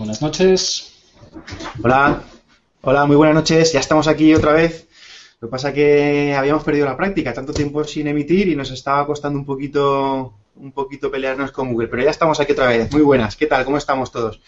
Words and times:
Buenas 0.00 0.22
noches. 0.22 0.94
Hola, 1.84 2.22
hola, 2.80 3.04
muy 3.04 3.16
buenas 3.16 3.34
noches. 3.34 3.74
Ya 3.74 3.80
estamos 3.80 4.08
aquí 4.08 4.32
otra 4.32 4.54
vez. 4.54 4.88
Lo 5.40 5.48
que 5.48 5.50
pasa 5.50 5.74
que 5.74 6.34
habíamos 6.34 6.64
perdido 6.64 6.86
la 6.86 6.96
práctica, 6.96 7.34
tanto 7.34 7.52
tiempo 7.52 7.84
sin 7.84 8.06
emitir 8.06 8.48
y 8.48 8.56
nos 8.56 8.70
estaba 8.70 9.06
costando 9.06 9.38
un 9.38 9.44
poquito, 9.44 10.32
un 10.56 10.72
poquito 10.72 11.10
pelearnos 11.10 11.52
con 11.52 11.70
Google. 11.70 11.88
Pero 11.88 12.02
ya 12.02 12.08
estamos 12.08 12.40
aquí 12.40 12.52
otra 12.52 12.68
vez. 12.68 12.90
Muy 12.90 13.02
buenas. 13.02 13.36
¿Qué 13.36 13.44
tal? 13.44 13.62
¿Cómo 13.66 13.76
estamos 13.76 14.10
todos? 14.10 14.40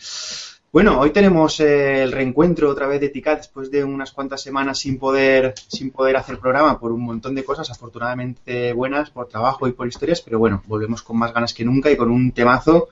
Bueno, 0.73 0.99
hoy 0.99 1.11
tenemos 1.11 1.61
eh, 1.61 2.03
el 2.03 2.13
reencuentro 2.13 2.71
otra 2.71 2.87
vez 2.87 3.03
de 3.03 3.11
TICAT 3.11 3.37
después 3.41 3.71
de 3.71 3.85
unas 3.85 4.11
cuantas 4.11 4.41
semanas 4.41 4.79
sin 4.79 4.99
poder, 4.99 5.53
sin 5.69 5.91
poder 5.91 6.17
hacer 6.17 6.39
programa 6.39 6.81
por 6.81 6.93
un 6.93 7.03
montón 7.03 7.35
de 7.35 7.45
cosas, 7.45 7.71
afortunadamente 7.71 8.73
buenas 8.73 9.11
por 9.11 9.29
trabajo 9.29 9.69
y 9.69 9.73
por 9.73 9.87
historias, 9.87 10.23
pero 10.23 10.39
bueno, 10.39 10.63
volvemos 10.67 11.03
con 11.03 11.19
más 11.19 11.35
ganas 11.35 11.53
que 11.53 11.63
nunca 11.63 11.91
y 11.91 11.97
con 11.99 12.11
un 12.11 12.33
temazo 12.33 12.89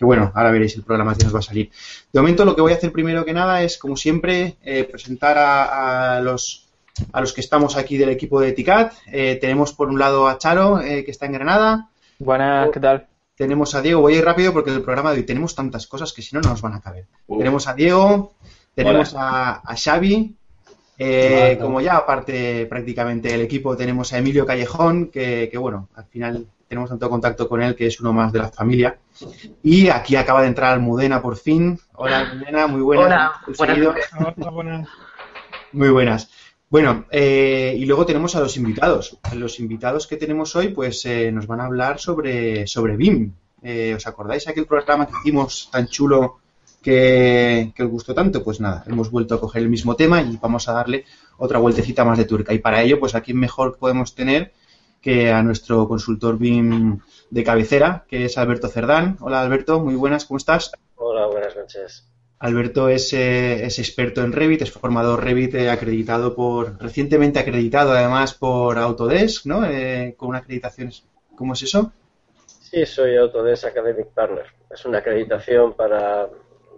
que 0.00 0.06
bueno, 0.06 0.32
ahora 0.34 0.50
veréis 0.50 0.74
el 0.76 0.82
programa 0.82 1.14
que 1.14 1.24
nos 1.24 1.34
va 1.34 1.40
a 1.40 1.42
salir. 1.42 1.70
De 2.10 2.20
momento 2.20 2.46
lo 2.46 2.56
que 2.56 2.62
voy 2.62 2.72
a 2.72 2.76
hacer 2.76 2.90
primero 2.90 3.22
que 3.22 3.34
nada 3.34 3.62
es, 3.62 3.76
como 3.76 3.98
siempre, 3.98 4.56
eh, 4.64 4.84
presentar 4.84 5.36
a, 5.36 6.18
los 6.22 6.68
a 7.12 7.20
los 7.20 7.34
que 7.34 7.42
estamos 7.42 7.76
aquí 7.76 7.98
del 7.98 8.08
equipo 8.08 8.40
de 8.40 8.52
TICAT. 8.52 8.94
Eh, 9.12 9.36
tenemos 9.38 9.74
por 9.74 9.90
un 9.90 9.98
lado 9.98 10.26
a 10.26 10.38
Charo, 10.38 10.80
que 10.80 11.04
está 11.06 11.26
en 11.26 11.32
Granada. 11.32 11.90
Buenas, 12.18 12.70
¿qué 12.70 12.80
tal? 12.80 13.08
Tenemos 13.34 13.74
a 13.74 13.82
Diego, 13.82 14.00
voy 14.00 14.14
a 14.14 14.18
ir 14.20 14.24
rápido 14.24 14.54
porque 14.54 14.70
en 14.70 14.76
el 14.76 14.82
programa 14.82 15.12
de 15.12 15.18
hoy 15.18 15.26
tenemos 15.26 15.54
tantas 15.54 15.86
cosas 15.86 16.14
que 16.14 16.22
si 16.22 16.34
no, 16.34 16.40
no 16.40 16.48
nos 16.48 16.62
van 16.62 16.72
a 16.72 16.80
caber. 16.80 17.04
Tenemos 17.28 17.68
a 17.68 17.74
Diego, 17.74 18.32
tenemos 18.74 19.14
a, 19.14 19.60
Xavi, 19.76 20.34
eh, 20.96 21.58
como 21.60 21.82
ya 21.82 21.98
aparte 21.98 22.64
prácticamente 22.64 23.28
del 23.28 23.42
equipo 23.42 23.76
tenemos 23.76 24.14
a 24.14 24.18
Emilio 24.18 24.46
Callejón, 24.46 25.08
que, 25.08 25.50
bueno, 25.58 25.90
al 25.94 26.06
final 26.06 26.46
tenemos 26.70 26.88
tanto 26.88 27.10
contacto 27.10 27.48
con 27.48 27.60
él 27.60 27.74
que 27.74 27.88
es 27.88 27.98
uno 27.98 28.12
más 28.12 28.32
de 28.32 28.38
la 28.38 28.48
familia. 28.48 28.96
Y 29.60 29.88
aquí 29.88 30.14
acaba 30.14 30.42
de 30.42 30.46
entrar 30.46 30.72
Almudena 30.72 31.20
por 31.20 31.36
fin. 31.36 31.76
Hola 31.94 32.20
Almudena, 32.20 32.68
muy 32.68 32.80
buenas. 32.80 33.32
Hola, 33.58 34.52
buenas. 34.52 34.88
Muy 35.72 35.88
buenas. 35.88 36.30
Bueno, 36.68 37.06
eh, 37.10 37.74
y 37.76 37.84
luego 37.86 38.06
tenemos 38.06 38.36
a 38.36 38.40
los 38.40 38.56
invitados. 38.56 39.18
Los 39.34 39.58
invitados 39.58 40.06
que 40.06 40.16
tenemos 40.16 40.54
hoy, 40.54 40.68
pues 40.68 41.04
eh, 41.06 41.32
nos 41.32 41.48
van 41.48 41.60
a 41.60 41.64
hablar 41.64 41.98
sobre, 41.98 42.68
sobre 42.68 42.96
BIM. 42.96 43.32
Eh, 43.64 43.94
¿Os 43.96 44.06
acordáis 44.06 44.46
aquel 44.46 44.66
programa 44.66 45.08
que 45.08 45.14
hicimos 45.20 45.70
tan 45.72 45.88
chulo 45.88 46.38
que, 46.80 47.72
os 47.80 47.88
gustó 47.88 48.14
tanto? 48.14 48.44
Pues 48.44 48.60
nada, 48.60 48.84
hemos 48.86 49.10
vuelto 49.10 49.34
a 49.34 49.40
coger 49.40 49.62
el 49.62 49.68
mismo 49.70 49.96
tema 49.96 50.22
y 50.22 50.36
vamos 50.36 50.68
a 50.68 50.72
darle 50.74 51.04
otra 51.36 51.58
vueltecita 51.58 52.04
más 52.04 52.16
de 52.16 52.26
turca. 52.26 52.54
Y 52.54 52.60
para 52.60 52.80
ello, 52.80 53.00
pues 53.00 53.16
aquí 53.16 53.34
mejor 53.34 53.76
podemos 53.76 54.14
tener 54.14 54.52
que 55.00 55.30
a 55.30 55.42
nuestro 55.42 55.88
consultor 55.88 56.38
BIM 56.38 57.00
de 57.30 57.44
cabecera, 57.44 58.04
que 58.08 58.26
es 58.26 58.36
Alberto 58.38 58.68
Cerdán. 58.68 59.16
Hola 59.20 59.40
Alberto, 59.40 59.80
muy 59.80 59.94
buenas, 59.94 60.24
¿cómo 60.24 60.38
estás? 60.38 60.72
Hola, 60.96 61.26
buenas 61.26 61.56
noches. 61.56 62.06
Alberto 62.38 62.88
es, 62.88 63.12
eh, 63.12 63.66
es, 63.66 63.78
experto 63.78 64.22
en 64.22 64.32
Revit, 64.32 64.62
es 64.62 64.70
formador 64.70 65.22
Revit 65.22 65.54
eh, 65.54 65.70
acreditado 65.70 66.34
por, 66.34 66.80
recientemente 66.80 67.38
acreditado 67.38 67.92
además 67.92 68.32
por 68.32 68.78
Autodesk, 68.78 69.44
¿no? 69.44 69.64
Eh, 69.66 70.14
con 70.16 70.30
una 70.30 70.38
acreditación, 70.38 70.90
¿cómo 71.36 71.52
es 71.52 71.62
eso? 71.62 71.92
Sí, 72.46 72.86
soy 72.86 73.16
Autodesk 73.16 73.66
Academic 73.66 74.06
Partner. 74.14 74.46
Es 74.70 74.84
una 74.86 74.98
acreditación 74.98 75.74
para, 75.74 76.28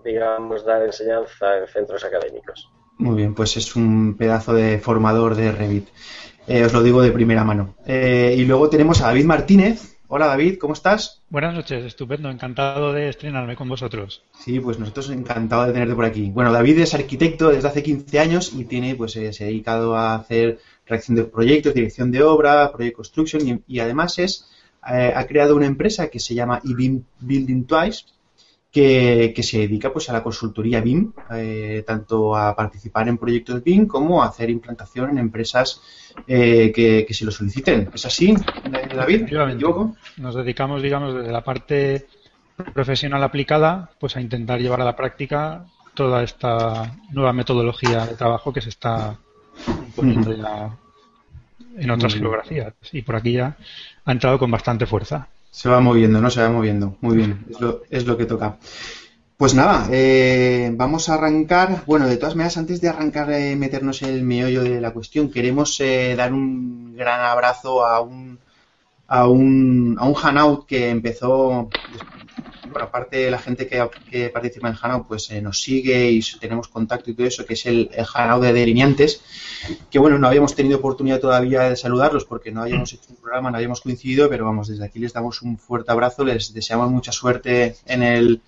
digamos, 0.05 0.65
dar 0.65 0.83
enseñanza 0.83 1.59
en 1.59 1.69
centros 1.69 2.03
académicos. 2.03 2.69
Muy 2.98 3.17
bien, 3.17 3.34
pues 3.34 3.56
es 3.56 3.77
un 3.77 4.17
pedazo 4.17 4.55
de 4.55 4.78
formador 4.78 5.37
de 5.37 5.53
Revit. 5.53 5.89
Os 6.47 6.73
lo 6.73 6.83
digo 6.83 7.03
de 7.03 7.12
primera 7.12 7.45
mano. 7.45 7.75
y 7.87 8.45
luego 8.45 8.69
tenemos 8.69 9.01
a 9.01 9.07
David 9.07 9.25
Martínez, 9.25 9.93
Hola 10.15 10.27
David, 10.27 10.59
¿cómo 10.59 10.75
estás? 10.75 11.23
Buenas 11.31 11.55
noches, 11.55 11.87
estupendo, 11.87 12.29
encantado 12.29 12.93
de 12.93 13.09
estrenarme 13.09 13.57
con 13.57 13.67
vosotros. 13.67 14.23
Sí, 14.39 14.61
pues 14.61 14.79
nosotros 14.79 15.09
encantados 15.09 15.69
de 15.69 15.73
tenerte 15.73 15.95
por 15.95 16.05
aquí. 16.05 16.31
Bueno, 16.31 16.53
David 16.53 16.81
es 16.81 16.93
arquitecto 16.93 17.49
desde 17.49 17.67
hace 17.67 17.83
15 17.83 18.19
años 18.19 18.53
y 18.55 18.67
tiene, 18.67 18.95
pues, 18.95 19.17
eh, 19.17 19.33
se 19.33 19.44
ha 19.44 19.47
dedicado 19.47 19.97
a 19.97 20.15
hacer 20.16 20.59
reacción 20.84 21.16
de 21.16 21.25
proyectos, 21.25 21.72
dirección 21.72 22.11
de 22.11 22.22
obra, 22.22 22.71
project 22.72 22.95
construction 22.95 23.65
y, 23.66 23.78
además 23.78 24.19
es, 24.19 24.50
eh, 24.87 25.15
ha 25.16 25.27
creado 25.27 25.56
una 25.56 25.65
empresa 25.65 26.09
que 26.09 26.21
se 26.21 26.34
llama 26.34 26.61
eBeam 26.62 27.05
Building 27.21 27.65
Twice, 27.65 28.05
que, 28.71 29.34
se 29.43 29.61
dedica 29.61 29.95
pues 29.95 30.11
a 30.11 30.12
la 30.12 30.22
consultoría 30.22 30.83
BIM, 30.83 31.15
eh, 31.34 31.84
tanto 31.87 32.37
a 32.37 32.55
participar 32.55 33.09
en 33.09 33.16
proyectos 33.16 33.65
BIM 33.65 33.87
como 33.87 34.22
a 34.22 34.27
hacer 34.27 34.50
implantación 34.50 35.09
en 35.09 35.16
empresas 35.16 35.81
eh, 36.27 36.73
que, 36.75 37.15
se 37.15 37.25
lo 37.25 37.31
soliciten. 37.31 37.91
¿Es 37.93 38.06
así, 38.06 38.34
David? 38.95 39.31
¿Me 39.31 39.53
equivoco? 39.53 39.97
Nos 40.17 40.34
dedicamos, 40.34 40.83
digamos, 40.83 41.15
desde 41.15 41.33
la 41.33 41.43
parte 41.43 42.06
profesional 42.75 43.23
aplicada, 43.23 43.91
pues 43.99 44.17
a 44.17 44.21
intentar 44.21 44.61
llevar 44.61 44.81
a 44.81 44.84
la 44.84 44.97
práctica 44.97 45.65
toda 45.95 46.22
esta 46.22 46.97
nueva 47.11 47.33
metodología 47.33 48.06
de 48.06 48.15
trabajo 48.15 48.53
que 48.53 48.61
se 48.61 48.71
está 48.71 49.17
poniendo 49.95 50.34
ya 50.34 50.77
en 51.77 51.91
otras 51.91 52.15
geografías. 52.15 52.75
Y 52.93 53.03
por 53.03 53.17
aquí 53.17 53.33
ya 53.33 53.56
ha 54.05 54.12
entrado 54.12 54.39
con 54.39 54.51
bastante 54.51 54.87
fuerza. 54.87 55.28
Se 55.51 55.69
va 55.69 55.81
moviendo, 55.81 56.21
¿no? 56.21 56.31
Se 56.31 56.41
va 56.41 56.49
moviendo. 56.49 56.97
Muy 57.01 57.17
bien, 57.17 57.45
es 57.51 57.61
lo, 57.61 57.83
es 57.91 58.06
lo 58.06 58.17
que 58.17 58.25
toca. 58.25 58.56
Pues 59.42 59.54
nada, 59.54 59.88
eh, 59.91 60.70
vamos 60.72 61.08
a 61.08 61.14
arrancar. 61.14 61.82
Bueno, 61.84 62.06
de 62.06 62.16
todas 62.16 62.36
maneras, 62.36 62.58
antes 62.58 62.80
de 62.80 62.88
arrancar, 62.88 63.32
eh, 63.32 63.56
meternos 63.56 64.00
en 64.03 64.10
el 64.10 64.22
meollo 64.22 64.62
de 64.62 64.80
la 64.80 64.92
cuestión, 64.92 65.32
queremos 65.32 65.80
eh, 65.80 66.14
dar 66.16 66.32
un 66.32 66.94
gran 66.94 67.20
abrazo 67.22 67.84
a 67.84 68.00
un, 68.03 68.38
a 69.08 69.26
un, 69.26 69.97
a 69.98 70.06
un 70.06 70.14
Hanout 70.22 70.64
que 70.64 70.91
empezó 70.91 71.69
bueno, 72.72 72.86
aparte 72.86 73.16
de 73.19 73.30
la 73.30 73.38
gente 73.38 73.66
que, 73.66 74.28
participa 74.30 74.69
en 74.69 74.76
Hanao, 74.80 75.06
pues 75.06 75.30
eh, 75.30 75.42
nos 75.42 75.60
sigue 75.60 76.10
y 76.10 76.22
tenemos 76.41 76.69
contacto 76.69 77.10
y 77.10 77.14
todo 77.14 77.26
eso, 77.26 77.44
que 77.44 77.54
es 77.54 77.66
el, 77.66 77.91
el 77.92 78.41
de 78.41 78.53
delineantes, 78.53 79.22
que 79.91 79.98
bueno, 79.98 80.19
no 80.19 80.26
habíamos 80.26 80.54
tenido 80.54 80.78
oportunidad 80.78 81.20
todavía 81.20 81.62
de 81.62 81.76
saludarlos 81.76 82.24
porque 82.24 82.50
no 82.50 82.62
habíamos 82.62 82.92
hecho 82.92 83.10
un 83.10 83.16
programa, 83.16 83.50
no 83.50 83.56
habíamos 83.56 83.80
coincidido, 83.80 84.28
pero 84.28 84.44
vamos, 84.44 84.69
desde 84.69 84.84
aquí 84.84 84.98
les 84.98 85.12
damos 85.12 85.42
un 85.42 85.59
fuerte 85.59 85.92
abrazo, 85.92 86.24
les 86.24 86.54
deseamos 86.54 86.91
mucha 86.91 87.12
suerte 87.12 87.76
en 87.86 88.03
el 88.03 88.41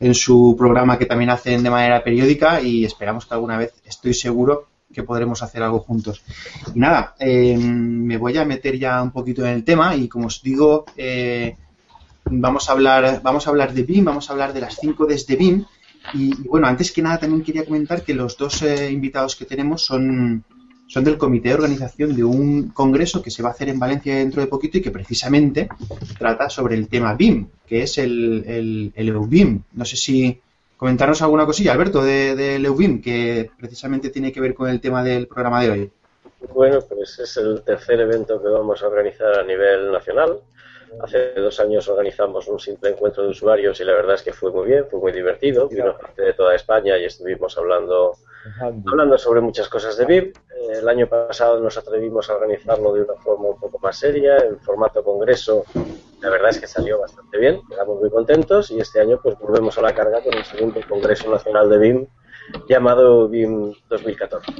en 0.00 0.14
su 0.14 0.54
programa 0.56 0.98
que 0.98 1.06
también 1.06 1.30
hacen 1.30 1.62
de 1.62 1.70
manera 1.70 2.02
periódica 2.02 2.60
y 2.60 2.84
esperamos 2.84 3.26
que 3.26 3.34
alguna 3.34 3.58
vez, 3.58 3.74
estoy 3.84 4.14
seguro, 4.14 4.68
que 4.92 5.02
podremos 5.02 5.42
hacer 5.42 5.62
algo 5.62 5.80
juntos. 5.80 6.22
Y 6.74 6.78
nada, 6.78 7.14
eh, 7.18 7.56
me 7.56 8.16
voy 8.16 8.36
a 8.38 8.44
meter 8.44 8.78
ya 8.78 9.02
un 9.02 9.10
poquito 9.10 9.44
en 9.44 9.52
el 9.52 9.64
tema 9.64 9.94
y 9.94 10.08
como 10.08 10.26
os 10.26 10.42
digo, 10.42 10.86
eh, 10.96 11.56
vamos 12.24 12.68
a 12.68 12.72
hablar, 12.72 13.20
vamos 13.22 13.46
a 13.46 13.50
hablar 13.50 13.72
de 13.74 13.82
BIM, 13.82 14.04
vamos 14.04 14.28
a 14.28 14.32
hablar 14.32 14.52
de 14.52 14.60
las 14.60 14.76
5 14.76 15.06
Ds 15.06 15.26
de 15.26 15.36
BIM. 15.36 15.64
Y, 16.14 16.34
bueno, 16.48 16.66
antes 16.66 16.92
que 16.92 17.02
nada 17.02 17.18
también 17.18 17.42
quería 17.42 17.64
comentar 17.64 18.02
que 18.02 18.14
los 18.14 18.36
dos 18.36 18.62
eh, 18.62 18.90
invitados 18.90 19.36
que 19.36 19.44
tenemos 19.44 19.84
son, 19.84 20.44
son 20.88 21.04
del 21.04 21.18
comité 21.18 21.50
de 21.50 21.54
organización 21.54 22.16
de 22.16 22.24
un 22.24 22.70
congreso 22.70 23.22
que 23.22 23.30
se 23.30 23.42
va 23.42 23.50
a 23.50 23.52
hacer 23.52 23.68
en 23.68 23.78
Valencia 23.78 24.16
dentro 24.16 24.40
de 24.40 24.48
poquito 24.48 24.78
y 24.78 24.82
que 24.82 24.90
precisamente 24.90 25.68
trata 26.18 26.48
sobre 26.48 26.74
el 26.74 26.88
tema 26.88 27.14
BIM, 27.14 27.46
que 27.66 27.82
es 27.82 27.98
el, 27.98 28.44
el, 28.46 28.92
el 28.96 29.08
EUBIM. 29.08 29.62
No 29.74 29.84
sé 29.84 29.96
si 29.96 30.40
comentarnos 30.78 31.20
alguna 31.20 31.44
cosilla, 31.44 31.72
Alberto, 31.72 32.02
del 32.02 32.36
de, 32.36 32.56
EUBIM, 32.56 33.02
que 33.02 33.50
precisamente 33.58 34.08
tiene 34.08 34.32
que 34.32 34.40
ver 34.40 34.54
con 34.54 34.70
el 34.70 34.80
tema 34.80 35.04
del 35.04 35.26
programa 35.26 35.62
de 35.62 35.70
hoy. 35.70 35.90
Bueno, 36.54 36.78
pues 36.88 37.18
es 37.18 37.36
el 37.36 37.62
tercer 37.62 38.00
evento 38.00 38.40
que 38.40 38.48
vamos 38.48 38.82
a 38.82 38.86
organizar 38.86 39.40
a 39.40 39.44
nivel 39.44 39.92
nacional. 39.92 40.38
Hace 41.02 41.34
dos 41.34 41.60
años 41.60 41.86
organizamos 41.88 42.48
un 42.48 42.58
simple 42.58 42.90
encuentro 42.90 43.24
de 43.24 43.30
usuarios 43.30 43.78
y 43.80 43.84
la 43.84 43.92
verdad 43.92 44.14
es 44.14 44.22
que 44.22 44.32
fue 44.32 44.50
muy 44.50 44.68
bien, 44.68 44.86
fue 44.90 45.00
muy 45.00 45.12
divertido. 45.12 45.68
Vino 45.68 45.94
gente 45.94 46.22
de 46.22 46.32
toda 46.32 46.54
España 46.54 46.96
y 46.96 47.04
estuvimos 47.04 47.58
hablando, 47.58 48.16
hablando 48.60 49.18
sobre 49.18 49.40
muchas 49.40 49.68
cosas 49.68 49.96
de 49.96 50.06
BIM. 50.06 50.24
Eh, 50.24 50.78
el 50.80 50.88
año 50.88 51.06
pasado 51.06 51.60
nos 51.60 51.76
atrevimos 51.76 52.28
a 52.30 52.34
organizarlo 52.34 52.92
de 52.92 53.02
una 53.02 53.14
forma 53.14 53.48
un 53.48 53.60
poco 53.60 53.78
más 53.78 53.96
seria, 53.98 54.36
en 54.38 54.58
formato 54.60 55.02
congreso. 55.02 55.64
La 56.20 56.30
verdad 56.30 56.50
es 56.50 56.60
que 56.60 56.66
salió 56.66 56.98
bastante 57.00 57.38
bien, 57.38 57.60
quedamos 57.68 58.00
muy 58.00 58.10
contentos 58.10 58.70
y 58.70 58.80
este 58.80 59.00
año 59.00 59.20
pues 59.22 59.38
volvemos 59.38 59.78
a 59.78 59.82
la 59.82 59.94
carga 59.94 60.20
con 60.20 60.34
el 60.34 60.44
segundo 60.44 60.80
Congreso 60.88 61.30
Nacional 61.30 61.70
de 61.70 61.78
BIM 61.78 62.06
llamado 62.68 63.28
BIM 63.28 63.72
2014. 63.88 64.52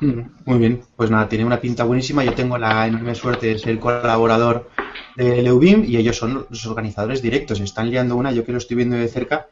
Mm, 0.00 0.20
muy 0.44 0.58
bien, 0.58 0.82
pues 0.96 1.10
nada, 1.10 1.28
tiene 1.28 1.44
una 1.44 1.60
pinta 1.60 1.84
buenísima. 1.84 2.24
Yo 2.24 2.34
tengo 2.34 2.58
la 2.58 2.86
enorme 2.86 3.14
suerte 3.14 3.46
de 3.48 3.58
ser 3.58 3.78
colaborador 3.78 4.68
de 5.16 5.42
Leubim 5.42 5.84
y 5.84 5.96
ellos 5.96 6.16
son 6.16 6.46
los 6.48 6.66
organizadores 6.66 7.22
directos. 7.22 7.60
Están 7.60 7.90
liando 7.90 8.16
una, 8.16 8.32
yo 8.32 8.44
que 8.44 8.52
lo 8.52 8.58
estoy 8.58 8.76
viendo 8.76 8.96
de 8.96 9.08
cerca, 9.08 9.48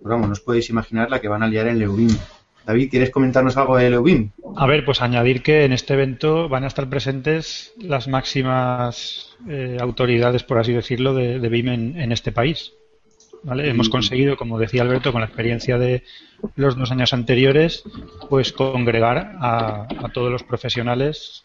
pues 0.00 0.10
vamos, 0.10 0.26
no 0.26 0.32
os 0.32 0.40
podéis 0.40 0.70
imaginar 0.70 1.10
la 1.10 1.20
que 1.20 1.28
van 1.28 1.42
a 1.42 1.48
liar 1.48 1.68
en 1.68 1.78
Leubim. 1.78 2.10
David, 2.66 2.90
¿quieres 2.90 3.10
comentarnos 3.10 3.56
algo 3.56 3.76
de 3.76 3.90
Leubim? 3.90 4.30
A 4.56 4.66
ver, 4.66 4.84
pues 4.84 5.02
añadir 5.02 5.42
que 5.42 5.64
en 5.64 5.72
este 5.72 5.94
evento 5.94 6.48
van 6.48 6.64
a 6.64 6.68
estar 6.68 6.88
presentes 6.88 7.72
las 7.78 8.08
máximas 8.08 9.36
eh, 9.48 9.78
autoridades, 9.80 10.42
por 10.42 10.58
así 10.58 10.72
decirlo, 10.72 11.14
de, 11.14 11.38
de 11.38 11.48
BIM 11.48 11.68
en, 11.68 12.12
este 12.12 12.32
país. 12.32 12.72
¿Vale? 13.44 13.68
Hemos 13.68 13.88
conseguido, 13.88 14.36
como 14.36 14.58
decía 14.58 14.82
Alberto, 14.82 15.10
con 15.10 15.20
la 15.20 15.26
experiencia 15.26 15.76
de 15.76 16.04
los 16.54 16.76
dos 16.76 16.92
años 16.92 17.12
anteriores, 17.12 17.82
pues 18.30 18.52
congregar 18.52 19.36
a, 19.40 19.88
a 19.98 20.08
todos 20.12 20.30
los 20.30 20.44
profesionales 20.44 21.44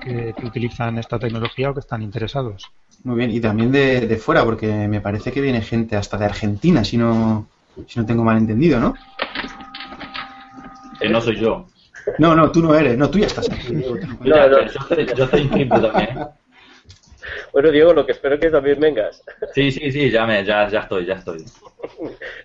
que, 0.00 0.34
utilizan 0.46 0.98
esta 0.98 1.18
tecnología 1.18 1.70
o 1.70 1.74
que 1.74 1.80
están 1.80 2.02
interesados. 2.02 2.70
Muy 3.04 3.16
bien, 3.16 3.30
y 3.30 3.40
también 3.40 3.70
de, 3.70 4.16
fuera, 4.16 4.44
porque 4.44 4.88
me 4.88 5.00
parece 5.00 5.32
que 5.32 5.40
viene 5.40 5.60
gente 5.60 5.96
hasta 5.96 6.16
de 6.16 6.24
Argentina, 6.24 6.84
si 6.84 6.96
no, 6.96 7.46
si 7.86 7.98
no 7.98 8.06
tengo 8.06 8.24
mal 8.24 8.38
entendido, 8.38 8.80
¿no? 8.80 8.94
Eh, 11.00 11.08
no 11.08 11.20
soy 11.20 11.36
yo. 11.40 11.66
No, 12.18 12.34
no, 12.34 12.50
tú 12.50 12.62
no 12.62 12.74
eres, 12.74 12.96
no, 12.96 13.10
tú 13.10 13.18
ya 13.18 13.26
estás 13.26 13.50
aquí. 13.50 13.74
Diego, 13.74 13.96
no 14.24 14.48
no. 14.48 14.60
Yo, 14.62 14.80
estoy, 14.80 15.06
yo 15.14 15.24
estoy 15.24 15.40
inscrito 15.42 15.80
también. 15.80 16.18
Bueno, 17.52 17.70
Diego, 17.70 17.92
lo 17.92 18.06
que 18.06 18.12
espero 18.12 18.34
es 18.36 18.40
que 18.40 18.50
también 18.50 18.80
vengas. 18.80 19.22
Sí, 19.54 19.70
sí, 19.70 19.90
sí, 19.92 20.10
ya, 20.10 20.26
me, 20.26 20.44
ya, 20.44 20.68
ya 20.68 20.80
estoy, 20.80 21.04
ya 21.06 21.14
estoy. 21.14 21.44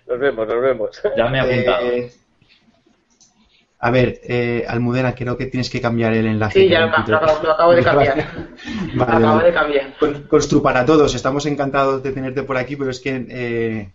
Nos 0.06 0.18
vemos, 0.18 0.46
nos 0.46 0.60
vemos. 0.60 1.02
Ya 1.16 1.28
me 1.28 1.38
he 1.38 1.40
apuntado. 1.40 1.86
Eh, 1.86 2.12
a 3.80 3.90
ver, 3.90 4.20
eh, 4.24 4.64
Almudena, 4.66 5.14
creo 5.14 5.36
que 5.36 5.46
tienes 5.46 5.68
que 5.68 5.80
cambiar 5.80 6.14
el 6.14 6.26
enlace. 6.26 6.58
Sí, 6.60 6.66
que 6.68 6.72
ya 6.72 6.86
lo, 6.86 7.16
acabo 7.52 7.72
de 7.74 7.82
cambiar. 7.82 8.16
Vale, 8.94 8.94
Lo 8.94 9.02
acabo 9.02 9.36
vale. 9.36 9.46
de 9.48 9.52
cambiar. 9.54 9.98
Con- 9.98 10.22
Constru 10.22 10.62
para 10.62 10.84
todos, 10.86 11.14
estamos 11.14 11.44
encantados 11.46 12.02
de 12.02 12.12
tenerte 12.12 12.42
por 12.44 12.56
aquí, 12.56 12.76
pero 12.76 12.90
es 12.90 13.00
que 13.00 13.26
eh, 13.28 13.90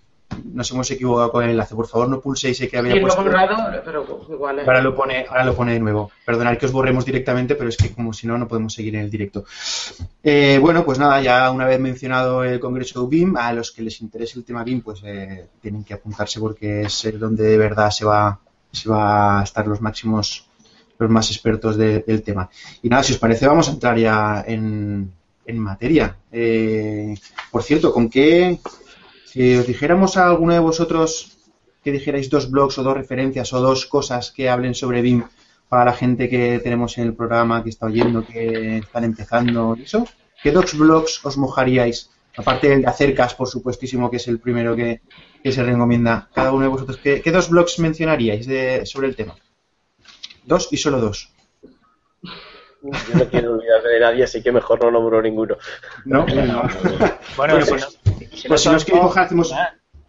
nos 0.54 0.70
hemos 0.72 0.90
equivocado 0.92 1.32
con 1.32 1.44
el 1.44 1.52
enlace. 1.52 1.76
Por 1.76 1.88
favor, 1.88 2.08
no 2.10 2.20
pulséis 2.22 2.60
que 2.70 2.78
había 2.78 2.94
Sí, 2.94 3.00
lo 3.00 3.16
borrado, 3.16 3.82
pero 3.86 4.26
igual. 4.30 4.60
Ahora 4.60 4.82
lo 4.82 4.96
pone, 4.96 5.26
ahora 5.30 5.44
lo 5.46 5.56
pone 5.56 5.74
de 5.74 5.80
nuevo. 5.80 6.12
Perdonad 6.26 6.58
que 6.58 6.66
os 6.66 6.72
borremos 6.72 7.06
directamente, 7.06 7.56
pero 7.56 7.70
es 7.70 7.78
que 7.78 7.92
como 7.92 8.14
si 8.14 8.28
no, 8.28 8.38
no 8.38 8.48
podemos 8.48 8.74
seguir 8.74 8.96
en 8.96 9.02
el 9.02 9.10
directo. 9.10 9.46
Eh, 10.24 10.58
bueno, 10.62 10.84
pues 10.86 11.00
nada, 11.00 11.22
ya 11.22 11.50
una 11.52 11.66
vez 11.66 11.80
mencionado 11.80 12.44
el 12.44 12.60
Congreso 12.60 13.08
BIM, 13.08 13.38
a 13.38 13.54
los 13.54 13.72
que 13.72 13.82
les 13.82 14.02
interese 14.02 14.38
el 14.40 14.46
tema 14.46 14.64
BIM, 14.64 14.82
pues 14.82 15.02
eh, 15.06 15.48
tienen 15.62 15.84
que 15.84 15.94
apuntarse 15.94 16.40
porque 16.40 16.82
es 16.82 17.08
donde 17.20 17.44
de 17.44 17.58
verdad 17.58 17.90
se 17.92 18.06
va, 18.06 18.40
se 18.72 18.90
va 18.90 19.40
a 19.40 19.44
estar 19.44 19.66
los 19.68 19.82
máximos, 19.82 20.46
los 20.98 21.10
más 21.10 21.30
expertos 21.32 21.78
de- 21.78 22.00
del 22.00 22.22
tema. 22.22 22.50
Y 22.82 22.90
nada, 22.90 23.04
si 23.04 23.14
os 23.14 23.20
parece, 23.20 23.48
vamos 23.48 23.68
a 23.70 23.72
entrar 23.72 23.98
ya 23.98 24.44
en, 24.46 25.12
en 25.46 25.58
materia. 25.58 26.16
Eh, 26.32 27.16
por 27.52 27.64
cierto, 27.64 27.94
¿con 27.94 28.10
qué, 28.10 28.60
si 29.32 29.56
os 29.60 29.68
dijéramos 29.68 30.18
a 30.18 30.28
alguno 30.28 30.54
de 30.54 30.60
vosotros 30.70 31.38
que 31.84 31.92
dijerais 31.92 32.30
dos 32.30 32.50
blogs 32.52 32.78
o 32.78 32.84
dos 32.84 32.94
referencias 33.02 33.54
o 33.54 33.60
dos 33.62 33.86
cosas 33.86 34.32
que 34.36 34.50
hablen 34.50 34.76
sobre 34.76 35.02
BIM 35.02 35.24
para 35.70 35.86
la 35.86 35.94
gente 35.94 36.28
que 36.30 36.60
tenemos 36.60 36.98
en 36.98 37.06
el 37.08 37.14
programa, 37.14 37.64
que 37.64 37.70
está 37.70 37.86
oyendo, 37.86 38.26
que 38.26 38.78
están 38.80 39.04
empezando 39.04 39.78
eso? 39.82 40.08
¿Qué 40.42 40.52
dos 40.52 40.74
blogs 40.78 41.24
os 41.26 41.38
mojaríais? 41.38 42.10
Aparte 42.38 42.70
del 42.70 42.82
de 42.84 42.88
Acercas, 42.88 43.34
por 43.36 43.48
supuestísimo, 43.48 44.10
que 44.10 44.18
es 44.18 44.28
el 44.28 44.40
primero 44.40 44.76
que, 44.76 45.02
que 45.44 45.52
se 45.52 45.64
recomienda. 45.64 46.30
Cada 46.34 46.52
uno 46.54 46.64
de 46.64 46.70
vosotros, 46.70 46.98
¿qué, 47.04 47.22
qué 47.22 47.32
dos 47.32 47.50
blogs 47.50 47.80
mencionaríais 47.80 48.46
de- 48.48 48.86
sobre 48.86 49.08
el 49.10 49.16
tema? 49.16 49.36
Dos 50.46 50.70
y 50.72 50.78
solo 50.78 51.00
dos. 51.02 51.30
Yo 52.82 53.16
no 53.18 53.26
quiero 53.30 53.54
olvidarme 53.54 53.90
de 53.90 54.00
nadie, 54.00 54.24
así 54.24 54.42
que 54.42 54.52
mejor 54.52 54.82
no 54.82 54.92
nombro 54.92 55.22
ninguno. 55.22 55.58
¿No? 56.06 56.26
Bueno, 56.26 57.56
Pues, 57.56 57.66
si 57.66 57.72
pues, 57.72 57.82
no, 57.82 57.90
si 58.38 58.48
pues 58.48 58.62
si 58.62 58.70
no 58.70 58.76
os 58.76 58.86
queréis 58.86 59.04
mojar, 59.04 59.26
hacemos, 59.26 59.54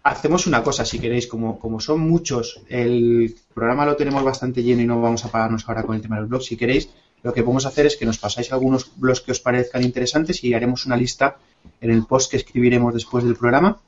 hacemos 0.02 0.46
una 0.46 0.62
cosa, 0.62 0.84
si 0.84 0.98
queréis, 0.98 1.26
como, 1.26 1.58
como 1.58 1.80
son 1.80 2.00
muchos, 2.00 2.60
el 2.68 3.34
programa 3.54 3.86
lo 3.86 3.96
tenemos 3.96 4.22
bastante 4.22 4.62
lleno 4.62 4.82
y 4.82 4.86
no 4.86 5.00
vamos 5.00 5.24
a 5.24 5.30
pararnos 5.30 5.68
ahora 5.68 5.82
con 5.82 5.96
el 5.96 6.02
tema 6.02 6.16
de 6.16 6.22
los 6.22 6.30
blogs. 6.30 6.46
Si 6.46 6.56
queréis, 6.56 6.90
lo 7.22 7.32
que 7.32 7.42
podemos 7.42 7.66
hacer 7.66 7.86
es 7.86 7.96
que 7.96 8.06
nos 8.06 8.18
pasáis 8.18 8.52
algunos 8.52 8.92
blogs 8.96 9.20
que 9.20 9.32
os 9.32 9.40
parezcan 9.40 9.82
interesantes 9.82 10.42
y 10.44 10.54
haremos 10.54 10.86
una 10.86 10.96
lista 10.96 11.36
en 11.80 11.90
el 11.90 12.06
post 12.06 12.30
que 12.30 12.36
escribiremos 12.36 12.94
después 12.94 13.24
del 13.24 13.36
programa. 13.36 13.78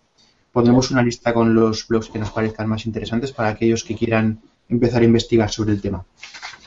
Pondremos 0.52 0.90
una 0.90 1.02
lista 1.02 1.32
con 1.32 1.55
los 1.55 1.88
blogs 1.88 2.11
que 2.11 2.19
nos 2.19 2.31
parezcan 2.31 2.69
más 2.69 2.84
interesantes 2.84 3.32
para 3.32 3.49
aquellos 3.49 3.84
que 3.84 3.96
quieran 3.96 4.40
empezar 4.69 5.02
a 5.02 5.06
investigar 5.06 5.50
sobre 5.50 5.73
el 5.73 5.81
tema. 5.81 6.05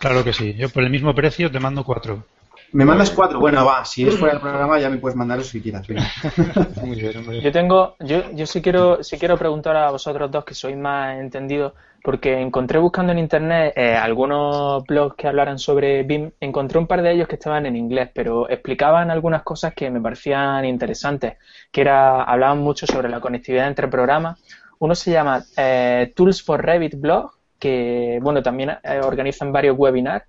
Claro 0.05 0.23
que 0.23 0.33
sí. 0.33 0.53
Yo 0.53 0.69
por 0.69 0.83
el 0.83 0.91
mismo 0.91 1.15
precio 1.15 1.49
te 1.49 1.59
mando 1.59 1.83
cuatro. 1.83 2.25
Me 2.73 2.85
mandas 2.85 3.09
cuatro. 3.09 3.39
Bueno, 3.39 3.65
va, 3.65 3.83
si 3.85 4.07
es 4.07 4.15
fuera 4.15 4.35
del 4.35 4.41
programa 4.41 4.79
ya 4.79 4.87
me 4.87 4.97
puedes 4.97 5.15
mandar 5.15 5.39
los 5.39 5.47
si 5.47 5.59
quieras. 5.59 5.87
venga. 5.87 6.05
Muy 6.83 6.95
bien, 6.95 7.17
hombre. 7.17 7.41
Yo 7.41 7.51
tengo, 7.51 7.95
yo, 8.01 8.31
yo 8.33 8.45
sí 8.45 8.61
quiero, 8.61 9.03
sí 9.03 9.17
quiero 9.17 9.35
preguntar 9.35 9.75
a 9.75 9.89
vosotros 9.89 10.29
dos 10.29 10.45
que 10.45 10.53
sois 10.53 10.77
más 10.77 11.17
entendidos, 11.17 11.73
porque 12.03 12.39
encontré 12.39 12.77
buscando 12.77 13.13
en 13.13 13.17
internet 13.17 13.73
eh, 13.75 13.95
algunos 13.95 14.83
blogs 14.83 15.15
que 15.15 15.27
hablaran 15.27 15.57
sobre 15.57 16.03
BIM, 16.03 16.29
encontré 16.39 16.77
un 16.77 16.85
par 16.85 17.01
de 17.01 17.11
ellos 17.11 17.27
que 17.27 17.35
estaban 17.35 17.65
en 17.65 17.75
inglés, 17.75 18.11
pero 18.13 18.47
explicaban 18.47 19.09
algunas 19.09 19.41
cosas 19.41 19.73
que 19.73 19.89
me 19.89 19.99
parecían 19.99 20.65
interesantes, 20.65 21.37
que 21.71 21.81
era, 21.81 22.21
hablaban 22.21 22.59
mucho 22.59 22.85
sobre 22.85 23.09
la 23.09 23.19
conectividad 23.19 23.67
entre 23.67 23.87
programas. 23.87 24.39
Uno 24.77 24.93
se 24.93 25.11
llama 25.11 25.43
eh, 25.57 26.13
Tools 26.15 26.43
for 26.43 26.63
Revit 26.63 26.93
Blog, 26.95 27.34
que 27.59 28.19
bueno, 28.21 28.41
también 28.43 28.71
eh, 28.83 28.99
organizan 29.03 29.51
varios 29.51 29.77
webinars. 29.77 30.25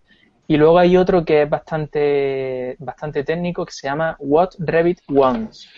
Y 0.48 0.56
luego 0.56 0.78
hay 0.78 0.96
otro 0.96 1.24
que 1.24 1.42
es 1.42 1.50
bastante, 1.50 2.76
bastante 2.78 3.24
técnico 3.24 3.66
que 3.66 3.72
se 3.72 3.88
llama 3.88 4.16
What 4.20 4.50
Revit 4.58 5.00
Wants 5.08 5.68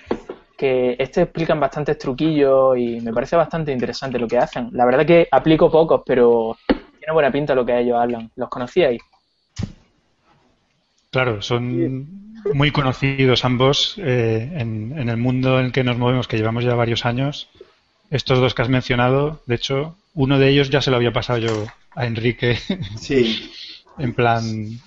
que 0.58 0.96
este 0.98 1.22
explican 1.22 1.60
bastantes 1.60 1.96
truquillos 1.98 2.76
y 2.76 3.00
me 3.00 3.12
parece 3.12 3.36
bastante 3.36 3.72
interesante 3.72 4.18
lo 4.18 4.26
que 4.26 4.38
hacen. 4.38 4.68
La 4.72 4.84
verdad 4.84 5.06
que 5.06 5.28
aplico 5.30 5.70
pocos, 5.70 6.02
pero 6.04 6.56
tiene 6.98 7.12
buena 7.12 7.30
pinta 7.30 7.54
lo 7.54 7.64
que 7.64 7.78
ellos 7.78 7.96
hablan. 7.96 8.28
¿Los 8.34 8.48
conocíais? 8.48 9.00
Claro, 11.10 11.40
son 11.40 12.34
muy 12.52 12.72
conocidos 12.72 13.44
ambos 13.44 13.94
eh, 13.98 14.50
en, 14.56 14.98
en 14.98 15.08
el 15.08 15.16
mundo 15.16 15.60
en 15.60 15.66
el 15.66 15.72
que 15.72 15.84
nos 15.84 15.96
movemos, 15.96 16.26
que 16.26 16.36
llevamos 16.36 16.64
ya 16.64 16.74
varios 16.74 17.06
años. 17.06 17.48
Estos 18.10 18.40
dos 18.40 18.52
que 18.52 18.62
has 18.62 18.68
mencionado, 18.68 19.40
de 19.46 19.54
hecho, 19.54 19.96
uno 20.14 20.38
de 20.38 20.48
ellos 20.50 20.70
ya 20.70 20.80
se 20.80 20.90
lo 20.90 20.96
había 20.96 21.12
pasado 21.12 21.38
yo 21.38 21.66
a 21.94 22.06
Enrique 22.06 22.58
Sí, 22.96 23.50
en 23.98 24.14
plan, 24.14 24.80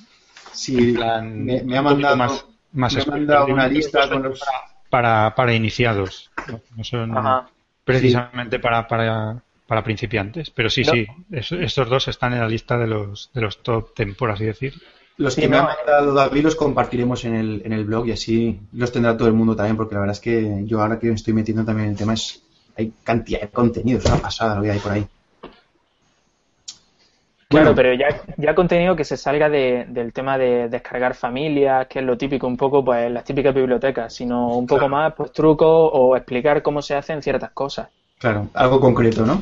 sí. 0.54 0.78
en 0.80 0.94
plan 0.94 1.46
Me, 1.46 1.64
me 1.64 1.78
ha 1.78 1.82
mandado, 1.82 2.16
más, 2.18 2.46
más 2.74 2.96
me 2.96 3.02
ha 3.02 3.06
mandado 3.06 3.46
una 3.54 3.68
lista 3.68 4.10
con 4.10 4.24
los... 4.24 4.42
para, 4.90 5.34
para 5.36 5.54
iniciados, 5.54 6.32
no, 6.46 6.62
son 6.84 7.12
Ajá. 7.18 7.50
precisamente 7.84 8.60
para, 8.60 8.88
para, 8.88 9.44
para 9.68 9.84
principiantes. 9.84 10.50
Pero 10.50 10.70
sí, 10.70 10.84
No. 10.84 10.92
sí, 10.92 11.08
es- 11.32 11.52
estos 11.52 11.90
dos 11.90 12.08
están 12.08 12.34
en 12.34 12.40
la 12.40 12.48
lista 12.50 12.78
de 12.78 12.88
los, 12.88 13.32
de 13.34 13.42
los 13.42 13.64
top 13.64 13.94
ten, 13.96 14.16
por 14.16 14.32
así 14.32 14.46
decir. 14.46 14.74
Los 15.18 15.36
que 15.36 15.42
Sí, 15.42 15.48
me 15.48 15.58
no, 15.58 15.64
ha 15.64 15.76
mandado 15.76 16.14
David 16.14 16.44
los 16.44 16.56
compartiremos 16.56 17.24
en 17.26 17.36
el, 17.36 17.62
en 17.66 17.74
el 17.74 17.86
blog 17.86 18.08
y 18.08 18.12
así 18.12 18.60
los 18.74 18.92
tendrá 18.92 19.16
todo 19.18 19.28
el 19.28 19.34
mundo 19.34 19.56
también, 19.56 19.78
porque 19.78 19.94
la 19.96 20.02
verdad 20.02 20.16
es 20.16 20.20
que 20.22 20.64
yo 20.66 20.82
ahora 20.82 21.00
que 21.00 21.08
me 21.08 21.14
estoy 21.14 21.34
metiendo 21.34 21.64
también 21.64 21.86
en 21.88 21.92
el 21.92 21.98
tema 21.98 22.14
es 22.14 22.41
hay 22.78 22.94
cantidad 23.04 23.42
de 23.42 23.50
contenido, 23.50 24.00
es 24.00 24.06
una 24.06 24.18
pasada 24.18 24.56
lo 24.56 24.62
que 24.64 24.72
hay 24.72 24.80
por 24.80 24.92
ahí. 24.92 25.06
Claro, 27.50 27.74
Bueno. 27.74 27.76
pero 27.76 27.94
ya, 27.94 28.08
ya 28.38 28.56
contenido 28.56 28.96
que 28.96 29.04
se 29.04 29.18
salga 29.18 29.50
de- 29.50 29.86
del 29.90 30.14
tema 30.14 30.38
de 30.38 30.70
descargar 30.70 31.14
familias, 31.16 31.86
que 31.88 32.00
es 32.00 32.06
lo 32.06 32.18
típico 32.18 32.48
un 32.48 32.56
poco, 32.56 32.84
pues 32.84 33.12
las 33.12 33.26
típicas 33.26 33.54
bibliotecas, 33.54 34.14
sino 34.14 34.56
un 34.56 34.66
poco 34.66 34.80
Claro. 34.88 34.96
más, 34.96 35.14
pues 35.16 35.34
trucos 35.34 35.90
o 35.92 36.16
explicar 36.16 36.62
cómo 36.62 36.82
se 36.82 36.96
hacen 36.96 37.22
ciertas 37.22 37.52
cosas. 37.52 37.90
Claro, 38.20 38.48
algo 38.54 38.80
concreto, 38.80 39.26
¿no? 39.26 39.42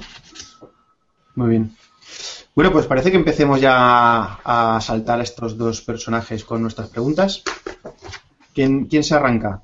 Muy 1.35 1.49
bien. 1.49 1.75
Bueno, 2.55 2.71
pues 2.71 2.87
parece 2.87 3.11
que 3.11 3.17
empecemos 3.17 3.61
ya 3.61 4.39
a 4.43 4.79
saltar 4.81 5.19
a 5.19 5.23
estos 5.23 5.55
dos 5.55 5.81
personajes 5.81 6.43
con 6.43 6.61
nuestras 6.63 6.89
preguntas. 6.89 7.43
¿Quién, 8.55 8.85
quién 8.85 9.03
se 9.03 9.13
arranca? 9.15 9.61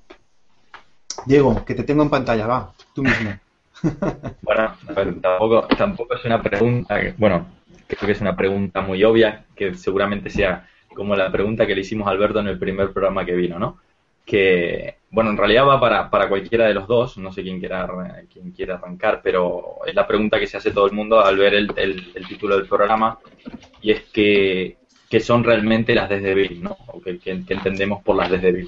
Diego, 1.25 1.65
que 1.65 1.73
te 1.73 1.83
tengo 1.83 2.03
en 2.03 2.09
pantalla, 2.11 2.45
va, 2.45 2.71
tú 2.93 3.01
mismo. 3.01 3.31
Bueno, 4.41 4.75
ver, 4.95 5.21
tampoco, 5.21 5.67
tampoco 5.77 6.15
es 6.15 6.25
una 6.25 6.41
pregunta, 6.41 6.99
bueno, 7.17 7.47
creo 7.87 7.99
que 8.05 8.11
es 8.11 8.21
una 8.21 8.35
pregunta 8.35 8.81
muy 8.81 9.03
obvia, 9.03 9.45
que 9.55 9.73
seguramente 9.73 10.29
sea 10.29 10.67
como 10.93 11.15
la 11.15 11.31
pregunta 11.31 11.65
que 11.67 11.75
le 11.75 11.81
hicimos 11.81 12.07
a 12.07 12.11
Alberto 12.11 12.39
en 12.39 12.47
el 12.47 12.59
primer 12.59 12.91
programa 12.93 13.25
que 13.25 13.33
vino, 13.35 13.59
¿no? 13.59 13.79
Que, 14.25 14.95
bueno, 15.11 15.29
en 15.31 15.37
realidad 15.37 15.67
va 15.67 15.79
para, 15.79 16.09
para 16.09 16.29
cualquiera 16.29 16.65
de 16.65 16.73
los 16.73 16.87
dos, 16.87 17.17
no 17.17 17.31
sé 17.31 17.43
quién 17.43 17.59
quiera, 17.59 17.87
quién 18.31 18.51
quiera 18.51 18.75
arrancar, 18.75 19.21
pero 19.23 19.79
es 19.85 19.93
la 19.93 20.07
pregunta 20.07 20.39
que 20.39 20.47
se 20.47 20.57
hace 20.57 20.71
todo 20.71 20.85
el 20.87 20.93
mundo 20.93 21.19
al 21.23 21.37
ver 21.37 21.53
el, 21.53 21.71
el- 21.75 22.27
título 22.27 22.55
del 22.57 22.67
programa, 22.67 23.19
y 23.81 23.91
es 23.91 24.03
que, 24.13 24.77
que 25.09 25.19
son 25.19 25.43
realmente 25.43 25.93
las 25.95 26.09
desde 26.09 26.33
BIM, 26.33 26.63
¿no? 26.63 26.77
O 26.87 27.01
que, 27.01 27.19
entendemos 27.25 28.01
por 28.03 28.15
las 28.15 28.31
desde. 28.31 28.67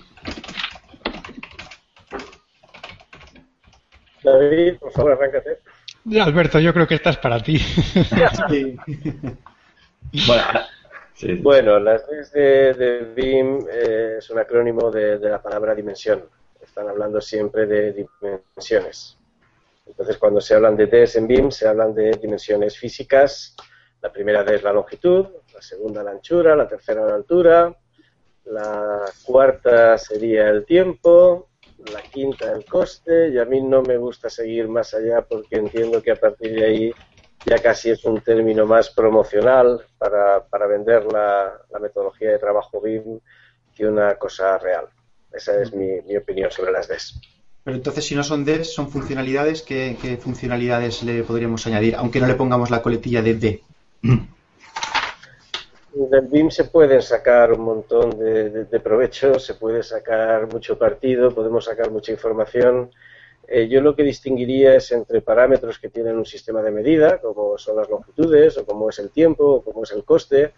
David, 4.31 4.77
por 4.79 4.91
favor, 4.91 5.11
arráncate. 5.13 5.59
Alberto, 6.21 6.59
yo 6.59 6.73
creo 6.73 6.87
que 6.87 6.95
esta 6.95 7.09
es 7.11 7.17
para 7.17 7.41
ti. 7.41 7.57
Sí. 8.49 8.77
Bueno, 10.25 10.43
sí, 11.13 11.27
sí. 11.27 11.33
Bueno, 11.41 11.79
las 11.79 12.07
Ds 12.07 12.31
de, 12.31 12.73
de 12.73 12.99
BIM 13.13 13.67
eh, 13.69 14.15
es 14.19 14.29
un 14.29 14.39
acrónimo 14.39 14.89
de, 14.89 15.17
de 15.17 15.29
la 15.29 15.41
palabra 15.41 15.75
dimensión. 15.75 16.23
Están 16.61 16.87
hablando 16.87 17.19
siempre 17.19 17.65
de 17.65 17.91
dimensiones. 18.21 19.17
Entonces, 19.85 20.17
cuando 20.17 20.39
se 20.39 20.53
hablan 20.55 20.77
de 20.77 20.87
Ds 20.87 21.17
en 21.17 21.27
BIM, 21.27 21.51
se 21.51 21.67
hablan 21.67 21.93
de 21.93 22.11
dimensiones 22.11 22.77
físicas. 22.77 23.55
La 24.01 24.11
primera 24.11 24.43
D 24.43 24.55
es 24.55 24.63
la 24.63 24.71
longitud, 24.71 25.27
la 25.53 25.61
segunda 25.61 26.03
la 26.03 26.11
anchura, 26.11 26.55
la 26.55 26.67
tercera 26.67 27.05
la 27.05 27.15
altura, 27.15 27.75
la 28.45 29.01
cuarta 29.25 29.97
sería 29.97 30.49
el 30.49 30.65
tiempo, 30.65 31.49
la 31.91 32.01
quinta 32.01 32.51
el 32.51 32.65
coste, 32.65 33.29
y 33.29 33.37
a 33.37 33.45
mí 33.45 33.61
no 33.61 33.81
me 33.81 33.97
gusta 33.97 34.29
seguir 34.29 34.67
más 34.67 34.93
allá 34.93 35.21
porque 35.21 35.57
entiendo 35.57 36.01
que 36.01 36.11
a 36.11 36.15
partir 36.15 36.53
de 36.53 36.65
ahí 36.65 36.93
ya 37.45 37.59
casi 37.59 37.91
es 37.91 38.03
un 38.03 38.19
término 38.21 38.65
más 38.65 38.89
promocional 38.89 39.81
para, 39.97 40.43
para 40.45 40.67
vender 40.67 41.05
la, 41.05 41.53
la 41.71 41.79
metodología 41.79 42.31
de 42.31 42.39
trabajo 42.39 42.81
BIM 42.81 43.19
que 43.75 43.85
una 43.85 44.15
cosa 44.15 44.57
real. 44.57 44.85
Esa 45.31 45.61
es 45.61 45.73
mi, 45.73 46.01
mi 46.01 46.17
opinión 46.17 46.51
sobre 46.51 46.71
las 46.71 46.87
DES. 46.87 47.19
Pero 47.63 47.77
entonces, 47.77 48.05
si 48.05 48.15
no 48.15 48.23
son 48.23 48.43
devs, 48.43 48.73
son 48.73 48.89
funcionalidades, 48.89 49.61
¿qué, 49.61 49.97
qué 50.01 50.17
funcionalidades 50.17 51.03
le 51.03 51.23
podríamos 51.23 51.67
añadir? 51.67 51.95
Aunque 51.95 52.19
no 52.19 52.27
le 52.27 52.35
pongamos 52.35 52.69
la 52.71 52.81
coletilla 52.81 53.21
de 53.21 53.33
D. 53.35 53.63
Del 55.93 56.27
BIM 56.27 56.51
se 56.51 56.65
pueden 56.65 57.01
sacar 57.01 57.53
un 57.53 57.61
montón 57.61 58.19
de, 58.19 58.65
de, 58.65 58.79
provecho, 58.79 59.39
se 59.39 59.55
puede 59.55 59.81
sacar 59.81 60.51
mucho 60.51 60.77
partido, 60.77 61.33
podemos 61.33 61.65
sacar 61.65 61.89
mucha 61.89 62.11
información. 62.11 62.91
Eh, 63.47 63.67
yo 63.67 63.81
lo 63.81 63.95
que 63.95 64.03
distinguiría 64.03 64.75
es 64.75 64.91
entre 64.91 65.21
parámetros 65.21 65.79
que 65.79 65.89
tienen 65.89 66.17
un 66.17 66.25
sistema 66.25 66.61
de 66.61 66.71
medida, 66.71 67.19
como 67.19 67.57
son 67.57 67.77
las 67.77 67.89
longitudes, 67.89 68.57
o 68.57 68.65
como 68.65 68.89
es 68.89 68.99
el 68.99 69.09
tiempo, 69.09 69.45
o 69.45 69.61
como 69.63 69.83
es 69.83 69.91
el 69.91 70.03
coste, 70.03 70.53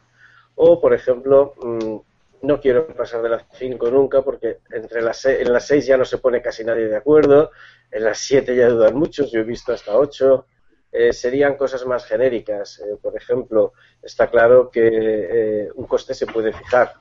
o, 0.55 0.81
por 0.81 0.93
ejemplo, 0.93 1.53
mmm, 1.61 1.97
no 2.41 2.59
quiero 2.59 2.87
pasar 2.87 3.21
de 3.21 3.29
las 3.29 3.45
5 3.53 3.91
nunca, 3.91 4.21
porque 4.21 4.59
entre 4.71 5.01
las 5.01 5.17
seis, 5.21 5.39
en 5.41 5.53
las 5.53 5.67
6 5.67 5.85
ya 5.85 5.97
no 5.97 6.05
se 6.05 6.17
pone 6.17 6.41
casi 6.41 6.63
nadie 6.63 6.87
de 6.87 6.97
acuerdo, 6.97 7.51
en 7.91 8.03
las 8.03 8.17
7 8.19 8.55
ya 8.55 8.69
dudan 8.69 8.95
muchos, 8.95 9.31
yo 9.31 9.41
he 9.41 9.43
visto 9.43 9.73
hasta 9.73 9.97
8. 9.97 10.45
Eh, 10.91 11.13
serían 11.13 11.55
cosas 11.55 11.85
más 11.85 12.05
genéricas. 12.05 12.79
Eh, 12.79 12.97
por 13.01 13.15
ejemplo, 13.15 13.73
está 14.01 14.27
claro 14.27 14.69
que 14.69 14.87
eh, 14.87 15.69
un 15.75 15.85
coste 15.85 16.13
se 16.13 16.25
puede 16.25 16.51
fijar, 16.51 16.93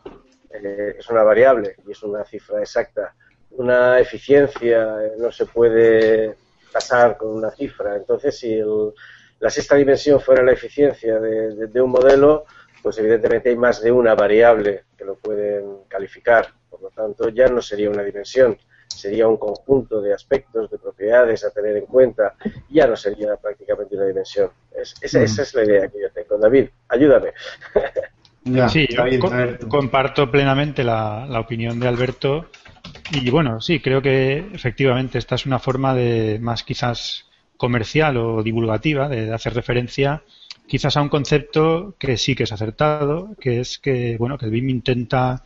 es 0.50 1.09
una 1.11 1.23
variable 1.23 1.76
y 1.87 1.92
es 1.92 2.02
una 2.02 2.25
cifra 2.25 2.61
exacta. 2.61 3.14
Una 3.50 3.99
eficiencia 3.99 4.97
no 5.18 5.30
se 5.30 5.47
puede 5.47 6.37
pasar 6.73 7.16
con 7.16 7.28
una 7.28 7.50
cifra. 7.50 7.97
Entonces, 7.97 8.38
si 8.38 8.61
la 9.40 9.50
sexta 9.50 9.76
dimensión 9.76 10.21
fuera 10.21 10.42
la 10.42 10.52
eficiencia 10.52 11.18
de 11.21 11.80
un 11.80 11.90
modelo, 11.90 12.45
pues 12.83 12.99
evidentemente 12.99 13.50
hay 13.50 13.57
más 13.57 13.83
de 13.83 13.92
una 13.92 14.14
variable 14.14 14.85
que 14.97 15.04
lo 15.04 15.16
pueden 15.16 15.85
calificar. 15.88 16.49
Por 16.68 16.83
lo 16.83 16.90
tanto, 16.90 17.28
ya 17.28 17.49
no 17.49 17.61
sería 17.61 17.90
una 17.90 18.02
dimensión, 18.02 18.59
sería 18.88 19.28
un 19.28 19.37
conjunto 19.37 20.00
de 20.00 20.14
aspectos, 20.14 20.71
de 20.71 20.78
propiedades 20.78 21.45
a 21.45 21.50
tener 21.50 21.76
en 21.76 21.87
cuenta, 21.87 22.35
ya 22.68 22.87
no 22.87 22.97
sería 22.97 23.37
prácticamente 23.37 23.97
una 23.97 24.07
dimensión. 24.07 24.50
Es, 24.75 24.95
esa, 25.00 25.23
esa, 25.23 25.42
es 25.42 25.54
la 25.54 25.64
idea 25.64 25.88
que 25.88 26.00
yo 26.00 26.11
tengo. 26.12 26.38
David, 26.38 26.68
ayúdame. 26.88 27.33
Ya, 28.45 28.68
sí, 28.68 28.87
yo 28.88 29.04
co 29.21 29.30
comparto 29.68 30.30
plenamente 30.30 30.83
la, 30.83 31.26
la, 31.28 31.40
opinión 31.40 31.78
de 31.78 31.88
Alberto 31.88 32.47
y 33.11 33.28
bueno, 33.28 33.61
sí, 33.61 33.80
creo 33.80 34.00
que 34.00 34.38
efectivamente 34.54 35.18
esta 35.18 35.35
es 35.35 35.45
una 35.45 35.59
forma 35.59 35.95
de 35.95 36.38
más 36.40 36.62
quizás 36.62 37.26
comercial 37.59 38.16
o 38.16 38.42
divulgativa 38.42 39.09
de, 39.09 39.26
de 39.26 39.35
hacer 39.35 39.52
referencia 39.52 40.23
quizás 40.66 40.97
a 40.97 41.02
un 41.02 41.09
concepto 41.09 41.95
que 41.99 42.16
sí 42.16 42.37
que 42.37 42.45
es 42.45 42.52
acertado, 42.52 43.35
que 43.40 43.61
es 43.61 43.78
que 43.78 44.16
bueno 44.18 44.38
que 44.38 44.47
el 44.47 44.52
BIM 44.52 44.68
intenta 44.71 45.42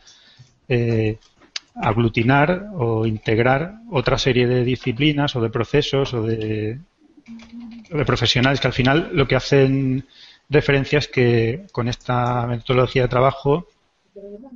eh, 0.67 1.17
aglutinar 1.75 2.69
o 2.75 3.05
integrar 3.05 3.75
otra 3.89 4.17
serie 4.17 4.47
de 4.47 4.63
disciplinas 4.63 5.35
o 5.35 5.41
de 5.41 5.49
procesos 5.49 6.13
o 6.13 6.23
de, 6.23 6.79
o 7.91 7.97
de 7.97 8.05
profesionales 8.05 8.59
que 8.59 8.67
al 8.67 8.73
final 8.73 9.09
lo 9.13 9.27
que 9.27 9.35
hacen 9.35 10.05
referencia 10.49 10.99
es 10.99 11.07
que 11.07 11.65
con 11.71 11.87
esta 11.87 12.45
metodología 12.47 13.03
de 13.03 13.07
trabajo 13.07 13.67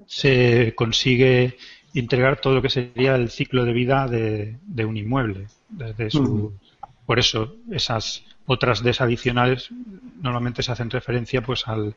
se 0.05 0.74
consigue 0.75 1.57
integrar 1.93 2.39
todo 2.39 2.53
lo 2.53 2.62
que 2.62 2.69
sería 2.69 3.15
el 3.15 3.29
ciclo 3.29 3.65
de 3.65 3.74
vida 3.74 4.07
de, 4.07 4.57
de 4.62 4.86
un 4.86 4.97
inmueble. 4.97 5.47
Desde 5.69 6.12
su, 6.12 6.21
uh 6.24 6.51
-huh. 6.51 6.53
Por 7.07 7.19
eso 7.19 7.55
esas 7.71 8.25
otras 8.45 8.83
desadicionales 8.83 9.69
normalmente 10.21 10.62
se 10.62 10.74
hacen 10.74 10.89
referencia 10.89 11.41
pues 11.41 11.65
al, 11.67 11.95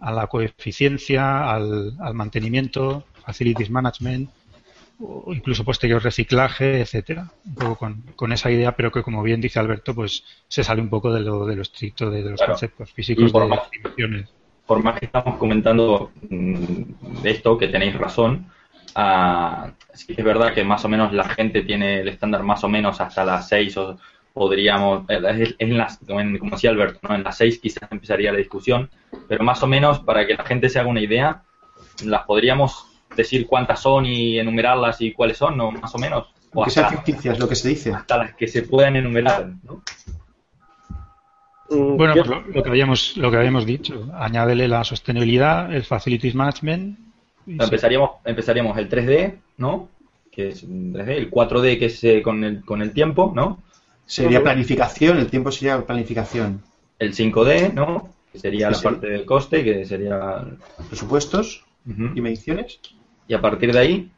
a 0.00 0.12
la 0.12 0.28
coeficiencia, 0.28 1.50
al, 1.52 1.96
al 2.00 2.14
mantenimiento, 2.14 3.04
facilities 3.26 3.70
management, 3.70 4.30
o 5.02 5.34
incluso 5.34 5.64
posterior 5.64 6.02
reciclaje, 6.02 6.80
etcétera. 6.80 7.26
Un 7.44 7.54
poco 7.54 7.76
con, 7.76 8.02
con, 8.14 8.32
esa 8.32 8.50
idea, 8.50 8.76
pero 8.76 8.92
que 8.92 9.02
como 9.02 9.22
bien 9.22 9.40
dice 9.40 9.58
Alberto, 9.58 9.94
pues 9.94 10.24
se 10.48 10.62
sale 10.62 10.80
un 10.80 10.88
poco 10.88 11.12
de 11.12 11.20
lo, 11.20 11.44
de 11.46 11.56
lo 11.56 11.62
estricto 11.62 12.10
de, 12.10 12.22
de 12.22 12.30
los 12.30 12.38
claro. 12.38 12.52
conceptos 12.52 12.92
físicos 12.92 13.32
por 13.32 13.42
de 13.42 13.48
más, 13.48 13.60
Por 14.66 14.82
más 14.82 14.98
que 14.98 15.06
estamos 15.06 15.36
comentando 15.36 16.12
mm, 16.28 16.82
esto, 17.24 17.58
que 17.58 17.68
tenéis 17.68 17.94
razón, 17.94 18.46
uh, 18.96 19.70
sí 19.92 20.14
que 20.14 20.20
es 20.20 20.24
verdad 20.24 20.54
que 20.54 20.64
más 20.64 20.84
o 20.84 20.88
menos 20.88 21.12
la 21.12 21.24
gente 21.24 21.62
tiene 21.62 22.00
el 22.00 22.08
estándar 22.08 22.42
más 22.42 22.62
o 22.62 22.68
menos 22.68 23.00
hasta 23.00 23.24
las 23.24 23.48
6 23.48 23.76
o 23.78 23.98
podríamos, 24.32 25.04
eh, 25.10 25.20
es, 25.40 25.54
en 25.58 25.76
las, 25.76 25.98
como 25.98 26.50
decía 26.50 26.70
Alberto, 26.70 27.00
¿no? 27.08 27.14
en 27.14 27.24
las 27.24 27.36
6 27.38 27.58
quizás 27.58 27.90
empezaría 27.90 28.32
la 28.32 28.38
discusión, 28.38 28.88
pero 29.28 29.44
más 29.44 29.62
o 29.62 29.66
menos 29.66 30.00
para 30.00 30.26
que 30.26 30.34
la 30.34 30.44
gente 30.44 30.68
se 30.68 30.78
haga 30.78 30.88
una 30.88 31.00
idea, 31.00 31.42
las 32.04 32.22
podríamos 32.24 32.91
decir 33.16 33.46
cuántas 33.46 33.80
son 33.80 34.06
y 34.06 34.38
enumerarlas 34.38 35.00
y 35.00 35.12
cuáles 35.12 35.36
son, 35.38 35.56
¿no? 35.56 35.70
Más 35.70 35.94
o 35.94 35.98
menos. 35.98 36.32
O 36.54 36.64
hasta, 36.64 36.88
ficticias, 36.88 37.38
lo 37.38 37.48
que 37.48 37.54
se 37.54 37.68
dice. 37.68 37.92
Hasta 37.92 38.18
las 38.18 38.34
que 38.34 38.46
se 38.46 38.62
puedan 38.62 38.96
enumerar, 38.96 39.52
¿no? 39.62 39.82
Mm, 41.70 41.96
bueno, 41.96 42.14
pues 42.14 42.26
lo, 42.26 42.40
lo, 42.40 42.62
que 42.62 42.68
habíamos, 42.68 43.16
lo 43.16 43.30
que 43.30 43.36
habíamos 43.38 43.64
dicho, 43.64 44.10
añádele 44.14 44.68
la 44.68 44.84
sostenibilidad, 44.84 45.72
el 45.74 45.84
facilities 45.84 46.34
management. 46.34 46.98
empezaríamos, 47.46 48.10
empezaríamos 48.24 48.76
el 48.76 48.88
3D, 48.88 49.36
¿no? 49.56 49.88
Que 50.30 50.48
es 50.48 50.68
3D, 50.68 51.08
el 51.08 51.30
4D 51.30 51.78
que 51.78 51.86
es 51.86 52.04
eh, 52.04 52.22
con, 52.22 52.44
el, 52.44 52.64
con 52.64 52.82
el 52.82 52.92
tiempo, 52.92 53.32
¿no? 53.34 53.62
Sería 54.04 54.42
planificación, 54.42 55.18
el 55.18 55.28
tiempo 55.28 55.50
sería 55.50 55.80
planificación. 55.86 56.62
El 56.98 57.14
5D, 57.14 57.72
¿no? 57.72 58.10
Que 58.30 58.38
sería 58.38 58.66
sí, 58.68 58.72
la 58.72 58.78
sí. 58.78 58.84
parte 58.84 59.06
del 59.08 59.24
coste, 59.24 59.64
que 59.64 59.84
sería... 59.86 60.44
Presupuestos 60.88 61.64
uh 61.86 61.90
-huh. 61.90 62.12
y 62.16 62.20
mediciones. 62.20 62.80
Y 63.28 63.34
a 63.34 63.40
partir 63.40 63.72
de 63.72 63.78
ahí... 63.78 64.10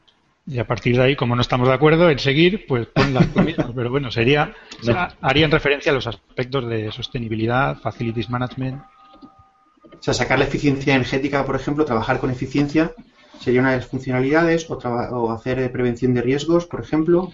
Y 0.47 0.59
a 0.59 0.67
partir 0.67 0.95
de 0.97 1.03
ahí, 1.03 1.17
como 1.17 1.35
no 1.35 1.41
estamos 1.41 1.69
de 1.69 1.75
acuerdo 1.75 2.11
en 2.11 2.19
seguir, 2.19 2.67
pues 2.69 2.87
pon 2.87 3.15
las 3.15 3.35
mismas. 3.35 3.71
Pero 3.75 3.91
bueno, 3.91 4.11
sería, 4.11 4.53
o 4.79 4.85
sea, 4.85 5.17
harían 5.23 5.51
referencia 5.51 5.91
a 5.91 5.95
los 5.95 6.07
aspectos 6.07 6.69
de 6.69 6.93
sostenibilidad, 6.93 7.79
facilities 7.79 8.29
management. 8.29 8.83
O 9.23 10.03
sea, 10.03 10.13
sacar 10.13 10.39
la 10.39 10.45
eficiencia 10.45 10.95
energética, 10.95 11.47
por 11.47 11.57
ejemplo, 11.57 11.87
trabajar 11.87 12.19
con 12.21 12.31
eficiencia, 12.31 12.93
sería 13.41 13.63
una 13.63 13.71
de 13.71 13.79
las 13.79 13.87
funcionalidades, 13.87 14.69
o, 14.69 14.75
o 14.75 15.33
hacer 15.33 15.73
prevención 15.73 16.13
de 16.13 16.21
riesgos, 16.21 16.67
por 16.67 16.83
ejemplo 16.83 17.33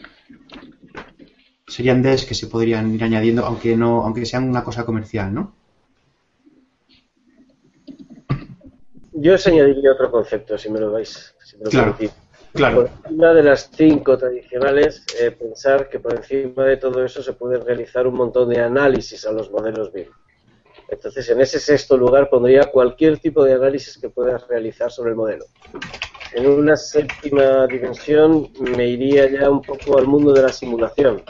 serían 1.71 2.03
DES 2.03 2.27
que 2.27 2.35
se 2.35 2.49
podrían 2.49 2.93
ir 2.95 3.03
añadiendo, 3.05 3.47
aunque 3.47 3.77
no, 3.77 4.03
aunque 4.03 4.27
sean 4.27 4.49
una 4.49 4.65
cosa 4.65 4.85
comercial, 4.85 5.33
¿no? 5.33 5.55
Yo 9.23 9.35
os 9.35 9.47
añadiría 9.47 9.93
otro 9.93 10.11
concepto, 10.11 10.57
si 10.57 10.71
me 10.71 10.81
lo 10.81 10.93
vais, 10.93 11.37
si 11.45 11.59
me 11.59 11.65
lo 11.65 11.71
claro, 11.71 11.95
claro. 12.55 12.77
Por 12.77 12.91
encima 13.05 13.35
de 13.35 13.43
las 13.43 13.71
cinco 13.71 14.17
tradicionales, 14.17 15.05
eh, 15.21 15.31
pensar 15.31 15.91
que 15.91 16.01
por 16.01 16.15
encima 16.15 16.65
de 16.65 16.79
todo 16.79 17.05
eso 17.05 17.23
se 17.23 17.35
puede 17.35 17.59
realizar 17.59 18.07
un 18.07 18.15
montón 18.15 18.49
de 18.49 18.61
análisis 18.61 19.27
a 19.27 19.33
los 19.33 19.51
modelos 19.51 19.93
BIM. 19.93 20.07
Entonces, 20.89 21.29
en 21.29 21.39
ese 21.43 21.61
sexto 21.61 21.99
lugar 21.99 22.31
pondría 22.31 22.71
cualquier 22.71 23.19
tipo 23.19 23.45
de 23.45 23.53
análisis 23.53 23.99
que 23.99 24.09
puedas 24.09 24.49
realizar 24.49 24.91
sobre 24.91 25.11
el 25.11 25.17
modelo. 25.17 25.45
En 26.33 26.47
una 26.47 26.77
séptima 26.77 27.67
dimensión 27.67 28.51
me 28.59 28.87
iría 28.87 29.31
ya 29.31 29.51
un 29.51 29.61
poco 29.61 29.99
al 29.99 30.07
mundo 30.07 30.33
de 30.33 30.43
la 30.43 30.53
simulación, 30.53 31.23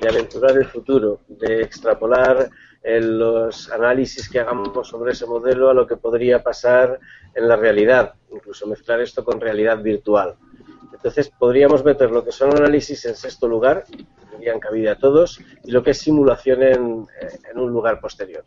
de 0.00 0.08
aventurar 0.08 0.56
el 0.56 0.64
futuro, 0.64 1.20
de 1.28 1.60
extrapolar 1.60 2.48
eh, 2.84 3.00
los 3.00 3.70
análisis 3.70 4.28
que 4.28 4.40
hagamos 4.40 4.86
sobre 4.86 5.12
ese 5.12 5.26
modelo 5.26 5.70
a 5.70 5.74
lo 5.74 5.86
que 5.86 5.96
podría 5.96 6.42
pasar 6.42 7.00
en 7.34 7.48
la 7.48 7.56
realidad, 7.56 8.14
incluso 8.30 8.66
mezclar 8.66 9.00
esto 9.00 9.24
con 9.24 9.40
realidad 9.40 9.78
virtual. 9.82 10.36
Entonces 10.92 11.30
podríamos 11.30 11.84
meter 11.84 12.10
lo 12.10 12.24
que 12.24 12.32
son 12.32 12.56
análisis 12.56 13.04
en 13.06 13.16
sexto 13.16 13.48
lugar, 13.48 13.84
que 13.84 14.04
tendrían 14.30 14.60
cabida 14.60 14.92
a 14.92 14.98
todos, 14.98 15.40
y 15.64 15.70
lo 15.70 15.82
que 15.82 15.90
es 15.90 15.98
simulación 15.98 16.62
en, 16.62 17.06
en 17.50 17.58
un 17.58 17.72
lugar 17.72 18.00
posterior 18.00 18.44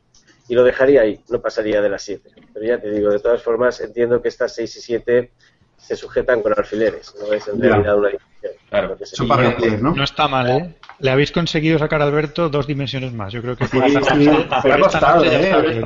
y 0.47 0.55
lo 0.55 0.63
dejaría 0.63 1.01
ahí, 1.01 1.19
no 1.29 1.41
pasaría 1.41 1.81
de 1.81 1.89
las 1.89 2.03
7. 2.03 2.29
Pero 2.53 2.65
ya 2.65 2.79
te 2.79 2.89
digo, 2.89 3.11
de 3.11 3.19
todas 3.19 3.41
formas, 3.41 3.81
entiendo 3.81 4.21
que 4.21 4.29
estas 4.29 4.55
6 4.55 4.77
y 4.77 4.81
7 4.81 5.31
se 5.77 5.95
sujetan 5.95 6.41
con 6.41 6.53
alfileres, 6.57 7.13
no 7.19 7.31
es 7.33 7.47
en 7.47 7.61
realidad 7.61 7.97
una 7.97 8.09
división. 8.09 8.53
Claro, 8.69 8.97
Eso 8.99 9.27
para 9.27 9.57
no, 9.57 9.77
¿no? 9.77 9.95
no 9.95 10.03
está 10.03 10.27
mal, 10.27 10.49
¿eh? 10.49 10.75
Le 10.99 11.11
habéis 11.11 11.31
conseguido 11.31 11.77
sacar 11.77 12.01
a 12.01 12.05
Alberto 12.05 12.49
dos 12.49 12.65
dimensiones 12.65 13.13
más. 13.13 13.31
Yo 13.31 13.41
creo 13.41 13.55
que 13.55 13.67
sí, 13.67 13.77
sí. 13.79 14.29
Por 14.61 14.71
ha 14.71 14.79
costado, 14.79 15.23
¿eh? 15.25 15.83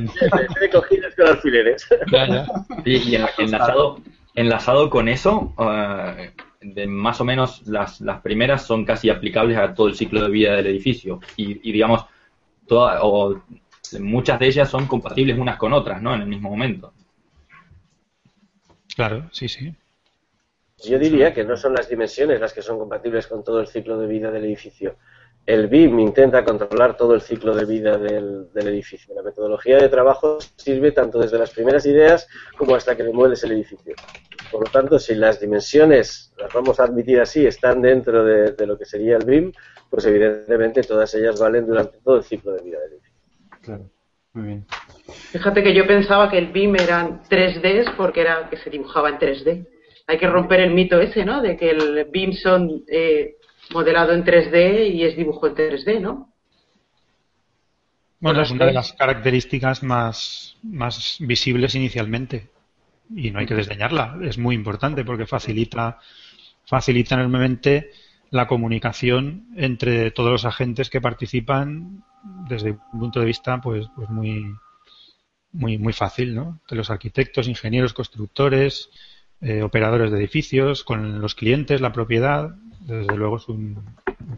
Con 1.16 1.28
alfileres. 1.28 1.86
Ya, 2.10 2.26
ya. 2.26 2.46
Y, 2.84 2.96
y 3.10 3.18
enlazado, 3.38 4.00
enlazado 4.34 4.88
con 4.88 5.08
eso, 5.08 5.54
uh, 5.58 6.14
de 6.62 6.86
más 6.86 7.20
o 7.20 7.24
menos 7.24 7.66
las, 7.66 8.00
las 8.00 8.20
primeras 8.22 8.64
son 8.64 8.84
casi 8.84 9.10
aplicables 9.10 9.58
a 9.58 9.74
todo 9.74 9.88
el 9.88 9.94
ciclo 9.94 10.22
de 10.22 10.30
vida 10.30 10.56
del 10.56 10.68
edificio. 10.68 11.20
Y, 11.36 11.68
y 11.68 11.72
digamos, 11.72 12.06
toda, 12.66 13.02
o 13.02 13.42
muchas 14.00 14.38
de 14.38 14.46
ellas 14.46 14.70
son 14.70 14.86
compatibles 14.86 15.38
unas 15.38 15.58
con 15.58 15.74
otras, 15.74 16.00
¿no? 16.00 16.14
En 16.14 16.22
el 16.22 16.28
mismo 16.28 16.48
momento. 16.48 16.94
Claro, 18.94 19.28
sí, 19.32 19.48
sí. 19.48 19.74
Yo 20.84 20.98
diría 20.98 21.32
que 21.32 21.44
no 21.44 21.56
son 21.56 21.74
las 21.74 21.88
dimensiones 21.88 22.40
las 22.40 22.52
que 22.52 22.62
son 22.62 22.78
compatibles 22.78 23.26
con 23.26 23.44
todo 23.44 23.60
el 23.60 23.68
ciclo 23.68 23.98
de 23.98 24.06
vida 24.06 24.30
del 24.30 24.44
edificio. 24.44 24.96
el 25.44 25.66
BIM 25.66 25.98
intenta 25.98 26.44
controlar 26.44 26.96
todo 26.96 27.14
el 27.14 27.20
ciclo 27.20 27.54
de 27.54 27.64
vida 27.64 27.98
del, 27.98 28.52
del, 28.52 28.68
edificio. 28.68 29.12
La 29.14 29.22
metodología 29.22 29.76
de 29.78 29.88
trabajo 29.88 30.38
sirve 30.56 30.92
tanto 30.92 31.18
desde 31.18 31.38
las 31.38 31.50
primeras 31.50 31.84
ideas 31.84 32.28
como 32.56 32.76
hasta 32.76 32.96
que 32.96 33.02
demueles 33.02 33.42
el 33.42 33.52
edificio. 33.52 33.94
Por 34.52 34.64
lo 34.66 34.70
tanto, 34.70 34.98
si 35.00 35.14
las 35.16 35.40
dimensiones, 35.40 36.32
las 36.38 36.52
vamos 36.52 36.78
a 36.78 36.84
admitir 36.84 37.20
así, 37.20 37.44
están 37.44 37.82
dentro 37.82 38.24
de, 38.24 38.52
de 38.52 38.66
lo 38.66 38.78
que 38.78 38.84
sería 38.84 39.16
el 39.16 39.24
BIM, 39.24 39.52
pues 39.90 40.06
evidentemente 40.06 40.82
todas 40.82 41.12
ellas 41.14 41.40
valen 41.40 41.66
durante 41.66 41.98
todo 41.98 42.18
el 42.18 42.22
ciclo 42.22 42.52
de 42.52 42.62
vida 42.62 42.78
del 42.78 42.92
edificio. 42.92 43.20
Claro, 43.62 43.90
muy 44.34 44.46
bien. 44.46 44.66
Fíjate 45.32 45.62
que 45.62 45.74
yo 45.74 45.86
pensaba 45.86 46.30
que 46.30 46.38
el 46.38 46.52
BIM 46.52 46.76
eran 46.76 47.22
3Ds 47.24 47.96
porque 47.96 48.20
era 48.20 48.48
que 48.48 48.56
se 48.58 48.70
dibujaba 48.70 49.08
en 49.08 49.18
3D. 49.18 49.71
Hay 50.06 50.18
que 50.18 50.26
romper 50.26 50.60
el 50.60 50.74
mito 50.74 51.00
ese, 51.00 51.24
¿no? 51.24 51.40
De 51.42 51.56
que 51.56 51.70
el 51.70 52.06
BIM 52.10 52.32
son 52.32 52.84
eh, 52.88 53.36
modelado 53.72 54.12
en 54.12 54.24
3D 54.24 54.90
y 54.92 55.04
es 55.04 55.16
dibujo 55.16 55.46
en 55.46 55.54
3D, 55.54 56.00
¿no? 56.00 56.32
Bueno, 58.20 58.42
es 58.42 58.50
una 58.52 58.66
de 58.66 58.72
las 58.72 58.92
características 58.92 59.82
más, 59.82 60.56
más 60.62 61.16
visibles 61.18 61.74
inicialmente 61.74 62.50
y 63.14 63.30
no 63.30 63.40
hay 63.40 63.46
que 63.46 63.54
desdeñarla. 63.56 64.16
Es 64.22 64.38
muy 64.38 64.54
importante 64.54 65.04
porque 65.04 65.26
facilita, 65.26 65.98
facilita 66.64 67.16
enormemente 67.16 67.90
la 68.30 68.46
comunicación 68.46 69.46
entre 69.56 70.10
todos 70.12 70.30
los 70.30 70.44
agentes 70.44 70.88
que 70.88 71.00
participan 71.00 72.04
desde 72.48 72.78
un 72.92 73.00
punto 73.00 73.20
de 73.20 73.26
vista 73.26 73.60
pues, 73.60 73.88
pues 73.94 74.08
muy, 74.08 74.54
muy, 75.52 75.78
muy 75.78 75.92
fácil, 75.92 76.34
¿no? 76.34 76.60
De 76.68 76.76
los 76.76 76.90
arquitectos, 76.90 77.48
ingenieros, 77.48 77.92
constructores, 77.92 78.88
eh, 79.42 79.62
operadores 79.62 80.10
de 80.10 80.18
edificios, 80.18 80.84
con 80.84 81.20
los 81.20 81.34
clientes, 81.34 81.80
la 81.80 81.92
propiedad, 81.92 82.54
desde 82.80 83.16
luego 83.16 83.36
es 83.36 83.48
un, 83.48 83.76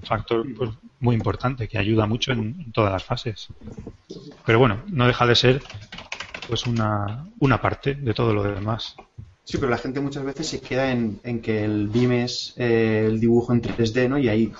factor 0.02 0.46
pues, 0.56 0.70
muy 1.00 1.14
importante 1.14 1.68
que 1.68 1.78
ayuda 1.78 2.06
mucho 2.06 2.32
en, 2.32 2.56
en, 2.58 2.72
todas 2.72 2.92
las 2.92 3.04
fases. 3.04 3.48
Pero 4.44 4.58
bueno, 4.58 4.82
no 4.88 5.06
deja 5.06 5.26
de 5.26 5.34
ser 5.34 5.62
pues 6.48 6.66
una, 6.66 7.26
una 7.38 7.60
parte 7.60 7.94
de 7.94 8.14
todo 8.14 8.34
lo 8.34 8.42
demás. 8.42 8.96
Sí, 9.44 9.58
pero 9.58 9.68
la 9.68 9.78
gente 9.78 10.00
muchas 10.00 10.24
veces 10.24 10.48
se 10.48 10.60
queda 10.60 10.90
en, 10.90 11.20
en 11.22 11.40
que 11.40 11.64
el 11.64 11.88
BIM 11.88 12.12
es 12.12 12.54
eh, 12.56 13.04
el 13.06 13.20
dibujo 13.20 13.52
en 13.52 13.60
3D, 13.60 14.08
¿no? 14.08 14.18
Y 14.18 14.28
ahí 14.28 14.52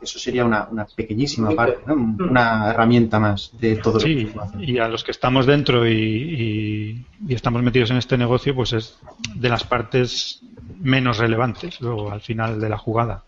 eso 0.00 0.18
sería 0.18 0.44
una, 0.44 0.68
una 0.70 0.86
pequeñísima 0.86 1.50
parte, 1.50 1.78
¿no? 1.86 1.94
Una 1.94 2.70
herramienta 2.70 3.18
más 3.18 3.50
de 3.60 3.76
todo 3.76 4.00
sí, 4.00 4.30
lo 4.34 4.50
que 4.52 4.64
y 4.64 4.78
a 4.78 4.88
los 4.88 5.04
que 5.04 5.10
estamos 5.10 5.46
dentro 5.46 5.86
y, 5.86 5.92
y, 5.92 7.06
y, 7.28 7.34
estamos 7.34 7.62
metidos 7.62 7.90
en 7.90 7.96
este 7.96 8.16
negocio, 8.18 8.54
pues 8.54 8.72
es 8.72 8.98
de 9.34 9.48
las 9.48 9.64
partes 9.64 10.42
menos 10.80 11.18
relevantes 11.18 11.80
luego 11.80 12.10
al 12.10 12.20
final 12.20 12.60
de 12.60 12.68
la 12.68 12.78
jugada. 12.78 13.24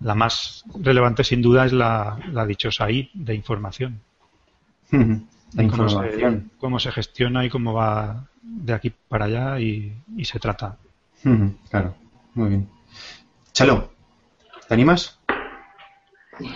La 0.00 0.14
más 0.14 0.64
relevante 0.80 1.24
sin 1.24 1.42
duda 1.42 1.66
es 1.66 1.72
la, 1.72 2.18
la 2.32 2.46
dichosa 2.46 2.90
I 2.90 3.10
de 3.14 3.34
información. 3.34 4.00
La 4.90 4.98
cómo 4.98 5.84
información. 5.84 6.50
Se, 6.50 6.58
cómo 6.58 6.78
se 6.80 6.92
gestiona 6.92 7.44
y 7.44 7.50
cómo 7.50 7.72
va 7.74 8.26
de 8.42 8.72
aquí 8.72 8.92
para 9.08 9.26
allá 9.26 9.60
y, 9.60 9.92
y 10.16 10.24
se 10.24 10.38
trata. 10.38 10.76
Claro, 11.70 11.94
muy 12.34 12.48
bien. 12.50 12.68
Chalo, 13.52 13.90
¿te 14.68 14.74
animas? 14.74 15.18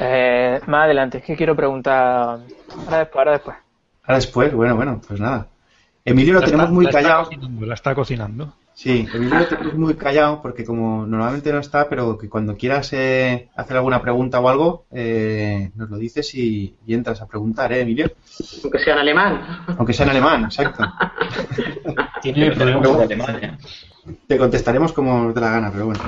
Eh, 0.00 0.60
más 0.66 0.84
adelante, 0.84 1.18
es 1.18 1.24
que 1.24 1.36
quiero 1.36 1.54
preguntar. 1.56 2.40
Ahora 2.84 2.98
después, 2.98 3.18
ahora 3.18 3.32
después. 3.32 3.56
Ahora 4.04 4.16
después, 4.16 4.54
bueno, 4.54 4.76
bueno, 4.76 5.00
pues 5.06 5.20
nada. 5.20 5.48
Emilio 6.04 6.34
lo 6.34 6.40
la 6.40 6.46
tenemos 6.46 6.64
está, 6.66 6.74
muy 6.74 6.84
la 6.86 6.90
callado. 6.90 7.22
Está 7.22 7.34
cocinando, 7.34 7.66
la 7.66 7.74
está 7.74 7.94
cocinando. 7.94 8.54
Sí, 8.78 9.08
Emilio 9.12 9.40
lo 9.40 9.46
tenemos 9.48 9.74
muy 9.74 9.94
callado 9.94 10.40
porque 10.40 10.64
como 10.64 11.04
normalmente 11.04 11.52
no 11.52 11.58
está, 11.58 11.88
pero 11.88 12.16
que 12.16 12.28
cuando 12.28 12.56
quieras 12.56 12.92
eh, 12.92 13.48
hacer 13.56 13.76
alguna 13.76 14.00
pregunta 14.00 14.38
o 14.38 14.48
algo, 14.48 14.86
eh, 14.92 15.72
nos 15.74 15.90
lo 15.90 15.98
dices 15.98 16.32
y, 16.36 16.76
y, 16.86 16.94
entras 16.94 17.20
a 17.20 17.26
preguntar, 17.26 17.72
¿eh, 17.72 17.80
Emilio? 17.80 18.12
Aunque 18.62 18.78
sea 18.78 18.94
en 18.94 19.00
alemán. 19.00 19.64
Aunque 19.76 19.92
sea 19.92 20.04
en 20.04 20.10
alemán, 20.10 20.44
exacto. 20.44 20.84
Tiene 22.22 22.52
problemas 22.52 22.98
de 22.98 23.02
Alemania. 23.02 23.58
Te 24.26 24.38
contestaremos 24.38 24.92
como 24.92 25.24
nos 25.24 25.34
dé 25.34 25.40
la 25.40 25.50
gana, 25.50 25.70
pero 25.72 25.86
bueno. 25.86 26.00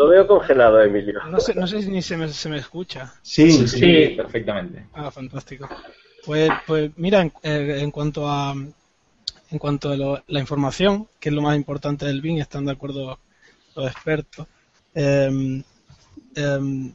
Lo 0.00 0.08
veo 0.08 0.26
congelado, 0.26 0.80
Emilio. 0.82 1.20
No 1.30 1.38
sé, 1.40 1.54
no 1.54 1.66
sé 1.66 1.76
ni 1.86 2.00
se 2.00 2.16
me, 2.16 2.26
se 2.28 2.48
me 2.48 2.56
escucha. 2.56 3.12
Sí, 3.20 3.50
Sí, 3.52 3.68
sí. 3.68 3.78
sí, 3.80 4.14
perfectamente. 4.16 4.86
Ah, 4.94 5.10
fantástico. 5.10 5.68
Pues, 6.24 6.50
pues 6.66 6.90
mira, 6.96 7.20
en, 7.20 7.30
eh, 7.42 7.80
en 7.82 7.90
cuanto 7.90 8.26
a 8.26 8.54
en 9.50 9.58
cuanto 9.58 9.90
a 9.90 9.96
lo- 9.96 10.22
la 10.28 10.40
información, 10.40 11.06
que 11.20 11.28
es 11.28 11.34
lo 11.34 11.42
más 11.42 11.54
importante 11.54 12.06
del 12.06 12.22
BIM, 12.22 12.40
están 12.40 12.64
de 12.64 12.72
acuerdo 12.72 13.18
los 13.76 13.90
expertos. 13.90 14.46
Em, 14.94 15.62
em, 16.34 16.92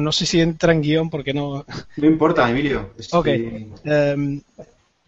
no 0.00 0.12
sé 0.12 0.24
si 0.24 0.40
entra 0.40 0.72
en 0.72 0.80
guion 0.80 1.10
porque 1.10 1.34
no. 1.34 1.66
No 1.98 2.06
importa, 2.06 2.48
Emilio. 2.48 2.94
Ok. 3.12 3.26
Em, 3.84 4.40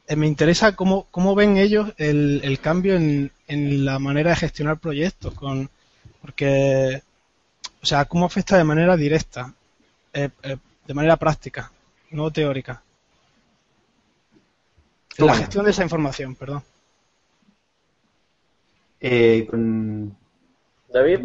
eh, 0.06 0.16
me 0.16 0.26
interesa 0.26 0.76
cómo, 0.76 1.06
cómo 1.10 1.34
ven 1.34 1.56
ellos 1.56 1.94
el, 1.96 2.42
el 2.44 2.58
cambio 2.60 2.94
en, 2.96 3.30
en 3.48 3.86
la 3.86 3.98
manera 3.98 4.30
de 4.30 4.36
gestionar 4.36 4.78
proyectos, 4.80 5.32
con, 5.32 5.70
porque, 6.20 7.00
o 7.82 7.86
sea, 7.86 8.04
cómo 8.04 8.26
afecta 8.26 8.56
de 8.56 8.64
manera 8.64 8.96
directa, 8.96 9.52
eh, 10.12 10.28
eh, 10.42 10.56
de 10.86 10.94
manera 10.94 11.16
práctica, 11.16 11.70
no 12.10 12.30
teórica. 12.30 12.82
En 15.18 15.26
la 15.26 15.34
gestión 15.34 15.64
de 15.64 15.72
esa 15.72 15.82
información, 15.82 16.34
perdón. 16.34 16.62
eh, 19.00 19.46
con... 19.50 20.16
David, 20.92 21.20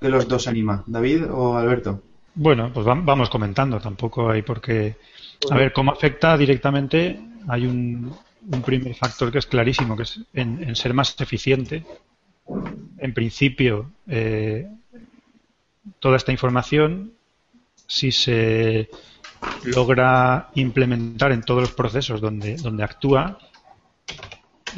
¿Qué 0.00 0.08
los 0.08 0.28
dos 0.28 0.46
anima? 0.46 0.84
¿David 0.86 1.24
o 1.30 1.56
Alberto? 1.56 2.02
Bueno, 2.34 2.70
pues 2.72 2.86
vam- 2.86 3.04
vamos 3.04 3.30
comentando, 3.30 3.80
tampoco 3.80 4.30
hay 4.30 4.42
por 4.42 4.60
qué. 4.60 4.96
A 5.50 5.56
ver, 5.56 5.72
¿cómo 5.72 5.90
afecta 5.92 6.36
directamente? 6.36 7.18
Hay 7.48 7.66
un, 7.66 8.14
un 8.50 8.62
primer 8.62 8.94
factor 8.94 9.32
que 9.32 9.38
es 9.38 9.46
clarísimo, 9.46 9.96
que 9.96 10.02
es 10.02 10.20
en, 10.34 10.62
en 10.62 10.76
ser 10.76 10.92
más 10.92 11.18
eficiente. 11.18 11.82
En 12.98 13.14
principio, 13.14 13.90
eh, 14.06 14.68
toda 15.98 16.16
esta 16.16 16.32
información, 16.32 17.12
si 17.86 18.12
se 18.12 18.88
logra 19.64 20.50
implementar 20.54 21.32
en 21.32 21.42
todos 21.42 21.60
los 21.62 21.72
procesos 21.72 22.20
donde, 22.20 22.82
actúa, 22.82 23.38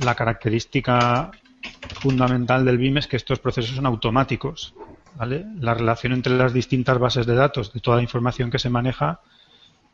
la 0.02 0.14
característica 0.14 1.30
fundamental 2.00 2.64
del 2.64 2.78
BIM 2.78 2.98
es 2.98 3.06
que 3.06 3.16
estos 3.16 3.38
procesos 3.38 3.76
son 3.76 3.86
automáticos. 3.86 4.74
¿vale? 5.16 5.44
La 5.60 5.74
relación 5.74 6.12
entre 6.12 6.36
las 6.36 6.52
distintas 6.52 6.98
bases 6.98 7.26
de 7.26 7.34
datos 7.34 7.72
de 7.72 7.80
toda 7.80 7.96
la 7.96 8.02
información 8.02 8.50
que 8.50 8.58
se 8.58 8.70
maneja 8.70 9.20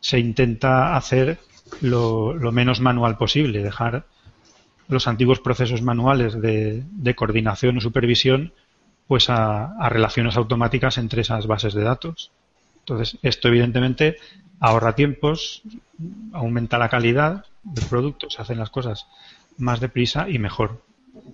se 0.01 0.19
intenta 0.19 0.97
hacer 0.97 1.39
lo, 1.81 2.35
lo 2.35 2.53
menos 2.53 2.81
manual 2.81 3.17
posible, 3.17 3.63
dejar 3.63 4.07
los 4.89 5.09
antiguos 5.09 5.41
procesos 5.41 5.81
manuales 5.81 6.39
de, 6.41 6.85
de 6.91 7.15
coordinación 7.15 7.79
o 7.79 7.81
supervisión 7.81 8.53
pues 9.07 9.31
a, 9.31 9.77
a 9.77 9.89
relaciones 9.89 10.37
automáticas 10.37 10.99
entre 10.99 11.23
esas 11.23 11.47
bases 11.47 11.75
de 11.75 11.83
datos. 11.83 12.31
Entonces, 12.81 13.19
esto 13.23 13.49
evidentemente 13.49 14.17
ahorra 14.61 14.95
tiempos, 14.95 15.63
aumenta 16.33 16.79
la 16.79 16.89
calidad 16.89 17.45
del 17.63 17.85
producto, 17.87 18.31
se 18.31 18.41
hacen 18.43 18.59
las 18.59 18.71
cosas 18.71 19.07
más 19.59 19.81
deprisa 19.81 20.29
y 20.29 20.39
mejor. 20.39 20.83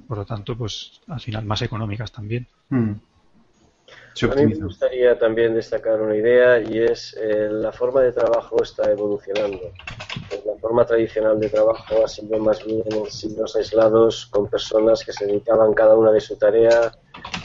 Por 0.06 0.18
lo 0.18 0.24
tanto, 0.24 0.56
pues 0.56 1.00
al 1.09 1.20
final 1.20 1.44
más 1.44 1.62
económicas 1.62 2.12
también. 2.12 2.46
Hmm. 2.68 2.92
Se 4.14 4.26
a 4.26 4.34
mí 4.34 4.46
me 4.46 4.64
gustaría 4.64 5.18
también 5.18 5.54
destacar 5.54 6.00
una 6.00 6.16
idea 6.16 6.60
y 6.60 6.78
es 6.78 7.16
eh, 7.18 7.48
la 7.50 7.72
forma 7.72 8.02
de 8.02 8.12
trabajo 8.12 8.62
está 8.62 8.90
evolucionando. 8.90 9.72
Pues 10.28 10.44
la 10.44 10.56
forma 10.60 10.84
tradicional 10.84 11.38
de 11.38 11.48
trabajo 11.48 12.04
ha 12.04 12.08
sido 12.08 12.38
más 12.38 12.64
bien 12.64 12.82
en 12.90 13.10
siglos 13.10 13.56
aislados 13.56 14.26
con 14.26 14.48
personas 14.48 15.04
que 15.04 15.12
se 15.12 15.26
dedicaban 15.26 15.72
cada 15.74 15.96
una 15.96 16.12
de 16.12 16.20
su 16.20 16.36
tarea 16.36 16.92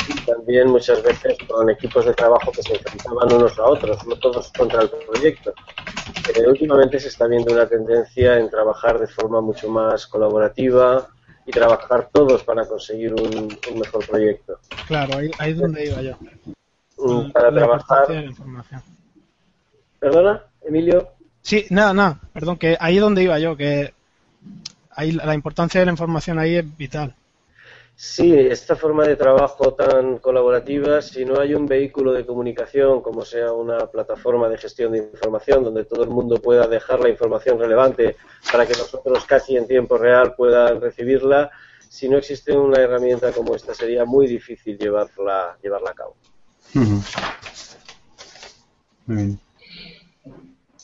y 0.07 0.25
también 0.25 0.69
muchas 0.69 1.01
veces 1.03 1.37
con 1.47 1.69
equipos 1.69 2.05
de 2.05 2.13
trabajo 2.13 2.51
que 2.51 2.63
se 2.63 2.73
enfrentaban 2.73 3.31
unos 3.31 3.57
a 3.59 3.65
otros, 3.65 4.05
no 4.07 4.15
todos 4.17 4.51
contra 4.57 4.81
el 4.81 4.89
proyecto. 4.89 5.53
Eh, 6.35 6.47
últimamente 6.47 6.99
se 6.99 7.09
está 7.09 7.27
viendo 7.27 7.53
una 7.53 7.67
tendencia 7.67 8.37
en 8.37 8.49
trabajar 8.49 8.99
de 8.99 9.07
forma 9.07 9.41
mucho 9.41 9.69
más 9.69 10.07
colaborativa 10.07 11.07
y 11.45 11.51
trabajar 11.51 12.09
todos 12.11 12.43
para 12.43 12.65
conseguir 12.65 13.13
un, 13.13 13.55
un 13.71 13.79
mejor 13.79 14.05
proyecto. 14.07 14.59
Claro, 14.87 15.17
ahí, 15.17 15.31
ahí 15.37 15.51
es 15.51 15.57
donde 15.57 15.85
iba 15.85 16.01
yo. 16.01 16.15
Mm, 17.05 17.31
Para 17.31 17.51
la 17.51 17.61
importancia 17.61 17.95
de 17.97 18.05
trabajar. 18.05 18.15
la 18.15 18.29
información. 18.29 18.81
¿Perdona, 19.99 20.43
Emilio? 20.61 21.09
Sí, 21.41 21.65
nada, 21.69 21.93
nada, 21.93 22.19
perdón, 22.33 22.57
que 22.57 22.75
ahí 22.79 22.95
es 22.95 23.01
donde 23.01 23.23
iba 23.23 23.37
yo, 23.39 23.55
que 23.55 23.93
ahí 24.91 25.11
la 25.11 25.33
importancia 25.35 25.79
de 25.79 25.85
la 25.85 25.91
información 25.91 26.39
ahí 26.39 26.55
es 26.55 26.77
vital. 26.77 27.15
Sí, 27.97 28.33
esta 28.37 28.75
forma 28.75 29.05
de 29.05 29.15
trabajo 29.15 29.73
tan 29.73 30.17
colaborativa, 30.17 31.01
si 31.01 31.23
no 31.23 31.39
hay 31.39 31.53
un 31.53 31.65
vehículo 31.65 32.11
de 32.11 32.25
comunicación 32.25 33.01
como 33.01 33.23
sea 33.23 33.53
una 33.53 33.87
plataforma 33.87 34.49
de 34.49 34.57
gestión 34.57 34.91
de 34.91 34.97
información 34.97 35.63
donde 35.63 35.85
todo 35.85 36.03
el 36.03 36.09
mundo 36.09 36.41
pueda 36.41 36.67
dejar 36.67 36.99
la 36.99 37.07
información 37.09 37.57
relevante 37.57 38.17
para 38.51 38.65
que 38.65 38.73
nosotros 38.73 39.23
casi 39.25 39.55
en 39.55 39.65
tiempo 39.65 39.97
real 39.97 40.33
puedan 40.35 40.81
recibirla, 40.81 41.51
si 41.87 42.09
no 42.09 42.17
existe 42.17 42.51
una 42.51 42.81
herramienta 42.81 43.31
como 43.31 43.55
esta 43.55 43.73
sería 43.73 44.03
muy 44.03 44.27
difícil 44.27 44.77
llevarla, 44.77 45.57
llevarla 45.63 45.91
a 45.91 45.93
cabo. 45.93 46.15
Ujú. 46.73 47.01
Muy 49.07 49.15
bien. 49.17 49.39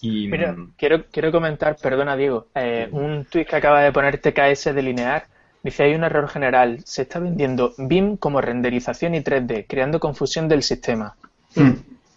Y, 0.01 0.27
Mira, 0.27 0.55
quiero, 0.77 1.05
quiero 1.11 1.31
comentar, 1.31 1.77
perdona 1.77 2.15
Diego, 2.15 2.47
eh, 2.55 2.87
un 2.91 3.25
tuit 3.25 3.47
que 3.47 3.55
acaba 3.55 3.81
de 3.83 3.91
poner 3.91 4.19
TKS 4.19 4.73
de 4.73 4.81
Linear. 4.81 5.27
Dice, 5.63 5.83
hay 5.83 5.93
un 5.93 6.03
error 6.03 6.27
general. 6.27 6.79
Se 6.85 7.03
está 7.03 7.19
vendiendo 7.19 7.73
BIM 7.77 8.17
como 8.17 8.41
renderización 8.41 9.13
y 9.13 9.21
3D, 9.21 9.65
creando 9.67 9.99
confusión 9.99 10.47
del 10.47 10.63
sistema. 10.63 11.15
Mm, 11.55 11.69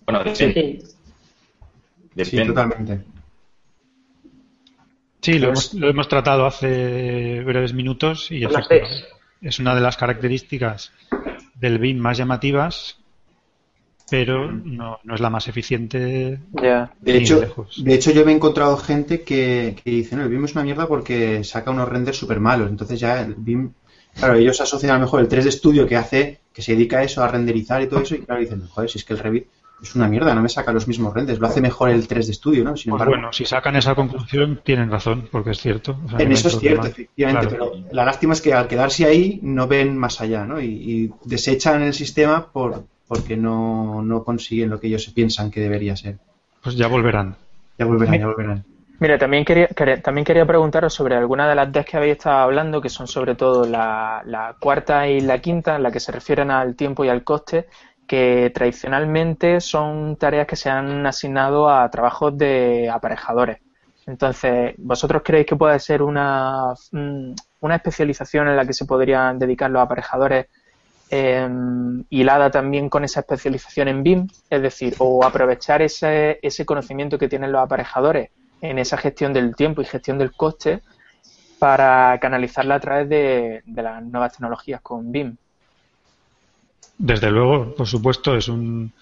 bueno, 0.06 0.24
depende. 0.24 0.82
Sí. 2.24 2.44
Totalmente. 2.46 3.00
Sí, 5.20 5.38
lo, 5.38 5.48
Pues- 5.52 5.72
hemos, 5.72 5.74
lo 5.74 5.88
hemos 5.90 6.08
tratado 6.08 6.46
hace 6.46 7.42
breves 7.44 7.74
minutos 7.74 8.30
y 8.30 8.44
es 9.42 9.58
una 9.58 9.74
de 9.74 9.80
las 9.82 9.96
características 9.98 10.92
del 11.54 11.78
BIM 11.78 11.98
más 11.98 12.16
llamativas, 12.16 12.98
pero 14.10 14.50
no, 14.52 14.98
no 15.02 15.14
es 15.14 15.20
la 15.20 15.30
más 15.30 15.48
eficiente. 15.48 16.38
Ya. 16.52 16.92
De 17.00 17.16
hecho, 17.16 17.40
lejos. 17.40 17.82
de 17.82 17.94
hecho, 17.94 18.10
yo 18.12 18.24
me 18.24 18.32
he 18.32 18.34
encontrado 18.34 18.76
gente 18.76 19.22
que, 19.22 19.76
que 19.82 19.90
dice, 19.90 20.16
no, 20.16 20.22
el 20.22 20.28
BIM 20.28 20.44
es 20.44 20.52
una 20.54 20.64
mierda 20.64 20.86
porque 20.86 21.42
saca 21.44 21.70
unos 21.70 21.88
renders 21.88 22.16
súper 22.18 22.40
malos. 22.40 22.68
Entonces 22.70 23.00
ya 23.00 23.20
el 23.22 23.34
BIM, 23.34 23.72
claro, 24.14 24.34
ellos 24.34 24.60
asocian 24.60 24.92
a 24.92 24.94
lo 24.98 25.00
mejor 25.00 25.20
el 25.20 25.28
3D 25.28 25.50
Studio 25.50 25.86
que 25.86 25.96
hace, 25.96 26.40
que 26.52 26.62
se 26.62 26.72
dedica 26.72 26.98
a 26.98 27.02
eso, 27.04 27.22
a 27.22 27.28
renderizar 27.28 27.82
y 27.82 27.88
todo 27.88 28.00
eso, 28.00 28.14
y 28.14 28.20
claro, 28.20 28.40
dicen, 28.40 28.66
joder, 28.68 28.90
si 28.90 28.98
es 28.98 29.04
que 29.04 29.14
el 29.14 29.18
Revit 29.18 29.46
es 29.82 29.94
una 29.96 30.08
mierda, 30.08 30.34
no 30.34 30.40
me 30.40 30.48
saca 30.48 30.72
los 30.72 30.86
mismos 30.88 31.12
renders, 31.12 31.40
lo 31.40 31.46
hace 31.46 31.60
mejor 31.60 31.90
el 31.90 32.06
3D 32.06 32.32
Studio, 32.32 32.64
¿no? 32.64 32.76
Sin 32.76 32.90
Pues 32.90 33.00
embargo, 33.02 33.10
bueno, 33.10 33.32
si 33.32 33.44
sacan 33.44 33.76
esa 33.76 33.94
conclusión, 33.94 34.60
tienen 34.64 34.90
razón, 34.90 35.28
porque 35.30 35.50
es 35.50 35.58
cierto. 35.60 35.98
O 36.04 36.08
sea, 36.08 36.20
en 36.20 36.28
no 36.28 36.34
eso 36.34 36.48
es 36.48 36.58
cierto, 36.58 36.86
efectivamente, 36.86 37.48
Claro. 37.56 37.72
pero 37.72 37.86
la 37.92 38.04
lástima 38.04 38.32
es 38.34 38.40
que 38.40 38.54
al 38.54 38.68
quedarse 38.68 39.04
ahí 39.04 39.40
no 39.42 39.66
ven 39.66 39.98
más 39.98 40.20
allá, 40.20 40.46
¿no? 40.46 40.60
Y, 40.60 40.66
y 40.68 41.10
desechan 41.24 41.82
el 41.82 41.92
sistema 41.92 42.50
por, 42.50 42.86
porque 43.06 43.36
no, 43.36 44.02
no 44.02 44.24
consiguen 44.24 44.70
lo 44.70 44.80
que 44.80 44.88
ellos 44.88 45.06
piensan 45.14 45.50
que 45.50 45.60
debería 45.60 45.96
ser. 45.96 46.18
Pues 46.62 46.76
ya 46.76 46.88
volverán. 46.88 47.36
Ya 47.78 47.86
volverán, 47.86 48.18
ya 48.18 48.26
volverán. 48.26 48.64
Mira, 49.00 49.18
también 49.18 49.44
quería, 49.44 49.66
quería- 49.68 50.00
también 50.00 50.24
quería 50.24 50.46
preguntaros 50.46 50.94
sobre 50.94 51.16
alguna 51.16 51.48
de 51.48 51.54
las 51.56 51.70
DES 51.72 51.84
que 51.86 51.96
habéis 51.96 52.12
estado 52.12 52.38
hablando, 52.38 52.80
que 52.80 52.88
son 52.88 53.06
sobre 53.06 53.34
todo 53.34 53.66
la, 53.66 54.22
la 54.24 54.56
cuarta 54.60 55.08
y 55.08 55.20
la 55.20 55.40
quinta, 55.40 55.76
en 55.76 55.82
la 55.82 55.90
que 55.90 56.00
se 56.00 56.12
refieren 56.12 56.50
al 56.50 56.76
tiempo 56.76 57.04
y 57.04 57.08
al 57.08 57.24
coste, 57.24 57.66
que 58.06 58.50
tradicionalmente 58.54 59.60
son 59.60 60.16
tareas 60.16 60.46
que 60.46 60.56
se 60.56 60.70
han 60.70 61.04
asignado 61.06 61.68
a 61.68 61.90
trabajos 61.90 62.36
de 62.38 62.88
aparejadores. 62.90 63.58
Entonces, 64.06 64.74
¿vosotros 64.78 65.22
creéis 65.24 65.46
que 65.46 65.56
puede 65.56 65.78
ser 65.80 66.02
una, 66.02 66.72
mm, 66.92 67.32
una 67.60 67.76
especialización 67.76 68.48
en 68.48 68.56
la 68.56 68.66
que 68.66 68.72
se 68.74 68.84
podrían 68.84 69.38
dedicar 69.38 69.70
los 69.70 69.82
aparejadores 69.82 70.46
eh, 71.10 71.48
hilada 72.10 72.50
también 72.50 72.88
con 72.88 73.04
esa 73.04 73.20
especialización 73.20 73.88
en 73.88 74.02
BIM? 74.02 74.28
Es 74.50 74.62
decir, 74.62 74.94
o 74.98 75.24
aprovechar 75.24 75.82
ese, 75.82 76.38
ese 76.42 76.64
conocimiento 76.64 77.18
que 77.18 77.28
tienen 77.28 77.52
los 77.52 77.62
aparejadores 77.62 78.30
en 78.60 78.78
esa 78.78 78.96
gestión 78.96 79.32
del 79.32 79.54
tiempo 79.54 79.82
y 79.82 79.84
gestión 79.84 80.18
del 80.18 80.32
coste 80.32 80.80
para 81.58 82.18
canalizarla 82.20 82.76
a 82.76 82.80
través 82.80 83.08
de, 83.08 83.62
de 83.64 83.82
las 83.82 84.02
nuevas 84.02 84.32
tecnologías 84.32 84.80
con 84.80 85.12
BIM. 85.12 85.36
Desde 86.98 87.30
luego, 87.30 87.74
por 87.74 87.86
supuesto, 87.86 88.36
es 88.36 88.48
un 88.48 88.92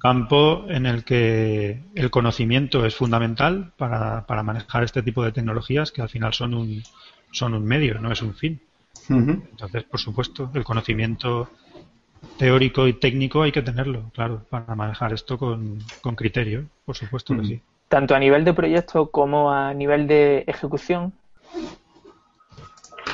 campo 0.00 0.64
en 0.68 0.86
el 0.86 1.04
que 1.04 1.82
el 1.94 2.10
conocimiento 2.10 2.86
es 2.86 2.96
fundamental 2.96 3.72
para, 3.76 4.26
para 4.26 4.42
manejar 4.42 4.82
este 4.82 5.02
tipo 5.02 5.22
de 5.22 5.32
tecnologías 5.32 5.92
que 5.92 6.02
al 6.02 6.08
final 6.08 6.32
son 6.32 6.54
un, 6.54 6.82
son 7.30 7.54
un 7.54 7.64
medio, 7.64 8.00
no 8.00 8.10
es 8.10 8.22
un 8.22 8.34
fin. 8.34 8.60
Entonces, 9.10 9.82
por 9.84 9.98
supuesto, 9.98 10.50
el 10.54 10.64
conocimiento 10.64 11.48
teórico 12.38 12.86
y 12.86 12.92
técnico 12.92 13.42
hay 13.42 13.52
que 13.52 13.62
tenerlo, 13.62 14.10
claro, 14.14 14.42
para 14.48 14.74
manejar 14.74 15.12
esto 15.12 15.36
con, 15.36 15.78
con 16.00 16.14
criterio, 16.14 16.66
por 16.84 16.96
supuesto 16.96 17.36
que 17.36 17.44
sí. 17.44 17.62
Tanto 17.88 18.14
a 18.14 18.18
nivel 18.18 18.44
de 18.44 18.54
proyecto 18.54 19.10
como 19.10 19.50
a 19.50 19.74
nivel 19.74 20.06
de 20.06 20.44
ejecución. 20.46 21.12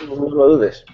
No 0.06 0.28
lo 0.28 0.48
dudes. 0.48 0.85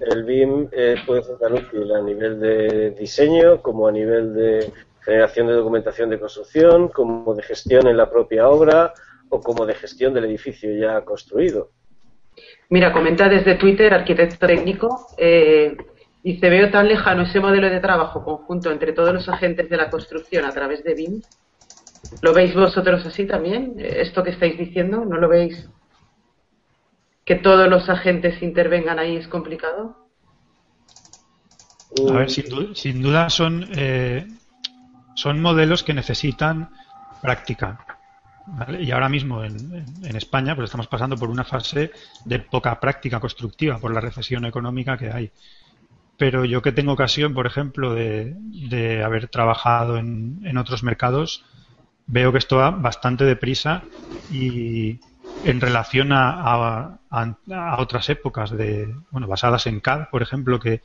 El 0.00 0.24
BIM 0.24 0.68
eh, 0.72 0.96
puede 1.06 1.22
ser 1.22 1.38
tan 1.38 1.54
útil 1.54 1.92
a 1.92 2.02
nivel 2.02 2.40
de 2.40 2.90
diseño 2.90 3.60
como 3.62 3.88
a 3.88 3.92
nivel 3.92 4.34
de 4.34 4.72
generación 5.02 5.46
de 5.46 5.54
documentación 5.54 6.10
de 6.10 6.18
construcción, 6.18 6.88
como 6.88 7.34
de 7.34 7.42
gestión 7.42 7.86
en 7.86 7.96
la 7.96 8.10
propia 8.10 8.48
obra 8.48 8.92
o 9.28 9.40
como 9.40 9.64
de 9.64 9.74
gestión 9.74 10.12
del 10.12 10.24
edificio 10.26 10.74
ya 10.74 11.02
construido. 11.04 11.70
Mira, 12.68 12.92
comenta 12.92 13.28
desde 13.28 13.56
Twitter, 13.56 13.92
arquitecto 13.92 14.46
técnico, 14.46 15.08
eh, 15.18 15.76
dice, 16.22 16.48
veo 16.48 16.70
tan 16.70 16.88
lejano 16.88 17.22
ese 17.22 17.40
modelo 17.40 17.68
de 17.68 17.80
trabajo 17.80 18.24
conjunto 18.24 18.70
entre 18.70 18.92
todos 18.92 19.12
los 19.12 19.28
agentes 19.28 19.68
de 19.68 19.76
la 19.76 19.90
construcción 19.90 20.44
a 20.44 20.50
través 20.50 20.84
de 20.84 20.94
BIM. 20.94 21.20
¿Lo 22.22 22.32
veis 22.32 22.54
vosotros 22.54 23.04
así 23.06 23.26
también? 23.26 23.74
¿Esto 23.78 24.22
que 24.22 24.30
estáis 24.30 24.58
diciendo? 24.58 25.04
¿No 25.04 25.16
lo 25.16 25.28
veis? 25.28 25.68
¿Que 27.24 27.36
todos 27.36 27.68
los 27.68 27.88
agentes 27.88 28.42
intervengan 28.42 28.98
ahí 28.98 29.16
es 29.16 29.28
complicado? 29.28 30.08
A 32.08 32.12
ver, 32.12 32.30
sin, 32.30 32.74
sin 32.74 33.02
duda 33.02 33.30
son, 33.30 33.68
eh, 33.76 34.26
son 35.14 35.40
modelos 35.40 35.82
que 35.82 35.92
necesitan 35.92 36.70
práctica. 37.20 37.99
¿Vale? 38.44 38.82
Y 38.82 38.90
ahora 38.90 39.08
mismo 39.08 39.44
en, 39.44 40.02
en- 40.04 40.16
España 40.16 40.54
pues 40.54 40.66
estamos 40.66 40.88
pasando 40.88 41.18
por 41.18 41.30
una 41.30 41.44
fase 41.44 41.92
de 42.24 42.38
poca 42.40 42.78
práctica 42.80 43.20
constructiva 43.20 43.80
por 43.80 43.92
la 43.94 44.00
recesión 44.00 44.44
económica 44.44 44.98
que 44.98 45.10
hay. 45.10 45.32
Pero 46.16 46.44
yo 46.44 46.62
que 46.62 46.72
tengo 46.72 46.92
ocasión, 46.92 47.34
por 47.34 47.46
ejemplo, 47.46 47.94
de, 47.94 48.34
de 48.38 49.04
haber 49.04 49.28
trabajado 49.28 49.98
en, 49.98 50.40
en 50.44 50.58
otros 50.58 50.82
mercados, 50.82 51.44
veo 52.06 52.32
que 52.32 52.38
esto 52.38 52.56
va 52.58 52.70
bastante 52.72 53.24
deprisa 53.24 53.88
y 54.28 55.02
en 55.42 55.60
relación 55.60 56.12
a- 56.12 56.98
a- 57.10 57.38
a 57.52 57.80
otras 57.80 58.08
épocas 58.10 58.50
de, 58.50 58.94
bueno, 59.10 59.26
basadas 59.28 59.66
en 59.66 59.80
CAD, 59.80 60.08
por 60.10 60.22
ejemplo, 60.22 60.60
que 60.60 60.82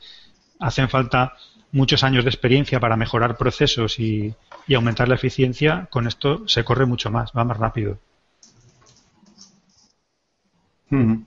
hacen 0.58 0.88
falta 0.88 1.34
muchos 1.72 2.04
años 2.04 2.24
de 2.24 2.30
experiencia 2.30 2.80
para 2.80 2.96
mejorar 2.96 3.36
procesos 3.36 3.98
y, 3.98 4.34
y 4.66 4.74
aumentar 4.74 5.08
la 5.08 5.14
eficiencia, 5.16 5.88
con 5.90 6.06
esto 6.06 6.46
se 6.48 6.64
corre 6.64 6.86
mucho 6.86 7.10
más, 7.10 7.32
va 7.36 7.44
más 7.44 7.56
rápido. 7.56 7.98
Ujú. 10.90 11.24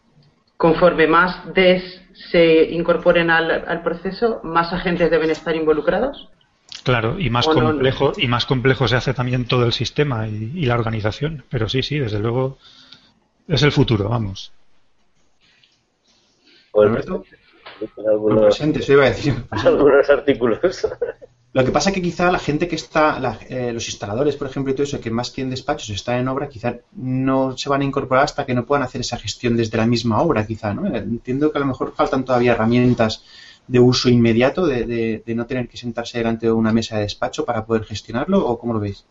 Conforme 0.58 1.08
más 1.08 1.54
DES 1.54 2.02
se 2.32 2.64
incorporen 2.72 3.30
al, 3.30 3.50
al 3.52 3.82
proceso, 3.82 4.42
más 4.44 4.74
agentes 4.74 5.10
deben 5.10 5.30
estar 5.30 5.56
involucrados. 5.56 6.30
Claro, 6.84 7.20
y 7.20 7.30
más 7.30 7.48
no- 7.48 7.54
complejo 7.54 8.14
y 8.18 8.28
más 8.28 8.46
complejo 8.46 8.88
se 8.88 8.96
hace 8.96 9.14
también 9.14 9.46
todo 9.46 9.66
el 9.66 9.74
sistema 9.74 10.28
y, 10.28 10.52
y 10.56 10.66
la 10.66 10.76
organización. 10.76 11.44
Pero 11.50 11.70
sí, 11.70 11.84
sí, 11.84 12.00
desde 12.00 12.20
luego 12.20 12.58
es 13.48 13.64
el 13.64 13.72
futuro, 13.72 14.10
vamos. 14.10 14.52
Alberto. 16.74 17.24
En 17.98 18.10
algunos, 18.10 18.42
presente, 18.46 18.80
eso 18.80 18.94
iba 18.94 19.06
a 19.06 19.10
decir. 19.10 19.34
algunos 19.52 20.10
artículos. 20.10 20.60
Lo 21.52 21.66
que 21.66 21.72
pasa 21.72 21.92
que 21.92 22.02
quizá 22.02 22.32
la 22.32 22.38
gente 22.40 22.68
que 22.68 22.76
está, 22.76 23.20
la- 23.20 23.40
eh, 23.50 23.72
los 23.74 23.88
instaladores, 23.88 24.36
por 24.36 24.48
ejemplo, 24.48 24.72
y 24.72 24.76
todo 24.76 24.84
eso, 24.84 25.00
que 25.02 25.10
más 25.10 25.32
que 25.32 25.42
en 25.42 25.50
despachos 25.50 25.90
están 25.90 26.20
en 26.20 26.28
obra, 26.28 26.48
quizá 26.48 26.76
no 26.94 27.58
se 27.58 27.70
van 27.70 27.82
a 27.82 27.86
incorporar 27.86 28.26
hasta 28.26 28.46
que 28.46 28.54
no 28.54 28.66
puedan 28.66 28.84
hacer 28.84 29.02
esa 29.02 29.18
gestión 29.18 29.58
desde 29.58 29.78
la 29.78 29.88
misma 29.88 30.22
obra, 30.22 30.46
quizá, 30.46 30.74
¿no? 30.74 30.86
Entiendo 30.96 31.52
que 31.52 31.58
a 31.58 31.62
lo 31.62 31.68
mejor 31.68 31.94
faltan 31.96 32.24
todavía 32.24 32.52
herramientas 32.52 33.24
de 33.68 33.80
uso 33.80 34.10
inmediato, 34.10 34.66
de, 34.68 34.86
de- 34.86 35.24
de 35.26 35.36
no 35.36 35.46
tener 35.48 35.68
que 35.68 35.78
sentarse 35.78 36.18
delante 36.20 36.46
de 36.46 36.52
una 36.52 36.72
mesa 36.72 36.98
de 36.98 37.04
despacho 37.04 37.46
para 37.46 37.66
poder 37.66 37.84
gestionarlo, 37.84 38.46
¿o 38.46 38.60
cómo 38.60 38.74
lo 38.74 38.80
veis? 38.80 39.06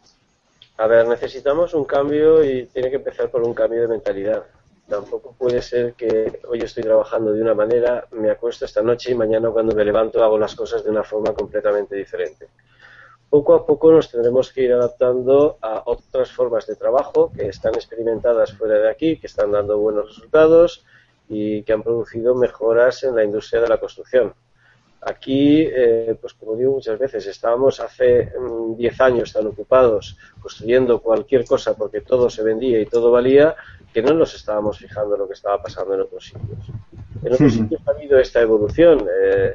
A 0.76 0.86
ver, 0.86 1.08
necesitamos 1.08 1.74
un 1.74 1.84
cambio 1.84 2.44
y 2.44 2.66
tiene 2.66 2.90
que 2.90 2.96
empezar 2.96 3.30
por 3.30 3.42
un 3.42 3.52
cambio 3.52 3.82
de 3.82 3.88
mentalidad. 3.88 4.44
Tampoco 4.88 5.34
puede 5.36 5.60
ser 5.60 5.92
que 5.92 6.40
hoy 6.48 6.60
estoy 6.60 6.82
trabajando 6.82 7.32
de 7.32 7.42
una 7.42 7.54
manera, 7.54 8.06
me 8.12 8.30
acuesto 8.30 8.64
esta 8.64 8.82
noche 8.82 9.12
y 9.12 9.14
mañana 9.14 9.50
cuando 9.50 9.74
me 9.74 9.84
levanto 9.84 10.24
hago 10.24 10.38
las 10.38 10.54
cosas 10.54 10.82
de 10.82 10.90
una 10.90 11.04
forma 11.04 11.34
completamente 11.34 11.94
diferente. 11.94 12.48
Poco 13.28 13.54
a 13.54 13.66
poco 13.66 13.92
nos 13.92 14.10
tendremos 14.10 14.50
que 14.50 14.62
ir 14.62 14.72
adaptando 14.72 15.58
a 15.60 15.82
otras 15.84 16.32
formas 16.32 16.66
de 16.66 16.76
trabajo 16.76 17.30
que 17.30 17.48
están 17.48 17.74
experimentadas 17.74 18.56
fuera 18.56 18.78
de 18.78 18.88
aquí, 18.88 19.18
que 19.18 19.26
están 19.26 19.52
dando 19.52 19.76
buenos 19.76 20.08
resultados 20.08 20.86
y 21.28 21.62
que 21.64 21.74
han 21.74 21.82
producido 21.82 22.34
mejoras 22.34 23.04
en 23.04 23.14
la 23.14 23.24
industria 23.24 23.60
de 23.60 23.68
la 23.68 23.76
construcción. 23.76 24.32
Aquí, 25.00 25.62
eh, 25.62 26.16
pues 26.20 26.34
como 26.34 26.56
digo 26.56 26.72
muchas 26.72 26.98
veces, 26.98 27.26
estábamos 27.26 27.78
hace 27.78 28.32
mm, 28.38 28.76
10 28.76 29.00
años 29.00 29.32
tan 29.32 29.46
ocupados 29.46 30.16
construyendo 30.40 31.00
cualquier 31.00 31.44
cosa 31.44 31.74
porque 31.76 32.00
todo 32.00 32.28
se 32.28 32.42
vendía 32.42 32.80
y 32.80 32.86
todo 32.86 33.10
valía, 33.12 33.54
que 33.92 34.02
no 34.02 34.12
nos 34.12 34.34
estábamos 34.34 34.78
fijando 34.78 35.14
en 35.14 35.20
lo 35.20 35.28
que 35.28 35.34
estaba 35.34 35.62
pasando 35.62 35.94
en 35.94 36.00
otros 36.00 36.24
sitios. 36.24 36.58
En 37.22 37.32
otros 37.32 37.52
sitios 37.52 37.80
ha 37.86 37.90
habido 37.92 38.18
esta 38.18 38.40
evolución. 38.40 39.06
eh, 39.08 39.54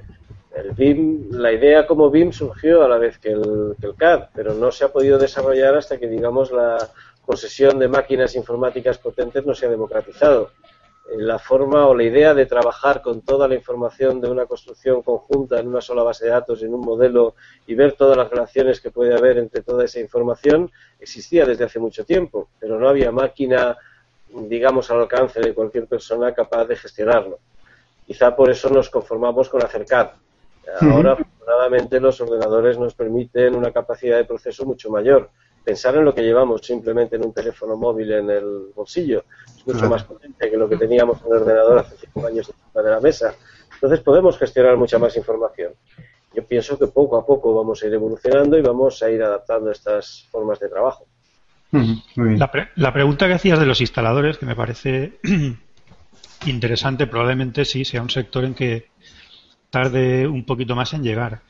el 0.55 0.71
BIM, 0.71 1.31
la 1.31 1.51
idea 1.51 1.87
como 1.87 2.11
BIM 2.11 2.31
surgió 2.31 2.83
a 2.83 2.87
la 2.87 2.97
vez 2.97 3.17
que 3.17 3.31
el, 3.31 3.75
que 3.79 3.87
el 3.87 3.95
CAD, 3.95 4.29
pero 4.35 4.53
no 4.53 4.71
se 4.71 4.85
ha 4.85 4.89
podido 4.89 5.17
desarrollar 5.17 5.75
hasta 5.75 5.97
que, 5.97 6.07
digamos, 6.07 6.51
la 6.51 6.77
posesión 7.25 7.79
de 7.79 7.87
máquinas 7.87 8.35
informáticas 8.35 8.97
potentes 8.97 9.45
no 9.45 9.55
se 9.55 9.65
ha 9.65 9.69
democratizado. 9.69 10.51
La 11.17 11.37
forma 11.37 11.87
o 11.87 11.95
la 11.95 12.03
idea 12.03 12.33
de 12.33 12.45
trabajar 12.45 13.01
con 13.01 13.21
toda 13.21 13.47
la 13.47 13.55
información 13.55 14.21
de 14.21 14.29
una 14.29 14.45
construcción 14.45 15.01
conjunta 15.01 15.59
en 15.59 15.67
una 15.67 15.81
sola 15.81 16.03
base 16.03 16.25
de 16.25 16.31
datos, 16.31 16.63
en 16.63 16.73
un 16.73 16.81
modelo 16.81 17.35
y 17.67 17.75
ver 17.75 17.93
todas 17.93 18.17
las 18.17 18.29
relaciones 18.29 18.79
que 18.79 18.89
puede 18.89 19.15
haber 19.15 19.37
entre 19.37 19.61
toda 19.61 19.83
esa 19.85 19.99
información 19.99 20.71
existía 20.99 21.45
desde 21.45 21.65
hace 21.65 21.79
mucho 21.79 22.05
tiempo, 22.05 22.49
pero 22.59 22.79
no 22.79 22.87
había 22.87 23.11
máquina, 23.11 23.77
digamos, 24.29 24.89
al 24.91 25.01
alcance 25.01 25.39
de 25.41 25.53
cualquier 25.53 25.87
persona 25.87 26.33
capaz 26.33 26.65
de 26.65 26.77
gestionarlo. 26.77 27.39
Quizá 28.07 28.35
por 28.35 28.49
eso 28.49 28.69
nos 28.69 28.89
conformamos 28.89 29.49
con 29.49 29.63
acercar. 29.63 30.15
Ahora, 30.79 31.11
afortunadamente, 31.11 31.99
los 31.99 32.19
ordenadores 32.21 32.79
nos 32.79 32.93
permiten 32.95 33.55
una 33.55 33.71
capacidad 33.71 34.17
de 34.17 34.25
proceso 34.25 34.65
mucho 34.65 34.89
mayor 34.89 35.29
pensar 35.63 35.95
en 35.95 36.05
lo 36.05 36.13
que 36.13 36.21
llevamos 36.21 36.61
simplemente 36.61 37.15
en 37.15 37.25
un 37.25 37.33
teléfono 37.33 37.75
móvil 37.77 38.11
en 38.11 38.29
el 38.29 38.71
bolsillo. 38.75 39.23
Es 39.57 39.65
mucho 39.65 39.89
más 39.89 40.03
potente 40.03 40.49
que 40.49 40.57
lo 40.57 40.67
que 40.67 40.77
teníamos 40.77 41.21
en 41.21 41.27
el 41.27 41.41
ordenador 41.41 41.79
hace 41.79 41.95
cinco 41.97 42.25
años 42.27 42.49
encima 42.49 42.83
de 42.83 42.89
la 42.89 42.99
mesa. 42.99 43.33
Entonces 43.73 43.99
podemos 44.01 44.37
gestionar 44.37 44.77
mucha 44.77 44.99
más 44.99 45.15
información. 45.17 45.73
Yo 46.33 46.45
pienso 46.45 46.77
que 46.77 46.87
poco 46.87 47.17
a 47.17 47.25
poco 47.25 47.53
vamos 47.53 47.81
a 47.83 47.87
ir 47.87 47.93
evolucionando 47.93 48.57
y 48.57 48.61
vamos 48.61 49.01
a 49.03 49.09
ir 49.09 49.21
adaptando 49.21 49.71
estas 49.71 50.27
formas 50.31 50.59
de 50.59 50.69
trabajo. 50.69 51.05
La, 52.15 52.51
la 52.75 52.93
pregunta 52.93 53.27
que 53.27 53.33
hacías 53.33 53.59
de 53.59 53.65
los 53.65 53.81
instaladores, 53.81 54.37
que 54.37 54.45
me 54.45 54.55
parece 54.55 55.19
interesante, 56.45 57.07
probablemente 57.07 57.65
sí 57.65 57.83
sea 57.83 58.01
un 58.01 58.09
sector 58.09 58.45
en 58.45 58.53
que 58.53 58.89
tarde 59.69 60.27
un 60.27 60.45
poquito 60.45 60.75
más 60.75 60.93
en 60.93 61.03
llegar. 61.03 61.41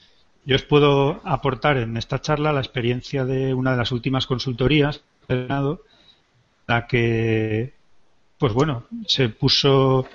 Yo 0.46 0.56
os 0.56 0.64
puedo 0.64 1.22
aportar 1.24 1.78
en 1.78 1.96
esta 1.96 2.20
charla 2.20 2.52
la 2.52 2.60
experiencia 2.60 3.26
de 3.26 3.54
una 3.54 3.72
de 3.72 3.78
las 3.78 3.92
últimas 3.92 4.28
consultorías, 4.28 5.04
la 5.30 6.88
que, 6.88 7.74
pues 8.38 8.54
bueno, 8.54 8.86
se 9.08 9.30
puso 9.30 10.06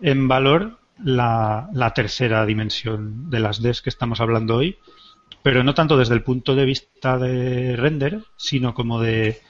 en 0.00 0.26
valor 0.26 0.78
la, 1.02 1.92
tercera 1.94 2.44
dimensión 2.46 3.30
de 3.30 3.40
las 3.40 3.62
DES 3.62 3.82
que 3.82 3.90
estamos 3.90 4.20
hablando 4.20 4.56
hoy, 4.56 4.76
pero 5.42 5.62
no 5.62 5.74
tanto 5.74 5.96
desde 5.96 6.14
el 6.14 6.22
punto 6.22 6.56
de 6.56 6.64
vista 6.64 7.18
de 7.18 7.76
render, 7.76 8.22
sino 8.36 8.74
como 8.74 9.00
de 9.00 9.40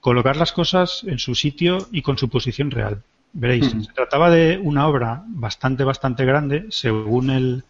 colocar 0.00 0.36
las 0.36 0.52
cosas 0.52 1.04
en 1.04 1.18
su 1.18 1.34
sitio 1.34 1.88
y 1.90 2.02
con 2.02 2.18
su 2.18 2.28
posición 2.28 2.70
real. 2.70 3.02
Veréis, 3.32 3.70
se 3.70 3.92
trataba 3.92 4.30
de 4.30 4.58
una 4.62 4.86
obra 4.88 5.22
bastante, 5.26 5.84
bastante 5.84 6.24
grande, 6.24 6.66
según 6.70 7.30
el, 7.30 7.64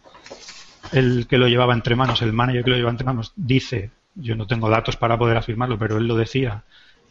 el 0.91 1.27
que 1.27 1.37
lo 1.37 1.47
llevaba 1.47 1.73
entre 1.73 1.95
manos, 1.95 2.21
el 2.21 2.33
manager 2.33 2.63
que 2.63 2.69
lo 2.71 2.75
llevaba 2.75 2.91
entre 2.91 3.05
manos, 3.05 3.33
dice, 3.35 3.91
yo 4.15 4.35
no 4.35 4.47
tengo 4.47 4.69
datos 4.69 4.97
para 4.97 5.17
poder 5.17 5.37
afirmarlo, 5.37 5.77
pero 5.77 5.97
él 5.97 6.07
lo 6.07 6.15
decía, 6.15 6.63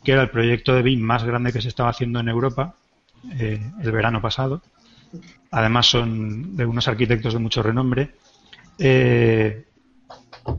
que 0.04 0.12
era 0.12 0.22
el 0.22 0.30
proyecto 0.30 0.74
de 0.74 0.82
BIM 0.82 1.00
más 1.00 1.24
grande 1.24 1.52
que 1.52 1.62
se 1.62 1.68
estaba 1.68 1.90
haciendo 1.90 2.20
en 2.20 2.28
Europa 2.28 2.74
eh, 3.38 3.60
el 3.82 3.92
verano 3.92 4.20
pasado. 4.20 4.62
Además 5.50 5.86
son 5.86 6.56
de 6.56 6.66
unos 6.66 6.88
arquitectos 6.88 7.32
de 7.32 7.38
mucho 7.38 7.62
renombre. 7.62 8.12
Eh, 8.78 9.64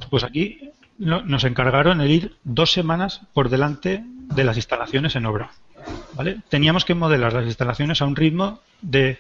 pues 0.10 0.24
aquí 0.24 0.72
nos 0.98 1.44
encargaron 1.44 2.02
el 2.02 2.12
ir 2.12 2.36
dos 2.44 2.72
semanas 2.72 3.22
por 3.34 3.50
delante 3.50 4.04
de 4.04 4.44
las 4.44 4.58
instalaciones 4.58 5.16
en 5.16 5.26
obra. 5.26 5.52
¿vale? 6.16 6.42
Teníamos 6.50 6.86
que 6.86 6.96
modelar 6.96 7.34
las 7.34 7.46
instalaciones 7.46 8.02
a 8.02 8.06
un 8.06 8.16
ritmo 8.16 8.60
de 8.82 9.20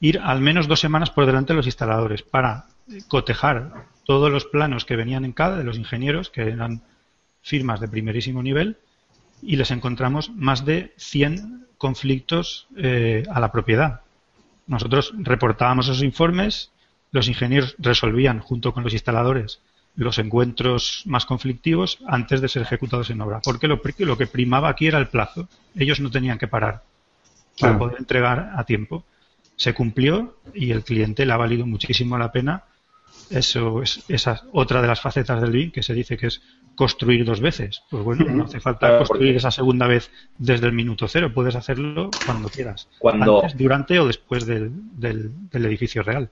ir 0.00 0.20
al 0.20 0.40
menos 0.40 0.68
dos 0.68 0.80
semanas 0.80 1.10
por 1.10 1.26
delante 1.26 1.52
de 1.52 1.56
los 1.56 1.66
instaladores 1.66 2.22
para 2.22 2.66
cotejar 3.08 3.86
todos 4.04 4.30
los 4.30 4.44
planos 4.44 4.84
que 4.84 4.96
venían 4.96 5.24
en 5.24 5.32
cada 5.32 5.58
de 5.58 5.64
los 5.64 5.78
ingenieros, 5.78 6.30
que 6.30 6.42
eran 6.42 6.82
firmas 7.42 7.80
de 7.80 7.88
primerísimo 7.88 8.42
nivel, 8.42 8.76
y 9.42 9.56
les 9.56 9.70
encontramos 9.70 10.30
más 10.30 10.64
de 10.64 10.94
100 10.96 11.66
conflictos 11.78 12.68
eh, 12.76 13.24
a 13.30 13.40
la 13.40 13.52
propiedad. 13.52 14.00
Nosotros 14.66 15.12
reportábamos 15.18 15.86
esos 15.88 16.02
informes, 16.02 16.70
los 17.12 17.28
ingenieros 17.28 17.76
resolvían 17.78 18.40
junto 18.40 18.72
con 18.72 18.82
los 18.82 18.92
instaladores 18.92 19.60
los 19.96 20.18
encuentros 20.18 21.02
más 21.06 21.24
conflictivos 21.24 21.98
antes 22.06 22.40
de 22.40 22.48
ser 22.48 22.62
ejecutados 22.62 23.10
en 23.10 23.20
obra, 23.20 23.40
porque 23.42 23.66
lo, 23.66 23.80
lo 23.98 24.18
que 24.18 24.26
primaba 24.26 24.68
aquí 24.68 24.86
era 24.86 24.98
el 24.98 25.08
plazo. 25.08 25.48
Ellos 25.74 26.00
no 26.00 26.10
tenían 26.10 26.38
que 26.38 26.46
parar 26.46 26.82
para 27.58 27.78
poder 27.78 27.96
entregar 27.98 28.52
a 28.56 28.64
tiempo. 28.64 29.04
Se 29.56 29.72
cumplió 29.72 30.36
y 30.52 30.70
el 30.70 30.84
cliente 30.84 31.24
le 31.24 31.32
ha 31.32 31.38
valido 31.38 31.66
muchísimo 31.66 32.18
la 32.18 32.30
pena 32.30 32.64
eso 33.30 33.82
es 33.82 34.04
esa 34.08 34.42
otra 34.52 34.80
de 34.80 34.88
las 34.88 35.00
facetas 35.00 35.40
del 35.40 35.50
BIM 35.50 35.70
que 35.72 35.82
se 35.82 35.94
dice 35.94 36.16
que 36.16 36.28
es 36.28 36.42
construir 36.76 37.24
dos 37.24 37.40
veces. 37.40 37.82
Pues 37.90 38.04
bueno, 38.04 38.24
no 38.26 38.44
hace 38.44 38.60
falta 38.60 38.98
construir 38.98 39.34
esa 39.36 39.50
segunda 39.50 39.86
vez 39.88 40.10
desde 40.38 40.66
el 40.66 40.72
minuto 40.72 41.08
cero, 41.08 41.32
puedes 41.34 41.56
hacerlo 41.56 42.10
cuando 42.24 42.48
quieras, 42.48 42.88
cuando... 42.98 43.42
Antes, 43.42 43.58
durante 43.58 43.98
o 43.98 44.06
después 44.06 44.46
del, 44.46 44.70
del, 44.92 45.32
edificio 45.52 46.02
real. 46.02 46.30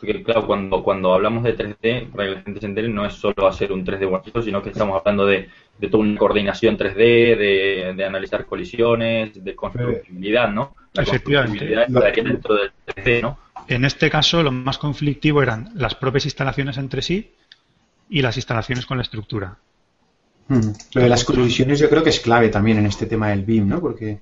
Porque 0.00 0.22
claro, 0.22 0.46
cuando, 0.46 0.82
cuando 0.82 1.14
hablamos 1.14 1.44
de 1.44 1.56
3D, 1.56 2.10
para 2.10 2.28
que 2.28 2.34
la 2.34 2.42
gente 2.42 2.60
se 2.60 2.66
entere, 2.66 2.88
no 2.88 3.06
es 3.06 3.14
solo 3.14 3.46
hacer 3.46 3.72
un 3.72 3.84
3D 3.84 4.08
bonito, 4.08 4.42
sino 4.42 4.62
que 4.62 4.70
estamos 4.70 5.00
hablando 5.00 5.26
de, 5.26 5.48
de 5.78 5.88
toda 5.88 6.02
una 6.02 6.18
coordinación 6.18 6.76
3D, 6.76 6.96
de, 6.96 7.94
de 7.96 8.04
analizar 8.04 8.44
colisiones, 8.46 9.42
de 9.42 9.54
constructibilidad, 9.54 10.50
¿no? 10.50 10.74
La 10.92 11.04
constructibilidad 11.04 11.86
estaría 11.88 12.24
dentro 12.24 12.54
del 12.54 12.72
3D, 12.86 13.22
¿no? 13.22 13.45
En 13.68 13.84
este 13.84 14.10
caso, 14.10 14.42
lo 14.42 14.52
más 14.52 14.78
conflictivo 14.78 15.42
eran 15.42 15.70
las 15.74 15.94
propias 15.94 16.24
instalaciones 16.24 16.76
entre 16.78 17.02
sí 17.02 17.32
y 18.08 18.22
las 18.22 18.36
instalaciones 18.36 18.86
con 18.86 18.98
la 18.98 19.02
estructura. 19.02 19.58
Hmm. 20.48 20.70
Lo 20.94 21.02
de 21.02 21.08
las 21.08 21.24
colisiones 21.24 21.80
yo 21.80 21.88
creo 21.88 22.04
que 22.04 22.10
es 22.10 22.20
clave 22.20 22.48
también 22.48 22.78
en 22.78 22.86
este 22.86 23.06
tema 23.06 23.30
del 23.30 23.44
BIM, 23.44 23.68
¿no? 23.68 23.80
Porque 23.80 24.20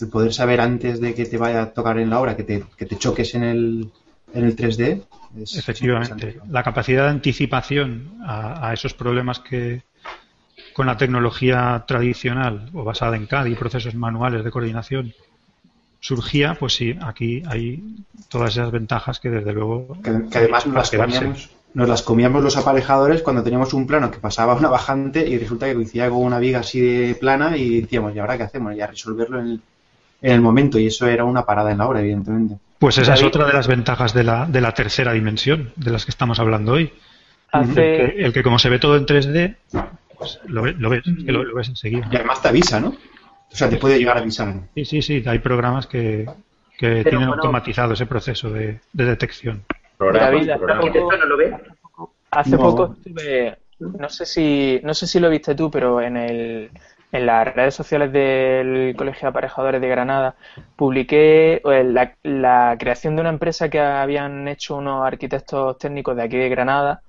el 0.00 0.08
poder 0.08 0.32
saber 0.32 0.60
antes 0.60 1.00
de 1.00 1.14
que 1.14 1.26
te 1.26 1.38
vaya 1.38 1.62
a 1.62 1.72
tocar 1.72 1.98
en 1.98 2.10
la 2.10 2.20
obra, 2.20 2.36
que 2.36 2.42
te, 2.42 2.64
que 2.76 2.86
te 2.86 2.96
choques 2.96 3.34
en 3.34 3.44
el, 3.44 3.90
en 4.34 4.44
el 4.44 4.56
3D. 4.56 5.04
Es 5.40 5.56
Efectivamente. 5.56 6.40
La 6.48 6.62
capacidad 6.62 7.04
de 7.04 7.10
anticipación 7.10 8.18
a, 8.26 8.72
esos 8.72 8.94
problemas 8.94 9.38
que 9.40 9.82
con 10.72 10.86
la 10.86 10.96
tecnología 10.96 11.84
tradicional 11.86 12.70
o 12.72 12.84
basada 12.84 13.16
en 13.16 13.26
CAD 13.26 13.46
y 13.46 13.54
procesos 13.54 13.94
manuales 13.94 14.44
de 14.44 14.50
coordinación 14.50 15.14
surgía, 16.00 16.56
pues 16.58 16.74
sí, 16.74 16.96
aquí 17.00 17.42
hay 17.46 17.82
todas 18.28 18.52
esas 18.52 18.70
ventajas 18.70 19.20
que 19.20 19.30
desde 19.30 19.52
luego... 19.52 19.96
Que, 20.02 20.38
además 20.38 20.66
nos 20.66 20.74
las, 20.74 20.90
comíamos, 20.90 21.50
nos 21.74 21.88
las, 21.88 22.02
comíamos, 22.02 22.42
los 22.42 22.56
aparejadores 22.56 23.22
cuando 23.22 23.42
teníamos 23.42 23.74
un 23.74 23.86
plano 23.86 24.10
que 24.10 24.18
pasaba 24.18 24.54
una 24.54 24.68
bajante 24.68 25.28
y 25.28 25.38
resulta 25.38 25.66
que 25.66 25.74
coincidía 25.74 26.08
con 26.08 26.22
una 26.22 26.38
viga 26.38 26.60
así 26.60 26.80
de 26.80 27.14
plana 27.14 27.56
y 27.56 27.82
decíamos, 27.82 28.14
¿y 28.16 28.18
ahora 28.18 28.36
qué 28.38 28.44
hacemos? 28.44 28.74
Ya 28.74 28.86
resolverlo 28.86 29.40
en 29.40 29.46
el, 29.46 29.60
en 30.22 30.32
el 30.32 30.40
momento 30.40 30.78
y 30.78 30.86
eso 30.86 31.06
era 31.06 31.24
una 31.24 31.44
parada 31.44 31.70
en 31.70 31.78
la 31.78 31.86
hora, 31.86 32.00
evidentemente. 32.00 32.56
Pues 32.78 32.96
esa 32.96 33.12
es 33.12 33.22
otra 33.22 33.46
de 33.46 33.52
las 33.52 33.66
ventajas 33.68 34.14
de 34.14 34.24
la, 34.24 34.46
de 34.46 34.60
la 34.62 34.72
tercera 34.72 35.12
dimensión 35.12 35.70
de 35.76 35.90
las 35.90 36.06
que 36.06 36.10
estamos 36.10 36.40
hablando 36.40 36.72
hoy. 36.72 36.90
El, 37.52 38.32
que, 38.32 38.42
como 38.42 38.58
se 38.58 38.70
ve 38.70 38.78
todo 38.78 38.96
en 38.96 39.04
3D, 39.04 39.56
pues 40.16 40.38
lo, 40.46 40.62
ves, 40.62 40.76
lo 40.78 40.88
ves 41.54 41.68
enseguida. 41.68 42.08
Y 42.10 42.16
además 42.16 42.40
te 42.40 42.48
avisa, 42.48 42.80
¿no? 42.80 42.94
O 43.52 43.56
sea, 43.56 43.68
te 43.68 43.76
puede 43.76 43.98
llegar 43.98 44.16
a 44.16 44.20
avisar. 44.20 44.54
Sí, 44.74 44.84
sí, 44.84 45.02
sí. 45.02 45.22
Hay 45.26 45.40
programas 45.40 45.86
que, 45.86 46.26
tienen 46.78 47.24
automatizado 47.24 47.94
ese 47.94 48.06
proceso 48.06 48.50
de, 48.50 48.80
detección. 48.92 49.64
David, 49.98 50.50
no 50.56 51.26
lo 51.26 51.36
ve? 51.36 51.56
Hace 52.30 52.56
poco 52.56 52.94
estuve, 52.96 53.58
no 53.80 54.08
sé 54.08 54.24
si, 54.24 54.80
no 54.82 54.94
sé 54.94 55.06
si 55.06 55.18
lo 55.20 55.28
viste 55.28 55.54
tú, 55.54 55.70
pero 55.70 56.00
en 56.00 56.16
el, 56.16 56.70
en 57.12 57.26
las 57.26 57.54
redes 57.54 57.74
sociales 57.74 58.12
del 58.12 58.94
Colegio 58.96 59.22
de 59.22 59.28
Aparejadores 59.28 59.80
de 59.80 59.88
Granada 59.88 60.36
publiqué 60.76 61.54
eh, 61.64 61.84
la, 61.84 62.14
la, 62.22 62.76
creación 62.78 63.16
de 63.16 63.22
una 63.22 63.30
empresa 63.30 63.68
que 63.68 63.80
habían 63.80 64.46
hecho 64.48 64.76
unos 64.76 65.04
arquitectos 65.04 65.76
técnicos 65.78 66.16
de 66.16 66.22
aquí 66.22 66.36
de 66.36 66.48
Granada 66.48 67.02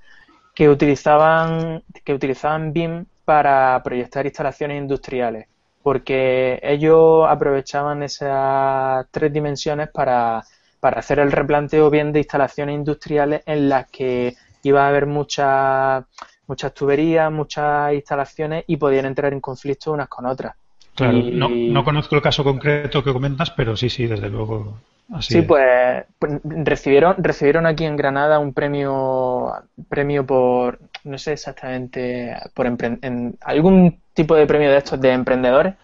que 0.56 0.69
utilizaban 0.69 1.84
que 2.04 2.13
utilizaban 2.13 2.73
BIM 2.73 3.06
para 3.25 3.82
proyectar 3.84 4.25
instalaciones 4.25 4.82
industriales 4.82 5.47
porque 5.83 6.59
ellos 6.63 7.25
aprovechaban 7.27 8.03
esas 8.03 9.05
tres 9.11 9.33
dimensiones 9.33 9.89
para, 9.89 10.43
para 10.79 10.99
hacer 10.99 11.19
el 11.19 11.31
replanteo 11.31 11.89
bien 11.89 12.11
de 12.13 12.19
instalaciones 12.19 12.75
industriales 12.75 13.41
en 13.45 13.69
las 13.69 13.89
que 13.89 14.35
iba 14.63 14.85
a 14.85 14.89
haber 14.89 15.07
muchas 15.07 16.05
muchas 16.47 16.73
tuberías, 16.73 17.31
muchas 17.31 17.93
instalaciones 17.93 18.65
y 18.67 18.75
podían 18.75 19.05
entrar 19.05 19.31
en 19.31 19.39
conflicto 19.39 19.93
unas 19.93 20.09
con 20.09 20.25
otras. 20.25 20.53
Claro, 20.93 21.13
no, 21.13 21.47
no, 21.47 21.83
conozco 21.85 22.15
el 22.15 22.21
caso 22.21 22.43
concreto 22.43 23.01
que 23.01 23.13
comentas, 23.13 23.51
pero 23.51 23.77
sí, 23.77 23.89
sí, 23.89 24.05
desde 24.05 24.29
luego. 24.29 24.77
Así 25.12 25.34
sí, 25.34 25.41
pues, 25.41 26.06
pues, 26.17 26.39
recibieron 26.43 27.15
recibieron 27.17 27.65
aquí 27.65 27.84
en 27.84 27.97
Granada 27.97 28.39
un 28.39 28.54
premio 28.54 29.52
premio 29.89 30.26
por 30.26 30.80
no 31.04 31.17
sé 31.17 31.34
exactamente 31.34 32.36
por 32.54 32.65
en, 32.67 33.38
algún 33.41 34.00
tipo 34.13 34.36
de 34.36 34.45
premio 34.47 34.71
de 34.71 34.78
estos 34.78 35.02
de 35.02 35.12
emprendedores 35.12 35.76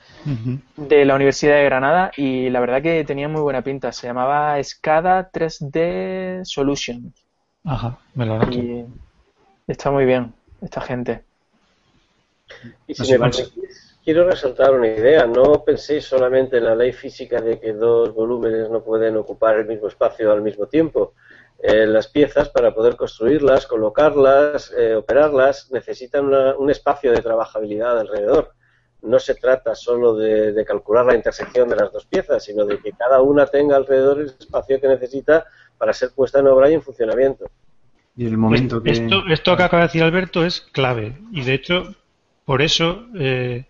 de 0.76 1.06
la 1.06 1.16
Universidad 1.16 1.56
de 1.56 1.64
Granada 1.64 2.12
y 2.18 2.50
la 2.50 2.60
verdad 2.60 2.82
que 2.82 3.04
tenía 3.06 3.30
muy 3.30 3.42
buena 3.42 3.62
pinta. 3.62 3.94
Se 3.94 4.08
llamaba 4.08 4.62
SCADA 4.62 5.32
3D 5.32 6.44
Solutions. 6.44 7.14
Ajá, 7.64 7.98
me 8.14 8.26
lo 8.26 8.40
está 9.68 9.92
muy 9.92 10.06
bien 10.06 10.34
esta 10.62 10.82
gente. 10.82 11.24
Y 12.88 12.96
si 12.96 13.18
me 13.18 13.30
quiero 14.08 14.24
resaltar 14.24 14.74
una 14.74 14.88
idea. 14.88 15.28
No 15.28 15.66
penséis 15.66 16.06
solamente 16.06 16.60
en 16.60 16.64
la 16.64 16.76
ley 16.76 16.94
física 16.94 17.42
de 17.42 17.60
que 17.60 17.74
dos 17.74 18.14
volúmenes 18.14 18.70
no 18.70 18.82
pueden 18.82 19.18
ocupar 19.18 19.58
el 19.58 19.66
mismo 19.66 19.90
espacio 19.90 20.32
al 20.32 20.42
mismo 20.42 20.68
tiempo. 20.68 21.14
Eh, 21.62 21.86
las 21.86 22.08
piezas, 22.08 22.48
para 22.48 22.74
poder 22.74 22.96
construirlas, 22.96 23.68
colocarlas, 23.68 24.74
eh, 24.78 24.96
operarlas, 24.96 25.70
necesitan 25.74 26.34
un 26.58 26.72
espacio 26.72 27.12
de 27.12 27.22
trabajabilidad 27.22 28.00
alrededor. 28.00 28.54
No 29.02 29.20
se 29.20 29.36
trata 29.36 29.76
solo 29.76 30.16
de, 30.16 30.64
calcular 30.66 31.06
la 31.06 31.16
intersección 31.16 31.68
de 31.68 31.76
las 31.76 31.92
dos 31.92 32.06
piezas, 32.06 32.42
sino 32.42 32.64
de 32.64 32.80
que 32.80 32.94
cada 32.94 33.22
una 33.22 33.46
tenga 33.48 33.76
alrededor 33.76 34.22
el 34.22 34.28
espacio 34.28 34.80
que 34.80 34.88
necesita 34.88 35.48
para 35.78 35.92
ser 35.92 36.12
puesta 36.16 36.40
en 36.40 36.48
obra 36.48 36.70
y 36.70 36.76
en 36.76 36.82
funcionamiento. 36.82 37.50
Y 38.16 38.26
el 38.26 38.38
momento 38.38 38.82
que... 38.82 38.92
Esto, 38.92 39.24
esto 39.30 39.58
que 39.58 39.64
acaba 39.64 39.82
de 39.82 39.88
decir 39.88 40.04
Alberto 40.04 40.46
es 40.46 40.62
clave. 40.62 41.18
Y 41.34 41.44
de 41.44 41.54
hecho, 41.56 41.94
por 42.46 42.62
eso, 42.62 43.06
eh, 43.20 43.66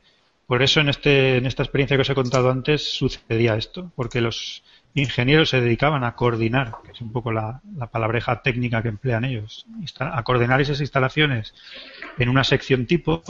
por 0.48 0.64
eso 0.64 0.80
en, 0.80 0.90
este, 0.90 1.38
en 1.38 1.46
esta 1.46 1.62
experiencia 1.62 1.98
que 1.98 2.02
os 2.02 2.10
he 2.10 2.16
contado 2.16 2.50
antes 2.50 2.98
sucedía 2.98 3.56
esto. 3.56 3.92
Porque 3.96 4.22
los, 4.22 4.64
ingenieros 5.02 5.50
se 5.50 5.62
dedicaban 5.62 6.04
a 6.04 6.16
coordinar, 6.16 6.76
que 6.84 6.92
es 6.92 7.02
un 7.02 7.12
poco 7.12 7.32
la, 7.32 7.62
palabreja 7.92 8.42
técnica 8.42 8.82
que 8.82 8.90
emplean 8.90 9.26
ellos, 9.26 9.66
a 10.00 10.24
coordinar 10.24 10.60
esas 10.60 10.82
instalaciones 10.82 11.54
en 12.18 12.30
una 12.30 12.44
sección 12.44 12.86
tipo, 12.86 13.22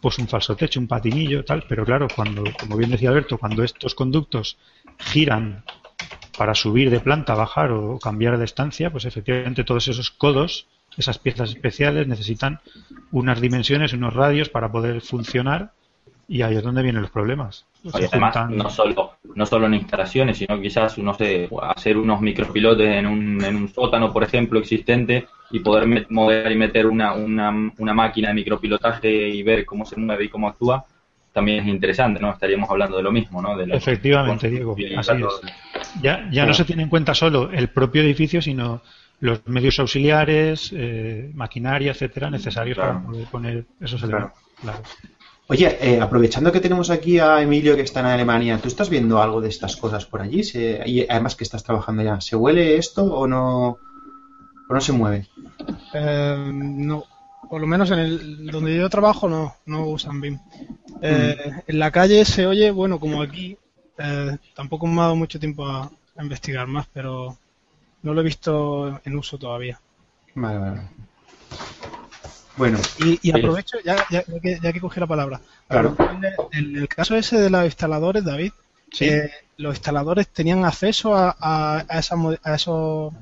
pues 0.00 0.18
un 0.18 0.26
falso 0.26 0.56
techo, 0.56 0.80
un 0.80 0.88
patinillo, 0.88 1.44
tal, 1.44 1.64
pero 1.68 1.84
claro, 1.84 2.08
cuando, 2.14 2.44
como 2.58 2.76
bien 2.76 2.90
decía 2.90 3.10
Alberto, 3.10 3.38
cuando 3.38 3.62
estos 3.62 3.94
conductos 3.94 4.58
giran 4.98 5.64
para 6.36 6.54
subir 6.54 6.90
de 6.90 7.00
planta, 7.00 7.34
bajar 7.34 7.72
o 7.72 7.98
cambiar 7.98 8.38
de 8.38 8.46
estancia, 8.46 8.90
pues 8.90 9.04
efectivamente 9.04 9.64
todos 9.64 9.88
esos 9.88 10.10
codos, 10.10 10.66
esas 10.96 11.18
piezas 11.18 11.50
especiales 11.50 12.08
necesitan 12.08 12.60
unas 13.10 13.40
dimensiones, 13.40 13.92
unos 13.92 14.14
radios 14.14 14.48
para 14.48 14.72
poder 14.72 15.02
funcionar 15.02 15.72
y 16.32 16.40
ahí 16.40 16.56
es 16.56 16.62
donde 16.62 16.82
vienen 16.82 17.02
los 17.02 17.10
problemas. 17.10 17.66
además, 17.92 18.48
no 18.48 18.70
solo, 18.70 19.18
no 19.34 19.44
solo 19.44 19.66
en 19.66 19.74
instalaciones, 19.74 20.38
sino 20.38 20.58
quizás, 20.58 20.96
no 20.96 21.12
sé, 21.12 21.46
hacer 21.60 21.98
unos 21.98 22.22
micropilotes 22.22 22.88
en 22.88 23.06
un, 23.06 23.44
en 23.44 23.54
un 23.54 23.68
sótano, 23.68 24.10
por 24.10 24.24
ejemplo, 24.24 24.58
existente 24.58 25.26
y 25.50 25.60
poder 25.60 26.06
mover 26.08 26.50
y 26.50 26.56
meter 26.56 26.86
una, 26.86 27.12
una, 27.12 27.52
una 27.76 27.92
máquina 27.92 28.28
de 28.28 28.34
micropilotaje 28.34 29.28
y 29.28 29.42
ver 29.42 29.66
cómo 29.66 29.84
se 29.84 29.96
mueve 29.96 30.24
y 30.24 30.28
cómo 30.30 30.48
actúa, 30.48 30.86
también 31.34 31.58
es 31.60 31.66
interesante, 31.66 32.18
¿no? 32.18 32.30
Estaríamos 32.30 32.70
hablando 32.70 32.96
de 32.96 33.02
lo 33.02 33.12
mismo, 33.12 33.42
¿no? 33.42 33.60
Efectivamente, 33.60 34.48
Diego, 34.48 34.74
así 34.96 35.12
es. 35.12 36.00
Ya, 36.00 36.30
ya 36.32 36.46
no 36.46 36.54
se 36.54 36.64
tiene 36.64 36.84
en 36.84 36.88
cuenta 36.88 37.12
solo 37.12 37.50
el 37.52 37.68
propio 37.68 38.00
edificio, 38.00 38.40
sino 38.40 38.80
los 39.20 39.46
medios 39.46 39.78
auxiliares, 39.78 40.72
eh, 40.74 41.30
maquinaria, 41.34 41.92
etcétera, 41.92 42.30
necesarios 42.30 42.78
para 42.78 43.02
poder 43.02 43.26
poner 43.26 43.64
esos 43.80 44.02
elementos. 44.02 44.32
Claro. 44.62 44.82
Oye, 45.52 45.76
eh, 45.82 46.00
aprovechando 46.00 46.50
que 46.50 46.60
tenemos 46.60 46.88
aquí 46.88 47.18
a 47.18 47.42
Emilio 47.42 47.76
que 47.76 47.82
está 47.82 48.00
en 48.00 48.06
Alemania, 48.06 48.56
¿tú 48.56 48.68
estás 48.68 48.88
viendo 48.88 49.20
algo 49.20 49.42
de 49.42 49.50
estas 49.50 49.76
cosas 49.76 50.06
por 50.06 50.22
allí? 50.22 50.40
y 50.86 51.06
además 51.06 51.36
que 51.36 51.44
estás 51.44 51.62
trabajando 51.62 52.02
ya, 52.02 52.22
¿se 52.22 52.36
huele 52.36 52.78
esto 52.78 53.04
o 53.04 53.26
no, 53.26 53.68
o 53.68 53.78
no 54.70 54.80
se 54.80 54.92
mueve? 54.92 55.26
Eh, 55.92 56.50
no, 56.54 57.04
por 57.50 57.60
lo 57.60 57.66
menos 57.66 57.90
en 57.90 57.98
el 57.98 58.46
donde 58.46 58.74
yo 58.74 58.88
trabajo 58.88 59.28
no, 59.28 59.54
no 59.66 59.88
usan 59.88 60.22
BIM. 60.22 60.38
Eh, 61.02 61.36
mm. 61.36 61.58
En 61.66 61.78
la 61.78 61.90
calle 61.90 62.24
se 62.24 62.46
oye, 62.46 62.70
bueno, 62.70 62.98
como 62.98 63.20
aquí, 63.20 63.58
tampoco 64.56 64.86
me 64.86 65.00
ha 65.00 65.04
dado 65.04 65.16
mucho 65.16 65.38
tiempo 65.38 65.66
a, 65.66 65.82
a 66.16 66.22
investigar 66.22 66.66
más, 66.66 66.86
pero 66.94 67.36
no 68.02 68.14
lo 68.14 68.22
he 68.22 68.24
visto 68.24 69.02
en 69.04 69.16
uso 69.18 69.36
todavía. 69.36 69.78
Vale, 70.34 70.58
vale. 70.58 70.80
Bueno. 72.56 72.78
Y, 72.98 73.30
aprovecho, 73.30 73.78
ya, 73.84 73.96
ya, 74.10 74.22
que, 74.24 74.58
ya, 74.62 74.72
que, 74.72 74.80
cogí 74.80 75.00
la 75.00 75.06
palabra. 75.06 75.40
Claro. 75.68 75.96
En 76.52 76.76
el, 76.76 76.88
caso 76.88 77.16
ese 77.16 77.38
de 77.38 77.50
los 77.50 77.64
instaladores, 77.64 78.24
David, 78.24 78.52
eh, 79.00 79.30
los 79.56 79.74
instaladores 79.74 80.28
tenían 80.28 80.64
acceso 80.64 81.14
a, 81.14 81.34
a, 81.40 81.98
esa, 81.98 82.16
a, 82.44 82.54
eso, 82.54 83.12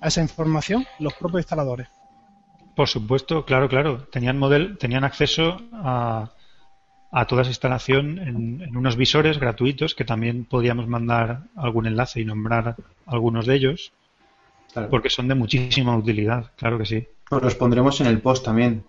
a 0.00 0.08
esa 0.08 0.22
información, 0.22 0.86
los 0.98 1.12
propios 1.14 1.40
instaladores. 1.40 1.88
Por 2.74 2.88
supuesto, 2.88 3.44
claro, 3.44 3.68
claro. 3.68 4.04
Tenían, 4.10 4.38
model, 4.38 4.78
tenían 4.78 5.04
acceso 5.04 5.60
a, 5.72 6.30
a 7.10 7.26
toda 7.26 7.42
esa 7.42 7.50
instalación 7.50 8.18
en, 8.18 8.62
en, 8.62 8.76
unos 8.76 8.96
visores 8.96 9.38
gratuitos 9.38 9.94
que 9.94 10.04
también 10.04 10.44
podíamos 10.44 10.86
mandar 10.86 11.42
algún 11.56 11.86
enlace 11.86 12.20
y 12.20 12.24
nombrar 12.24 12.76
algunos 13.06 13.46
de 13.46 13.56
ellos, 13.56 13.92
porque 14.88 15.10
son 15.10 15.26
de 15.28 15.34
muchísima 15.34 15.96
utilidad, 15.96 16.52
claro 16.56 16.78
que 16.78 16.86
sí. 16.86 17.08
Pues 17.30 17.44
los 17.44 17.54
pondremos 17.54 18.00
en 18.00 18.08
el 18.08 18.20
post 18.20 18.44
también. 18.44 18.84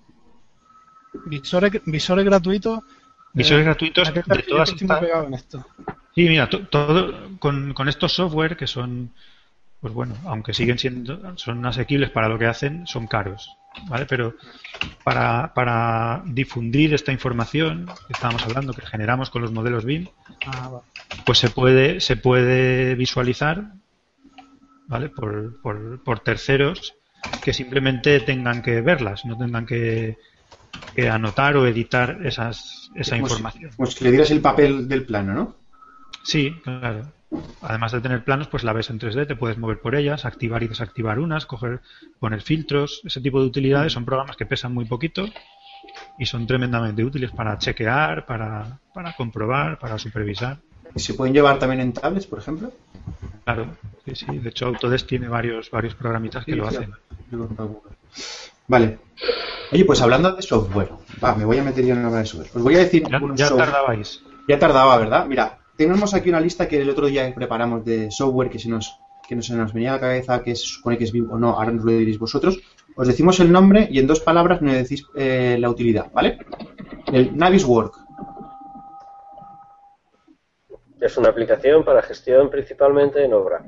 Visores, 1.28 1.72
visores 1.86 2.26
gratuitos. 2.26 2.80
Visores 3.34 3.62
eh, 3.62 3.66
gratuitos 3.66 4.12
de 4.12 4.24
todas 4.24 4.70
estas. 4.72 5.64
Sí, 6.16 6.28
mira, 6.28 6.50
todo 6.50 7.38
con, 7.38 7.76
con, 7.76 7.88
estos 7.88 8.14
software 8.14 8.58
que 8.58 8.66
son, 8.66 9.14
pues 9.80 9.94
bueno, 9.94 10.16
aunque 10.26 10.56
siguen 10.56 10.80
siendo, 10.80 11.38
son 11.38 11.64
asequibles 11.68 12.10
para 12.10 12.30
lo 12.30 12.40
que 12.40 12.48
hacen, 12.48 12.88
son 12.88 13.06
caros, 13.06 13.56
¿vale? 13.88 14.08
Pero 14.08 14.34
para, 15.04 15.54
para 15.54 16.24
difundir 16.26 16.96
esta 16.96 17.12
información 17.12 17.86
que 18.08 18.14
estábamos 18.14 18.44
hablando, 18.44 18.74
que 18.74 18.86
generamos 18.88 19.30
con 19.30 19.44
los 19.44 19.52
modelos 19.52 19.86
BIM, 19.86 20.08
ah, 20.48 20.82
pues 21.28 21.38
se 21.38 21.52
puede, 21.52 22.02
se 22.02 22.18
puede 22.18 22.96
visualizar, 22.96 23.74
¿vale? 24.88 25.10
Por, 25.10 25.62
por, 25.62 26.04
por 26.04 26.20
terceros 26.22 26.96
que 27.44 27.54
simplemente 27.54 28.20
tengan 28.20 28.62
que 28.62 28.82
verlas, 28.82 29.26
no 29.26 29.38
tengan 29.38 29.66
que, 29.66 30.18
anotar 31.10 31.58
o 31.58 31.66
editar 31.66 32.20
esas, 32.24 32.92
esa 32.96 33.18
información. 33.18 33.72
Pues 33.76 33.96
que 33.96 34.04
le 34.06 34.12
dieras 34.12 34.32
el 34.32 34.42
papel 34.42 34.88
del 34.88 35.06
plano, 35.06 35.34
¿no? 35.34 35.56
Sí, 36.24 36.54
claro. 36.64 37.12
Además 37.62 37.92
de 37.92 38.02
tener 38.02 38.24
planos, 38.24 38.48
pues 38.48 38.64
la 38.64 38.74
ves 38.74 38.90
en 38.90 39.00
3D, 39.00 39.28
te 39.28 39.36
puedes 39.36 39.58
mover 39.58 39.80
por 39.80 39.96
ellas, 39.96 40.26
activar 40.26 40.64
y 40.64 40.68
desactivar 40.68 41.20
unas, 41.20 41.46
coger, 41.46 41.82
poner 42.20 42.42
filtros, 42.42 43.02
ese 43.06 43.22
tipo 43.22 43.40
de 43.40 43.48
utilidades 43.48 43.94
son 43.94 44.06
programas 44.06 44.36
que 44.36 44.46
pesan 44.46 44.74
muy 44.74 44.86
poquito 44.86 45.26
y 46.18 46.26
son 46.26 46.46
tremendamente 46.46 47.04
útiles 47.04 47.32
para 47.32 47.58
chequear, 47.58 48.26
para, 48.26 48.80
para 48.94 49.14
comprobar, 49.14 49.80
para 49.80 49.98
supervisar. 49.98 50.58
¿Y 50.96 51.00
se 51.00 51.14
pueden 51.14 51.34
llevar 51.34 51.58
también 51.58 51.82
en 51.82 51.94
tablets, 51.94 52.28
por 52.28 52.40
ejemplo? 52.40 52.72
Claro, 53.44 53.78
sí, 54.06 54.16
sí. 54.16 54.38
De 54.38 54.50
hecho, 54.50 54.68
Autodesk 54.68 55.08
tiene 55.08 55.28
varios, 55.28 55.72
varios 55.72 55.96
programitas 55.96 56.46
que 56.46 56.56
lo 56.56 56.68
hacen. 56.68 56.92
Vale. 58.68 59.00
Oye, 59.72 59.86
pues 59.86 60.02
hablando 60.02 60.34
de 60.34 60.42
software, 60.42 60.90
va, 61.24 61.36
me 61.36 61.46
voy 61.46 61.58
a 61.58 61.64
meter 61.64 61.86
yo 61.86 61.94
en 61.94 62.04
la 62.04 62.10
de 62.10 62.26
software. 62.26 62.50
Pues 62.52 62.64
voy 62.64 62.76
a 62.76 62.80
decir. 62.80 63.04
Ya, 63.10 63.22
ya 63.36 63.56
tardabais. 63.56 64.22
Ya 64.48 64.60
tardaba, 64.60 64.98
¿verdad? 64.98 65.26
Mira, 65.28 65.60
tenemos 65.78 66.14
aquí 66.14 66.30
una 66.30 66.40
lista 66.40 66.68
que 66.68 66.82
el 66.82 66.90
otro 66.90 67.08
día 67.08 67.34
preparamos 67.34 67.86
de 67.86 68.12
software 68.12 68.50
que 68.50 68.60
se 68.60 68.70
nos, 68.70 68.98
que 69.28 69.36
no 69.36 69.42
se 69.42 69.56
nos 69.56 69.74
venía 69.74 69.92
a 69.92 69.94
la 69.94 70.00
cabeza 70.00 70.44
que 70.44 70.56
se 70.56 70.66
supone 70.66 70.98
que 70.98 71.06
es 71.06 71.12
vivo 71.12 71.36
o 71.36 71.40
no, 71.40 71.52
ahora 71.52 71.72
nos 71.72 71.86
lo 71.86 71.92
diréis 71.92 72.20
vosotros. 72.20 72.60
Os 72.96 73.08
decimos 73.08 73.40
el 73.40 73.52
nombre 73.52 73.88
y 73.90 74.00
en 74.00 74.08
dos 74.08 74.20
palabras 74.20 74.62
me 74.62 74.76
decís 74.76 75.06
eh, 75.16 75.58
la 75.60 75.70
utilidad, 75.70 76.12
¿vale? 76.12 76.40
El 77.12 77.36
Naviswork. 77.38 77.96
Es 81.00 81.18
una 81.18 81.30
aplicación 81.30 81.84
para 81.84 82.02
gestión 82.02 82.50
principalmente 82.50 83.24
en 83.24 83.34
obra. 83.34 83.64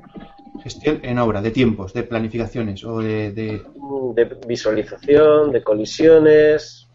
Gestión 0.62 1.00
en 1.02 1.18
obra, 1.18 1.42
de 1.42 1.50
tiempos, 1.50 1.92
de 1.92 2.04
planificaciones 2.04 2.84
o 2.84 3.00
de... 3.00 3.32
De, 3.32 4.24
visualización, 4.46 5.50
de 5.50 5.62
colisiones. 5.62 6.86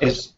es, 0.00 0.34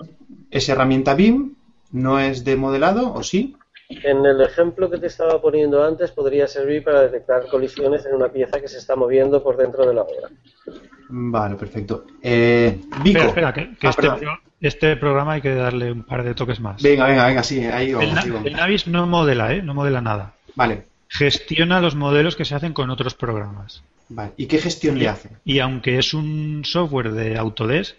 ¿Es 0.51 0.69
herramienta 0.69 1.15
BIM? 1.15 1.55
¿No 1.93 2.19
es 2.19 2.45
de 2.45 2.57
modelado 2.57 3.13
o 3.13 3.23
sí? 3.23 3.57
En 3.89 4.27
el 4.27 4.41
ejemplo 4.41 4.91
que 4.91 4.99
te 4.99 5.07
estaba 5.07 5.41
poniendo 5.41 5.85
antes 5.85 6.11
podría 6.11 6.49
servir 6.49 6.83
para 6.83 7.03
detectar 7.03 7.47
colisiones 7.47 8.05
en 8.07 8.15
una 8.15 8.29
pieza 8.29 8.61
que 8.61 8.67
se 8.67 8.79
está 8.79 8.97
moviendo 8.97 9.43
por 9.43 9.57
dentro 9.57 9.87
de 9.87 9.95
la 9.95 10.03
obra. 10.03 10.29
Vale, 11.09 11.55
perfecto. 11.55 12.05
Eh, 12.21 12.81
Espera, 13.05 13.27
espera, 13.27 13.55
que, 13.55 13.61
ah, 13.61 13.91
este, 13.91 14.09
este, 14.61 14.97
programa 14.97 15.35
hay 15.35 15.41
que 15.41 15.55
darle 15.55 15.93
un 15.93 16.03
par 16.03 16.25
de 16.25 16.35
toques 16.35 16.59
más. 16.59 16.83
Venga, 16.83 17.07
venga, 17.07 17.27
venga, 17.27 17.43
sí, 17.45 17.65
ahí 17.65 17.93
vamos. 17.93 18.45
El, 18.45 18.53
Navis 18.55 18.89
no 18.89 19.07
modela, 19.07 19.53
¿eh? 19.55 19.63
No 19.63 19.73
modela 19.73 20.01
nada. 20.01 20.35
Vale. 20.57 20.85
Gestiona 21.09 21.81
los 21.81 21.95
modelos 21.95 22.37
que 22.37 22.45
se 22.45 22.55
hacen 22.55 22.73
con 22.73 22.91
otros 22.91 23.15
programas. 23.15 23.83
Vale. 24.09 24.33
¿Y 24.37 24.47
qué 24.47 24.59
gestión 24.59 24.99
le 24.99 25.09
hace? 25.09 25.31
Y 25.45 25.59
aunque 25.59 25.99
es 25.99 26.15
un 26.15 26.63
software 26.65 27.13
de 27.13 27.39
Autodesk, 27.39 27.97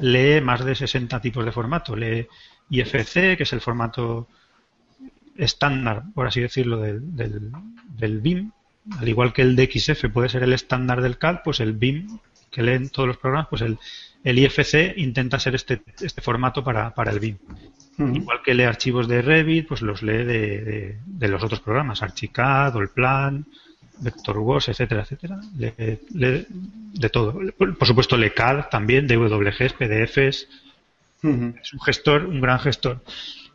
lee 0.00 0.40
más 0.40 0.64
de 0.64 0.74
60 0.74 1.20
tipos 1.20 1.44
de 1.44 1.52
formato. 1.52 1.96
Lee 1.96 2.26
IFC, 2.70 3.36
que 3.36 3.42
es 3.42 3.52
el 3.52 3.60
formato 3.60 4.28
estándar, 5.36 6.04
por 6.14 6.26
así 6.26 6.40
decirlo, 6.40 6.78
del, 6.78 7.16
del, 7.16 7.50
del 7.96 8.20
BIM, 8.20 8.50
al 8.98 9.08
igual 9.08 9.32
que 9.32 9.42
el 9.42 9.56
DXF 9.56 10.10
puede 10.12 10.28
ser 10.28 10.42
el 10.42 10.52
estándar 10.52 11.00
del 11.00 11.18
CAD, 11.18 11.38
pues 11.44 11.60
el 11.60 11.72
BIM, 11.72 12.18
que 12.50 12.62
leen 12.62 12.90
todos 12.90 13.08
los 13.08 13.16
programas, 13.16 13.48
pues 13.48 13.62
el, 13.62 13.78
el 14.22 14.38
IFC 14.38 14.96
intenta 14.96 15.38
ser 15.38 15.54
este, 15.54 15.82
este 16.00 16.20
formato 16.20 16.62
para, 16.62 16.94
para 16.94 17.10
el 17.10 17.20
BIM. 17.20 17.38
Igual 17.98 18.42
que 18.42 18.54
lee 18.54 18.64
archivos 18.64 19.06
de 19.06 19.22
Revit, 19.22 19.68
pues 19.68 19.82
los 19.82 20.02
lee 20.02 20.24
de, 20.24 20.98
de, 21.06 21.28
los 21.28 21.42
otros 21.44 21.60
programas, 21.60 22.02
Archicad, 22.02 22.76
Allplan, 22.76 23.46
Vectorworks, 23.98 24.68
etcétera, 24.68 25.02
etcétera. 25.02 25.40
Lee, 25.56 26.46
de 26.48 27.08
todo. 27.08 27.38
Por 27.56 27.86
supuesto, 27.86 28.16
lee 28.16 28.30
CAD 28.30 28.68
también, 28.70 29.06
DWGs, 29.06 29.74
PDFs, 29.74 30.48
Es 31.22 31.72
un 31.72 31.80
gestor, 31.84 32.26
un 32.26 32.40
gran 32.40 32.58
gestor. 32.58 33.00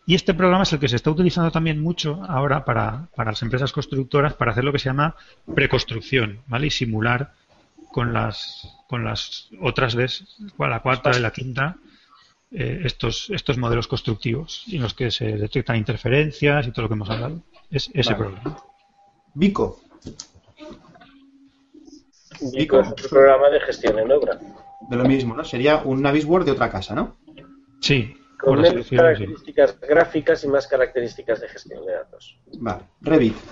Y 0.06 0.16
este 0.16 0.34
programa 0.34 0.64
es 0.64 0.74
el 0.74 0.80
que 0.80 0.88
se 0.88 0.96
está 0.96 1.12
utilizando 1.12 1.52
también 1.52 1.82
mucho 1.82 2.24
ahora 2.28 2.66
para, 2.66 3.08
para 3.16 3.32
las 3.32 3.42
empresas 3.44 3.72
constructoras 3.72 4.34
para 4.34 4.52
hacer 4.52 4.64
lo 4.64 4.72
que 4.72 4.80
se 4.80 4.90
llama 4.90 5.16
preconstrucción, 5.54 6.40
¿vale? 6.48 6.68
Y 6.68 6.72
simular 6.72 7.34
con 7.92 8.14
las, 8.14 8.68
con 8.88 9.04
las 9.04 9.50
otras 9.62 9.94
de 9.94 10.10
la 10.58 10.80
cuarta 10.80 11.12
y 11.16 11.20
la 11.20 11.32
quinta, 11.32 11.76
eh, 12.52 12.82
estos, 12.84 13.30
estos 13.30 13.58
modelos 13.58 13.88
constructivos 13.88 14.66
en 14.72 14.82
los 14.82 14.96
que 14.96 15.12
se 15.12 15.38
detectan 15.38 15.76
interferencias 15.76 16.66
y 16.66 16.72
todo 16.72 16.84
lo 16.84 16.90
que 16.90 16.96
hemos 16.96 17.10
hablado. 17.10 17.42
Es 17.70 17.92
ese 17.94 18.16
programa. 18.16 18.58
Vico. 19.36 19.82
Vico 22.54 22.80
es 22.80 22.88
un 22.88 22.96
programa 23.10 23.50
de 23.50 23.60
gestión 23.62 24.00
en 24.00 24.12
obra. 24.12 24.40
De 24.90 24.96
lo 24.96 25.06
mismo, 25.06 25.36
¿no? 25.36 25.44
Sería 25.44 25.84
un 25.84 26.02
Navisworks 26.02 26.48
de 26.48 26.54
otra 26.54 26.72
casa, 26.72 26.96
¿no? 26.96 27.18
Sí. 27.82 28.16
Con 28.40 28.62
menos 28.62 28.90
características 28.90 29.80
gráficas 29.82 30.44
y 30.44 30.48
más 30.48 30.66
características 30.68 31.42
de 31.42 31.50
gestión 31.50 31.86
de 31.86 31.94
datos. 31.94 32.40
Vale. 32.60 32.84
Revit. 33.02 33.36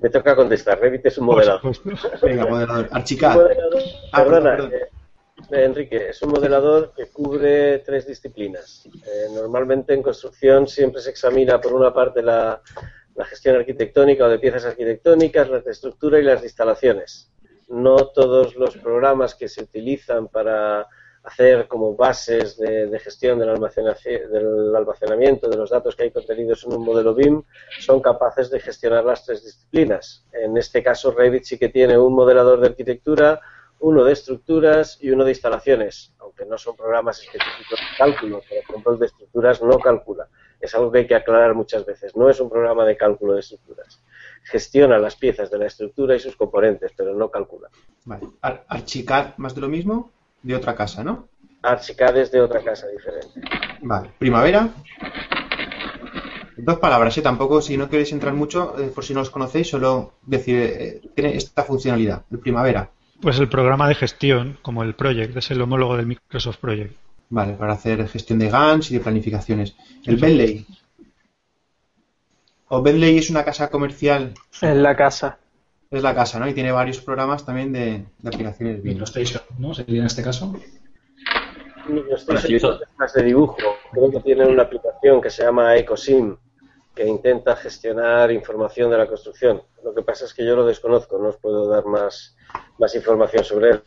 Me 0.00 0.10
toca 0.10 0.36
contestar. 0.36 0.78
Revit 0.78 1.06
es 1.06 1.18
un 1.18 1.26
modelador. 1.26 1.74
Venga, 2.22 2.46
modelador. 2.46 2.88
Archicad. 2.92 3.40
Ah, 4.12 4.22
perdona, 4.22 4.64
eh, 4.64 4.88
Enrique, 5.50 6.08
es 6.10 6.22
un 6.22 6.30
modelador 6.30 6.92
que 6.94 7.06
cubre 7.06 7.78
tres 7.80 8.06
disciplinas. 8.06 8.86
Eh, 8.86 9.28
normalmente 9.32 9.94
en 9.94 10.02
construcción 10.02 10.66
siempre 10.66 11.00
se 11.00 11.10
examina 11.10 11.60
por 11.60 11.72
una 11.72 11.92
parte 11.92 12.22
la, 12.22 12.60
gestión 13.28 13.56
arquitectónica 13.56 14.24
o 14.24 14.28
de 14.28 14.38
piezas 14.38 14.64
arquitectónicas, 14.64 15.48
la 15.48 15.58
estructura 15.58 16.18
y 16.18 16.22
las 16.22 16.42
instalaciones. 16.42 17.30
No 17.68 17.96
todos 18.08 18.56
los 18.56 18.76
programas 18.76 19.34
que 19.34 19.48
se 19.48 19.62
utilizan 19.62 20.28
para 20.28 20.86
hacer 21.24 21.66
como 21.68 21.96
bases 21.96 22.58
de, 22.58 22.98
gestión 22.98 23.38
del, 23.38 23.48
del, 23.48 24.76
almacenamiento 24.76 25.48
de 25.48 25.56
los 25.56 25.70
datos 25.70 25.96
que 25.96 26.04
hay 26.04 26.10
contenidos 26.10 26.64
en 26.64 26.74
un 26.74 26.84
modelo 26.84 27.14
BIM 27.14 27.42
son 27.80 28.00
capaces 28.00 28.50
de 28.50 28.60
gestionar 28.60 29.04
las 29.04 29.24
tres 29.24 29.42
disciplinas. 29.42 30.26
En 30.32 30.56
este 30.58 30.82
caso, 30.82 31.12
Revit 31.12 31.44
sí 31.44 31.58
que 31.58 31.70
tiene 31.70 31.96
un 31.96 32.14
modelador 32.14 32.60
de 32.60 32.66
arquitectura, 32.68 33.40
uno 33.80 34.04
de 34.04 34.12
estructuras 34.12 34.98
y 35.00 35.10
uno 35.10 35.24
de 35.24 35.32
instalaciones, 35.32 36.14
aunque 36.18 36.46
no 36.46 36.56
son 36.56 36.76
programas 36.76 37.20
específicos 37.20 37.78
de 37.78 37.96
cálculo. 37.98 38.40
Por 38.48 38.58
ejemplo, 38.58 38.92
el 38.92 38.98
de 38.98 39.06
estructuras 39.06 39.62
no 39.62 39.78
calcula. 39.78 40.28
Es 40.60 40.74
algo 40.74 40.90
que 40.90 40.98
hay 41.00 41.06
que 41.06 41.14
aclarar 41.14 41.54
muchas 41.54 41.84
veces. 41.84 42.16
No 42.16 42.30
es 42.30 42.40
un 42.40 42.48
programa 42.48 42.84
de 42.84 42.96
cálculo 42.96 43.34
de 43.34 43.40
estructuras. 43.40 44.02
Gestiona 44.44 44.98
las 44.98 45.16
piezas 45.16 45.50
de 45.50 45.58
la 45.58 45.66
estructura 45.66 46.16
y 46.16 46.20
sus 46.20 46.36
componentes, 46.36 46.92
pero 46.96 47.14
no 47.14 47.30
calcula. 47.30 47.68
Vale. 48.04 48.28
Archicad, 48.40 49.36
más 49.36 49.54
de 49.54 49.60
lo 49.60 49.68
mismo 49.68 50.10
de 50.42 50.56
otra 50.56 50.74
casa, 50.74 51.02
¿no? 51.04 51.28
Archicad 51.62 52.16
es 52.16 52.30
de 52.30 52.40
otra 52.40 52.62
casa 52.62 52.86
diferente. 52.88 53.40
Vale. 53.82 54.10
Primavera. 54.18 54.68
Dos 56.56 56.78
palabras, 56.78 57.18
¿eh? 57.18 57.22
Tampoco, 57.22 57.60
si 57.60 57.76
no 57.76 57.88
queréis 57.88 58.12
entrar 58.12 58.32
mucho, 58.32 58.78
eh, 58.78 58.90
por 58.94 59.04
si 59.04 59.12
no 59.12 59.22
os 59.22 59.30
conocéis, 59.30 59.68
solo 59.68 60.14
decir, 60.22 60.56
eh, 60.56 61.00
tiene 61.14 61.36
esta 61.36 61.64
funcionalidad, 61.64 62.24
el 62.30 62.38
Primavera. 62.38 62.90
Pues 63.20 63.38
el 63.38 63.48
programa 63.48 63.88
de 63.88 63.94
gestión, 63.94 64.58
como 64.62 64.82
el 64.82 64.94
Project, 64.94 65.36
es 65.36 65.50
el 65.50 65.62
homólogo 65.62 65.96
del 65.96 66.06
Microsoft 66.06 66.58
Project. 66.58 66.94
Vale, 67.30 67.54
para 67.54 67.72
hacer 67.72 68.06
gestión 68.08 68.38
de 68.38 68.50
GANs 68.50 68.90
y 68.90 68.94
de 68.94 69.00
planificaciones. 69.00 69.74
El 70.04 70.16
Bentley. 70.16 70.66
¿O 72.68 72.82
Bentley 72.82 73.18
es 73.18 73.30
una 73.30 73.44
casa 73.44 73.70
comercial? 73.70 74.34
Es 74.60 74.76
la 74.76 74.96
casa 74.96 75.38
es 75.96 76.02
la 76.02 76.14
casa, 76.14 76.38
¿no? 76.38 76.48
Y 76.48 76.54
tiene 76.54 76.72
varios 76.72 77.00
programas 77.00 77.44
también 77.44 77.72
de, 77.72 78.04
de 78.18 78.28
aplicaciones. 78.28 78.82
MicroStation, 78.82 79.42
¿no? 79.58 79.74
Sería 79.74 80.00
en 80.00 80.06
este 80.06 80.22
caso. 80.22 80.54
MicroStation 81.88 82.74
es 82.82 82.98
más 82.98 83.12
de 83.12 83.22
dibujo. 83.22 83.56
Creo 83.92 84.10
que 84.10 84.20
tienen 84.20 84.48
una 84.50 84.64
aplicación 84.64 85.20
que 85.20 85.30
se 85.30 85.44
llama 85.44 85.76
EcoSim 85.76 86.36
que 86.94 87.06
intenta 87.06 87.56
gestionar 87.56 88.30
información 88.30 88.90
de 88.90 88.98
la 88.98 89.06
construcción. 89.06 89.62
Lo 89.82 89.94
que 89.94 90.02
pasa 90.02 90.24
es 90.24 90.34
que 90.34 90.46
yo 90.46 90.54
lo 90.54 90.64
desconozco, 90.64 91.18
no 91.18 91.28
os 91.28 91.36
puedo 91.36 91.68
dar 91.68 91.84
más, 91.84 92.36
más 92.78 92.94
información 92.94 93.44
sobre 93.44 93.70
él. 93.70 93.82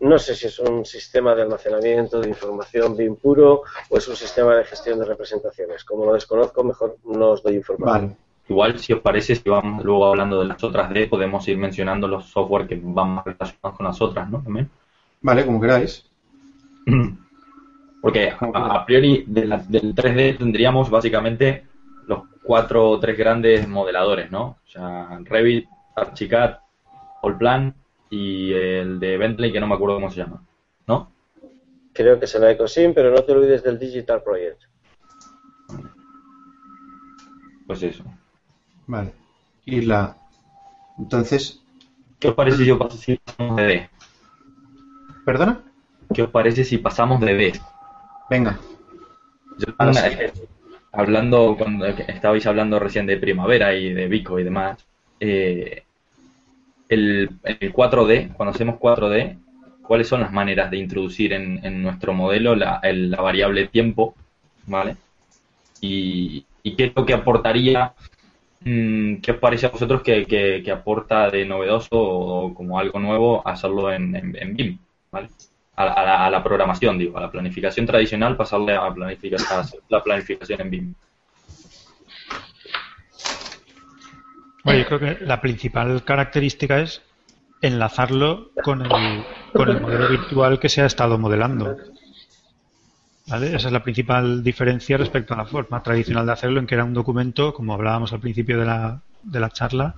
No 0.00 0.18
sé 0.18 0.34
si 0.34 0.46
es 0.46 0.58
un 0.58 0.84
sistema 0.84 1.34
de 1.34 1.42
almacenamiento 1.42 2.20
de 2.20 2.28
información 2.28 2.96
BIM 2.96 3.16
puro 3.16 3.62
o 3.88 3.96
es 3.96 4.06
un 4.08 4.16
sistema 4.16 4.54
de 4.56 4.64
gestión 4.64 4.98
de 4.98 5.06
representaciones. 5.06 5.84
Como 5.84 6.04
lo 6.04 6.14
desconozco, 6.14 6.62
mejor 6.62 6.98
no 7.04 7.30
os 7.30 7.42
doy 7.42 7.56
información. 7.56 8.08
Vale. 8.08 8.16
Igual, 8.50 8.78
si 8.80 8.92
os 8.92 9.00
parece, 9.00 9.36
si 9.36 9.48
vamos 9.48 9.84
luego 9.84 10.06
hablando 10.06 10.40
de 10.40 10.46
las 10.46 10.62
otras 10.64 10.90
D, 10.92 11.06
podemos 11.06 11.46
ir 11.46 11.56
mencionando 11.56 12.08
los 12.08 12.26
software 12.26 12.66
que 12.66 12.80
van 12.82 13.10
más 13.10 13.24
relacionados 13.24 13.76
con 13.76 13.86
las 13.86 14.02
otras, 14.02 14.28
¿no? 14.28 14.42
También. 14.42 14.68
Vale, 15.22 15.46
como 15.46 15.60
queráis. 15.60 16.04
Porque 18.02 18.32
a, 18.40 18.84
priori 18.86 19.24
del 19.26 19.50
3D 19.50 20.38
tendríamos 20.38 20.90
básicamente 20.90 21.69
cuatro 22.50 22.90
o 22.90 22.98
tres 22.98 23.16
grandes 23.16 23.68
modeladores, 23.68 24.28
¿no? 24.32 24.58
O 24.66 24.68
sea, 24.68 25.20
Revit, 25.22 25.68
Archicad, 25.94 26.58
Allplan 27.22 27.76
y 28.10 28.52
el 28.52 28.98
de 28.98 29.16
Bentley, 29.18 29.52
que 29.52 29.60
no 29.60 29.68
me 29.68 29.76
acuerdo 29.76 29.94
cómo 29.94 30.10
se 30.10 30.16
llama, 30.16 30.42
¿no? 30.88 31.12
Creo 31.92 32.18
que 32.18 32.26
será 32.26 32.50
EcoSim, 32.50 32.92
pero 32.92 33.12
no 33.12 33.22
te 33.22 33.30
olvides 33.30 33.62
del 33.62 33.78
Digital 33.78 34.24
Project. 34.24 34.62
Pues 37.68 37.84
eso. 37.84 38.02
Vale. 38.88 39.14
Y 39.64 39.82
la. 39.82 40.16
Entonces. 40.98 41.62
¿Qué 42.18 42.30
os 42.30 42.34
parece 42.34 42.64
si 42.64 42.74
pasamos 42.74 43.56
de 43.58 43.62
D? 43.62 43.90
¿Perdona? 45.24 45.62
¿Qué 46.12 46.22
os 46.24 46.30
parece 46.30 46.64
si 46.64 46.78
pasamos 46.78 47.20
de 47.20 47.32
D? 47.32 47.60
Venga. 48.28 48.58
Hablando, 50.92 51.56
cuando 51.56 51.86
estabais 51.86 52.46
hablando 52.46 52.78
recién 52.78 53.06
de 53.06 53.16
primavera 53.16 53.74
y 53.74 53.92
de 53.92 54.08
Vico 54.08 54.38
y 54.38 54.44
demás, 54.44 54.84
eh, 55.20 55.82
el, 56.88 57.30
4D, 57.42 58.32
cuando 58.34 58.54
hacemos 58.54 58.76
4D, 58.78 59.38
¿cuáles 59.82 60.08
son 60.08 60.20
las 60.20 60.32
maneras 60.32 60.70
de 60.70 60.78
introducir 60.78 61.32
en, 61.32 61.82
nuestro 61.82 62.12
modelo 62.12 62.54
la, 62.54 62.80
la, 62.82 63.20
variable 63.20 63.68
tiempo? 63.68 64.14
¿Vale? 64.66 64.96
Y, 65.80 66.44
y, 66.62 66.76
qué 66.76 66.86
es 66.86 66.92
lo 66.94 67.06
que 67.06 67.14
aportaría 67.14 67.94
Mm, 68.62 69.20
¿Qué 69.22 69.32
os 69.32 69.38
parece 69.38 69.66
a 69.66 69.70
vosotros 69.70 70.02
que, 70.02 70.70
aporta 70.70 71.30
de 71.30 71.46
novedoso 71.46 71.88
o 71.92 72.54
como 72.54 72.78
algo 72.78 72.98
nuevo 72.98 73.46
hacerlo 73.46 73.90
en, 73.92 74.14
en, 74.14 74.54
BIM? 74.54 74.78
¿vale? 75.10 75.28
A, 75.80 76.28
la, 76.28 76.42
programación, 76.42 76.98
digo, 76.98 77.16
a 77.16 77.22
la 77.22 77.30
planificación 77.30 77.86
tradicional, 77.86 78.36
pasarle 78.36 78.76
a, 78.76 78.92
planificar, 78.92 79.40
la 79.88 80.02
planificación 80.02 80.60
en 80.60 80.70
BIM. 80.70 80.94
Bueno, 84.62 84.80
yo 84.80 84.86
creo 84.86 84.98
que 85.00 85.24
la 85.24 85.40
principal 85.40 86.04
característica 86.04 86.80
es 86.80 87.02
enlazarlo 87.62 88.50
con 88.62 88.82
el, 88.82 89.24
con 89.54 89.70
el 89.70 89.80
modelo 89.80 90.08
virtual 90.08 90.58
que 90.58 90.68
se 90.68 90.82
ha 90.82 90.86
estado 90.86 91.18
modelando. 91.18 91.76
Esa 93.26 93.68
es 93.68 93.72
la 93.72 93.82
principal 93.82 94.42
diferencia 94.42 94.96
respecto 94.96 95.34
a 95.34 95.36
la 95.38 95.46
forma 95.46 95.82
tradicional 95.82 96.26
de 96.26 96.32
hacerlo, 96.32 96.60
en 96.60 96.66
que 96.66 96.74
era 96.74 96.84
un 96.84 96.94
documento, 96.94 97.54
como 97.54 97.74
hablábamos 97.74 98.12
al 98.12 98.20
principio 98.20 98.58
de 98.58 98.66
la, 98.66 99.02
de 99.22 99.40
la 99.40 99.50
charla, 99.50 99.94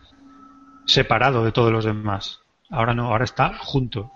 separado 0.84 1.44
de 1.44 1.52
todos 1.52 1.72
los 1.72 1.84
demás. 1.84 2.40
Ahora 2.70 2.94
no, 2.94 3.06
ahora 3.06 3.24
está 3.24 3.54
junto. 3.58 4.12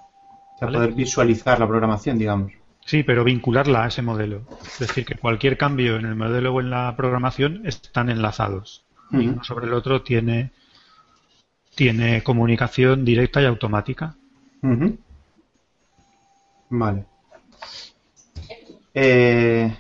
Para 0.59 0.73
poder 0.73 0.93
visualizar 0.93 1.59
la 1.59 1.69
programación, 1.69 2.19
digamos. 2.19 2.53
Sí, 2.85 3.03
pero 3.03 3.25
vincularla 3.25 3.85
a 3.85 3.89
ese 3.89 4.03
modelo. 4.03 4.43
Es 4.63 4.79
decir, 4.79 5.05
que 5.05 5.17
cualquier 5.17 5.59
cambio 5.59 5.97
en 5.97 6.07
el 6.07 6.15
modelo 6.15 6.55
o 6.55 6.61
en 6.61 6.71
la 6.71 6.95
programación 6.97 7.67
están 7.67 8.09
enlazados. 8.11 8.85
Y 9.11 9.29
uno 9.29 9.45
sobre 9.45 9.67
el 9.67 9.73
otro 9.73 10.03
tiene, 10.03 10.53
tiene 11.75 12.23
comunicación 12.23 13.05
directa 13.05 13.43
y 13.43 13.47
automática. 13.47 14.15
Vale. 16.71 17.05
Eh, 18.95 19.77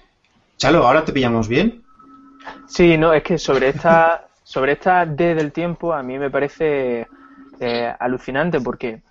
Chalo, 0.56 0.86
¿ahora 0.86 1.04
te 1.04 1.12
pillamos 1.12 1.48
bien? 1.48 1.82
Sí, 2.66 2.96
no, 2.96 3.12
es 3.12 3.22
que 3.22 3.38
sobre 3.38 3.68
esta, 3.68 4.28
sobre 4.42 4.72
esta 4.72 5.04
D 5.06 5.34
del 5.34 5.52
tiempo 5.52 5.92
a 5.92 6.02
mí 6.02 6.18
me 6.18 6.30
parece 6.30 7.06
eh, 7.60 7.94
alucinante 7.98 8.60
porque 8.60 9.02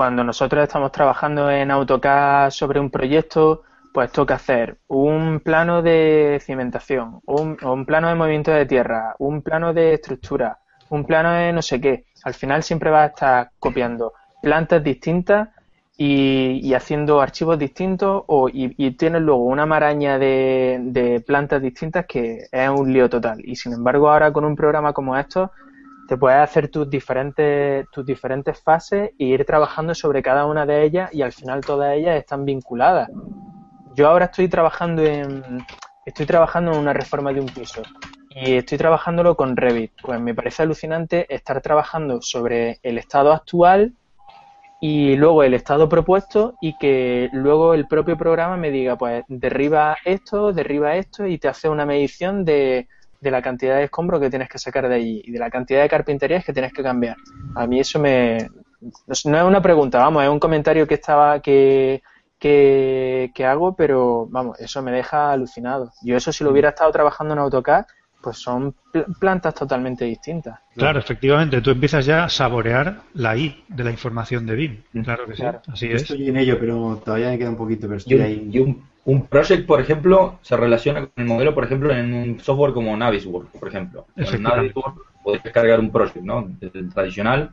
cuando 0.00 0.24
nosotros 0.24 0.62
estamos 0.62 0.92
trabajando 0.92 1.50
en 1.50 1.70
AutoCAD 1.70 2.48
sobre 2.48 2.80
un 2.80 2.88
proyecto, 2.88 3.64
pues 3.92 4.10
toca 4.10 4.36
hacer 4.36 4.78
un 4.88 5.40
plano 5.40 5.82
de 5.82 6.40
cimentación, 6.42 7.20
un, 7.26 7.58
un 7.62 7.84
plano 7.84 8.08
de 8.08 8.14
movimiento 8.14 8.50
de 8.50 8.64
tierra, 8.64 9.14
un 9.18 9.42
plano 9.42 9.74
de 9.74 9.92
estructura, 9.92 10.58
un 10.88 11.04
plano 11.04 11.32
de 11.32 11.52
no 11.52 11.60
sé 11.60 11.82
qué. 11.82 12.06
Al 12.24 12.32
final 12.32 12.62
siempre 12.62 12.88
vas 12.88 13.02
a 13.02 13.06
estar 13.12 13.50
copiando 13.58 14.14
plantas 14.40 14.82
distintas 14.82 15.50
y, 15.98 16.72
haciendo 16.72 17.20
archivos 17.20 17.58
distintos 17.58 18.24
o, 18.26 18.48
y, 18.50 18.92
tienes 18.92 19.20
luego 19.20 19.44
una 19.44 19.66
maraña 19.66 20.18
de, 20.18 21.22
plantas 21.26 21.60
distintas 21.60 22.06
que 22.06 22.46
es 22.50 22.70
un 22.70 22.90
lío 22.90 23.10
total. 23.10 23.42
Y 23.44 23.54
sin 23.54 23.74
embargo 23.74 24.08
ahora 24.08 24.32
con 24.32 24.46
un 24.46 24.56
programa 24.56 24.94
como 24.94 25.14
estos 25.14 25.50
te 26.10 26.16
puedes 26.16 26.40
hacer 26.40 26.66
tus 26.66 26.90
diferentes, 26.90 27.86
tus 27.92 28.04
diferentes 28.04 28.60
fases 28.60 29.10
e 29.16 29.24
ir 29.26 29.44
trabajando 29.44 29.94
sobre 29.94 30.24
cada 30.24 30.44
una 30.44 30.66
de 30.66 30.82
ellas 30.82 31.14
y 31.14 31.22
al 31.22 31.30
final 31.30 31.60
todas 31.60 31.94
ellas 31.94 32.16
están 32.16 32.44
vinculadas. 32.44 33.08
Yo 33.94 34.08
ahora 34.08 34.24
estoy 34.24 34.48
trabajando 34.48 35.04
en, 35.04 35.64
estoy 36.04 36.26
trabajando 36.26 36.72
en 36.72 36.78
una 36.78 36.92
reforma 36.92 37.32
de 37.32 37.38
un 37.38 37.46
piso 37.46 37.82
y 38.30 38.54
estoy 38.54 38.76
trabajándolo 38.76 39.36
con 39.36 39.56
Revit. 39.56 39.92
Pues 40.02 40.20
me 40.20 40.34
parece 40.34 40.64
alucinante 40.64 41.32
estar 41.32 41.60
trabajando 41.60 42.20
sobre 42.22 42.80
el 42.82 42.98
estado 42.98 43.32
actual 43.32 43.92
y 44.80 45.14
luego 45.14 45.44
el 45.44 45.54
estado 45.54 45.88
propuesto 45.88 46.54
y 46.60 46.76
que 46.76 47.30
luego 47.32 47.72
el 47.72 47.86
propio 47.86 48.16
programa 48.16 48.56
me 48.56 48.72
diga, 48.72 48.98
pues 48.98 49.22
derriba 49.28 49.96
esto, 50.04 50.52
derriba 50.52 50.96
esto 50.96 51.24
y 51.24 51.38
te 51.38 51.46
hace 51.46 51.68
una 51.68 51.86
medición 51.86 52.44
de, 52.44 52.88
de 53.20 53.30
la 53.30 53.42
cantidad 53.42 53.76
de 53.76 53.84
escombros 53.84 54.20
que 54.20 54.30
tienes 54.30 54.48
que 54.48 54.58
sacar 54.58 54.88
de 54.88 54.94
allí 54.94 55.22
y 55.24 55.30
de 55.30 55.38
la 55.38 55.50
cantidad 55.50 55.82
de 55.82 55.88
carpinterías 55.88 56.44
que 56.44 56.52
tienes 56.52 56.72
que 56.72 56.82
cambiar. 56.82 57.16
A 57.54 57.66
mí 57.66 57.80
eso 57.80 57.98
me... 57.98 58.48
No 58.80 59.12
es 59.12 59.24
una 59.26 59.60
pregunta, 59.60 59.98
vamos, 59.98 60.22
es 60.22 60.30
un 60.30 60.40
comentario 60.40 60.86
que 60.86 60.94
estaba 60.94 61.40
que, 61.40 62.02
que, 62.38 63.30
que 63.34 63.44
hago, 63.44 63.76
pero 63.76 64.26
vamos, 64.30 64.58
eso 64.58 64.80
me 64.82 64.90
deja 64.90 65.32
alucinado. 65.32 65.92
Yo 66.02 66.16
eso 66.16 66.32
si 66.32 66.44
lo 66.44 66.50
hubiera 66.50 66.70
estado 66.70 66.90
trabajando 66.90 67.34
en 67.34 67.40
AutoCAD, 67.40 67.84
pues 68.22 68.38
son 68.38 68.74
plantas 69.18 69.54
totalmente 69.54 70.04
distintas. 70.04 70.58
Claro, 70.74 70.98
efectivamente, 70.98 71.60
tú 71.60 71.70
empiezas 71.70 72.04
ya 72.06 72.24
a 72.24 72.28
saborear 72.28 73.02
la 73.14 73.36
I 73.36 73.64
de 73.68 73.84
la 73.84 73.90
información 73.90 74.46
de 74.46 74.54
BIM. 74.54 74.82
Mm. 74.92 75.02
Claro 75.02 75.26
que 75.26 75.36
sí, 75.36 75.42
así 75.44 75.86
es. 75.86 76.02
Estoy 76.02 76.28
en 76.28 76.36
ello, 76.36 76.58
pero 76.58 77.00
todavía 77.04 77.28
me 77.28 77.38
queda 77.38 77.50
un 77.50 77.56
poquito, 77.56 77.86
pero 77.86 77.96
estoy 77.96 78.16
y 78.16 78.20
un, 78.20 78.22
ahí. 78.22 78.48
Y 78.52 78.58
un, 78.58 78.89
un, 79.04 79.26
project, 79.26 79.66
por 79.66 79.80
ejemplo, 79.80 80.38
se 80.42 80.56
relaciona 80.56 81.00
con 81.00 81.10
el 81.16 81.24
modelo, 81.24 81.54
por 81.54 81.64
ejemplo, 81.64 81.94
en 81.94 82.12
un 82.12 82.40
software 82.40 82.72
como 82.72 82.96
Navisworks, 82.96 83.58
por 83.58 83.68
ejemplo. 83.68 84.06
En 84.16 84.42
Navisworks 84.42 85.00
podéis 85.22 85.42
descargar 85.42 85.80
un 85.80 85.90
project, 85.90 86.24
¿no? 86.24 86.50
El 86.60 86.92
tradicional 86.92 87.50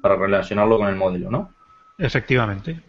para 0.00 0.16
relacionarlo 0.16 0.78
con 0.78 0.88
el 0.88 0.96
modelo, 0.96 1.30
¿no? 1.30 1.50
Efectivamente. 1.98 2.80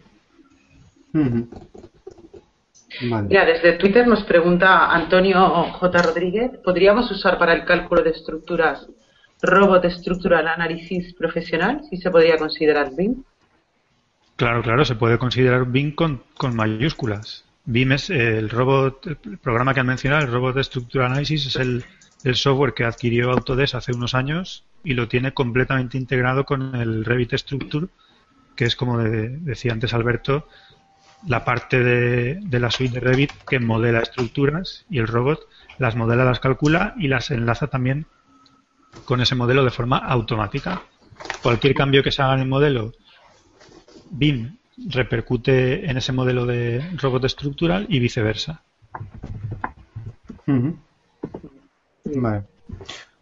Mira, 3.00 3.44
desde 3.44 3.74
Twitter 3.74 4.06
nos 4.06 4.24
pregunta 4.24 4.92
Antonio 4.92 5.40
J. 5.72 6.02
Rodríguez, 6.02 6.52
¿podríamos 6.64 7.10
usar 7.10 7.38
para 7.38 7.52
el 7.52 7.64
cálculo 7.64 8.02
de 8.02 8.10
estructuras 8.10 8.86
Robot 9.42 9.88
Structural 9.90 10.48
Analysis 10.48 11.14
Profesional? 11.14 11.82
¿Si 11.88 11.96
se 11.96 12.10
podría 12.10 12.36
considerar 12.36 12.90
BIM? 12.94 13.22
Claro, 14.36 14.62
claro, 14.62 14.84
se 14.84 14.94
puede 14.94 15.18
considerar 15.18 15.66
BIM 15.66 15.94
con, 15.94 16.22
con 16.36 16.54
mayúsculas. 16.54 17.44
BIM 17.70 17.92
es 17.92 18.08
el 18.08 18.48
robot, 18.48 19.06
el 19.06 19.36
programa 19.36 19.74
que 19.74 19.80
han 19.80 19.86
mencionado, 19.86 20.24
el 20.24 20.32
Robot 20.32 20.62
Structural 20.62 21.08
Analysis, 21.08 21.48
es 21.48 21.56
el, 21.56 21.84
el 22.24 22.34
software 22.34 22.72
que 22.72 22.84
adquirió 22.84 23.30
Autodesk 23.30 23.74
hace 23.74 23.92
unos 23.92 24.14
años 24.14 24.64
y 24.82 24.94
lo 24.94 25.06
tiene 25.06 25.34
completamente 25.34 25.98
integrado 25.98 26.46
con 26.46 26.74
el 26.74 27.04
Revit 27.04 27.34
Structure, 27.34 27.88
que 28.56 28.64
es 28.64 28.74
como 28.74 28.96
decía 28.96 29.72
antes 29.72 29.92
Alberto, 29.92 30.48
la 31.26 31.44
parte 31.44 31.84
de, 31.84 32.40
de, 32.40 32.58
la 32.58 32.70
suite 32.70 32.94
de 32.94 33.00
Revit 33.00 33.32
que 33.46 33.60
modela 33.60 34.00
estructuras 34.00 34.86
y 34.88 34.98
el 34.98 35.06
robot 35.06 35.46
las 35.76 35.94
modela, 35.94 36.24
las 36.24 36.40
calcula 36.40 36.94
y 36.96 37.08
las 37.08 37.30
enlaza 37.30 37.66
también 37.66 38.06
con 39.04 39.20
ese 39.20 39.34
modelo 39.34 39.62
de 39.62 39.70
forma 39.70 39.98
automática. 39.98 40.84
Cualquier 41.42 41.74
cambio 41.74 42.02
que 42.02 42.12
se 42.12 42.22
haga 42.22 42.32
en 42.32 42.40
el 42.40 42.48
modelo, 42.48 42.94
BIM 44.10 44.57
repercute 44.86 45.90
en 45.90 45.96
ese 45.96 46.12
modelo 46.12 46.46
de 46.46 46.82
robot 46.96 47.24
estructural 47.24 47.86
y 47.88 47.98
viceversa. 47.98 48.62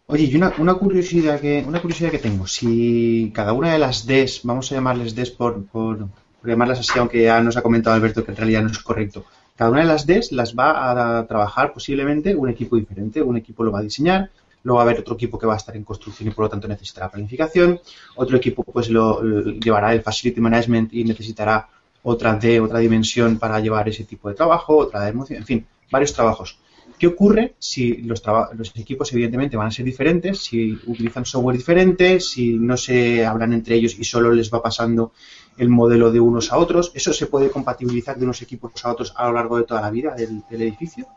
Oye, 0.05 0.23
y 0.23 0.35
una, 0.35 0.53
una, 0.57 0.75
curiosidad 0.75 1.39
que 1.41 1.65
una 1.67 1.81
curiosidad 1.81 2.11
que 2.11 2.19
tengo, 2.19 2.47
si 2.47 3.31
cada 3.33 3.51
una 3.53 3.73
de 3.73 3.79
las 3.79 4.07
Ds, 4.07 4.41
vamos 4.43 4.71
a 4.71 4.75
llamarles 4.75 5.15
Ds 5.15 5.31
por, 5.31 5.65
por 5.65 6.07
llamarlas 6.45 6.79
así, 6.79 6.97
aunque 6.97 7.23
ya 7.23 7.41
nos 7.41 7.57
ha 7.57 7.61
comentado 7.61 7.95
Alberto 7.95 8.23
que 8.23 8.31
en 8.31 8.37
realidad 8.37 8.61
no 8.61 8.71
es 8.71 8.79
correcto. 8.79 9.25
Cada 9.57 9.71
una 9.71 9.81
de 9.81 9.87
las 9.87 10.05
Ds 10.05 10.31
las 10.31 10.55
va 10.55 11.19
a 11.19 11.25
trabajar 11.27 11.73
posiblemente 11.73 12.35
un 12.35 12.47
equipo 12.47 12.77
diferente. 12.77 13.21
Un 13.23 13.37
equipo 13.37 13.63
lo 13.63 13.71
va 13.71 13.79
a 13.79 13.83
diseñar, 13.83 14.29
luego 14.63 14.77
va 14.77 14.81
a 14.81 14.85
haber 14.85 14.99
otro 14.99 15.15
equipo 15.15 15.37
que 15.37 15.47
va 15.47 15.53
a 15.53 15.57
estar 15.57 15.75
en 15.75 15.83
construcción 15.83 16.29
y 16.29 16.31
por 16.31 16.45
lo 16.45 16.49
tanto 16.49 16.67
necesitará 16.67 17.09
planificación, 17.09 17.79
otro 18.15 18.37
equipo 18.37 18.63
pues 18.63 18.89
lo, 18.89 19.21
llevará 19.59 19.93
el 19.93 20.01
facility 20.01 20.41
management 20.41 20.93
y 20.93 21.03
necesitará 21.03 21.69
otra 22.03 22.35
D, 22.35 22.59
otra 22.59 22.79
dimensión 22.79 23.37
para 23.37 23.59
llevar 23.59 23.89
ese 23.89 24.03
tipo 24.03 24.29
de 24.29 24.35
trabajo, 24.35 24.77
otra 24.77 25.01
de 25.01 25.09
emoción, 25.09 25.39
en 25.39 25.45
fin, 25.45 25.67
varios 25.91 26.13
trabajos. 26.13 26.59
¿Qué 26.97 27.05
ocurre 27.05 27.53
si 27.59 27.97
los, 27.97 28.23
los, 28.53 28.75
equipos 28.75 29.11
evidentemente 29.13 29.55
van 29.55 29.67
a 29.67 29.71
ser 29.71 29.85
diferentes, 29.85 30.39
si 30.39 30.79
utilizan 30.87 31.25
software 31.25 31.55
diferente, 31.55 32.19
si 32.19 32.53
no 32.53 32.75
se 32.75 33.23
hablan 33.23 33.53
entre 33.53 33.75
ellos 33.75 33.95
y 33.99 34.03
solo 34.03 34.31
les 34.31 34.51
va 34.51 34.63
pasando 34.63 35.11
el 35.57 35.69
modelo 35.69 36.11
de 36.11 36.19
unos 36.19 36.51
a 36.51 36.57
otros. 36.57 36.91
¿Eso 36.95 37.13
se 37.13 37.27
puede 37.27 37.51
compatibilizar 37.51 38.17
de 38.17 38.23
unos 38.23 38.41
equipos 38.41 38.83
a 38.83 38.91
otros 38.91 39.13
a 39.15 39.27
lo 39.27 39.33
largo 39.33 39.57
de 39.57 39.63
toda 39.63 39.81
la 39.81 39.91
vida 39.91 40.15
del, 40.15 40.43
edificio? 40.49 41.07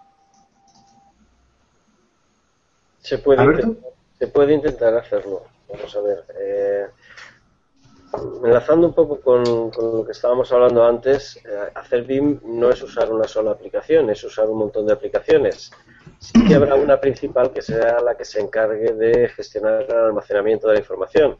Se 3.00 3.18
puede, 3.18 3.44
intentar, 3.44 3.92
se 4.18 4.26
puede 4.28 4.54
intentar 4.54 4.94
hacerlo. 4.94 5.42
Vamos 5.68 5.96
a 5.96 6.00
ver. 6.00 6.24
Eh, 6.38 6.86
enlazando 8.44 8.88
un 8.88 8.94
poco 8.94 9.20
con, 9.20 9.42
lo 9.44 10.04
que 10.04 10.12
estábamos 10.12 10.52
hablando 10.52 10.84
antes, 10.84 11.36
eh, 11.36 11.70
hacer 11.74 12.04
BIM 12.04 12.40
no 12.44 12.70
es 12.70 12.82
usar 12.82 13.10
una 13.12 13.26
sola 13.26 13.52
aplicación, 13.52 14.10
es 14.10 14.22
usar 14.24 14.48
un 14.48 14.58
montón 14.58 14.86
de 14.86 14.92
aplicaciones. 14.92 15.70
Sí 16.18 16.44
que 16.46 16.54
habrá 16.54 16.74
una 16.74 17.00
principal 17.00 17.52
que 17.52 17.62
sea 17.62 18.00
la 18.00 18.16
que 18.16 18.24
se 18.24 18.40
encargue 18.40 18.92
de 18.92 19.28
gestionar 19.28 19.82
el 19.82 19.96
almacenamiento 19.96 20.68
de 20.68 20.74
la 20.74 20.80
información 20.80 21.38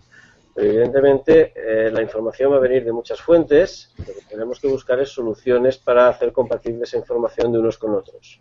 evidentemente, 0.57 1.53
eh, 1.55 1.91
la 1.91 2.03
información 2.03 2.53
va 2.53 2.57
a 2.57 2.61
venir 2.61 2.85
de 2.85 2.93
muchas 2.93 3.21
fuentes. 3.21 3.93
Lo 3.99 4.05
que 4.07 4.25
tenemos 4.29 4.61
que 4.61 4.69
buscar 4.69 5.01
es 5.01 5.11
soluciones 5.11 5.79
para 5.79 6.09
hacer 6.09 6.33
compatible 6.33 6.85
esa 6.85 6.99
información 6.99 7.53
de 7.53 7.59
unos 7.59 7.79
con 7.79 7.95
otros. 7.95 8.41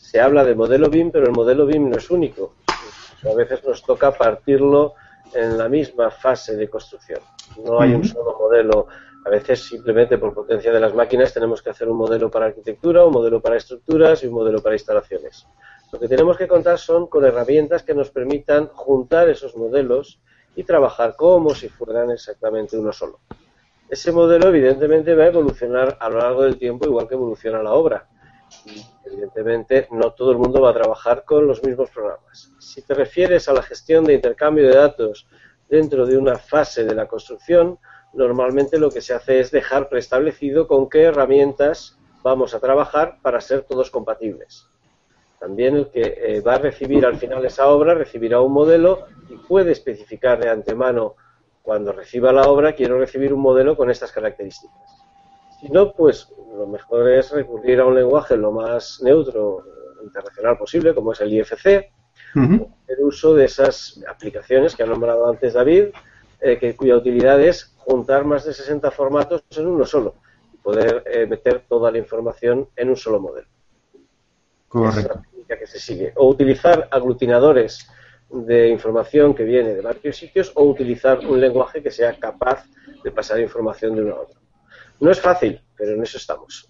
Se 0.00 0.18
habla 0.18 0.44
de 0.44 0.54
modelo 0.54 0.88
BIM, 0.88 1.10
pero 1.10 1.26
el 1.26 1.32
modelo 1.32 1.66
BIM 1.66 1.90
no 1.90 1.98
es 1.98 2.10
único. 2.10 2.54
A 3.30 3.34
veces 3.34 3.62
nos 3.62 3.82
toca 3.84 4.10
partirlo 4.10 4.94
en 5.34 5.58
la 5.58 5.68
misma 5.68 6.10
fase 6.10 6.56
de 6.56 6.68
construcción. 6.68 7.20
No 7.62 7.80
hay 7.80 7.92
un 7.92 8.02
solo 8.02 8.34
modelo. 8.36 8.86
A 9.26 9.28
veces 9.28 9.62
simplemente 9.62 10.16
por 10.16 10.32
potencia 10.32 10.72
de 10.72 10.80
las 10.80 10.94
máquinas 10.94 11.34
tenemos 11.34 11.62
que 11.62 11.68
hacer 11.68 11.86
un 11.86 11.98
modelo 11.98 12.30
para 12.30 12.46
arquitectura, 12.46 13.04
un 13.04 13.12
modelo 13.12 13.42
para 13.42 13.58
estructuras 13.58 14.24
y 14.24 14.26
un 14.26 14.34
modelo 14.34 14.62
para 14.62 14.74
instalaciones. 14.74 15.46
Lo 15.92 16.00
que 16.00 16.08
tenemos 16.08 16.38
que 16.38 16.48
contar 16.48 16.78
son 16.78 17.06
con 17.06 17.26
herramientas 17.26 17.82
que 17.82 17.94
nos 17.94 18.10
permitan 18.10 18.68
juntar 18.68 19.28
esos 19.28 19.54
modelos 19.54 20.18
y 20.56 20.64
trabajar 20.64 21.14
como 21.14 21.54
si 21.54 21.68
fueran 21.68 22.10
exactamente 22.10 22.78
uno 22.78 22.90
solo. 22.92 23.20
Ese 23.90 24.12
modelo 24.12 24.48
evidentemente 24.48 25.14
va 25.14 25.24
a 25.24 25.28
evolucionar 25.28 25.98
a 26.00 26.08
lo 26.08 26.18
largo 26.18 26.42
del 26.42 26.56
tiempo 26.56 26.86
igual 26.86 27.06
que 27.06 27.14
evoluciona 27.14 27.62
la 27.62 27.74
obra. 27.74 28.08
Evidentemente 29.04 29.88
no 29.90 30.12
todo 30.12 30.32
el 30.32 30.38
mundo 30.38 30.60
va 30.60 30.70
a 30.70 30.74
trabajar 30.74 31.24
con 31.24 31.46
los 31.46 31.62
mismos 31.62 31.90
programas. 31.90 32.52
Si 32.58 32.82
te 32.82 32.94
refieres 32.94 33.48
a 33.48 33.52
la 33.52 33.62
gestión 33.62 34.04
de 34.04 34.14
intercambio 34.14 34.66
de 34.66 34.76
datos 34.76 35.26
dentro 35.68 36.06
de 36.06 36.16
una 36.16 36.36
fase 36.36 36.84
de 36.84 36.94
la 36.94 37.06
construcción, 37.06 37.78
normalmente 38.12 38.78
lo 38.78 38.90
que 38.90 39.00
se 39.00 39.14
hace 39.14 39.40
es 39.40 39.50
dejar 39.50 39.88
preestablecido 39.88 40.66
con 40.66 40.88
qué 40.88 41.04
herramientas 41.04 41.98
vamos 42.22 42.54
a 42.54 42.60
trabajar 42.60 43.18
para 43.22 43.40
ser 43.40 43.62
todos 43.62 43.90
compatibles. 43.90 44.66
También 45.38 45.76
el 45.76 45.90
que 45.90 46.02
eh, 46.02 46.40
va 46.42 46.54
a 46.54 46.58
recibir 46.58 47.06
al 47.06 47.16
final 47.16 47.44
esa 47.46 47.68
obra 47.68 47.94
recibirá 47.94 48.40
un 48.40 48.52
modelo 48.52 49.06
y 49.30 49.36
puede 49.36 49.72
especificar 49.72 50.38
de 50.38 50.50
antemano 50.50 51.14
cuando 51.62 51.92
reciba 51.92 52.32
la 52.32 52.42
obra 52.42 52.74
quiero 52.74 52.98
recibir 52.98 53.32
un 53.32 53.40
modelo 53.40 53.76
con 53.76 53.90
estas 53.90 54.12
características. 54.12 54.99
Si 55.60 55.68
no, 55.68 55.92
pues 55.92 56.28
lo 56.56 56.66
mejor 56.66 57.10
es 57.10 57.30
recurrir 57.30 57.80
a 57.80 57.86
un 57.86 57.94
lenguaje 57.94 58.36
lo 58.36 58.52
más 58.52 59.00
neutro 59.02 59.64
internacional 60.02 60.56
posible, 60.56 60.94
como 60.94 61.12
es 61.12 61.20
el 61.20 61.32
IFC, 61.32 61.66
el 62.34 63.00
uso 63.00 63.34
de 63.34 63.44
esas 63.44 64.02
aplicaciones 64.08 64.74
que 64.74 64.82
ha 64.82 64.86
nombrado 64.86 65.28
antes 65.28 65.54
David, 65.54 65.86
eh, 66.40 66.58
que, 66.58 66.74
cuya 66.74 66.96
utilidad 66.96 67.40
es 67.40 67.74
juntar 67.76 68.24
más 68.24 68.44
de 68.44 68.54
60 68.54 68.90
formatos 68.90 69.42
en 69.56 69.66
uno 69.66 69.84
solo 69.84 70.14
y 70.52 70.56
poder 70.58 71.02
eh, 71.06 71.26
meter 71.26 71.64
toda 71.68 71.90
la 71.90 71.98
información 71.98 72.68
en 72.76 72.88
un 72.88 72.96
solo 72.96 73.20
modelo. 73.20 73.48
Correcto 74.68 75.22
que 75.56 75.66
se 75.66 75.78
sigue. 75.78 76.12
O 76.16 76.28
utilizar 76.28 76.88
aglutinadores 76.90 77.88
de 78.30 78.68
información 78.68 79.34
que 79.34 79.44
viene 79.44 79.74
de 79.74 79.80
varios 79.80 80.16
sitios 80.16 80.52
o 80.54 80.64
utilizar 80.64 81.18
un 81.26 81.40
lenguaje 81.40 81.82
que 81.82 81.90
sea 81.90 82.16
capaz 82.18 82.64
de 83.02 83.10
pasar 83.10 83.40
información 83.40 83.94
de 83.94 84.02
uno 84.02 84.14
a 84.14 84.20
otro. 84.20 84.39
No 85.00 85.10
es 85.10 85.20
fácil, 85.20 85.60
pero 85.76 85.92
en 85.92 86.02
eso 86.02 86.18
estamos. 86.18 86.68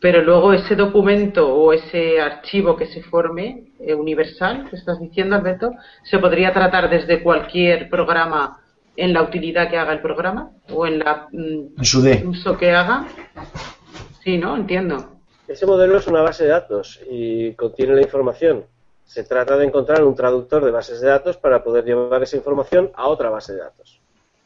Pero 0.00 0.22
luego 0.22 0.52
ese 0.52 0.76
documento 0.76 1.48
o 1.48 1.72
ese 1.72 2.20
archivo 2.20 2.76
que 2.76 2.86
se 2.86 3.02
forme 3.02 3.72
eh, 3.80 3.94
universal, 3.94 4.68
que 4.68 4.76
estás 4.76 5.00
diciendo, 5.00 5.34
Alberto, 5.34 5.72
se 6.04 6.18
podría 6.18 6.52
tratar 6.52 6.90
desde 6.90 7.22
cualquier 7.22 7.88
programa 7.88 8.60
en 8.96 9.12
la 9.12 9.22
utilidad 9.22 9.70
que 9.70 9.78
haga 9.78 9.92
el 9.92 10.00
programa 10.00 10.50
o 10.70 10.86
en 10.86 10.98
la 10.98 11.28
mm, 11.32 12.06
en 12.06 12.28
uso 12.28 12.56
que 12.56 12.70
haga. 12.70 13.06
Sí, 14.22 14.38
¿no? 14.38 14.56
Entiendo. 14.56 15.14
Ese 15.48 15.66
modelo 15.66 15.96
es 15.98 16.06
una 16.06 16.22
base 16.22 16.44
de 16.44 16.50
datos 16.50 17.00
y 17.10 17.52
contiene 17.54 17.94
la 17.94 18.02
información. 18.02 18.64
Se 19.04 19.24
trata 19.24 19.56
de 19.56 19.66
encontrar 19.66 20.02
un 20.04 20.14
traductor 20.14 20.64
de 20.64 20.70
bases 20.70 21.00
de 21.00 21.08
datos 21.08 21.36
para 21.36 21.62
poder 21.62 21.84
llevar 21.84 22.22
esa 22.22 22.36
información 22.36 22.90
a 22.94 23.08
otra 23.08 23.28
base 23.28 23.52
de 23.52 23.60
datos. 23.60 24.00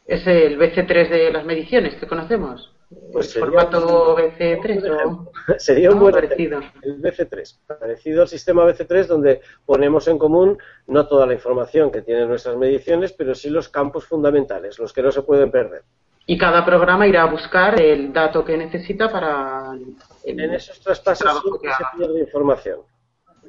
Es 0.06 0.26
el 0.26 0.58
BC3 0.58 1.08
de 1.08 1.32
las 1.32 1.44
mediciones 1.44 1.94
que 1.96 2.06
conocemos. 2.06 2.72
Pues 3.12 3.30
sería 3.30 3.46
formato 3.46 4.14
un- 4.14 4.16
BC3 4.16 5.04
o 5.04 5.32
Sería 5.58 5.90
un 5.90 5.98
buen 6.00 6.14
parecido. 6.14 6.60
el 6.82 7.00
BC3, 7.02 7.58
parecido 7.78 8.22
al 8.22 8.28
sistema 8.28 8.64
BC3 8.64 9.06
donde 9.06 9.40
ponemos 9.66 10.08
en 10.08 10.18
común 10.18 10.56
no 10.86 11.06
toda 11.06 11.26
la 11.26 11.34
información 11.34 11.90
que 11.90 12.00
tienen 12.02 12.28
nuestras 12.28 12.56
mediciones, 12.56 13.12
pero 13.12 13.34
sí 13.34 13.50
los 13.50 13.68
campos 13.68 14.06
fundamentales, 14.06 14.78
los 14.78 14.92
que 14.92 15.02
no 15.02 15.10
se 15.12 15.22
pueden 15.22 15.50
perder. 15.50 15.82
y 16.30 16.36
cada 16.36 16.62
programa 16.62 17.06
irá 17.06 17.22
a 17.22 17.26
buscar 17.30 17.80
el 17.80 18.12
dato 18.12 18.44
que 18.44 18.54
necesita 18.56 19.10
para 19.10 19.72
el- 19.72 19.96
En 20.24 20.52
esos 20.54 20.78
traspasos 20.80 21.40
siempre 21.42 21.70
se 21.72 21.84
pierde 21.96 22.20
información. 22.20 22.80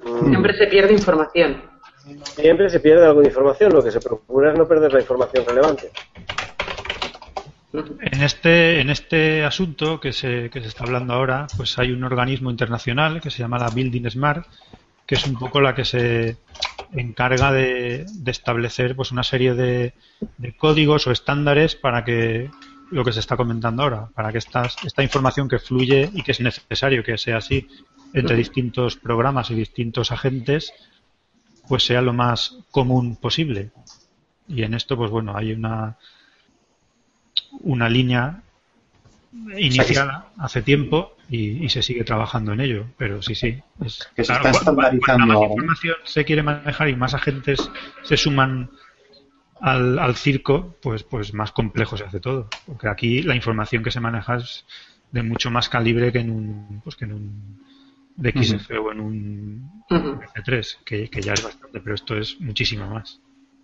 Mm, 0.02 0.30
Siempre 0.30 0.54
se 0.58 0.68
pierde 0.68 0.94
información. 0.94 1.62
Siempre 2.24 2.70
se 2.70 2.80
pierde 2.80 3.06
algo 3.06 3.20
de 3.20 3.28
información, 3.28 3.74
lo 3.74 3.84
que 3.84 3.92
se 3.92 4.00
procura 4.00 4.54
es 4.54 4.58
no 4.58 4.66
perder 4.66 4.94
la 4.94 5.02
información 5.02 5.46
relevante. 5.46 5.92
En 7.72 8.24
este, 8.24 8.82
en 8.82 8.90
este 8.90 9.46
asunto 9.46 10.00
que 10.00 10.12
se, 10.12 10.50
que 10.50 10.62
se 10.62 10.68
está 10.68 10.86
hablando 10.86 11.14
ahora, 11.14 11.46
pues 11.56 11.78
hay 11.78 11.92
un 11.92 12.04
organismo 12.04 12.50
internacional 12.50 13.22
que 13.22 13.30
se 13.30 13.40
llama 13.40 13.60
la 13.60 13.70
Building 13.70 14.10
Smart, 14.10 14.48
que 15.06 15.16
es 15.16 15.28
un 15.28 15.36
poco 15.38 15.62
la 15.62 15.76
que 15.76 15.86
se 15.86 16.38
encarga 16.94 17.52
de, 17.52 18.06
de 18.12 18.32
establecer 18.32 18.96
pues 18.96 19.12
una 19.12 19.24
serie 19.24 19.54
de, 19.54 19.94
de 20.38 20.58
códigos 20.58 21.06
o 21.06 21.12
estándares 21.12 21.76
para 21.76 22.04
que 22.04 22.50
lo 22.90 23.06
que 23.06 23.14
se 23.14 23.20
está 23.20 23.38
comentando 23.38 23.84
ahora, 23.84 24.10
para 24.16 24.32
que 24.32 24.40
esta, 24.40 24.64
esta 24.84 25.04
información 25.04 25.48
que 25.48 25.60
fluye 25.60 26.10
y 26.14 26.24
que 26.24 26.32
es 26.32 26.40
necesario 26.40 27.04
que 27.04 27.18
sea 27.20 27.38
así 27.38 27.68
entre 28.14 28.36
distintos 28.36 28.96
programas 28.96 29.52
y 29.52 29.56
distintos 29.56 30.12
agentes, 30.12 30.74
pues 31.68 31.84
sea 31.84 32.02
lo 32.02 32.14
más 32.14 32.58
común 32.72 33.16
posible. 33.16 33.70
Y 34.48 34.64
en 34.64 34.74
esto, 34.74 34.98
pues 34.98 35.12
bueno, 35.12 35.38
hay 35.38 35.52
una, 35.52 35.98
una 37.62 37.90
línea 37.90 38.42
iniciada 39.58 40.28
hace 40.38 40.62
tiempo 40.62 41.16
y, 41.30 41.64
y 41.64 41.70
se 41.70 41.82
sigue 41.82 42.04
trabajando 42.04 42.54
en 42.54 42.62
ello. 42.62 42.86
Pero 42.98 43.22
sí, 43.22 43.36
sí. 43.36 43.62
Es, 43.84 44.10
Que 44.16 44.24
se 44.24 44.34
claro, 44.34 44.46
está 44.46 44.52
estandarizando 44.52 45.26
más 45.28 45.42
información 45.42 45.96
se 46.04 46.26
quiere 46.26 46.44
manejar 46.44 46.90
y 46.90 46.96
más 46.96 47.14
agentes 47.14 47.70
se 48.04 48.18
suman 48.18 48.70
al, 49.62 50.00
al 50.00 50.16
circo, 50.16 50.76
pues, 50.82 51.04
pues 51.04 51.34
más 51.34 51.52
complejo 51.52 51.98
se 51.98 52.06
hace 52.06 52.20
todo. 52.20 52.50
Porque 52.66 52.88
aquí 52.88 53.22
la 53.22 53.36
información 53.36 53.84
que 53.84 53.92
se 53.92 54.00
maneja 54.00 54.38
es 54.38 54.66
de 55.12 55.24
mucho 55.24 55.52
más 55.52 55.70
calibre 55.70 56.12
que 56.12 56.20
en 56.20 56.32
un, 56.32 56.82
pues 56.84 56.96
que 56.96 57.06
en 57.06 57.14
un 57.14 57.60
DXF 58.16 58.80
o 58.80 58.92
en 58.92 59.00
un 59.00 59.84
Ujú. 59.90 60.20
PC3, 60.20 60.78
que, 60.86 61.10
que 61.10 61.22
ya 61.22 61.34
es 61.34 61.44
bastante, 61.44 61.80
pero 61.80 61.96
esto 61.96 62.16
es 62.18 62.40
muchísimo 62.40 62.88
más. 62.88 63.20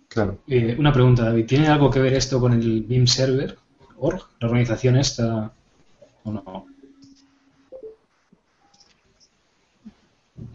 Claro. 0.08 0.38
Eh, 0.46 0.74
una 0.78 0.92
pregunta, 0.92 1.24
David. 1.24 1.46
¿Tiene 1.46 1.68
algo 1.68 1.90
que 1.90 2.00
ver 2.00 2.14
esto 2.14 2.40
con 2.40 2.52
el 2.52 2.82
BIM 2.82 3.06
Server? 3.06 3.56
¿Org? 3.98 4.22
¿La 4.40 4.48
organización 4.48 4.96
esta? 4.96 5.52
¿O 6.24 6.32
no? 6.32 6.66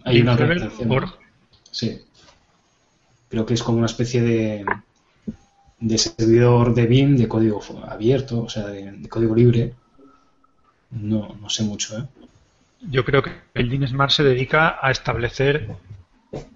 Hay 0.03 0.21
una 0.21 0.33
organización. 0.33 0.91
org. 0.91 1.17
Sí. 1.71 2.01
Creo 3.29 3.45
que 3.45 3.53
es 3.53 3.63
como 3.63 3.77
una 3.77 3.85
especie 3.87 4.21
de, 4.21 4.65
de 5.79 5.97
servidor 5.97 6.73
de 6.73 6.85
BIM 6.85 7.15
de 7.17 7.27
código 7.27 7.61
abierto, 7.87 8.41
o 8.43 8.49
sea, 8.49 8.67
de, 8.67 8.91
de 8.91 9.09
código 9.09 9.35
libre. 9.35 9.73
No, 10.91 11.35
no 11.39 11.49
sé 11.49 11.63
mucho, 11.63 11.97
¿eh? 11.97 12.05
Yo 12.89 13.05
creo 13.05 13.21
que 13.21 13.31
el 13.53 13.69
Lean 13.69 13.87
Smart 13.87 14.11
se 14.11 14.23
dedica 14.23 14.77
a 14.81 14.89
establecer, 14.91 15.69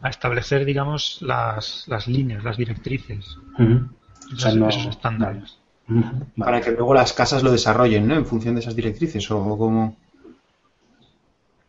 a 0.02 0.10
establecer, 0.10 0.66
digamos, 0.66 1.22
las, 1.22 1.88
las 1.88 2.08
líneas, 2.08 2.44
las 2.44 2.58
directrices. 2.58 3.38
O 3.58 4.36
sea, 4.38 4.50
esos, 4.50 4.56
no- 4.56 4.70
esos 4.70 4.88
estándares. 4.88 5.58
Para 5.88 6.26
vale. 6.36 6.62
que 6.62 6.72
luego 6.72 6.94
las 6.94 7.14
casas 7.14 7.44
lo 7.44 7.52
desarrollen, 7.52 8.08
¿no? 8.08 8.16
En 8.16 8.26
función 8.26 8.56
de 8.56 8.62
esas 8.62 8.76
directrices 8.76 9.30
o 9.32 9.58
como... 9.58 9.96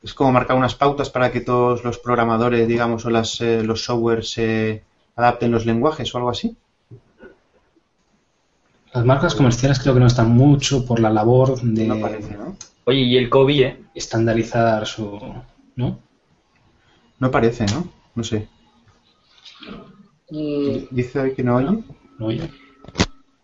Es 0.02 0.14
como 0.14 0.32
marcar 0.32 0.56
unas 0.56 0.74
pautas 0.74 1.10
para 1.10 1.32
que 1.32 1.40
todos 1.40 1.82
los 1.84 1.98
programadores, 1.98 2.68
digamos, 2.68 3.04
o 3.04 3.10
las, 3.10 3.40
eh, 3.40 3.62
los 3.62 3.84
softwares 3.84 4.30
se 4.30 4.84
adapten 5.16 5.50
los 5.50 5.66
lenguajes 5.66 6.14
o 6.14 6.18
algo 6.18 6.30
así. 6.30 6.56
Las 8.94 9.04
marcas 9.04 9.34
comerciales 9.34 9.80
creo 9.80 9.94
que 9.94 10.00
no 10.00 10.06
están 10.06 10.30
mucho 10.30 10.86
por 10.86 11.00
la 11.00 11.10
labor 11.10 11.60
de 11.60 11.86
No 11.86 12.00
parece, 12.00 12.36
¿no? 12.36 12.56
Oye, 12.84 13.00
y 13.00 13.16
el 13.16 13.28
COVID, 13.28 13.62
¿eh? 13.62 13.80
estandarizar 13.94 14.86
su... 14.86 15.18
¿No? 15.74 15.98
No 17.18 17.30
parece, 17.30 17.66
¿no? 17.66 17.88
No 18.14 18.24
sé. 18.24 18.48
Y 20.30 20.86
Dice 20.90 21.34
que 21.34 21.42
no 21.42 21.56
oye. 21.56 21.82
¿No 22.18 22.26
oye? 22.26 22.50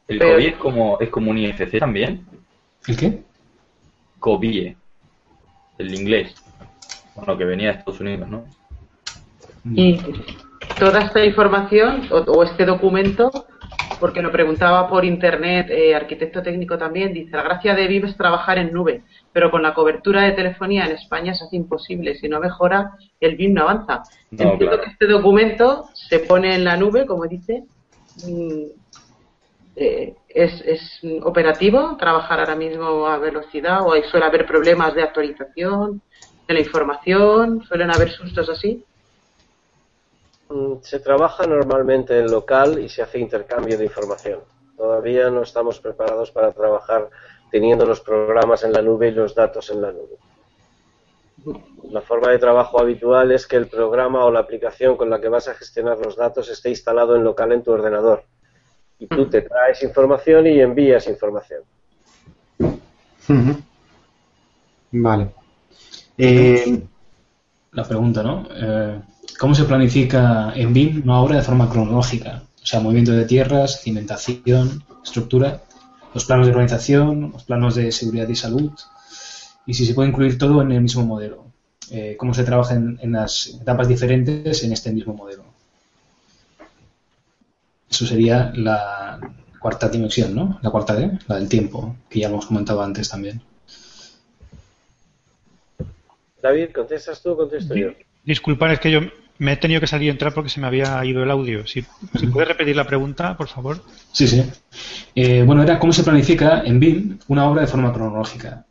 El 0.09 0.19
Pero- 0.19 0.35
COVID 0.35 0.47
es 0.47 0.57
como, 0.57 1.01
es 1.01 1.09
como 1.11 1.31
un 1.31 1.39
IFC 1.39 1.79
también. 1.79 2.27
¿El 2.87 2.97
qué? 2.97 3.23
COVID, 4.19 4.75
el 5.79 5.95
inglés. 5.95 6.35
Bueno, 7.15 7.37
que 7.37 7.45
venía 7.45 7.73
de 7.73 7.79
Estados 7.79 8.01
Unidos, 8.01 8.29
¿no? 8.29 8.45
Y 9.75 9.99
toda 10.79 11.03
esta 11.03 11.25
información 11.25 12.09
o, 12.11 12.17
o 12.19 12.43
este 12.43 12.65
documento, 12.65 13.31
porque 14.01 14.23
lo 14.23 14.33
preguntaba 14.33 14.89
por 14.89 15.05
internet, 15.05 15.69
eh, 15.71 15.95
arquitecto 15.95 16.43
técnico 16.43 16.77
también, 16.79 17.13
dice, 17.13 17.37
la 17.37 17.43
gracia 17.45 17.75
de 17.75 17.87
BIM 17.87 18.07
es 18.07 18.17
trabajar 18.17 18.59
en 18.59 18.73
nube, 18.73 19.03
pero 19.33 19.51
con 19.51 19.63
la 19.63 19.75
cobertura 19.75 20.23
de 20.23 20.33
telefonía 20.33 20.85
en 20.87 20.93
España 20.93 21.35
se 21.35 21.45
hace 21.45 21.57
imposible, 21.57 22.15
si 22.17 22.29
no 22.29 22.41
mejora, 22.41 22.93
el 23.21 23.37
BIM 23.37 23.55
no 23.55 23.63
avanza. 23.63 24.03
No, 24.33 24.43
Entiendo 24.53 24.67
claro. 24.77 24.83
que 24.83 24.91
este 24.91 25.07
documento 25.07 25.85
se 25.95 26.19
pone 26.21 26.55
en 26.55 26.65
la 26.65 26.77
nube, 26.77 27.07
como 27.07 27.27
dice, 27.27 27.63
mm, 28.27 28.82
eh, 29.75 30.15
es, 30.29 31.01
operativo, 31.23 31.97
trabajar 31.97 32.41
ahora 32.41 32.57
mismo 32.57 33.07
a 33.07 33.19
velocidad, 33.19 33.87
o 33.87 33.95
suele 34.03 34.27
haber 34.27 34.47
problemas 34.47 34.95
de 34.95 35.03
actualización 35.03 36.03
de 36.47 36.55
la 36.55 36.61
información, 36.61 37.63
suelen 37.65 37.91
haber 37.91 38.11
sustos 38.11 38.49
así. 38.51 38.85
Mm, 40.49 40.75
Se 40.83 41.01
trabaja 41.01 41.47
normalmente 41.47 42.19
en 42.19 42.31
local 42.31 42.79
y 42.79 42.89
se 42.89 43.03
hace 43.03 43.19
intercambio 43.19 43.79
de 43.79 43.85
información. 43.85 44.41
Todavía 44.77 45.31
no 45.31 45.43
estamos 45.43 45.79
preparados 45.81 46.31
para 46.31 46.53
trabajar 46.53 47.09
teniendo 47.51 47.87
los 47.87 48.01
programas 48.01 48.65
en 48.65 48.73
la 48.73 48.83
nube 48.83 49.09
y 49.09 49.13
los 49.13 49.35
datos 49.35 49.71
en 49.71 49.83
la 49.83 49.93
nube. 49.93 50.19
La 51.91 52.01
forma 52.01 52.31
de 52.31 52.39
trabajo 52.39 52.81
habitual 52.81 53.33
es 53.33 53.47
que 53.47 53.57
el 53.57 53.69
programa 53.69 54.25
o 54.25 54.31
la 54.31 54.41
aplicación 54.41 54.97
con 54.97 55.11
la 55.11 55.21
que 55.21 55.29
vas 55.29 55.49
a 55.49 55.55
gestionar 55.55 55.99
los 55.99 56.17
datos 56.17 56.49
esté 56.49 56.71
instalado 56.71 57.17
en 57.17 57.25
local 57.25 57.53
en 57.53 57.63
tu 57.63 57.73
ordenador. 57.73 58.25
Y 59.03 59.07
tú 59.09 59.29
te 59.29 59.43
traes 59.43 59.83
información 59.83 60.47
y 60.47 60.61
envías 60.61 61.09
información. 61.09 61.63
Vale. 64.93 65.31
Eh, 66.17 66.83
La 67.73 67.85
pregunta, 67.85 68.23
¿no? 68.23 68.47
Eh, 68.55 69.01
¿Cómo 69.41 69.55
se 69.55 69.65
planifica 69.65 70.53
en 70.55 70.73
BIM 70.73 71.03
una 71.05 71.21
obra 71.21 71.37
de 71.37 71.43
forma 71.43 71.69
cronológica? 71.69 72.43
O 72.63 72.67
sea, 72.67 72.81
movimiento 72.81 73.13
de 73.13 73.25
tierras, 73.25 73.81
cimentación, 73.83 74.85
estructura, 75.03 75.63
los 76.15 76.25
planos 76.27 76.47
de 76.47 76.53
organización, 76.53 77.33
los 77.33 77.45
planos 77.45 77.75
de 77.75 77.91
seguridad 77.91 78.29
y 78.29 78.37
salud, 78.37 78.71
y 79.67 79.75
si 79.75 79.85
se 79.87 79.95
puede 79.95 80.11
incluir 80.11 80.39
todo 80.39 80.63
en 80.63 80.71
el 80.73 80.81
mismo 80.83 81.05
modelo. 81.05 81.47
Eh, 81.91 82.17
¿Cómo 82.19 82.35
se 82.35 82.45
trabaja 82.45 82.75
en, 82.75 82.99
en 83.03 83.13
las 83.13 83.49
etapas 83.61 83.89
diferentes 83.89 84.63
en 84.63 84.73
este 84.73 84.93
mismo 84.93 85.15
modelo? 85.15 85.45
Eso 87.93 88.07
sería 88.07 88.51
la 88.57 89.21
cuarta 89.61 89.87
dimensión, 89.91 90.35
¿no? 90.35 90.59
La 90.63 90.71
cuarta 90.71 90.95
D, 90.95 91.11
la 91.29 91.37
del 91.37 91.47
tiempo, 91.49 91.95
que 92.09 92.21
ya 92.21 92.29
hemos 92.29 92.47
comentado 92.47 92.83
antes 92.83 93.11
también. 93.11 93.43
David, 96.43 96.71
¿contestas 96.75 97.23
tú 97.23 97.33
o 97.33 97.37
contesto 97.37 97.75
yo? 97.77 97.91
Disculpad, 98.25 98.73
es 98.73 98.81
que 98.81 98.91
yo 98.91 99.01
me 99.39 99.53
he 99.53 99.57
tenido 99.59 99.81
que 99.81 99.87
salir 99.87 100.07
y 100.07 100.11
entrar 100.11 100.33
porque 100.33 100.49
se 100.49 100.59
me 100.61 100.67
había 100.67 101.05
ido 101.05 101.23
el 101.23 101.31
audio. 101.31 101.67
Si, 101.67 101.85
si 102.19 102.27
puedes 102.29 102.49
repetir 102.49 102.75
la 102.77 102.87
pregunta, 102.87 103.37
por 103.37 103.49
favor. 103.49 103.83
Sí, 104.13 104.27
sí. 104.27 104.43
Eh, 105.15 105.43
bueno, 105.45 105.63
era 105.63 105.79
cómo 105.79 105.93
se 105.93 106.03
planifica 106.03 106.63
en 106.65 106.81
BIM 106.81 107.19
una 107.29 107.45
obra 107.49 107.61
de 107.61 107.67
forma 107.67 107.93
cronológica. 107.93 108.65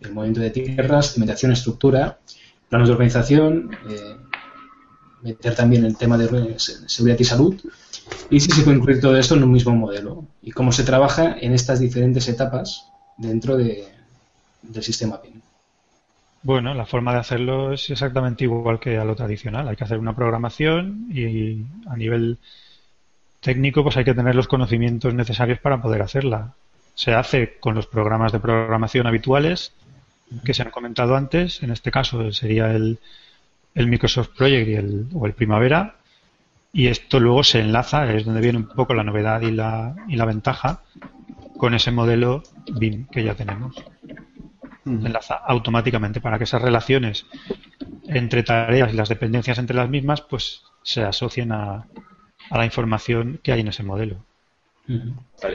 El 0.00 0.12
movimiento 0.12 0.40
de 0.40 0.50
tierras, 0.50 1.14
cimentación, 1.14 1.50
estructura, 1.52 2.18
planos 2.68 2.88
de 2.88 2.92
organización, 2.94 3.76
eh, 3.90 4.16
meter 5.22 5.54
también 5.56 5.84
el 5.84 5.96
tema 5.96 6.16
de 6.16 6.58
se- 6.60 6.88
seguridad 6.88 7.18
y 7.18 7.24
salud, 7.24 7.56
y 8.30 8.40
si 8.40 8.50
se 8.50 8.62
puede 8.62 8.78
incluir 8.78 9.00
todo 9.00 9.16
esto 9.16 9.34
en 9.34 9.42
un 9.44 9.52
mismo 9.52 9.74
modelo. 9.74 10.24
Y 10.42 10.50
cómo 10.52 10.72
se 10.72 10.84
trabaja 10.84 11.36
en 11.40 11.52
estas 11.52 11.80
diferentes 11.80 12.28
etapas 12.28 12.86
dentro 13.16 13.56
de- 13.56 13.86
del 14.62 14.82
sistema 14.82 15.18
BIM. 15.22 15.40
Bueno, 16.42 16.72
la 16.74 16.86
forma 16.86 17.12
de 17.12 17.18
hacerlo 17.18 17.72
es 17.72 17.90
exactamente 17.90 18.44
igual 18.44 18.78
que 18.78 18.96
a 18.96 19.04
lo 19.04 19.16
tradicional. 19.16 19.66
Hay 19.68 19.76
que 19.76 19.84
hacer 19.84 19.98
una 19.98 20.14
programación 20.14 21.06
y 21.12 21.64
a 21.86 21.96
nivel 21.96 22.38
técnico 23.40 23.82
pues 23.82 23.96
hay 23.96 24.04
que 24.04 24.14
tener 24.14 24.34
los 24.34 24.48
conocimientos 24.48 25.14
necesarios 25.14 25.58
para 25.58 25.80
poder 25.82 26.02
hacerla. 26.02 26.54
Se 26.94 27.12
hace 27.14 27.58
con 27.60 27.74
los 27.74 27.86
programas 27.86 28.32
de 28.32 28.40
programación 28.40 29.06
habituales 29.06 29.72
que 30.44 30.54
se 30.54 30.62
han 30.62 30.70
comentado 30.70 31.16
antes. 31.16 31.62
En 31.62 31.70
este 31.70 31.90
caso 31.90 32.32
sería 32.32 32.70
el, 32.72 32.98
el 33.74 33.86
Microsoft 33.86 34.30
Project 34.36 34.68
y 34.68 34.74
el, 34.74 35.06
o 35.14 35.26
el 35.26 35.32
Primavera. 35.32 35.96
Y 36.72 36.88
esto 36.88 37.20
luego 37.20 37.42
se 37.44 37.60
enlaza, 37.60 38.12
es 38.12 38.24
donde 38.24 38.40
viene 38.40 38.58
un 38.58 38.68
poco 38.68 38.94
la 38.94 39.04
novedad 39.04 39.40
y 39.42 39.50
la, 39.50 39.96
y 40.08 40.16
la 40.16 40.24
ventaja, 40.24 40.82
con 41.56 41.74
ese 41.74 41.90
modelo 41.90 42.42
BIM 42.72 43.06
que 43.08 43.24
ya 43.24 43.34
tenemos. 43.34 43.76
Se 44.84 44.90
enlaza 44.90 45.34
automáticamente 45.34 46.20
para 46.20 46.38
que 46.38 46.44
esas 46.44 46.62
relaciones 46.62 47.26
entre 48.06 48.42
tareas 48.42 48.92
y 48.92 48.96
las 48.96 49.08
dependencias 49.08 49.58
entre 49.58 49.76
las 49.76 49.90
mismas 49.90 50.22
pues 50.22 50.62
se 50.82 51.02
asocien 51.02 51.52
a, 51.52 51.86
a 52.50 52.58
la 52.58 52.64
información 52.64 53.40
que 53.42 53.52
hay 53.52 53.60
en 53.60 53.68
ese 53.68 53.82
modelo. 53.82 54.16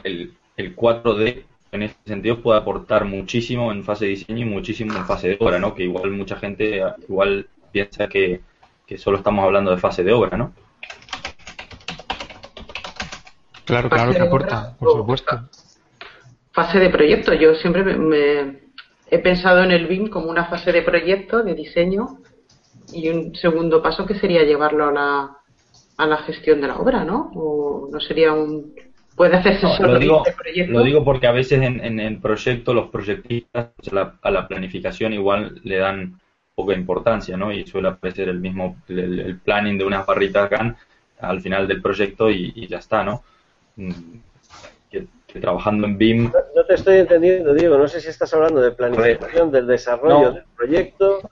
El, 0.03 0.33
el 0.57 0.75
4D 0.75 1.45
en 1.71 1.83
este 1.83 1.99
sentido 2.05 2.41
puede 2.41 2.59
aportar 2.59 3.05
muchísimo 3.05 3.71
en 3.71 3.83
fase 3.83 4.05
de 4.05 4.11
diseño 4.11 4.45
y 4.45 4.49
muchísimo 4.49 4.95
en 4.95 5.05
fase 5.05 5.29
de 5.29 5.37
obra, 5.39 5.57
¿no? 5.57 5.73
Que 5.73 5.83
igual 5.83 6.11
mucha 6.11 6.35
gente 6.35 6.83
igual 7.09 7.47
piensa 7.71 8.07
que, 8.07 8.41
que 8.85 8.97
solo 8.99 9.17
estamos 9.17 9.43
hablando 9.43 9.71
de 9.71 9.77
fase 9.77 10.03
de 10.03 10.13
obra, 10.13 10.37
¿no? 10.37 10.53
Claro, 13.65 13.89
claro 13.89 14.11
que 14.13 14.21
aporta, 14.21 14.75
por 14.77 14.91
supuesto. 14.97 15.49
Fase 16.51 16.79
de 16.79 16.89
proyecto. 16.89 17.33
Yo 17.33 17.55
siempre 17.55 17.83
me, 17.83 18.59
he 19.09 19.19
pensado 19.19 19.63
en 19.63 19.71
el 19.71 19.87
BIM 19.87 20.09
como 20.09 20.29
una 20.29 20.45
fase 20.45 20.71
de 20.71 20.81
proyecto, 20.81 21.43
de 21.43 21.55
diseño, 21.55 22.19
y 22.91 23.09
un 23.09 23.35
segundo 23.35 23.81
paso 23.81 24.05
que 24.05 24.15
sería 24.15 24.43
llevarlo 24.43 24.87
a 24.87 24.91
la, 24.91 25.37
a 25.97 26.05
la 26.05 26.17
gestión 26.17 26.61
de 26.61 26.67
la 26.67 26.77
obra, 26.77 27.03
¿no? 27.03 27.31
O 27.35 27.89
no 27.91 27.99
sería 27.99 28.33
un... 28.33 28.73
Puede 29.15 29.35
hacerse 29.37 29.67
No, 29.67 29.75
solo 29.75 29.93
lo, 29.93 29.99
digo, 29.99 30.23
de 30.25 30.31
proyecto. 30.31 30.73
lo 30.73 30.83
digo 30.83 31.03
porque 31.05 31.27
a 31.27 31.31
veces 31.31 31.61
en, 31.61 31.83
en 31.85 31.99
el 31.99 32.19
proyecto 32.19 32.73
los 32.73 32.89
proyectistas 32.89 33.69
a 33.91 33.95
la, 33.95 34.15
a 34.21 34.31
la 34.31 34.47
planificación 34.47 35.13
igual 35.13 35.59
le 35.63 35.77
dan 35.77 36.19
poca 36.55 36.73
importancia, 36.73 37.37
¿no? 37.37 37.51
Y 37.51 37.65
suele 37.67 37.89
aparecer 37.89 38.29
el 38.29 38.39
mismo, 38.39 38.77
el, 38.87 39.19
el 39.19 39.39
planning 39.39 39.77
de 39.77 39.85
unas 39.85 40.05
barritas 40.05 40.49
GAN 40.49 40.75
al 41.19 41.41
final 41.41 41.67
del 41.67 41.81
proyecto 41.81 42.29
y, 42.31 42.53
y 42.55 42.67
ya 42.67 42.79
está, 42.79 43.03
¿no? 43.03 43.23
Mm, 43.75 43.91
Que, 44.91 45.07
que 45.27 45.39
trabajando 45.39 45.87
en 45.87 45.97
BIM 45.97 46.23
No, 46.25 46.31
no 46.55 46.65
te 46.65 46.75
estoy 46.75 46.97
entendiendo, 46.99 47.53
Diego. 47.53 47.77
No 47.77 47.87
sé 47.87 47.99
si 47.99 48.09
estás 48.09 48.31
hablando 48.33 48.61
de 48.61 48.71
planificación, 48.71 49.51
del 49.51 49.65
desarrollo 49.67 50.21
No. 50.21 50.31
del 50.33 50.43
proyecto. 50.55 51.29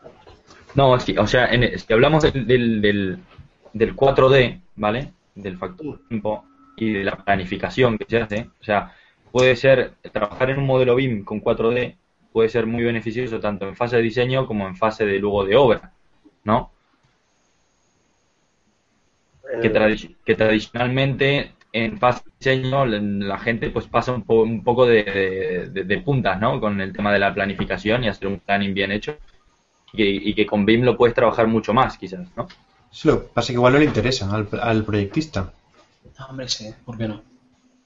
No, 0.74 1.00
sí, 1.00 1.16
o 1.18 1.28
sea, 1.28 1.46
en- 1.54 1.78
si 1.78 1.94
hablamos 1.94 2.24
del, 2.24 2.48
del, 2.48 2.82
del, 2.82 3.18
del 3.74 3.96
4D, 3.96 4.62
¿vale? 4.78 5.12
Del 5.36 5.58
factor 5.58 6.00
tiempo 6.08 6.46
y 6.78 6.94
de 6.94 7.04
la 7.04 7.18
planificación 7.18 7.98
que 7.98 8.06
se 8.10 8.18
hace, 8.18 8.50
o 8.60 8.64
sea, 8.64 8.96
puede 9.32 9.56
ser, 9.56 9.94
trabajar 10.12 10.50
en 10.50 10.58
un 10.60 10.66
modelo 10.66 10.96
BIM 10.96 11.24
con 11.24 11.42
4D 11.42 11.96
puede 12.34 12.48
ser 12.50 12.66
muy 12.66 12.84
beneficioso 12.84 13.40
tanto 13.42 13.68
en 13.68 13.76
fase 13.76 13.98
de 13.98 14.02
diseño 14.02 14.48
como 14.48 14.66
en 14.68 14.76
fase 14.78 15.06
de 15.06 15.20
luego 15.20 15.44
de 15.46 15.56
obra, 15.58 15.92
¿no? 16.46 16.72
Que, 19.62 19.68
Eh, 19.68 19.72
tradi- 19.74 20.16
que 20.26 20.36
tradicionalmente 20.36 21.52
en 21.74 21.98
fase 21.98 22.24
de 22.26 22.32
diseño 22.58 22.86
la, 22.86 23.38
gente 23.40 23.70
pues 23.70 23.88
pasa 23.88 24.12
un, 24.12 24.24
po- 24.24 24.44
un 24.44 24.64
poco 24.64 24.86
de, 24.86 25.04
de- 25.04 25.70
de- 25.72 25.84
de 25.86 25.98
puntas, 26.02 26.40
¿no? 26.40 26.60
Con 26.60 26.82
el 26.82 26.92
tema 26.94 27.14
de 27.14 27.20
la 27.20 27.34
planificación 27.34 28.04
y 28.04 28.10
hacer 28.10 28.28
un 28.28 28.40
planning 28.40 28.74
bien 28.74 28.92
hecho 28.92 29.16
y 29.94 29.98
que, 29.98 30.10
y 30.30 30.34
que 30.34 30.46
con 30.46 30.66
BIM 30.66 30.84
lo 30.84 30.98
puedes 30.98 31.16
trabajar 31.16 31.48
mucho 31.48 31.74
más, 31.74 31.98
quizás, 31.98 32.28
¿no? 32.36 32.48
Sí, 32.92 33.08
lo 33.08 33.22
que 33.22 33.28
pasa 33.34 33.46
es 33.46 33.48
que 33.48 33.54
igual 33.54 33.74
no 33.74 33.80
le 33.80 33.86
interesa 33.86 34.30
al, 34.36 34.48
al 34.62 34.84
proyectista, 34.84 35.54
No, 36.20 36.26
hombre, 36.28 36.48
sí, 36.50 36.70
¿por 36.86 36.98
qué 36.98 37.08
no? 37.08 37.22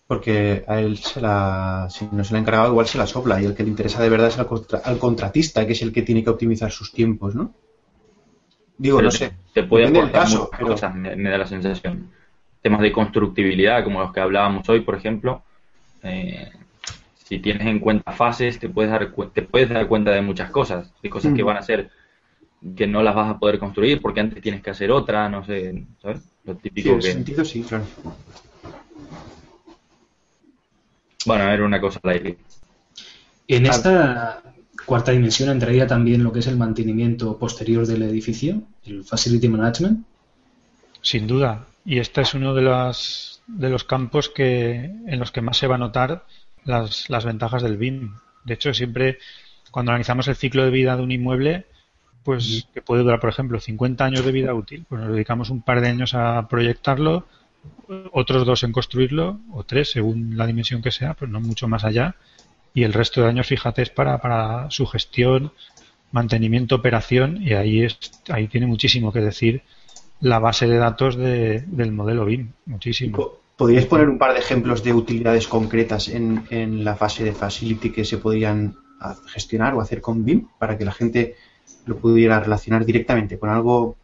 porque 0.07 0.63
a 0.67 0.79
él 0.79 0.97
se 0.99 1.19
la, 1.19 1.88
si 1.89 2.07
no 2.11 2.23
se 2.23 2.33
la 2.33 2.38
ha 2.39 2.41
encargado, 2.41 2.69
igual 2.69 2.86
se 2.88 2.99
la 2.99 3.07
sopla, 3.07 3.41
y 3.41 3.45
el 3.45 3.55
que 3.55 3.63
le 3.63 3.69
interesa 3.69 4.01
de 4.03 4.09
verdad 4.09 4.27
es 4.27 4.38
al, 4.38 4.45
contra- 4.45 4.79
al 4.86 4.99
contratista, 4.99 5.65
que 5.65 5.73
es 5.73 5.81
el 5.81 5.91
que 5.91 6.03
tiene 6.03 6.23
que 6.23 6.29
optimizar 6.29 6.71
sus 6.71 6.91
tiempos, 6.91 7.33
¿no? 7.33 7.53
Digo, 8.77 8.97
Pero 8.97 9.07
no 9.07 9.11
te, 9.11 9.17
sé. 9.17 9.33
te 9.53 9.63
puede 9.63 9.88
aportar 9.88 10.11
caso, 10.23 10.38
muchas 10.43 10.49
pero- 10.59 10.67
cosas, 10.71 10.95
me, 10.95 11.15
me 11.15 11.29
da 11.29 11.38
la 11.39 11.47
sensación. 11.47 12.11
Temas 12.66 12.82
de 12.82 12.91
constructibilidad, 12.91 13.84
como 13.84 13.99
los 13.99 14.11
que 14.11 14.22
hablábamos 14.22 14.68
hoy, 14.70 14.80
por 14.80 14.95
ejemplo. 14.95 15.43
eh, 16.01 16.49
si 17.16 17.38
tienes 17.38 17.68
en 17.68 17.78
cuenta 17.80 18.11
fases, 18.11 18.57
te 18.57 18.70
puedes 18.70 18.89
dar, 18.89 19.11
cu- 19.11 19.28
te 19.28 19.43
puedes 19.43 19.70
dar 19.70 19.88
cuenta 19.88 20.09
de 20.11 20.22
muchas 20.24 20.49
cosas, 20.49 20.91
de 21.03 21.09
cosas 21.11 21.34
que 21.36 21.43
Mm. 21.43 21.45
van 21.45 21.57
a 21.57 21.61
ser 21.61 21.91
que 22.76 22.88
no 22.88 23.03
las 23.03 23.13
vas 23.13 23.30
a 23.30 23.38
poder 23.38 23.59
construir 23.59 24.01
porque 24.01 24.20
antes 24.20 24.41
tienes 24.41 24.63
que 24.63 24.72
hacer 24.72 24.89
otra, 24.91 25.30
no 25.30 25.45
sé, 25.45 25.84
¿sabes? 26.01 26.22
Lo 26.43 26.53
Sí, 26.53 26.59
típico 26.63 26.89
en 26.89 26.97
ese 26.99 27.07
que... 27.09 27.13
sentido 27.13 27.45
sí, 27.45 27.61
claro. 27.61 27.86
Bueno, 31.28 31.43
era 31.51 31.63
una 31.66 31.80
cosa 31.80 31.99
al 32.03 32.09
aire. 32.11 32.38
En 33.47 33.68
Ah. 33.68 33.70
esta 33.70 34.43
cuarta 34.88 35.11
dimensión 35.11 35.49
entraría 35.49 35.86
también 35.86 36.24
lo 36.24 36.32
que 36.32 36.39
es 36.39 36.47
el 36.47 36.57
mantenimiento 36.57 37.38
posterior 37.38 37.86
del 37.86 38.01
edificio, 38.01 38.63
el 38.86 39.03
facility 39.03 39.49
management. 39.49 40.03
Sin 41.03 41.28
duda. 41.28 41.68
Y 41.86 41.99
este 41.99 42.21
es 42.21 42.33
uno 42.33 42.55
de, 42.55 42.63
las, 42.63 43.43
de 43.47 43.69
los 43.69 43.83
campos 43.83 44.29
que, 44.29 44.91
en 45.07 45.19
los 45.19 45.31
que 45.31 45.41
más 45.41 45.57
se 45.57 45.67
va 45.67 45.75
a 45.75 45.79
notar 45.79 46.25
las, 46.63 47.09
las 47.09 47.25
ventajas 47.25 47.61
del 47.61 47.77
BIM. 47.77 48.15
De 48.43 48.55
hecho, 48.55 48.73
siempre 48.73 49.19
cuando 49.71 49.91
analizamos 49.91 50.27
el 50.27 50.36
ciclo 50.36 50.63
de 50.63 50.71
vida 50.71 50.95
de 50.95 51.03
un 51.03 51.11
inmueble, 51.11 51.65
pues 52.23 52.67
que 52.73 52.81
puede 52.81 53.03
durar, 53.03 53.19
por 53.19 53.29
ejemplo, 53.29 53.59
50 53.59 54.03
años 54.03 54.25
de 54.25 54.31
vida 54.31 54.53
útil, 54.53 54.86
pues 54.89 54.99
nos 55.01 55.11
dedicamos 55.11 55.49
un 55.51 55.61
par 55.61 55.79
de 55.81 55.89
años 55.89 56.15
a 56.15 56.47
proyectarlo, 56.47 57.27
otros 58.11 58.45
dos 58.45 58.63
en 58.63 58.71
construirlo, 58.71 59.39
o 59.51 59.63
tres, 59.63 59.91
según 59.91 60.38
la 60.38 60.47
dimensión 60.47 60.81
que 60.81 60.91
sea, 60.91 61.13
pues 61.13 61.29
no 61.29 61.39
mucho 61.39 61.67
más 61.67 61.83
allá. 61.83 62.15
Y 62.73 62.83
el 62.83 62.93
resto 62.93 63.21
de 63.21 63.27
años, 63.27 63.47
fíjate, 63.47 63.83
es 63.83 63.89
para, 63.89 64.17
para 64.19 64.71
su 64.71 64.88
gestión, 64.88 65.51
mantenimiento, 66.11 66.75
operación, 66.75 67.43
y 67.43 67.53
ahí, 67.53 67.83
es, 67.83 67.99
ahí 68.29 68.47
tiene 68.47 68.65
muchísimo 68.65 69.11
que 69.11 69.19
decir 69.19 69.61
la 70.22 70.39
base 70.39 70.68
de 70.68 70.78
datos 70.78 71.16
de- 71.16 71.63
del 71.68 71.91
modelo 71.91 72.26
BIM, 72.26 72.51
muchísimo. 72.66 73.18
Po- 73.18 73.39
¿Podríais 73.57 73.86
poner 73.86 74.09
un 74.09 74.18
par 74.18 74.34
de 74.34 74.39
ejemplos 74.39 74.84
de 74.84 74.91
utilidades 74.93 75.47
concretas 75.47 76.09
en, 76.09 76.43
en 76.49 76.84
la 76.84 76.95
fase 76.97 77.24
de 77.24 77.32
Facility 77.32 77.89
que 77.91 78.03
se 78.03 78.18
podrían 78.18 78.76
gestionar 79.28 79.74
o 79.76 79.82
hacer 79.82 80.01
con 80.01 80.26
BIM 80.26 80.47
para 80.59 80.78
que 80.78 80.84
la 80.84 80.91
gente 80.91 81.36
lo 81.86 81.95
pudiera 81.97 82.39
relacionar 82.39 82.84
directamente 82.86 83.38
con 83.39 83.49
algo, 83.49 83.95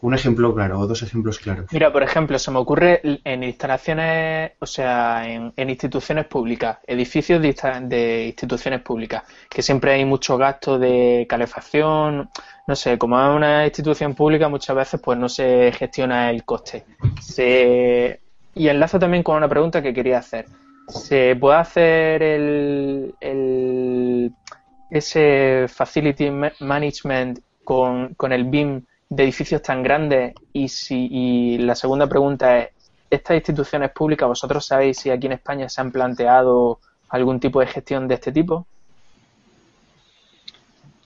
un 0.00 0.14
ejemplo 0.14 0.54
claro 0.54 0.78
o 0.78 0.86
dos 0.86 1.02
ejemplos 1.02 1.38
claros? 1.38 1.66
Mira, 1.72 1.92
por 1.92 2.02
ejemplo, 2.02 2.38
se 2.38 2.50
me 2.50 2.58
ocurre 2.58 3.00
en 3.24 3.42
instalaciones, 3.42 4.52
o 4.60 4.66
sea, 4.66 5.28
en, 5.28 5.52
instituciones 5.68 6.26
públicas, 6.26 6.78
edificios 6.86 7.42
de, 7.42 8.26
instituciones 8.26 8.80
públicas, 8.82 9.24
que 9.50 9.62
siempre 9.62 9.92
hay 9.92 10.04
mucho 10.04 10.38
gasto 10.38 10.78
de 10.78 11.26
calefacción, 11.28 12.30
no 12.66 12.76
sé, 12.76 12.96
como 12.98 13.20
es 13.20 13.36
una 13.36 13.64
institución 13.66 14.14
pública, 14.14 14.48
muchas 14.48 14.76
veces 14.76 15.00
pues 15.00 15.18
no 15.18 15.28
se 15.28 15.72
gestiona 15.72 16.30
el 16.30 16.44
coste. 16.44 16.84
Se, 17.20 18.20
y 18.54 18.68
enlazo 18.68 18.98
también 18.98 19.22
con 19.22 19.36
una 19.36 19.48
pregunta 19.48 19.82
que 19.82 19.92
quería 19.94 20.18
hacer. 20.18 20.46
¿Se 20.88 21.36
puede 21.36 21.58
hacer 21.58 22.22
el, 22.22 23.14
el- 23.20 24.32
ese 24.90 25.66
facility 25.68 26.30
ma- 26.30 26.52
management 26.60 27.40
con, 27.64 28.14
con 28.14 28.32
el 28.32 28.44
BIM 28.44 28.84
de 29.08 29.22
edificios 29.24 29.62
tan 29.62 29.82
grandes? 29.82 30.34
Y, 30.52 30.68
si, 30.68 31.08
y 31.10 31.58
la 31.58 31.74
segunda 31.74 32.06
pregunta 32.06 32.58
es, 32.58 32.68
¿estas 33.10 33.36
instituciones 33.36 33.90
públicas, 33.90 34.28
vosotros 34.28 34.66
sabéis 34.66 34.98
si 34.98 35.10
aquí 35.10 35.26
en 35.26 35.32
España 35.32 35.68
se 35.68 35.80
han 35.80 35.90
planteado 35.90 36.78
algún 37.08 37.40
tipo 37.40 37.60
de 37.60 37.66
gestión 37.66 38.06
de 38.08 38.14
este 38.14 38.32
tipo? 38.32 38.66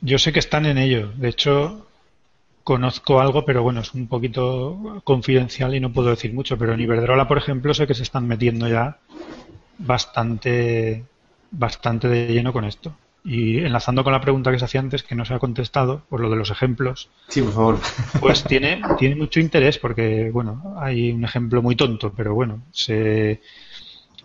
Yo 0.01 0.19
sé 0.19 0.33
que 0.33 0.41
están 0.41 0.67
en 0.67 0.79
ello. 0.79 1.13
De 1.17 1.29
hecho, 1.29 1.87
conozco 2.65 3.21
algo, 3.21 3.45
pero 3.45 3.63
bueno, 3.63 3.81
es 3.81 3.95
un 3.95 4.09
poquito 4.09 5.01
confidencial 5.05 5.75
y 5.75 5.81
no 5.81 5.93
puedo 5.93 6.11
decir 6.11 6.35
mucho. 6.35 6.59
Pero 6.59 6.75
en 6.75 6.81
Iberdrola, 6.81 7.29
por 7.29 7.39
ejemplo, 7.39 7.73
sé 7.73 7.87
que 7.87 7.95
se 7.95 8.03
están 8.03 8.27
metiendo 8.27 8.69
ya 8.69 8.99
bastante, 9.79 11.05
bastante 11.51 12.09
de 12.09 12.33
lleno 12.33 12.53
con 12.53 12.65
esto. 12.65 12.95
Y 13.25 13.59
enlazando 13.59 14.03
con 14.03 14.13
la 14.13 14.21
pregunta 14.21 14.51
que 14.51 14.59
se 14.59 14.65
hacía 14.65 14.81
antes, 14.81 15.05
que 15.05 15.15
no 15.15 15.25
se 15.25 15.33
ha 15.35 15.39
contestado, 15.39 16.03
por 16.09 16.21
lo 16.21 16.29
de 16.29 16.37
los 16.37 16.51
ejemplos, 16.51 17.09
Sí, 17.29 17.41
por 17.41 17.53
favor. 17.53 17.79
pues 18.21 18.43
tiene, 18.45 18.81
tiene 18.99 19.15
mucho 19.15 19.39
interés 19.39 19.79
porque, 19.79 20.31
bueno, 20.33 20.75
hay 20.79 21.13
un 21.13 21.25
ejemplo 21.25 21.63
muy 21.63 21.77
tonto, 21.77 22.13
pero 22.13 22.35
bueno, 22.35 22.63
se, 22.73 23.41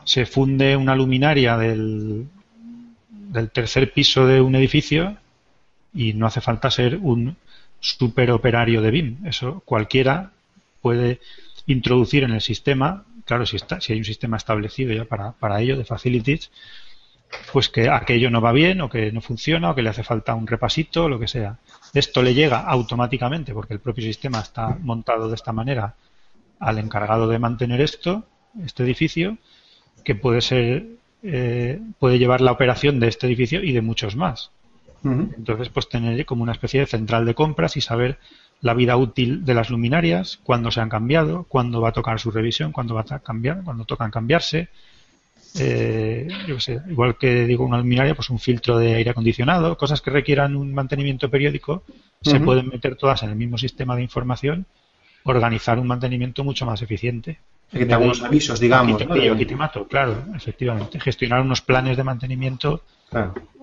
se 0.04 0.26
funde 0.26 0.76
una 0.76 0.96
luminaria 0.96 1.58
del, 1.58 2.28
del 3.10 3.52
tercer 3.52 3.92
piso 3.94 4.26
de 4.26 4.42
un 4.42 4.56
edificio 4.56 5.18
y 5.94 6.14
no 6.14 6.28
hace 6.28 6.42
falta 6.42 6.72
ser 6.72 6.98
un 7.02 7.38
superoperario 7.80 8.82
de 8.82 8.92
BIM. 8.92 9.18
Eso 9.26 9.62
cualquiera 9.66 10.32
puede 10.82 11.20
introducir 11.66 12.24
en 12.24 12.32
el 12.32 12.42
sistema, 12.42 13.06
claro, 13.26 13.46
si, 13.46 13.58
está, 13.58 13.82
si 13.82 13.94
hay 13.94 14.00
un 14.00 14.06
sistema 14.06 14.38
establecido 14.38 14.94
ya 14.94 15.06
para, 15.06 15.34
para 15.34 15.62
ello, 15.62 15.78
de 15.78 15.86
facilities, 15.86 16.52
pues 17.52 17.70
que 17.70 17.90
aquello 17.90 18.30
no 18.30 18.42
va 18.42 18.52
bien 18.52 18.82
o 18.82 18.90
que 18.90 19.12
no 19.12 19.22
funciona 19.22 19.72
o 19.72 19.76
que 19.76 19.82
le 19.82 19.90
hace 19.90 20.04
falta 20.04 20.36
un 20.36 20.48
repasito 20.48 21.06
o 21.06 21.10
lo 21.10 21.20
que 21.20 21.28
sea. 21.28 21.58
Esto 21.94 22.22
le 22.22 22.34
llega 22.34 22.62
automáticamente 22.62 23.54
porque 23.54 23.74
el 23.74 23.80
propio 23.80 24.04
sistema 24.04 24.40
está 24.40 24.78
montado 24.82 25.28
de 25.30 25.36
esta 25.36 25.52
manera 25.52 25.96
al 26.60 26.80
encargado 26.80 27.28
de 27.28 27.40
mantener 27.40 27.82
esto, 27.82 28.26
este 28.64 28.84
edificio, 28.84 29.38
que 30.04 30.16
puede 30.16 30.42
ser, 30.42 30.88
eh, 31.24 31.80
puede 32.00 32.18
llevar 32.18 32.42
la 32.42 32.52
operación 32.52 33.00
de 33.00 33.08
este 33.08 33.28
edificio 33.28 33.64
y 33.64 33.72
de 33.72 33.82
muchos 33.82 34.16
más. 34.16 34.52
Entonces, 35.04 35.70
pues 35.70 35.88
tener 35.88 36.26
como 36.26 36.44
una 36.44 36.52
especie 36.52 36.82
de 36.82 36.86
central 36.86 37.26
de 37.26 37.36
compras 37.36 37.78
y 37.78 37.82
saber 37.82 38.18
la 38.62 38.74
vida 38.74 38.98
útil 38.98 39.46
de 39.46 39.54
las 39.54 39.70
luminarias, 39.70 40.40
cuándo 40.44 40.72
se 40.72 40.82
han 40.82 40.90
cambiado, 40.90 41.46
cuándo 41.48 41.80
va 41.80 41.90
a 41.90 41.94
tocar 41.94 42.20
su 42.20 42.32
revisión, 42.32 42.72
cuándo 42.72 42.96
va 42.96 43.06
a 43.08 43.20
cambiar, 43.20 43.64
cuándo 43.64 43.86
tocan 43.86 44.12
cambiarse. 44.12 44.70
Eh, 45.60 46.28
yo 46.48 46.60
sé, 46.60 46.80
igual 46.90 47.18
que 47.18 47.46
digo 47.46 47.66
una 47.66 47.78
luminaria, 47.78 48.16
pues 48.16 48.30
un 48.30 48.40
filtro 48.40 48.78
de 48.78 48.96
aire 48.96 49.12
acondicionado, 49.12 49.78
cosas 49.78 50.02
que 50.02 50.12
requieran 50.12 50.56
un 50.56 50.74
mantenimiento 50.74 51.30
periódico, 51.30 51.84
se 52.22 52.40
pueden 52.40 52.70
meter 52.70 52.96
todas 52.96 53.24
en 53.24 53.30
el 53.30 53.36
mismo 53.36 53.58
sistema 53.58 53.96
de 53.96 54.04
información, 54.04 54.66
organizar 55.24 55.80
un 55.80 55.88
mantenimiento 55.88 56.44
mucho 56.44 56.66
más 56.66 56.82
eficiente. 56.82 57.40
Que 57.72 57.86
te 57.86 57.94
algunos 57.94 58.24
avisos, 58.24 58.60
digamos. 58.60 59.02
Aquí 59.02 59.46
te, 59.46 59.56
mato, 59.56 59.88
claro, 59.88 60.24
efectivamente. 60.36 61.00
Gestionar 61.00 61.42
unos 61.42 61.62
planes 61.62 61.98
de 61.98 62.04
mantenimiento 62.04 62.82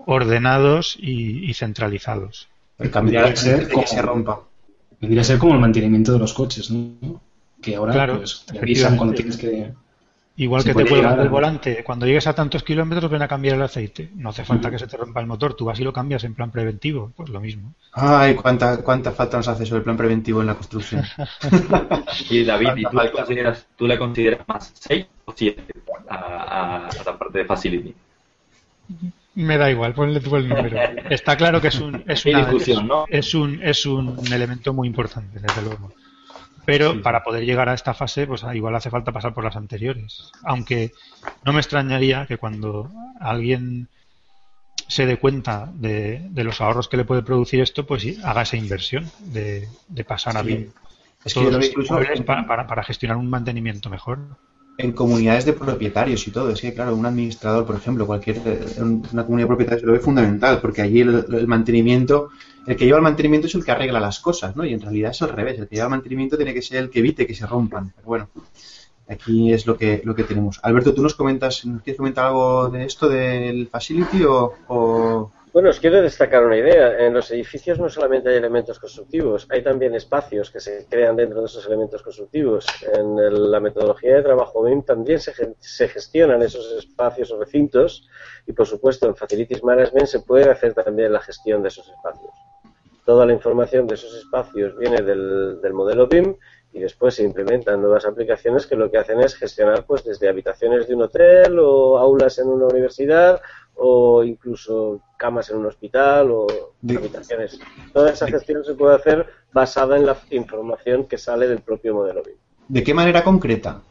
ordenados 0.06 0.96
y, 1.00 1.52
centralizados. 1.54 2.48
El 2.78 2.90
cambiar 2.90 3.36
ser 3.36 3.68
que 3.68 3.86
se 3.86 4.02
rompa. 4.02 4.40
Vendría 5.00 5.22
a 5.22 5.24
ser 5.24 5.38
como 5.38 5.54
el 5.54 5.60
mantenimiento 5.60 6.12
de 6.12 6.18
los 6.18 6.32
coches, 6.32 6.70
¿no? 6.70 7.20
Que 7.62 7.76
ahora 7.76 7.92
claro, 7.92 8.18
pues, 8.18 8.44
cuando 8.96 9.14
tienes 9.14 9.36
que 9.36 9.72
Igual 10.36 10.64
que 10.64 10.74
te 10.74 10.84
cuelgan 10.84 11.16
del 11.16 11.28
volante, 11.28 11.84
cuando 11.84 12.06
llegues 12.06 12.26
a 12.26 12.34
tantos 12.34 12.64
kilómetros 12.64 13.08
ven 13.08 13.22
a 13.22 13.28
cambiar 13.28 13.54
el 13.54 13.62
aceite. 13.62 14.10
No 14.16 14.30
hace 14.30 14.44
falta 14.44 14.68
que 14.68 14.80
se 14.80 14.88
te 14.88 14.96
rompa 14.96 15.20
el 15.20 15.28
motor, 15.28 15.54
tú 15.54 15.64
vas 15.66 15.78
y 15.78 15.84
lo 15.84 15.92
cambias 15.92 16.24
en 16.24 16.34
plan 16.34 16.50
preventivo, 16.50 17.12
pues 17.14 17.28
lo 17.28 17.40
mismo. 17.40 17.72
Ay, 17.92 18.34
cuánta, 18.34 18.82
cuánta 18.82 19.12
falta 19.12 19.36
nos 19.36 19.46
hace 19.46 19.64
sobre 19.64 19.78
el 19.78 19.84
plan 19.84 19.96
preventivo 19.96 20.40
en 20.40 20.48
la 20.48 20.54
construcción. 20.56 21.04
y 22.30 22.44
David, 22.44 22.70
¿y 22.76 22.82
tú, 22.82 22.96
le 22.96 23.12
consideras, 23.12 23.66
tú 23.76 23.86
le 23.86 23.96
consideras 23.96 24.48
más 24.48 24.72
6 24.74 25.06
o 25.26 25.32
7 25.36 25.62
a, 26.08 26.88
la 27.06 27.18
parte 27.18 27.38
de 27.38 27.44
Facility? 27.44 27.94
Me 29.36 29.56
da 29.56 29.70
igual, 29.70 29.94
ponle 29.94 30.18
tú 30.18 30.34
el 30.34 30.48
número. 30.48 30.76
Está 31.10 31.36
claro 31.36 31.60
que 31.60 31.68
es 31.68 31.78
un, 31.78 32.02
es, 32.08 32.26
una, 32.26 32.50
¿no? 32.82 33.04
es, 33.08 33.34
un, 33.34 33.62
es 33.62 33.86
un 33.86 34.20
elemento 34.32 34.72
muy 34.72 34.88
importante, 34.88 35.38
desde 35.38 35.62
luego. 35.62 35.92
Pero 36.64 37.02
para 37.02 37.22
poder 37.22 37.44
llegar 37.44 37.68
a 37.68 37.74
esta 37.74 37.94
fase, 37.94 38.26
pues 38.26 38.44
ah, 38.44 38.54
igual 38.54 38.74
hace 38.74 38.90
falta 38.90 39.12
pasar 39.12 39.34
por 39.34 39.44
las 39.44 39.56
anteriores. 39.56 40.30
Aunque 40.42 40.92
no 41.44 41.52
me 41.52 41.60
extrañaría 41.60 42.26
que 42.26 42.38
cuando 42.38 42.90
alguien 43.20 43.88
se 44.88 45.06
dé 45.06 45.18
cuenta 45.18 45.70
de, 45.74 46.30
los 46.34 46.60
ahorros 46.60 46.88
que 46.88 46.96
le 46.96 47.04
puede 47.04 47.22
producir 47.22 47.60
esto, 47.60 47.86
pues 47.86 48.04
haga 48.24 48.42
esa 48.42 48.56
inversión 48.56 49.10
de, 49.20 49.68
pasar 50.06 50.36
a 50.36 50.42
BIM. 50.42 50.70
Es 51.24 51.34
que 51.34 52.22
para, 52.26 52.66
para 52.66 52.84
gestionar 52.84 53.16
un 53.16 53.30
mantenimiento 53.30 53.88
mejor 53.88 54.18
en 54.76 54.92
comunidades 54.92 55.44
de 55.44 55.52
propietarios 55.52 56.26
y 56.26 56.30
todo. 56.30 56.50
Es 56.50 56.60
que, 56.60 56.74
claro, 56.74 56.94
un 56.94 57.06
administrador, 57.06 57.66
por 57.66 57.76
ejemplo, 57.76 58.06
cualquier 58.06 58.40
una 58.80 59.24
comunidad 59.24 59.44
de 59.44 59.46
propietarios 59.46 59.84
lo 59.84 59.92
ve 59.92 60.00
fundamental, 60.00 60.60
porque 60.60 60.82
allí 60.82 61.00
el, 61.00 61.46
mantenimiento, 61.46 62.30
el 62.66 62.76
que 62.76 62.84
lleva 62.84 62.98
el 62.98 63.02
mantenimiento 63.02 63.46
es 63.46 63.54
el 63.54 63.64
que 63.64 63.72
arregla 63.72 64.00
las 64.00 64.20
cosas, 64.20 64.56
¿no? 64.56 64.64
Y 64.64 64.72
en 64.72 64.80
realidad 64.80 65.10
es 65.10 65.22
al 65.22 65.30
revés. 65.30 65.58
El 65.58 65.68
que 65.68 65.76
lleva 65.76 65.86
el 65.86 65.90
mantenimiento 65.90 66.36
tiene 66.36 66.54
que 66.54 66.62
ser 66.62 66.78
el 66.78 66.90
que 66.90 67.00
evite 67.00 67.26
que 67.26 67.34
se 67.34 67.46
rompan. 67.46 67.92
Pero 67.94 68.06
bueno, 68.06 68.28
aquí 69.08 69.52
es 69.52 69.66
lo 69.66 69.76
que 69.76 70.02
lo 70.04 70.14
que 70.14 70.24
tenemos. 70.24 70.60
Alberto, 70.62 70.94
¿tú 70.94 71.02
nos 71.02 71.14
comentas, 71.14 71.64
nos 71.66 71.82
quieres 71.82 71.98
comentar 71.98 72.26
algo 72.26 72.68
de 72.68 72.84
esto 72.84 73.08
del 73.08 73.68
facility 73.68 74.24
o 74.24 75.30
bueno, 75.54 75.70
os 75.70 75.78
quiero 75.78 76.02
destacar 76.02 76.44
una 76.44 76.56
idea. 76.56 76.98
En 77.06 77.14
los 77.14 77.30
edificios 77.30 77.78
no 77.78 77.88
solamente 77.88 78.28
hay 78.28 78.38
elementos 78.38 78.80
constructivos, 78.80 79.46
hay 79.48 79.62
también 79.62 79.94
espacios 79.94 80.50
que 80.50 80.58
se 80.58 80.84
crean 80.90 81.14
dentro 81.14 81.38
de 81.38 81.46
esos 81.46 81.64
elementos 81.68 82.02
constructivos. 82.02 82.66
En 82.92 83.52
la 83.52 83.60
metodología 83.60 84.16
de 84.16 84.24
trabajo 84.24 84.64
BIM 84.64 84.82
también 84.82 85.20
se, 85.20 85.32
se, 85.60 85.86
gestionan 85.86 86.42
esos 86.42 86.72
espacios 86.72 87.30
o 87.30 87.38
recintos 87.38 88.08
y, 88.48 88.52
por 88.52 88.66
supuesto, 88.66 89.06
en 89.06 89.14
Facilities 89.14 89.62
Management 89.62 90.08
se 90.08 90.22
puede 90.22 90.50
hacer 90.50 90.74
también 90.74 91.12
la 91.12 91.20
gestión 91.20 91.62
de 91.62 91.68
esos 91.68 91.88
espacios. 91.88 92.32
Toda 93.04 93.26
la 93.26 93.32
información 93.32 93.86
de 93.86 93.94
esos 93.94 94.14
espacios 94.16 94.76
viene 94.78 95.02
del, 95.02 95.60
del 95.60 95.72
modelo 95.72 96.06
BIM 96.06 96.34
y 96.72 96.80
después 96.80 97.14
se 97.14 97.22
implementan 97.22 97.80
nuevas 97.80 98.04
aplicaciones 98.04 98.66
que 98.66 98.74
lo 98.74 98.90
que 98.90 98.98
hacen 98.98 99.20
es 99.20 99.36
gestionar 99.36 99.84
pues 99.86 100.04
desde 100.04 100.28
habitaciones 100.28 100.88
de 100.88 100.94
un 100.94 101.02
hotel 101.02 101.58
o 101.60 101.96
aulas 101.98 102.38
en 102.38 102.48
una 102.48 102.66
universidad 102.66 103.40
o 103.76 104.24
incluso 104.24 105.00
camas 105.16 105.50
en 105.50 105.58
un 105.58 105.66
hospital 105.66 106.30
o 106.30 106.46
habitaciones. 106.88 107.60
Toda 107.92 108.10
esa 108.10 108.26
gestión 108.26 108.64
se 108.64 108.74
puede 108.74 108.96
hacer 108.96 109.26
basada 109.52 109.96
en 109.96 110.06
la 110.06 110.16
información 110.30 111.06
que 111.06 111.16
sale 111.16 111.46
del 111.46 111.60
propio 111.60 111.94
modelo 111.94 112.22
BIM. 112.22 112.36
¿De 112.68 112.82
qué 112.82 112.92
manera 112.92 113.22
concreta 113.22 113.82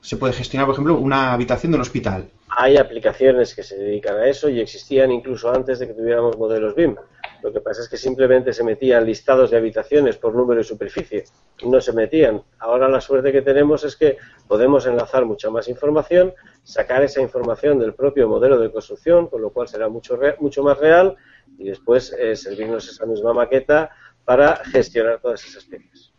se 0.00 0.16
puede 0.16 0.32
gestionar, 0.32 0.66
por 0.66 0.74
ejemplo, 0.74 0.96
una 0.96 1.32
habitación 1.32 1.72
de 1.72 1.76
un 1.76 1.82
hospital? 1.82 2.28
Hay 2.48 2.76
aplicaciones 2.76 3.54
que 3.54 3.62
se 3.62 3.76
dedican 3.76 4.16
a 4.16 4.26
eso 4.26 4.48
y 4.48 4.60
existían 4.60 5.12
incluso 5.12 5.50
antes 5.50 5.78
de 5.78 5.86
que 5.86 5.94
tuviéramos 5.94 6.36
modelos 6.36 6.74
BIM. 6.74 6.96
Lo 7.42 7.52
que 7.52 7.60
pasa 7.60 7.82
es 7.82 7.88
que 7.88 7.96
simplemente 7.96 8.52
se 8.52 8.62
metían 8.62 9.04
listados 9.04 9.50
de 9.50 9.56
habitaciones 9.56 10.16
por 10.16 10.34
número 10.34 10.60
y 10.60 10.64
superficie. 10.64 11.24
No 11.64 11.80
se 11.80 11.92
metían. 11.92 12.42
Ahora 12.58 12.88
la 12.88 13.00
suerte 13.00 13.32
que 13.32 13.42
tenemos 13.42 13.84
es 13.84 13.96
que 13.96 14.16
podemos 14.46 14.86
enlazar 14.86 15.24
mucha 15.24 15.50
más 15.50 15.68
información, 15.68 16.32
sacar 16.62 17.02
esa 17.02 17.20
información 17.20 17.78
del 17.78 17.94
propio 17.94 18.28
modelo 18.28 18.58
de 18.58 18.70
construcción, 18.70 19.26
con 19.26 19.42
lo 19.42 19.50
cual 19.50 19.66
será 19.66 19.88
mucho, 19.88 20.18
mucho 20.40 20.62
más 20.62 20.78
real, 20.78 21.16
y 21.58 21.64
después 21.64 22.14
eh, 22.18 22.36
servirnos 22.36 22.88
esa 22.88 23.06
misma 23.06 23.32
maqueta 23.32 23.90
para 24.24 24.56
gestionar 24.64 25.20
todas 25.20 25.44
esas 25.44 25.64
piezas. 25.64 26.12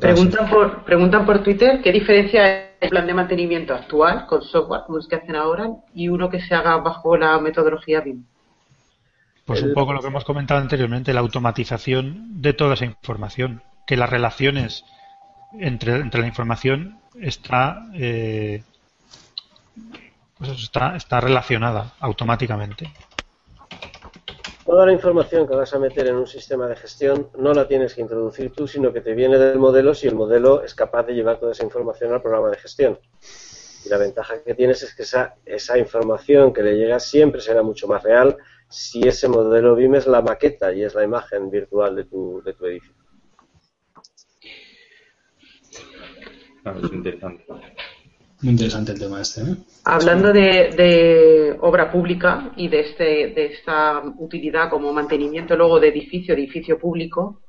Preguntan 0.00 0.50
por, 0.50 0.84
preguntan 0.84 1.26
por 1.26 1.42
Twitter 1.42 1.80
qué 1.82 1.92
diferencia 1.92 2.44
hay 2.44 2.66
el 2.80 2.90
plan 2.90 3.06
de 3.06 3.14
mantenimiento 3.14 3.72
actual 3.72 4.26
con 4.26 4.42
software 4.42 4.82
como 4.86 4.98
es 4.98 5.06
que 5.08 5.16
hacen 5.16 5.36
ahora 5.36 5.70
y 5.94 6.08
uno 6.08 6.28
que 6.28 6.40
se 6.40 6.54
haga 6.54 6.76
bajo 6.78 7.16
la 7.16 7.38
metodología 7.40 8.00
BIM. 8.00 8.24
Pues 9.46 9.62
un 9.62 9.74
poco 9.74 9.92
lo 9.92 10.00
que 10.00 10.08
hemos 10.08 10.24
comentado 10.24 10.60
anteriormente, 10.60 11.14
la 11.14 11.20
automatización 11.20 12.42
de 12.42 12.52
toda 12.52 12.74
esa 12.74 12.84
información, 12.84 13.62
que 13.86 13.96
las 13.96 14.10
relaciones 14.10 14.84
entre, 15.52 16.04
la 16.04 16.26
información 16.26 16.98
está, 17.20 17.86
eh, 17.94 18.64
pues 20.36 20.50
está, 20.50 20.96
está 20.96 21.20
relacionada 21.20 21.92
automáticamente. 22.00 22.92
Toda 24.64 24.84
la 24.84 24.92
información 24.92 25.46
que 25.46 25.54
vas 25.54 25.72
a 25.72 25.78
meter 25.78 26.08
en 26.08 26.16
un 26.16 26.26
sistema 26.26 26.66
de 26.66 26.74
gestión 26.74 27.28
no 27.38 27.54
la 27.54 27.68
tienes 27.68 27.94
que 27.94 28.00
introducir 28.00 28.50
tú, 28.52 28.66
sino 28.66 28.92
que 28.92 29.00
te 29.00 29.14
viene 29.14 29.38
del 29.38 29.60
modelo 29.60 29.94
si 29.94 30.08
el 30.08 30.16
modelo 30.16 30.64
es 30.64 30.74
capaz 30.74 31.04
de 31.04 31.14
llevar 31.14 31.38
toda 31.38 31.52
esa 31.52 31.62
información 31.62 32.12
al 32.12 32.20
programa 32.20 32.50
de 32.50 32.56
gestión. 32.56 32.98
Y 33.84 33.88
la 33.88 33.98
ventaja 33.98 34.42
que 34.42 34.54
tienes 34.56 34.82
es 34.82 34.92
que 34.92 35.04
esa, 35.04 35.36
esa 35.44 35.78
información 35.78 36.52
que 36.52 36.64
le 36.64 36.74
llega 36.74 36.98
siempre 36.98 37.40
será 37.40 37.62
mucho 37.62 37.86
más 37.86 38.02
real 38.02 38.36
si 38.68 39.06
ese 39.06 39.28
modelo 39.28 39.74
BIM 39.74 39.94
es 39.96 40.06
la 40.06 40.22
maqueta 40.22 40.72
y 40.72 40.82
es 40.82 40.94
la 40.94 41.04
imagen 41.04 41.50
virtual 41.50 41.96
de 41.96 42.04
tu, 42.04 42.42
de 42.44 42.52
tu 42.54 42.66
edificio. 42.66 42.94
es 46.82 46.92
interesante. 46.92 47.44
Muy 48.42 48.52
interesante 48.52 48.92
el 48.92 48.98
tema 48.98 49.20
este. 49.20 49.40
¿eh? 49.40 49.56
Hablando 49.84 50.32
de, 50.32 51.56
obra 51.60 51.90
pública 51.90 52.52
y 52.56 52.68
de, 52.68 52.80
este, 52.80 53.04
de 53.04 53.46
esta 53.46 54.02
utilidad 54.18 54.68
como 54.68 54.92
mantenimiento 54.92 55.56
luego 55.56 55.80
de 55.80 55.88
edificio, 55.88 56.34
edificio 56.34 56.78
público, 56.78 57.40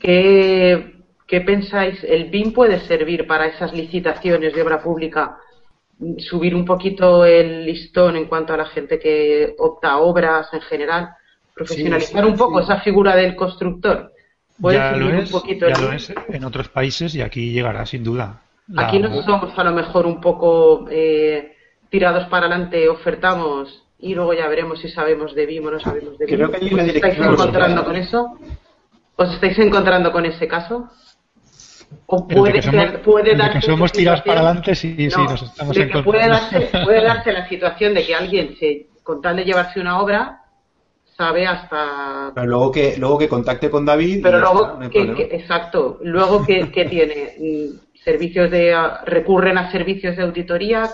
¿qué, 0.00 1.04
¿qué 1.28 1.40
pensáis? 1.42 2.02
¿El 2.02 2.30
BIM 2.30 2.52
puede 2.52 2.80
servir 2.80 3.26
para 3.26 3.46
esas 3.46 3.72
licitaciones 3.72 4.54
de 4.54 4.62
obra 4.62 4.82
pública 4.82 5.38
subir 6.18 6.54
un 6.54 6.64
poquito 6.64 7.24
el 7.24 7.64
listón 7.64 8.16
en 8.16 8.26
cuanto 8.26 8.52
a 8.52 8.56
la 8.56 8.66
gente 8.66 8.98
que 8.98 9.54
opta 9.58 9.92
a 9.92 9.98
obras 9.98 10.48
en 10.52 10.60
general, 10.60 11.10
profesionalizar 11.54 12.24
un 12.26 12.36
poco 12.36 12.60
esa 12.60 12.80
figura 12.80 13.16
del 13.16 13.34
constructor. 13.34 14.12
Ya, 14.58 14.92
lo 14.92 15.10
es, 15.10 15.32
un 15.32 15.40
poquito 15.40 15.68
ya 15.68 15.78
lo 15.78 15.92
es 15.92 16.12
en 16.28 16.44
otros 16.44 16.68
países 16.68 17.14
y 17.14 17.20
aquí 17.20 17.52
llegará 17.52 17.84
sin 17.84 18.02
duda. 18.02 18.42
Aquí 18.76 18.98
no 18.98 19.22
somos 19.22 19.56
a 19.56 19.64
lo 19.64 19.72
mejor 19.72 20.06
un 20.06 20.20
poco 20.20 20.86
eh, 20.90 21.54
tirados 21.90 22.26
para 22.28 22.46
adelante, 22.46 22.88
ofertamos 22.88 23.84
y 23.98 24.14
luego 24.14 24.34
ya 24.34 24.48
veremos 24.48 24.80
si 24.80 24.88
sabemos 24.88 25.34
de 25.34 25.46
BIM 25.46 25.66
o 25.66 25.70
no 25.70 25.80
sabemos 25.80 26.18
de 26.18 26.26
BIM. 26.26 26.36
Creo 26.36 26.50
que 26.50 26.74
¿Os 26.74 26.94
estáis 26.94 27.18
encontrando 27.18 27.84
con 27.84 27.96
eso? 27.96 28.38
¿Os 29.16 29.34
estáis 29.34 29.58
encontrando 29.58 30.12
con 30.12 30.26
ese 30.26 30.48
caso? 30.48 30.90
O 32.06 32.26
puede, 32.26 32.62
ser, 32.62 33.02
puede 33.02 33.34
darse. 33.34 33.60
Que 33.60 33.66
somos 33.66 33.90
tirados 33.92 34.22
para 34.22 34.40
adelante, 34.40 34.74
sí, 34.74 34.94
sí, 34.96 35.22
nos 35.22 35.42
estamos 35.42 35.76
encontrando. 35.76 36.04
Puede 36.04 36.28
darse, 36.28 36.70
puede 36.84 37.02
darse 37.04 37.32
la 37.32 37.48
situación 37.48 37.94
de 37.94 38.06
que 38.06 38.14
alguien, 38.14 38.56
se, 38.58 38.86
con 39.02 39.20
tal 39.20 39.36
de 39.36 39.44
llevarse 39.44 39.80
una 39.80 40.00
obra, 40.00 40.42
sabe 41.16 41.46
hasta. 41.46 42.32
Pero 42.34 42.46
luego 42.46 42.70
que, 42.70 42.96
luego 42.96 43.18
que 43.18 43.28
contacte 43.28 43.70
con 43.70 43.84
David. 43.84 44.20
Pero 44.22 44.38
luego, 44.38 44.78
que, 44.88 45.28
exacto. 45.32 45.98
Luego 46.02 46.44
que, 46.44 46.70
que 46.70 46.84
tiene 46.84 47.34
mm, 47.38 47.98
servicios 48.04 48.50
de. 48.50 48.76
recurren 49.04 49.58
a 49.58 49.70
servicios 49.72 50.16
de 50.16 50.22
auditoría, 50.22 50.88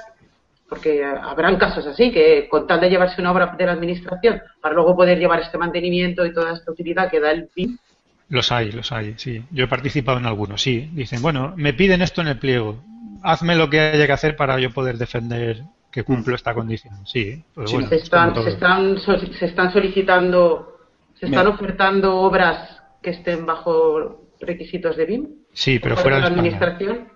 porque 0.68 1.04
habrán 1.04 1.56
casos 1.56 1.86
así, 1.86 2.10
que 2.10 2.48
con 2.48 2.66
tal 2.66 2.80
de 2.80 2.88
llevarse 2.88 3.20
una 3.20 3.32
obra 3.32 3.54
de 3.58 3.66
la 3.66 3.72
administración, 3.72 4.40
para 4.60 4.74
luego 4.74 4.96
poder 4.96 5.18
llevar 5.18 5.40
este 5.40 5.58
mantenimiento 5.58 6.24
y 6.24 6.32
toda 6.32 6.54
esta 6.54 6.72
utilidad 6.72 7.10
que 7.10 7.20
da 7.20 7.30
el 7.30 7.48
PIB, 7.48 7.78
los 8.32 8.50
hay, 8.50 8.72
los 8.72 8.90
hay, 8.92 9.12
sí. 9.18 9.44
Yo 9.50 9.64
he 9.64 9.68
participado 9.68 10.16
en 10.16 10.24
algunos, 10.24 10.62
sí. 10.62 10.88
Dicen, 10.94 11.20
bueno, 11.20 11.52
me 11.58 11.74
piden 11.74 12.00
esto 12.00 12.22
en 12.22 12.28
el 12.28 12.38
pliego. 12.38 12.82
Hazme 13.22 13.56
lo 13.56 13.68
que 13.68 13.78
haya 13.78 14.06
que 14.06 14.12
hacer 14.12 14.36
para 14.36 14.58
yo 14.58 14.70
poder 14.70 14.96
defender 14.96 15.64
que 15.90 16.02
cumplo 16.02 16.34
esta 16.34 16.54
condición. 16.54 17.06
Sí, 17.06 17.44
pues 17.54 17.70
se, 17.70 17.96
están, 17.96 18.34
se, 18.34 18.48
están, 18.48 18.96
se 18.98 19.44
están 19.44 19.70
solicitando, 19.70 20.78
se 21.20 21.26
están 21.26 21.46
ofertando 21.46 22.16
obras 22.16 22.80
que 23.02 23.10
estén 23.10 23.44
bajo 23.44 24.21
requisitos 24.42 24.96
de 24.96 25.06
BIM? 25.06 25.28
Sí, 25.52 25.78
pero 25.78 25.96
fuera 25.96 26.18
de 26.20 26.28
España. 26.28 26.58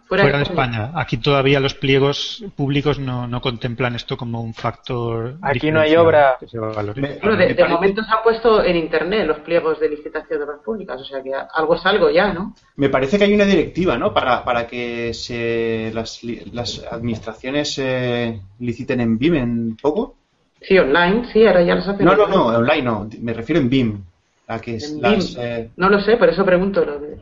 Fuera, 0.09 0.37
de 0.39 0.43
España. 0.45 0.93
Aquí 0.95 1.17
todavía 1.17 1.59
los 1.59 1.75
pliegos 1.75 2.45
públicos 2.55 2.99
no, 3.01 3.27
no 3.27 3.41
contemplan 3.41 3.97
esto 3.97 4.17
como 4.17 4.41
un 4.41 4.55
factor. 4.55 5.37
Aquí 5.43 5.73
no 5.73 5.81
hay 5.81 5.97
obra. 5.97 6.37
que 6.39 6.47
se 6.47 6.59
valore. 6.59 7.01
Me- 7.03 7.19
Bueno, 7.21 7.37
de, 7.37 7.65
momento 7.69 8.03
se 8.05 8.11
han 8.13 8.23
puesto 8.23 8.63
en 8.63 8.77
internet 8.77 9.27
los 9.27 9.39
pliegos 9.41 9.81
de 9.81 9.89
licitación 9.89 10.39
de 10.39 10.45
obras 10.45 10.61
públicas, 10.65 11.01
o 11.01 11.05
sea 11.05 11.23
que 11.23 11.33
algo 11.35 11.75
es 11.75 11.85
algo 11.87 12.11
ya, 12.11 12.33
¿no? 12.33 12.55
Me 12.77 12.89
parece 12.89 13.19
que 13.19 13.25
hay 13.25 13.35
una 13.35 13.45
directiva, 13.45 13.99
¿no? 13.99 14.15
Para, 14.15 14.45
para 14.45 14.67
que 14.69 15.13
se, 15.13 15.91
las, 15.93 16.23
li- 16.23 16.43
las 16.53 16.85
administraciones 16.91 17.77
eh, 17.79 18.41
liciten 18.61 19.01
en 19.01 19.19
BIM 19.19 19.35
en 19.35 19.77
poco. 19.77 20.15
Sí, 20.61 20.79
online, 20.79 21.27
sí, 21.33 21.45
ahora 21.47 21.63
ya 21.63 21.75
los 21.75 21.89
hacen. 21.89 22.07
No, 22.07 22.15
no, 22.17 22.27
no, 22.29 22.47
online 22.47 22.83
no. 22.83 23.09
Me 23.21 23.33
refiero 23.33 23.61
en 23.61 23.69
BIM. 23.69 24.05
A 24.49 24.61
que, 24.61 24.77
es 24.77 24.91
En 24.93 25.03
las, 25.03 25.35
BIM. 25.35 25.45
eh, 25.45 25.71
No 25.77 25.89
lo 25.91 26.01
sé, 26.01 26.17
por 26.17 26.29
eso 26.29 26.45
pregunto. 26.45 26.85
Lo 26.85 26.99
de... 27.01 27.17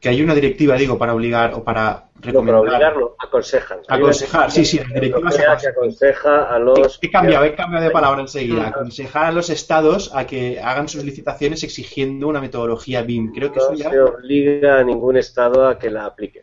que 0.00 0.08
hay 0.08 0.20
una 0.22 0.34
directiva, 0.34 0.76
digo, 0.76 0.98
para 0.98 1.14
obligar 1.14 1.54
o 1.54 1.62
para 1.64 1.82
No, 1.82 2.20
para 2.20 2.20
recomendar. 2.32 2.60
obligarlo, 2.60 3.16
aconsejan. 3.18 3.78
Aconsejar, 3.88 4.50
sí, 4.50 4.64
sí, 4.64 4.78
la 4.78 4.94
directiva 5.00 5.30
se 5.30 5.42
que 5.62 5.68
aconseja 5.68 6.54
a 6.54 6.58
los... 6.58 6.98
He 7.00 7.10
cambiado, 7.10 7.44
he 7.44 7.54
cambiado 7.54 7.84
de 7.86 7.90
palabra 7.90 8.20
enseguida. 8.20 8.68
Aconsejar 8.68 9.26
a 9.26 9.32
los 9.32 9.48
estados 9.48 10.10
a 10.14 10.26
que 10.26 10.60
hagan 10.60 10.88
sus 10.88 11.04
licitaciones 11.04 11.62
exigiendo 11.62 12.28
una 12.28 12.40
metodología 12.40 13.02
BIM. 13.02 13.32
Creo 13.32 13.52
que 13.52 13.58
eso 13.60 13.70
No 13.72 13.78
ya. 13.78 13.90
se 13.90 14.00
obliga 14.00 14.78
a 14.80 14.84
ningún 14.84 15.16
estado 15.16 15.66
a 15.68 15.78
que 15.78 15.88
la 15.90 16.04
aplique. 16.06 16.42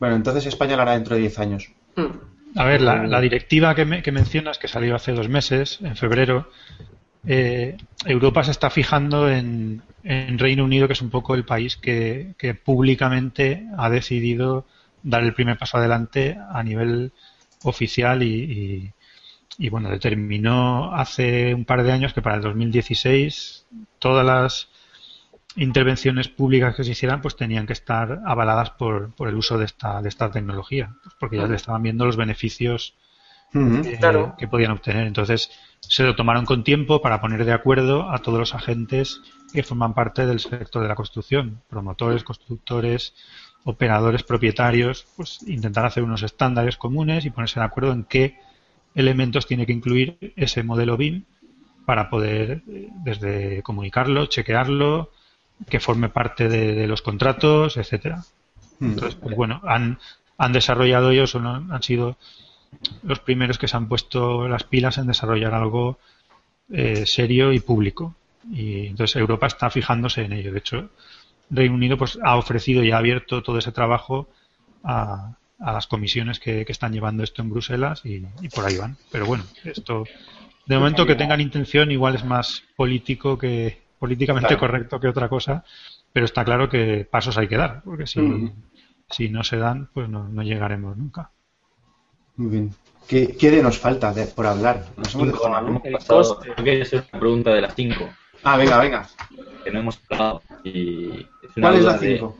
Bueno, 0.00 0.16
entonces 0.16 0.44
España 0.46 0.76
lo 0.76 0.82
hará 0.82 0.92
dentro 0.92 1.14
de 1.14 1.20
10 1.22 1.38
años. 1.38 1.68
Hmm. 1.94 2.06
A 2.56 2.64
ver, 2.64 2.80
la, 2.82 3.06
la 3.06 3.20
directiva 3.20 3.74
que, 3.74 3.84
me- 3.84 4.02
que 4.02 4.12
mencionas, 4.12 4.58
que 4.58 4.68
salió 4.68 4.94
hace 4.94 5.12
dos 5.12 5.28
meses, 5.28 5.78
en 5.82 5.96
febrero, 5.96 6.48
eh, 7.26 7.76
Europa 8.04 8.44
se 8.44 8.50
está 8.50 8.70
fijando 8.70 9.30
en, 9.30 9.82
en 10.02 10.38
Reino 10.38 10.64
Unido, 10.64 10.86
que 10.86 10.92
es 10.94 11.02
un 11.02 11.10
poco 11.10 11.34
el 11.34 11.44
país 11.44 11.76
que, 11.76 12.34
que 12.38 12.54
públicamente 12.54 13.66
ha 13.76 13.90
decidido 13.90 14.66
dar 15.02 15.22
el 15.22 15.34
primer 15.34 15.58
paso 15.58 15.78
adelante 15.78 16.36
a 16.50 16.62
nivel 16.62 17.12
oficial 17.62 18.22
y, 18.22 18.26
y- 18.44 18.94
y, 19.58 19.68
bueno, 19.70 19.90
determinó 19.90 20.94
hace 20.94 21.54
un 21.54 21.64
par 21.64 21.82
de 21.84 21.92
años 21.92 22.12
que 22.12 22.22
para 22.22 22.36
el 22.36 22.42
2016 22.42 23.66
todas 24.00 24.26
las 24.26 24.68
intervenciones 25.56 26.28
públicas 26.28 26.74
que 26.74 26.84
se 26.84 26.92
hicieran 26.92 27.20
pues 27.22 27.36
tenían 27.36 27.66
que 27.66 27.72
estar 27.74 28.20
avaladas 28.26 28.70
por, 28.70 29.14
por 29.14 29.28
el 29.28 29.36
uso 29.36 29.58
de 29.58 29.66
esta, 29.66 30.02
de 30.02 30.08
esta 30.08 30.30
tecnología, 30.30 30.94
pues 31.02 31.14
porque 31.18 31.38
ya 31.38 31.46
le 31.46 31.56
estaban 31.56 31.82
viendo 31.82 32.06
los 32.06 32.16
beneficios 32.16 32.94
eh, 33.82 33.96
Claro. 33.98 34.34
que 34.38 34.48
podían 34.48 34.72
obtener. 34.72 35.06
Entonces, 35.06 35.50
se 35.88 36.04
lo 36.04 36.16
tomaron 36.16 36.44
con 36.44 36.64
tiempo 36.64 37.00
para 37.00 37.20
poner 37.20 37.44
de 37.44 37.52
acuerdo 37.52 38.10
a 38.10 38.18
todos 38.18 38.38
los 38.38 38.54
agentes 38.54 39.20
que 39.52 39.62
forman 39.62 39.94
parte 39.94 40.26
del 40.26 40.40
sector 40.40 40.82
de 40.82 40.88
la 40.88 40.94
construcción, 40.94 41.60
promotores, 41.68 42.24
constructores, 42.24 43.14
operadores, 43.64 44.22
propietarios, 44.22 45.06
pues 45.16 45.42
intentar 45.46 45.86
hacer 45.86 46.02
unos 46.02 46.22
estándares 46.22 46.76
comunes 46.76 47.24
y 47.24 47.30
ponerse 47.30 47.60
de 47.60 47.66
acuerdo 47.66 47.92
en 47.92 48.04
qué 48.04 48.38
elementos 48.94 49.46
tiene 49.46 49.66
que 49.66 49.72
incluir 49.72 50.34
ese 50.36 50.62
modelo 50.62 50.96
BIM 50.96 51.24
para 51.86 52.10
poder 52.10 52.62
eh, 52.68 52.88
desde 53.04 53.62
comunicarlo, 53.62 54.26
chequearlo, 54.26 55.10
que 55.68 55.80
forme 55.80 56.08
parte 56.08 56.48
de, 56.48 56.74
de 56.74 56.86
los 56.86 57.02
contratos, 57.02 57.76
etcétera. 57.76 58.24
Mm. 58.80 58.84
Entonces, 58.86 59.14
pues 59.16 59.36
bueno, 59.36 59.60
han, 59.64 59.98
han 60.38 60.52
desarrollado 60.52 61.10
ellos, 61.10 61.34
han 61.34 61.82
sido 61.82 62.16
los 63.02 63.20
primeros 63.20 63.58
que 63.58 63.68
se 63.68 63.76
han 63.76 63.88
puesto 63.88 64.48
las 64.48 64.64
pilas 64.64 64.98
en 64.98 65.06
desarrollar 65.06 65.54
algo 65.54 65.98
eh, 66.70 67.06
serio 67.06 67.52
y 67.52 67.60
público. 67.60 68.14
Y 68.52 68.86
entonces 68.88 69.16
Europa 69.16 69.46
está 69.46 69.70
fijándose 69.70 70.22
en 70.22 70.32
ello. 70.32 70.52
De 70.52 70.58
hecho, 70.58 70.90
Reino 71.50 71.74
Unido 71.74 71.96
pues 71.96 72.18
ha 72.22 72.36
ofrecido 72.36 72.82
y 72.82 72.90
ha 72.90 72.98
abierto 72.98 73.42
todo 73.42 73.58
ese 73.58 73.72
trabajo 73.72 74.28
a, 74.82 75.36
a 75.58 75.72
las 75.72 75.86
comisiones 75.86 76.40
que, 76.40 76.64
que 76.64 76.72
están 76.72 76.92
llevando 76.92 77.22
esto 77.22 77.42
en 77.42 77.50
Bruselas 77.50 78.02
y, 78.04 78.26
y 78.42 78.48
por 78.48 78.64
ahí 78.66 78.76
van. 78.76 78.96
Pero 79.10 79.26
bueno, 79.26 79.44
esto 79.64 80.04
de 80.66 80.76
momento 80.78 81.06
que 81.06 81.14
tengan 81.14 81.40
intención 81.40 81.90
igual 81.90 82.14
es 82.16 82.24
más 82.24 82.62
político 82.76 83.36
que 83.38 83.82
políticamente 83.98 84.48
Claro. 84.48 84.60
correcto 84.60 85.00
que 85.00 85.08
otra 85.08 85.28
cosa, 85.28 85.64
pero 86.12 86.26
está 86.26 86.44
claro 86.44 86.68
que 86.68 87.06
pasos 87.10 87.36
hay 87.38 87.48
que 87.48 87.56
dar, 87.56 87.82
porque 87.82 88.06
si, 88.06 88.20
Mm. 88.20 88.52
si 89.10 89.28
no 89.30 89.42
se 89.44 89.56
dan, 89.56 89.88
pues 89.94 90.08
no, 90.08 90.28
no 90.28 90.42
llegaremos 90.42 90.96
nunca. 90.96 91.30
Muy 92.36 92.50
bien. 92.50 92.70
¿Qué, 93.08 93.36
qué 93.36 93.50
de 93.50 93.62
nos 93.62 93.78
falta 93.78 94.12
de- 94.12 94.26
por 94.26 94.46
hablar? 94.46 94.84
Nos 94.96 95.14
hemos 95.14 95.26
Cinco, 95.28 95.44
dejado 95.46 95.60
no 95.62 95.68
hemos 95.68 95.84
algo. 95.84 95.98
pasado- 95.98 96.38
creo 96.40 96.56
que 96.64 96.80
es 96.80 96.92
la 96.92 97.02
pregunta 97.20 97.50
de 97.54 97.60
las 97.60 97.74
cinco, 97.74 98.08
Ah, 98.42 98.56
venga, 98.56 98.78
venga. 98.78 99.06
que 99.62 99.70
no 99.70 99.80
hemos 99.80 100.00
hablado. 100.10 100.42
Y 100.64 101.10
es 101.42 101.56
una 101.56 101.68
¿Cuál 101.68 101.76
es 101.76 101.84
la 101.84 101.98
de- 101.98 102.14
5? 102.16 102.36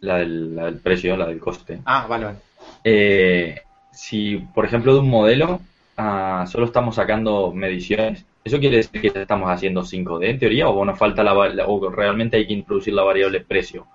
la, 0.00 0.16
del, 0.18 0.56
la 0.56 0.64
del 0.66 0.78
precio, 0.78 1.16
la 1.16 1.26
del 1.26 1.38
coste. 1.38 1.80
Ah, 1.84 2.06
vale, 2.08 2.24
vale. 2.26 2.38
Eh, 2.84 3.60
si, 3.92 4.36
por 4.36 4.64
ejemplo, 4.64 4.94
de 4.94 5.00
un 5.00 5.10
modelo 5.10 5.60
ah, 5.96 6.44
solo 6.48 6.64
estamos 6.66 6.94
sacando 6.96 7.52
mediciones, 7.52 8.24
¿eso 8.42 8.58
quiere 8.58 8.78
decir 8.78 9.00
que 9.02 9.12
estamos 9.20 9.50
haciendo 9.50 9.82
5D 9.84 10.30
en 10.30 10.38
teoría 10.38 10.68
o 10.68 10.84
nos 10.84 10.98
falta 10.98 11.22
la- 11.22 11.34
o 11.34 11.90
realmente 11.90 12.36
hay 12.38 12.46
que 12.46 12.54
introducir 12.54 12.94
la 12.94 13.02
variable 13.02 13.40
precio? 13.40 13.86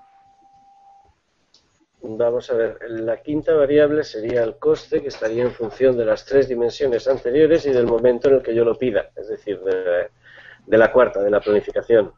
Vamos 2.08 2.51
a 2.51 2.53
ver, 2.53 2.78
la 2.88 3.20
quinta 3.24 3.56
variable 3.56 4.03
sería 4.03 4.43
el 4.43 4.58
coste, 4.58 5.01
que 5.01 5.08
estaría 5.08 5.41
en 5.41 5.51
función 5.51 5.97
de 5.97 6.06
las 6.06 6.24
tres 6.24 6.47
dimensiones 6.47 7.08
anteriores 7.08 7.66
y 7.66 7.72
del 7.72 7.88
momento 7.88 8.30
en 8.30 8.36
el 8.36 8.41
que 8.43 8.53
yo 8.53 8.64
lo 8.64 8.78
pida, 8.78 9.10
es 9.16 9.28
decir, 9.28 9.60
de, 9.62 10.78
la 10.78 10.91
cuarta, 10.91 11.24
de 11.24 11.32
la 11.32 11.39
planificación. 11.39 12.14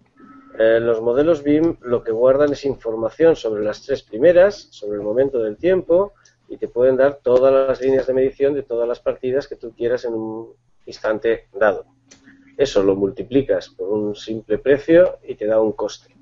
Eh, 0.60 0.82
los 0.82 1.00
modelos 1.00 1.42
BIM 1.42 1.78
lo 1.84 2.04
que 2.04 2.12
guardan 2.12 2.52
es 2.52 2.66
información 2.66 3.38
sobre 3.38 3.64
las 3.64 3.82
tres 3.82 4.04
primeras, 4.04 4.68
sobre 4.72 4.98
el 4.98 5.04
momento 5.04 5.42
del 5.42 5.56
tiempo, 5.56 6.14
y 6.50 6.58
te 6.58 6.68
pueden 6.68 6.98
dar 6.98 7.20
todas 7.24 7.54
las 7.54 7.80
líneas 7.80 8.08
de 8.08 8.14
medición 8.14 8.54
de 8.54 8.64
todas 8.64 8.90
las 8.90 9.00
partidas 9.00 9.48
que 9.48 9.56
tú 9.56 9.74
quieras 9.74 10.04
en 10.04 10.16
un 10.16 10.54
instante 10.86 11.48
dado. 11.54 11.86
Eso 12.58 12.84
lo 12.84 12.94
multiplicas 12.96 13.70
por 13.70 13.88
un 13.88 14.16
simple 14.16 14.58
precio 14.58 15.20
y 15.24 15.36
te 15.36 15.46
da 15.46 15.62
un 15.62 15.72
coste. 15.72 16.14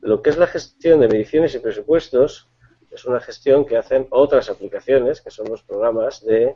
Lo 0.00 0.22
que 0.22 0.30
es 0.30 0.38
la 0.38 0.46
gestión 0.46 1.00
de 1.00 1.08
mediciones 1.08 1.54
y 1.54 1.58
presupuestos 1.58 2.48
es 2.94 3.04
una 3.04 3.20
gestión 3.20 3.64
que 3.64 3.76
hacen 3.76 4.06
otras 4.10 4.48
aplicaciones, 4.50 5.20
que 5.20 5.30
son 5.30 5.48
los 5.48 5.62
programas 5.62 6.24
de 6.24 6.54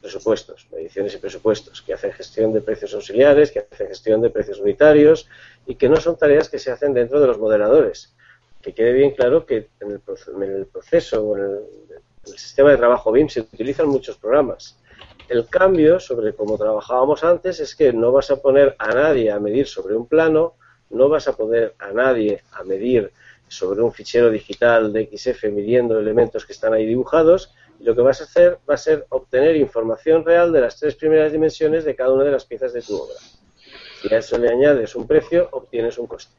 presupuestos, 0.00 0.66
mediciones 0.70 1.14
y 1.14 1.18
presupuestos, 1.18 1.82
que 1.82 1.92
hacen 1.92 2.12
gestión 2.12 2.52
de 2.52 2.60
precios 2.60 2.94
auxiliares, 2.94 3.50
que 3.50 3.60
hacen 3.60 3.88
gestión 3.88 4.20
de 4.20 4.30
precios 4.30 4.60
unitarios 4.60 5.28
y 5.66 5.74
que 5.74 5.88
no 5.88 5.96
son 5.96 6.16
tareas 6.16 6.48
que 6.48 6.58
se 6.58 6.70
hacen 6.70 6.94
dentro 6.94 7.20
de 7.20 7.26
los 7.26 7.38
modeladores. 7.38 8.14
Que 8.62 8.72
quede 8.74 8.92
bien 8.92 9.10
claro 9.12 9.44
que 9.44 9.68
en 9.80 9.90
el, 9.92 10.00
proce- 10.04 10.34
en 10.34 10.42
el 10.42 10.66
proceso 10.66 11.22
o 11.22 11.36
en 11.36 11.42
el, 11.44 11.50
en 11.50 12.32
el 12.32 12.38
sistema 12.38 12.70
de 12.70 12.76
trabajo 12.76 13.10
BIM 13.12 13.28
se 13.28 13.40
utilizan 13.40 13.88
muchos 13.88 14.16
programas. 14.16 14.78
El 15.28 15.46
cambio 15.48 16.00
sobre 16.00 16.32
cómo 16.32 16.56
trabajábamos 16.56 17.22
antes 17.24 17.60
es 17.60 17.74
que 17.74 17.92
no 17.92 18.12
vas 18.12 18.30
a 18.30 18.40
poner 18.40 18.74
a 18.78 18.94
nadie 18.94 19.30
a 19.30 19.38
medir 19.38 19.66
sobre 19.66 19.94
un 19.94 20.06
plano, 20.06 20.54
no 20.90 21.08
vas 21.08 21.28
a 21.28 21.36
poner 21.36 21.74
a 21.78 21.92
nadie 21.92 22.42
a 22.52 22.64
medir 22.64 23.12
sobre 23.48 23.82
un 23.82 23.92
fichero 23.92 24.30
digital 24.30 24.92
de 24.92 25.08
XF 25.12 25.44
midiendo 25.44 25.98
elementos 25.98 26.46
que 26.46 26.52
están 26.52 26.74
ahí 26.74 26.86
dibujados, 26.86 27.54
y 27.80 27.84
lo 27.84 27.94
que 27.94 28.02
vas 28.02 28.20
a 28.20 28.24
hacer 28.24 28.58
va 28.68 28.74
a 28.74 28.78
ser 28.78 29.06
obtener 29.08 29.56
información 29.56 30.24
real 30.24 30.52
de 30.52 30.60
las 30.60 30.78
tres 30.78 30.94
primeras 30.94 31.32
dimensiones 31.32 31.84
de 31.84 31.94
cada 31.94 32.12
una 32.12 32.24
de 32.24 32.32
las 32.32 32.44
piezas 32.44 32.72
de 32.72 32.82
tu 32.82 32.96
obra. 32.96 33.16
Si 34.02 34.12
a 34.14 34.18
eso 34.18 34.38
le 34.38 34.48
añades 34.48 34.94
un 34.94 35.06
precio, 35.06 35.48
obtienes 35.52 35.98
un 35.98 36.06
coste. 36.06 36.34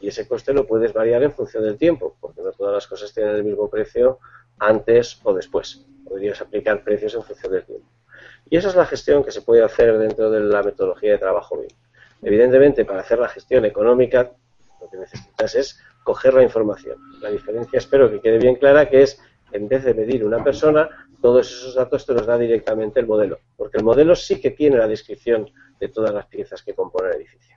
Y 0.00 0.08
ese 0.08 0.28
coste 0.28 0.52
lo 0.52 0.66
puedes 0.66 0.92
variar 0.92 1.22
en 1.22 1.32
función 1.32 1.62
del 1.62 1.78
tiempo, 1.78 2.16
porque 2.20 2.42
no 2.42 2.52
todas 2.52 2.74
las 2.74 2.86
cosas 2.86 3.12
tienen 3.14 3.34
el 3.34 3.44
mismo 3.44 3.68
precio 3.70 4.18
antes 4.58 5.20
o 5.22 5.32
después. 5.32 5.84
Podrías 6.04 6.40
aplicar 6.40 6.84
precios 6.84 7.14
en 7.14 7.22
función 7.22 7.52
del 7.52 7.64
tiempo. 7.64 7.86
Y 8.48 8.56
esa 8.56 8.68
es 8.68 8.76
la 8.76 8.86
gestión 8.86 9.24
que 9.24 9.32
se 9.32 9.42
puede 9.42 9.62
hacer 9.62 9.98
dentro 9.98 10.30
de 10.30 10.40
la 10.40 10.62
metodología 10.62 11.12
de 11.12 11.18
trabajo 11.18 11.58
BIM. 11.58 11.68
Evidentemente, 12.22 12.84
para 12.84 13.00
hacer 13.00 13.18
la 13.18 13.28
gestión 13.28 13.64
económica, 13.64 14.30
lo 14.80 14.88
que 14.88 14.98
necesitas 14.98 15.54
es 15.54 15.80
coger 16.06 16.34
la 16.34 16.44
información. 16.44 16.96
La 17.20 17.30
diferencia, 17.30 17.78
espero 17.78 18.08
que 18.08 18.20
quede 18.20 18.38
bien 18.38 18.54
clara, 18.54 18.88
que 18.88 19.02
es, 19.02 19.20
en 19.50 19.66
vez 19.66 19.82
de 19.82 19.92
medir 19.92 20.24
una 20.24 20.42
persona, 20.42 20.88
todos 21.20 21.50
esos 21.50 21.74
datos 21.74 22.06
te 22.06 22.14
los 22.14 22.24
da 22.24 22.38
directamente 22.38 23.00
el 23.00 23.08
modelo. 23.08 23.40
Porque 23.56 23.78
el 23.78 23.84
modelo 23.84 24.14
sí 24.14 24.40
que 24.40 24.52
tiene 24.52 24.76
la 24.76 24.86
descripción 24.86 25.50
de 25.80 25.88
todas 25.88 26.14
las 26.14 26.26
piezas 26.26 26.62
que 26.62 26.74
componen 26.74 27.10
el 27.10 27.16
edificio. 27.22 27.56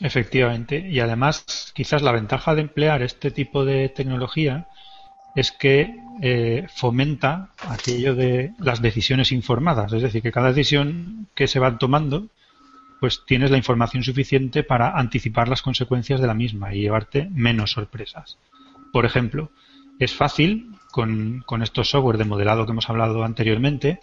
Efectivamente. 0.00 0.78
Y 0.78 1.00
además, 1.00 1.72
quizás 1.74 2.00
la 2.00 2.12
ventaja 2.12 2.54
de 2.54 2.60
emplear 2.60 3.02
este 3.02 3.32
tipo 3.32 3.64
de 3.64 3.88
tecnología 3.88 4.68
es 5.34 5.50
que 5.50 5.96
eh, 6.22 6.66
fomenta 6.76 7.50
aquello 7.68 8.14
de 8.14 8.52
las 8.60 8.80
decisiones 8.80 9.32
informadas. 9.32 9.92
Es 9.92 10.02
decir, 10.02 10.22
que 10.22 10.30
cada 10.30 10.52
decisión 10.52 11.26
que 11.34 11.48
se 11.48 11.58
va 11.58 11.76
tomando, 11.76 12.28
pues 13.00 13.24
tienes 13.26 13.50
la 13.50 13.56
información 13.56 14.02
suficiente 14.02 14.62
para 14.62 14.98
anticipar 14.98 15.48
las 15.48 15.62
consecuencias 15.62 16.20
de 16.20 16.26
la 16.26 16.34
misma 16.34 16.74
y 16.74 16.80
llevarte 16.80 17.28
menos 17.30 17.72
sorpresas. 17.72 18.38
Por 18.92 19.04
ejemplo, 19.04 19.50
es 19.98 20.14
fácil 20.14 20.70
con, 20.90 21.42
con 21.46 21.62
estos 21.62 21.90
software 21.90 22.18
de 22.18 22.24
modelado 22.24 22.64
que 22.64 22.72
hemos 22.72 22.88
hablado 22.88 23.24
anteriormente, 23.24 24.00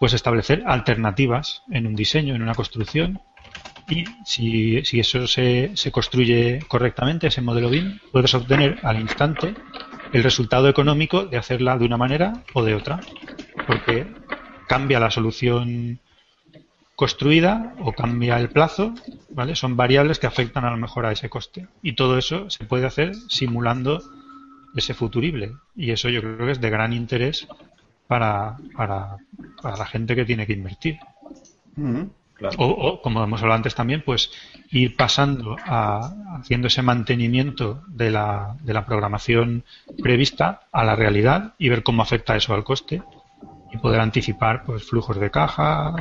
pues 0.00 0.12
establecer 0.12 0.62
alternativas 0.66 1.62
en 1.70 1.86
un 1.86 1.94
diseño, 1.94 2.34
en 2.34 2.42
una 2.42 2.54
construcción, 2.54 3.20
Y 3.88 4.04
si, 4.24 4.82
si 4.84 5.00
eso 5.00 5.26
se, 5.26 5.72
se 5.74 5.92
construye 5.92 6.60
correctamente, 6.68 7.26
ese 7.26 7.42
modelo 7.42 7.68
BIM, 7.68 7.98
puedes 8.12 8.34
obtener 8.34 8.78
al 8.82 8.98
instante 8.98 9.54
el 10.12 10.22
resultado 10.22 10.68
económico 10.68 11.26
de 11.26 11.36
hacerla 11.36 11.76
de 11.76 11.84
una 11.84 11.98
manera 11.98 12.32
o 12.54 12.64
de 12.64 12.74
otra, 12.74 13.00
porque 13.66 14.06
cambia 14.68 15.00
la 15.00 15.10
solución 15.10 16.00
construida 16.96 17.74
o 17.80 17.92
cambia 17.92 18.38
el 18.38 18.48
plazo, 18.48 18.94
¿vale? 19.30 19.56
Son 19.56 19.76
variables 19.76 20.18
que 20.18 20.26
afectan 20.26 20.64
a 20.64 20.70
lo 20.70 20.76
mejor 20.76 21.06
a 21.06 21.12
ese 21.12 21.28
coste. 21.28 21.66
Y 21.82 21.94
todo 21.94 22.18
eso 22.18 22.48
se 22.50 22.64
puede 22.64 22.86
hacer 22.86 23.14
simulando 23.28 24.02
ese 24.76 24.94
futurible. 24.94 25.52
Y 25.74 25.90
eso 25.90 26.08
yo 26.08 26.20
creo 26.20 26.38
que 26.38 26.52
es 26.52 26.60
de 26.60 26.70
gran 26.70 26.92
interés 26.92 27.48
para, 28.06 28.56
para, 28.76 29.16
para 29.60 29.76
la 29.76 29.86
gente 29.86 30.14
que 30.14 30.24
tiene 30.24 30.46
que 30.46 30.52
invertir. 30.52 30.98
o, 32.58 33.00
como 33.02 33.24
hemos 33.24 33.40
hablado 33.40 33.56
antes 33.56 33.74
también, 33.74 34.02
pues 34.04 34.30
ir 34.70 34.96
pasando 34.96 35.56
a 35.64 36.14
haciendo 36.38 36.66
ese 36.66 36.82
mantenimiento 36.82 37.82
de 37.88 38.10
la, 38.10 38.56
de 38.62 38.74
la 38.74 38.84
programación 38.84 39.64
prevista 40.02 40.60
a 40.72 40.84
la 40.84 40.96
realidad 40.96 41.54
y 41.58 41.68
ver 41.68 41.82
cómo 41.82 42.02
afecta 42.02 42.36
eso 42.36 42.54
al 42.54 42.64
coste 42.64 43.02
y 43.72 43.78
poder 43.78 44.00
anticipar 44.00 44.64
pues 44.64 44.84
flujos 44.84 45.18
de 45.18 45.30
caja, 45.30 45.94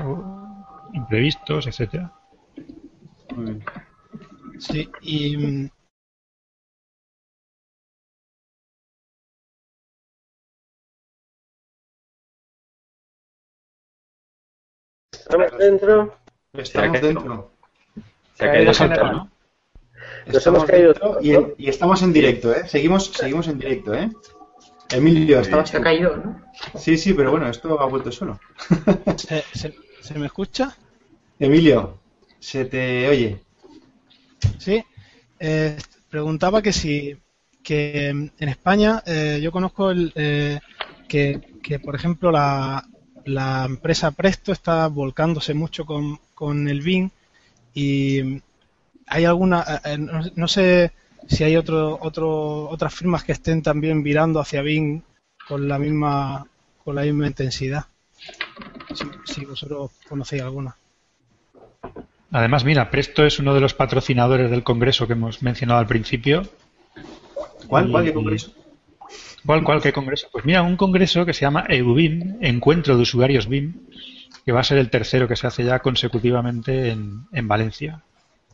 imprevistos, 0.93 1.67
etcétera. 1.67 2.11
Sí, 4.59 4.89
y 5.01 5.69
¿Estamos 15.11 15.57
dentro? 15.57 16.17
Estamos 16.53 17.01
dentro. 17.01 17.51
Se 18.35 18.45
ha 18.45 18.51
caído 18.51 18.73
Santana, 18.73 19.11
¿no? 19.11 19.29
Nos 20.25 20.35
Estamos 20.37 20.57
hemos 20.59 20.69
caído 20.69 20.87
dentro 20.93 21.09
todos, 21.09 21.25
y, 21.25 21.31
¿no? 21.33 21.49
y 21.57 21.69
estamos 21.69 22.01
en 22.01 22.13
directo, 22.13 22.53
¿eh? 22.53 22.67
Seguimos, 22.67 23.07
seguimos 23.07 23.47
en 23.47 23.59
directo, 23.59 23.93
¿eh? 23.93 24.09
Emilio, 24.91 25.39
estabas 25.39 25.69
Se 25.69 25.77
ha 25.77 25.81
caído, 25.81 26.15
¿no? 26.17 26.41
Sí, 26.75 26.97
sí, 26.97 27.13
pero 27.13 27.31
bueno, 27.31 27.47
esto 27.49 27.79
ha 27.79 27.85
vuelto 27.85 28.11
solo. 28.11 28.39
¿se, 29.17 29.41
se- 29.53 29.75
se 30.01 30.19
me 30.19 30.27
escucha? 30.27 30.75
Emilio, 31.45 31.99
se 32.39 32.65
te 32.65 33.07
oye. 33.07 33.39
Sí. 34.57 34.83
Eh, 35.39 35.77
preguntaba 36.09 36.61
que 36.61 36.73
si 36.73 37.17
que 37.63 38.09
en 38.09 38.49
España 38.49 39.01
eh, 39.05 39.39
yo 39.41 39.51
conozco 39.51 39.89
el, 39.89 40.11
eh, 40.15 40.59
que, 41.07 41.41
que, 41.63 41.79
por 41.79 41.95
ejemplo, 41.95 42.31
la, 42.31 42.85
la 43.25 43.65
empresa 43.65 44.11
Presto 44.11 44.51
está 44.51 44.87
volcándose 44.87 45.53
mucho 45.53 45.85
con, 45.85 46.19
con 46.35 46.67
el 46.67 46.81
BIM 46.81 47.09
y 47.73 48.41
hay 49.07 49.25
alguna, 49.25 49.63
eh, 49.85 49.97
no, 49.97 50.21
no 50.35 50.47
sé 50.47 50.91
si 51.27 51.43
hay 51.43 51.55
otro, 51.55 51.97
otro, 52.01 52.69
otras 52.69 52.93
firmas 52.93 53.23
que 53.23 53.31
estén 53.31 53.61
también 53.61 54.03
virando 54.03 54.39
hacia 54.39 54.61
BIM 54.61 55.01
con 55.47 55.67
la 55.67 55.79
misma 55.79 56.45
con 56.83 56.95
la 56.95 57.03
misma 57.03 57.27
intensidad. 57.27 57.85
Si, 58.93 59.05
si 59.25 59.45
vosotros 59.45 59.91
conocéis 60.07 60.41
alguna. 60.41 60.75
Además, 62.31 62.63
mira, 62.63 62.89
Presto 62.89 63.25
es 63.25 63.39
uno 63.39 63.53
de 63.53 63.61
los 63.61 63.73
patrocinadores 63.73 64.49
del 64.49 64.63
congreso 64.63 65.05
que 65.07 65.13
hemos 65.13 65.43
mencionado 65.43 65.79
al 65.79 65.88
principio. 65.88 66.43
¿Cuál? 67.67 67.91
¿Cuál 67.91 68.05
de 68.05 68.13
congreso? 68.13 68.53
¿Cuál, 69.45 69.63
cuál, 69.63 69.81
qué 69.81 69.93
congreso? 69.93 70.27
Pues 70.31 70.45
mira, 70.45 70.63
un 70.63 70.77
congreso 70.77 71.25
que 71.25 71.34
se 71.34 71.41
llama 71.41 71.65
EUBIM, 71.67 72.38
Encuentro 72.41 72.95
de 72.95 73.03
Usuarios 73.03 73.47
BIM, 73.47 73.73
que 74.45 74.51
va 74.51 74.61
a 74.61 74.63
ser 74.63 74.77
el 74.77 74.89
tercero 74.89 75.27
que 75.27 75.36
se 75.36 75.45
hace 75.47 75.63
ya 75.63 75.79
consecutivamente 75.79 76.89
en, 76.89 77.25
en 77.31 77.47
Valencia, 77.47 78.01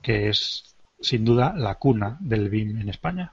que 0.01 0.29
es 0.29 0.75
sin 0.99 1.23
duda 1.23 1.53
la 1.55 1.75
cuna 1.75 2.17
del 2.19 2.49
BIM 2.49 2.81
en 2.81 2.89
España. 2.89 3.31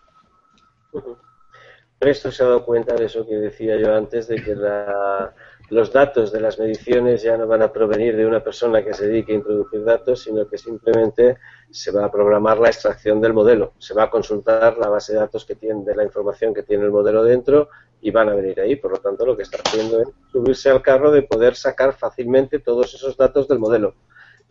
Presto 1.99 2.31
se 2.31 2.43
ha 2.43 2.47
dado 2.47 2.65
cuenta 2.65 2.95
de 2.95 3.07
eso 3.07 3.27
que 3.27 3.35
decía 3.37 3.77
yo 3.81 3.95
antes, 3.95 4.29
de 4.29 4.37
que 4.37 4.55
la- 4.55 5.33
los 5.69 5.93
datos 5.93 6.31
de 6.33 6.41
las 6.41 6.59
mediciones 6.59 7.23
ya 7.23 7.37
no 7.37 7.47
van 7.47 7.63
a 7.63 7.73
provenir 7.73 8.17
de 8.17 8.27
una 8.27 8.43
persona 8.43 8.85
que 8.85 8.95
se 8.95 9.09
dedique 9.09 9.33
a 9.33 9.37
introducir 9.37 9.85
datos, 9.85 10.23
sino 10.23 10.49
que 10.49 10.59
simplemente 10.59 11.39
se 11.71 11.91
va 11.91 12.05
a 12.05 12.11
programar 12.11 12.59
la 12.59 12.69
extracción 12.69 13.21
del 13.21 13.33
modelo. 13.33 13.73
Se 13.79 13.93
va 13.93 14.05
a 14.05 14.11
consultar 14.11 14.79
la 14.79 14.89
base 14.89 15.13
de 15.13 15.19
datos 15.19 15.45
que 15.45 15.57
tiene, 15.57 15.85
de 15.85 15.97
la 15.97 16.05
información 16.05 16.55
que 16.55 16.63
tiene 16.63 16.85
el 16.85 16.93
modelo 16.93 17.25
dentro 17.25 17.69
y 18.01 18.11
van 18.11 18.29
a 18.29 18.35
venir 18.35 18.61
ahí. 18.61 18.77
Por 18.77 18.93
lo 18.93 18.99
tanto, 18.99 19.27
lo 19.27 19.37
que 19.37 19.43
está 19.43 19.59
haciendo 19.65 20.03
es 20.03 20.09
subirse 20.31 20.71
al 20.71 20.83
carro 20.83 21.11
de 21.11 21.23
poder 21.23 21.57
sacar 21.57 21.95
fácilmente 21.95 22.61
todos 22.61 22.95
esos 22.95 23.17
datos 23.17 23.49
del 23.49 23.59
modelo. 23.59 23.95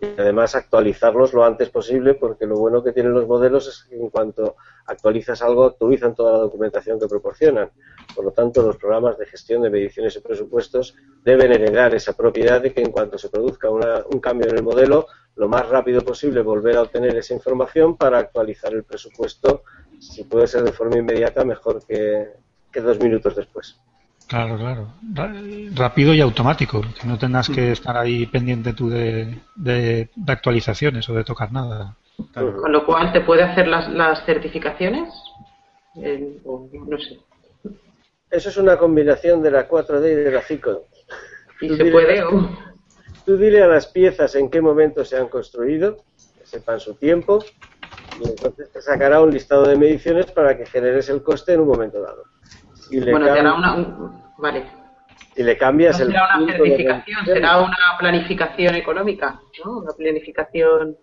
Y 0.01 0.05
además 0.19 0.55
actualizarlos 0.55 1.33
lo 1.33 1.45
antes 1.45 1.69
posible 1.69 2.15
porque 2.15 2.45
lo 2.45 2.57
bueno 2.57 2.83
que 2.83 2.91
tienen 2.91 3.13
los 3.13 3.27
modelos 3.27 3.67
es 3.67 3.83
que 3.89 3.95
en 3.95 4.09
cuanto 4.09 4.55
actualizas 4.87 5.41
algo 5.41 5.65
actualizan 5.65 6.13
toda 6.13 6.33
la 6.33 6.37
documentación 6.39 6.99
que 6.99 7.07
proporcionan. 7.07 7.71
Por 8.13 8.25
lo 8.25 8.31
tanto, 8.31 8.61
los 8.61 8.77
programas 8.77 9.17
de 9.17 9.25
gestión 9.25 9.61
de 9.61 9.69
mediciones 9.69 10.15
y 10.15 10.19
presupuestos 10.19 10.95
deben 11.23 11.51
heredar 11.53 11.95
esa 11.95 12.13
propiedad 12.13 12.61
de 12.61 12.73
que 12.73 12.81
en 12.81 12.91
cuanto 12.91 13.17
se 13.17 13.29
produzca 13.29 13.69
una- 13.69 14.03
un 14.11 14.19
cambio 14.19 14.49
en 14.49 14.57
el 14.57 14.63
modelo, 14.63 15.07
lo 15.37 15.47
más 15.47 15.67
rápido 15.69 16.01
posible 16.01 16.41
volver 16.41 16.77
a 16.77 16.81
obtener 16.81 17.15
esa 17.15 17.33
información 17.33 17.95
para 17.97 18.19
actualizar 18.19 18.73
el 18.73 18.83
presupuesto, 18.83 19.63
si 19.99 20.23
puede 20.25 20.47
ser 20.47 20.63
de 20.63 20.71
forma 20.73 20.97
inmediata, 20.97 21.43
mejor 21.45 21.85
que, 21.85 22.31
que 22.71 22.81
dos 22.81 22.99
minutos 22.99 23.35
después. 23.35 23.79
Claro, 24.27 24.57
claro. 24.57 24.87
Rápido 25.75 26.13
y 26.13 26.21
automático, 26.21 26.81
que 26.81 27.07
no 27.07 27.17
tengas 27.17 27.47
que 27.49 27.71
estar 27.71 27.95
ahí 27.95 28.25
pendiente 28.25 28.73
tú 28.73 28.89
de, 28.89 29.39
de- 29.55 30.09
de 30.15 30.31
actualizaciones 30.33 31.07
o 31.09 31.13
de 31.13 31.23
tocar 31.23 31.51
nada. 31.51 31.95
Claro. 32.33 32.57
Con 32.57 32.71
lo 32.71 32.85
cual, 32.85 33.11
¿te 33.13 33.21
puede 33.21 33.43
hacer 33.43 33.67
las, 33.67 33.87
las 33.89 34.25
certificaciones? 34.25 35.13
Eh, 35.97 36.39
o 36.43 36.67
no 36.73 36.97
sé. 36.97 37.19
Eso 38.31 38.49
es 38.49 38.57
una 38.57 38.77
combinación 38.77 39.43
de 39.43 39.51
la 39.51 39.69
4D 39.69 40.11
y 40.11 40.15
de 40.15 40.31
la 40.31 40.41
5D. 40.41 40.79
Y 41.61 41.67
Tú 41.67 41.75
se 41.75 41.83
dile- 41.83 41.91
puede, 41.91 42.23
o... 42.23 42.49
Tú 43.25 43.37
dile 43.37 43.61
a 43.63 43.67
las 43.67 43.87
piezas 43.87 44.35
en 44.35 44.49
qué 44.49 44.61
momento 44.61 45.03
se 45.05 45.17
han 45.17 45.27
construido, 45.29 45.97
que 46.37 46.45
sepan 46.45 46.79
su 46.79 46.95
tiempo, 46.95 47.43
y 48.23 48.27
entonces 48.29 48.71
te 48.71 48.81
sacará 48.81 49.21
un 49.21 49.31
listado 49.31 49.65
de 49.67 49.75
mediciones 49.77 50.25
para 50.31 50.57
que 50.57 50.65
generes 50.65 51.09
el 51.09 51.21
coste 51.23 51.53
en 51.53 51.61
un 51.61 51.67
momento 51.67 52.01
dado. 52.01 52.23
Y 52.91 52.99
le, 52.99 53.11
Bueno, 53.11 53.25
te 53.25 53.31
hará 53.39 53.43
cam- 53.51 53.57
una... 53.57 53.73
un- 53.75 54.21
Vale. 54.37 54.65
y 55.37 55.43
le 55.43 55.53
No 55.53 55.59
cambias 55.59 55.99
el 55.99 56.07
será 56.07 56.23
una 56.25 56.33
punto 56.37 56.51
de 56.51 56.57
certificación, 56.69 57.25
será 57.25 57.57
una 57.61 57.77
planificación 57.99 58.75
económica, 58.75 59.39
¿no? 59.63 59.77
Una 59.79 59.91
planificación... 59.93 60.97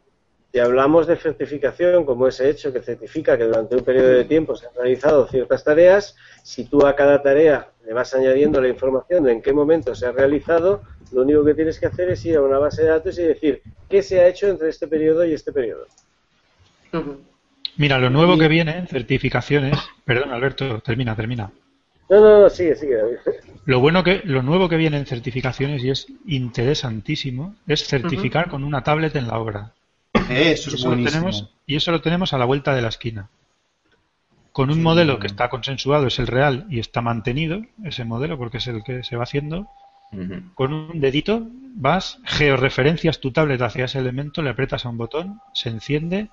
Si 0.53 0.59
hablamos 0.59 1.07
de 1.07 1.16
certificación, 1.16 2.05
como 2.05 2.28
ese 2.28 2.51
hecho 2.51 2.74
que 2.74 2.83
certifica 2.83 3.39
que 3.39 3.45
durante 3.45 3.74
un 3.74 3.83
periodo 3.85 4.09
de 4.09 4.24
tiempo 4.26 4.55
se 4.55 4.66
han 4.66 4.74
realizado 4.74 5.26
ciertas 5.26 5.64
tareas, 5.64 6.14
si 6.43 6.66
tú 6.66 6.87
a 6.87 6.95
cada 6.95 7.22
tarea 7.22 7.68
le 7.87 7.95
vas 7.95 8.12
añadiendo 8.14 8.61
la 8.61 8.68
información 8.68 9.24
de 9.24 9.33
en 9.33 9.41
qué 9.41 9.55
momento 9.55 9.95
se 9.95 10.05
ha 10.07 10.12
realizado, 10.12 10.83
lo 11.11 11.22
único 11.22 11.43
que 11.43 11.55
tienes 11.55 11.80
que 11.80 11.87
hacer 11.87 12.11
es 12.11 12.22
ir 12.26 12.37
a 12.37 12.43
una 12.43 12.59
base 12.59 12.83
de 12.83 12.89
datos 12.89 13.18
y 13.18 13.22
decir 13.22 13.62
qué 13.89 14.03
se 14.03 14.20
ha 14.20 14.28
hecho 14.28 14.47
entre 14.47 14.68
este 14.68 14.87
periodo 14.87 15.24
y 15.24 15.33
este 15.33 15.53
periodo. 15.53 15.87
Mira, 17.78 17.97
lo 17.99 18.11
nuevo 18.11 18.37
que 18.37 18.49
viene 18.49 18.76
en 18.76 18.87
certificaciones. 18.87 19.78
Perdón, 20.05 20.33
Alberto, 20.33 20.80
termina, 20.80 21.16
termina. 21.16 21.51
No, 22.13 22.21
no, 22.21 22.43
no, 22.43 22.51
sigue, 22.51 22.77
sigue. 22.77 22.97
David. 22.97 23.17
Lo 23.65 23.81
bueno 23.81 24.05
que, 24.05 24.21
lo 24.25 24.43
nuevo 24.43 24.69
que 24.69 24.77
viene 24.77 24.99
en 24.99 25.07
certificaciones 25.07 25.83
y 25.83 25.89
es 25.89 26.07
interesantísimo 26.27 27.55
es 27.67 27.87
certificar 27.87 28.51
con 28.51 28.65
una 28.65 28.83
tablet 28.83 29.17
en 29.17 29.29
la 29.29 29.39
obra. 29.39 29.73
Eso 30.29 30.71
Y 30.71 30.75
es 30.75 30.75
eso, 30.75 30.89
lo 30.89 30.97
buenísimo. 30.97 31.11
tenemos, 31.11 31.55
y 31.65 31.77
eso 31.77 31.91
lo 31.91 32.03
tenemos 32.03 32.35
a 32.35 32.39
la 32.39 32.45
vuelta 32.45 32.75
de 32.75 32.83
la 32.83 32.89
esquina. 32.89 33.31
Con 34.53 34.71
un 34.71 34.83
modelo 34.83 35.19
que 35.19 35.27
está 35.27 35.49
consensuado, 35.49 36.07
es 36.07 36.19
el 36.19 36.27
real 36.27 36.67
y 36.68 36.80
está 36.80 37.01
mantenido, 37.01 37.63
ese 37.83 38.05
modelo, 38.05 38.37
porque 38.37 38.59
es 38.59 38.67
el 38.67 38.84
que 38.84 39.03
se 39.05 39.17
va 39.17 39.22
haciendo. 39.22 39.68
Con 40.53 40.75
un 40.75 41.01
dedito 41.01 41.47
vas, 41.75 42.18
georreferencias 42.25 43.21
tu 43.21 43.33
tablet 43.33 43.63
hacia 43.63 43.87
ese 43.87 44.01
elemento, 44.01 44.43
le 44.43 44.51
aprietas 44.51 44.84
a 44.84 44.91
un 44.91 44.99
botón, 44.99 45.41
se 45.55 45.71
enciende, 45.71 46.29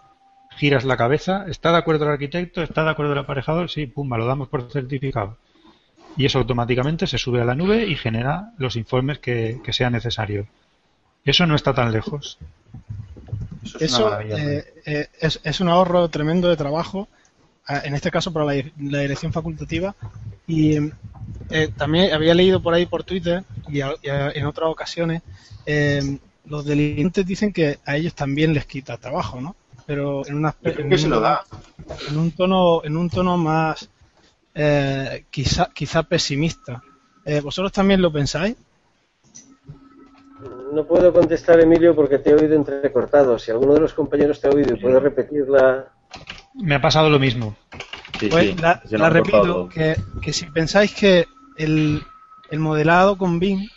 giras 0.58 0.84
la 0.84 0.98
cabeza, 0.98 1.46
¿está 1.48 1.72
de 1.72 1.78
acuerdo 1.78 2.04
el 2.04 2.12
arquitecto? 2.12 2.62
¿Está 2.62 2.84
de 2.84 2.90
acuerdo 2.90 3.14
el 3.14 3.20
aparejador? 3.20 3.70
Sí, 3.70 3.86
pumba, 3.86 4.18
lo 4.18 4.26
damos 4.26 4.50
por 4.50 4.70
certificado. 4.70 5.38
Y 6.20 6.26
eso 6.26 6.38
automáticamente 6.40 7.08
se 7.08 7.18
sube 7.18 7.42
a 7.42 7.46
la 7.46 7.56
nube 7.56 7.88
y 7.88 7.96
genera 7.96 8.52
los 8.58 8.76
informes 8.76 9.20
que, 9.20 9.62
que 9.64 9.72
sea 9.72 9.90
necesario. 9.90 10.48
Eso 11.24 11.46
no 11.48 11.56
está 11.56 11.74
tan 11.74 11.94
lejos. 11.94 12.38
Eso 13.64 13.78
es 13.80 13.94
una 14.00 14.20
Eso 14.22 14.38
eh, 14.38 14.74
eh, 14.86 15.08
es, 15.22 15.40
es 15.44 15.62
un 15.62 15.70
ahorro 15.70 16.10
tremendo 16.10 16.50
de 16.50 16.58
trabajo, 16.58 17.08
eh, 17.70 17.80
en 17.86 17.96
este 17.96 18.12
caso 18.12 18.34
para 18.34 18.46
la, 18.46 18.62
la 18.82 19.00
dirección 19.00 19.32
facultativa. 19.32 19.96
Y 20.46 20.78
eh, 21.52 21.70
también 21.78 22.12
había 22.14 22.34
leído 22.34 22.62
por 22.62 22.74
ahí 22.74 22.86
por 22.86 23.06
Twitter 23.06 23.46
y, 23.70 23.80
a- 23.80 23.96
y 24.04 24.10
a- 24.10 24.32
en 24.32 24.46
otras 24.46 24.70
ocasiones, 24.70 25.22
eh, 25.66 26.18
los 26.48 26.66
delincuentes 26.66 27.26
dicen 27.26 27.54
que 27.54 27.80
a 27.86 27.96
ellos 27.96 28.14
también 28.14 28.54
les 28.54 28.66
quita 28.66 28.98
trabajo, 28.98 29.40
¿no? 29.40 29.56
Pero 29.86 30.28
en, 30.28 30.36
una, 30.36 30.54
en 30.64 30.90
que 30.90 30.98
se 30.98 31.06
un- 31.06 31.12
lo 31.12 31.22
da. 31.22 31.46
en 32.10 32.18
un 32.18 32.32
tono, 32.32 32.84
en 32.84 32.98
un 32.98 33.10
tono 33.10 33.38
más 33.38 33.88
eh, 34.56 35.26
quizá, 35.30 35.70
quizá 35.74 36.04
pesimista. 36.04 36.82
Eh, 37.26 37.42
¿Vosotros 37.42 37.72
también 37.72 38.02
lo 38.02 38.12
pensáis? 38.12 38.56
no 40.72 40.86
puedo 40.86 41.12
contestar, 41.14 41.60
Emilio, 41.60 41.96
porque 41.96 42.20
te 42.20 42.32
he 42.32 42.36
oído 42.36 42.56
entrecortado. 42.56 43.40
Si 43.40 43.52
alguno 43.52 43.74
de 43.74 43.82
los 43.82 43.94
compañeros 43.94 44.40
te 44.40 44.48
ha 44.48 44.52
oído 44.52 44.74
y 44.76 44.80
puede 44.80 45.00
repetirla. 45.00 45.88
Me 46.56 46.76
ha 46.76 46.82
pasado 46.82 47.10
lo 47.10 47.20
mismo. 47.20 47.56
Sí, 48.20 48.28
pues 48.30 48.60
la, 48.60 49.10
repito, 49.10 49.70
que, 49.70 50.34
si 50.34 50.46
pensáis 50.48 50.94
que 50.94 51.26
el, 51.58 52.04
modelado 52.58 53.18
con 53.18 53.40
BIM 53.40 53.68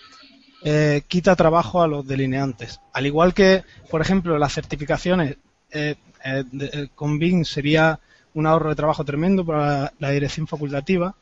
eh, 0.65 1.03
quita 1.07 1.37
trabajo 1.37 1.83
a 1.83 1.87
los 1.87 2.07
delineantes, 2.07 2.81
al 2.93 3.07
igual 3.07 3.35
que, 3.35 3.63
por 3.91 4.01
ejemplo, 4.01 4.39
las 4.39 4.55
certificaciones 4.55 5.37
eh, 5.71 5.95
eh, 6.25 6.89
con 6.95 7.19
BIM 7.19 7.45
sería 7.45 8.01
un 8.35 8.47
ahorro 8.47 8.71
de 8.71 8.77
trabajo 8.77 9.05
tremendo 9.05 9.45
para 9.45 9.93
la 9.99 10.11
dirección 10.11 10.47
facultativa 10.47 11.15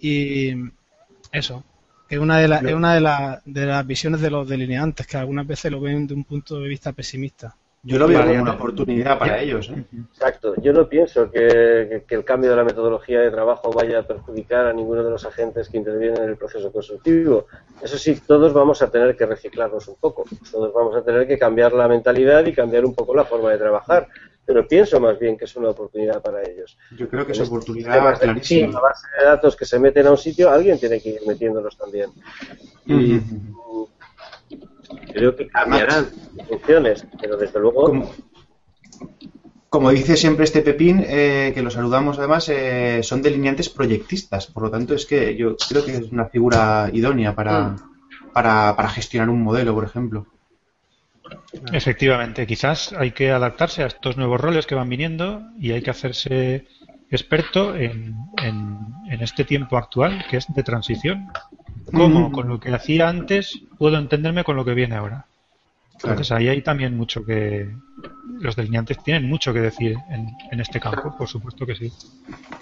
y 0.00 0.54
eso, 1.32 1.64
es 2.08 2.18
una, 2.18 2.38
de, 2.38 2.68
es 2.68 2.74
una 2.74 2.94
de, 2.94 3.40
de 3.44 3.66
las 3.66 3.86
visiones 3.86 4.20
de 4.20 4.30
los 4.30 4.48
delineantes, 4.48 5.06
que 5.06 5.16
algunas 5.16 5.46
veces 5.46 5.70
lo 5.70 5.80
ven 5.80 6.06
de 6.06 6.14
un 6.14 6.24
punto 6.24 6.58
de 6.60 6.68
vista 6.68 6.92
pesimista. 6.92 7.54
Yo 7.84 7.98
lo 7.98 8.08
veo 8.08 8.20
como 8.20 8.42
una 8.42 8.52
oportunidad 8.52 9.18
para 9.18 9.40
ellos. 9.40 9.70
¿eh? 9.70 9.84
Exacto. 10.12 10.54
Yo 10.60 10.72
no 10.72 10.88
pienso 10.88 11.30
que, 11.30 12.04
el 12.08 12.24
cambio 12.24 12.50
de 12.50 12.56
la 12.56 12.64
metodología 12.64 13.20
de 13.20 13.30
trabajo 13.30 13.70
vaya 13.70 14.00
a 14.00 14.02
perjudicar 14.02 14.66
a 14.66 14.72
ninguno 14.72 15.04
de 15.04 15.10
los 15.10 15.24
agentes 15.24 15.68
que 15.68 15.78
intervienen 15.78 16.22
en 16.22 16.28
el 16.30 16.36
proceso 16.36 16.72
constructivo. 16.72 17.46
Eso 17.80 17.96
sí, 17.96 18.20
todos 18.26 18.52
vamos 18.52 18.82
a 18.82 18.90
tener 18.90 19.16
que 19.16 19.26
reciclarnos 19.26 19.86
un 19.86 19.94
poco. 19.94 20.24
Todos 20.50 20.74
vamos 20.74 20.96
a 20.96 21.02
tener 21.02 21.26
que 21.28 21.38
cambiar 21.38 21.72
la 21.72 21.86
mentalidad 21.86 22.44
y 22.46 22.52
cambiar 22.52 22.84
un 22.84 22.94
poco 22.94 23.14
la 23.14 23.24
forma 23.24 23.50
de 23.52 23.58
trabajar. 23.58 24.08
Pero 24.48 24.66
pienso 24.66 24.98
más 24.98 25.18
bien 25.18 25.36
que 25.36 25.44
es 25.44 25.54
una 25.56 25.68
oportunidad 25.68 26.22
para 26.22 26.40
ellos. 26.42 26.78
Yo 26.96 27.06
creo 27.06 27.26
que 27.26 27.32
es 27.32 27.40
oportunidad 27.40 28.18
clarísima. 28.18 28.72
La 28.72 28.80
base 28.80 29.06
de 29.18 29.26
datos 29.26 29.54
que 29.54 29.66
se 29.66 29.78
meten 29.78 30.06
a 30.06 30.12
un 30.12 30.16
sitio, 30.16 30.48
alguien 30.48 30.80
tiene 30.80 31.02
que 31.02 31.10
ir 31.10 31.20
metiéndolos 31.26 31.76
también. 31.76 32.08
Y, 32.86 33.20
creo 35.12 35.36
que 35.36 35.48
cambiarán 35.48 36.06
funciones, 36.48 37.06
pero 37.20 37.36
desde 37.36 37.60
luego... 37.60 38.10
Como, 39.68 39.90
dice 39.90 40.16
siempre 40.16 40.46
este 40.46 40.62
Pepín, 40.62 41.04
eh, 41.06 41.52
que 41.54 41.60
lo 41.60 41.70
saludamos 41.70 42.18
además, 42.18 42.48
eh, 42.48 43.02
son 43.02 43.20
delineantes 43.20 43.68
proyectistas, 43.68 44.46
por 44.46 44.62
lo 44.62 44.70
tanto 44.70 44.94
es 44.94 45.04
que 45.04 45.36
yo 45.36 45.56
creo 45.68 45.84
que 45.84 45.92
es 45.92 46.10
una 46.10 46.24
figura 46.24 46.88
idónea 46.90 47.34
para, 47.34 47.64
mm. 47.64 47.76
para, 48.32 48.74
para 48.74 48.88
gestionar 48.88 49.28
un 49.28 49.42
modelo, 49.42 49.74
por 49.74 49.84
ejemplo. 49.84 50.26
Efectivamente, 51.72 52.46
quizás 52.46 52.92
hay 52.92 53.12
que 53.12 53.30
adaptarse 53.30 53.82
a 53.82 53.86
estos 53.86 54.16
nuevos 54.16 54.40
roles 54.40 54.66
que 54.66 54.74
van 54.74 54.88
viniendo 54.88 55.42
y 55.58 55.72
hay 55.72 55.82
que 55.82 55.90
hacerse 55.90 56.66
experto 57.10 57.74
en, 57.74 58.16
en, 58.42 59.22
este 59.22 59.44
tiempo 59.44 59.76
actual 59.76 60.24
que 60.30 60.36
es 60.36 60.46
de 60.54 60.62
transición. 60.62 61.28
¿Cómo? 61.92 62.30
Con 62.30 62.48
lo 62.48 62.60
que 62.60 62.72
hacía 62.74 63.08
antes 63.08 63.60
puedo 63.78 63.98
entenderme 63.98 64.44
con 64.44 64.56
lo 64.56 64.64
que 64.64 64.74
viene 64.74 64.94
ahora. 64.94 65.26
Entonces 65.94 66.30
ahí 66.30 66.48
hay 66.48 66.62
también 66.62 66.96
mucho 66.96 67.24
que... 67.24 67.74
Los 68.40 68.54
delineantes 68.54 69.02
tienen 69.02 69.28
mucho 69.28 69.52
que 69.52 69.60
decir 69.60 69.96
en, 70.10 70.60
este 70.60 70.78
campo, 70.78 71.16
por 71.16 71.26
supuesto 71.26 71.66
que 71.66 71.74
sí. 71.74 71.92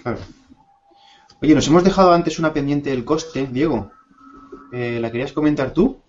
Claro. 0.01 0.17
Oye, 1.39 1.53
nos 1.53 1.67
hemos 1.67 1.83
dejado 1.83 2.13
antes 2.13 2.39
una 2.39 2.51
pendiente 2.51 2.89
del 2.89 3.05
coste, 3.05 3.47
Diego. 3.51 3.91
Eh, 4.73 4.97
¿La 4.99 5.11
querías 5.11 5.33
comentar 5.33 5.71
tú? 5.73 5.99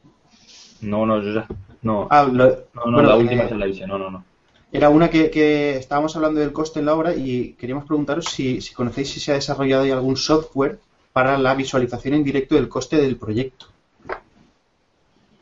No, 0.81 1.05
no, 1.05 1.23
yo 1.23 1.35
ya. 1.35 1.47
No, 1.83 2.09
ah, 2.11 2.29
no, 2.31 3.03
la 3.03 3.17
última 3.17 3.45
eh, 3.45 3.49
se 3.49 3.55
la 3.55 3.67
hice, 3.67 3.87
no, 3.87 3.99
no, 3.99 4.11
no. 4.11 4.25
Era 4.71 4.91
una 4.91 5.09
que, 5.09 5.77
estábamos 5.77 6.15
hablando 6.17 6.41
del 6.41 6.53
coste 6.53 6.81
en 6.81 6.87
la 6.87 6.95
obra 6.95 7.15
y 7.15 7.55
queríamos 7.55 7.85
preguntaros 7.85 8.27
si, 8.27 8.61
si 8.61 8.75
conocéis 8.75 9.11
si 9.11 9.21
se 9.21 9.33
ha 9.33 9.37
desarrollado 9.37 9.87
ya 9.87 9.95
algún 9.95 10.17
software 10.17 10.79
para 11.13 11.39
la 11.39 11.55
visualización 11.55 12.15
en 12.15 12.25
directo 12.25 12.55
del 12.55 12.69
coste 12.69 12.97
del 12.99 13.17
proyecto. 13.17 13.67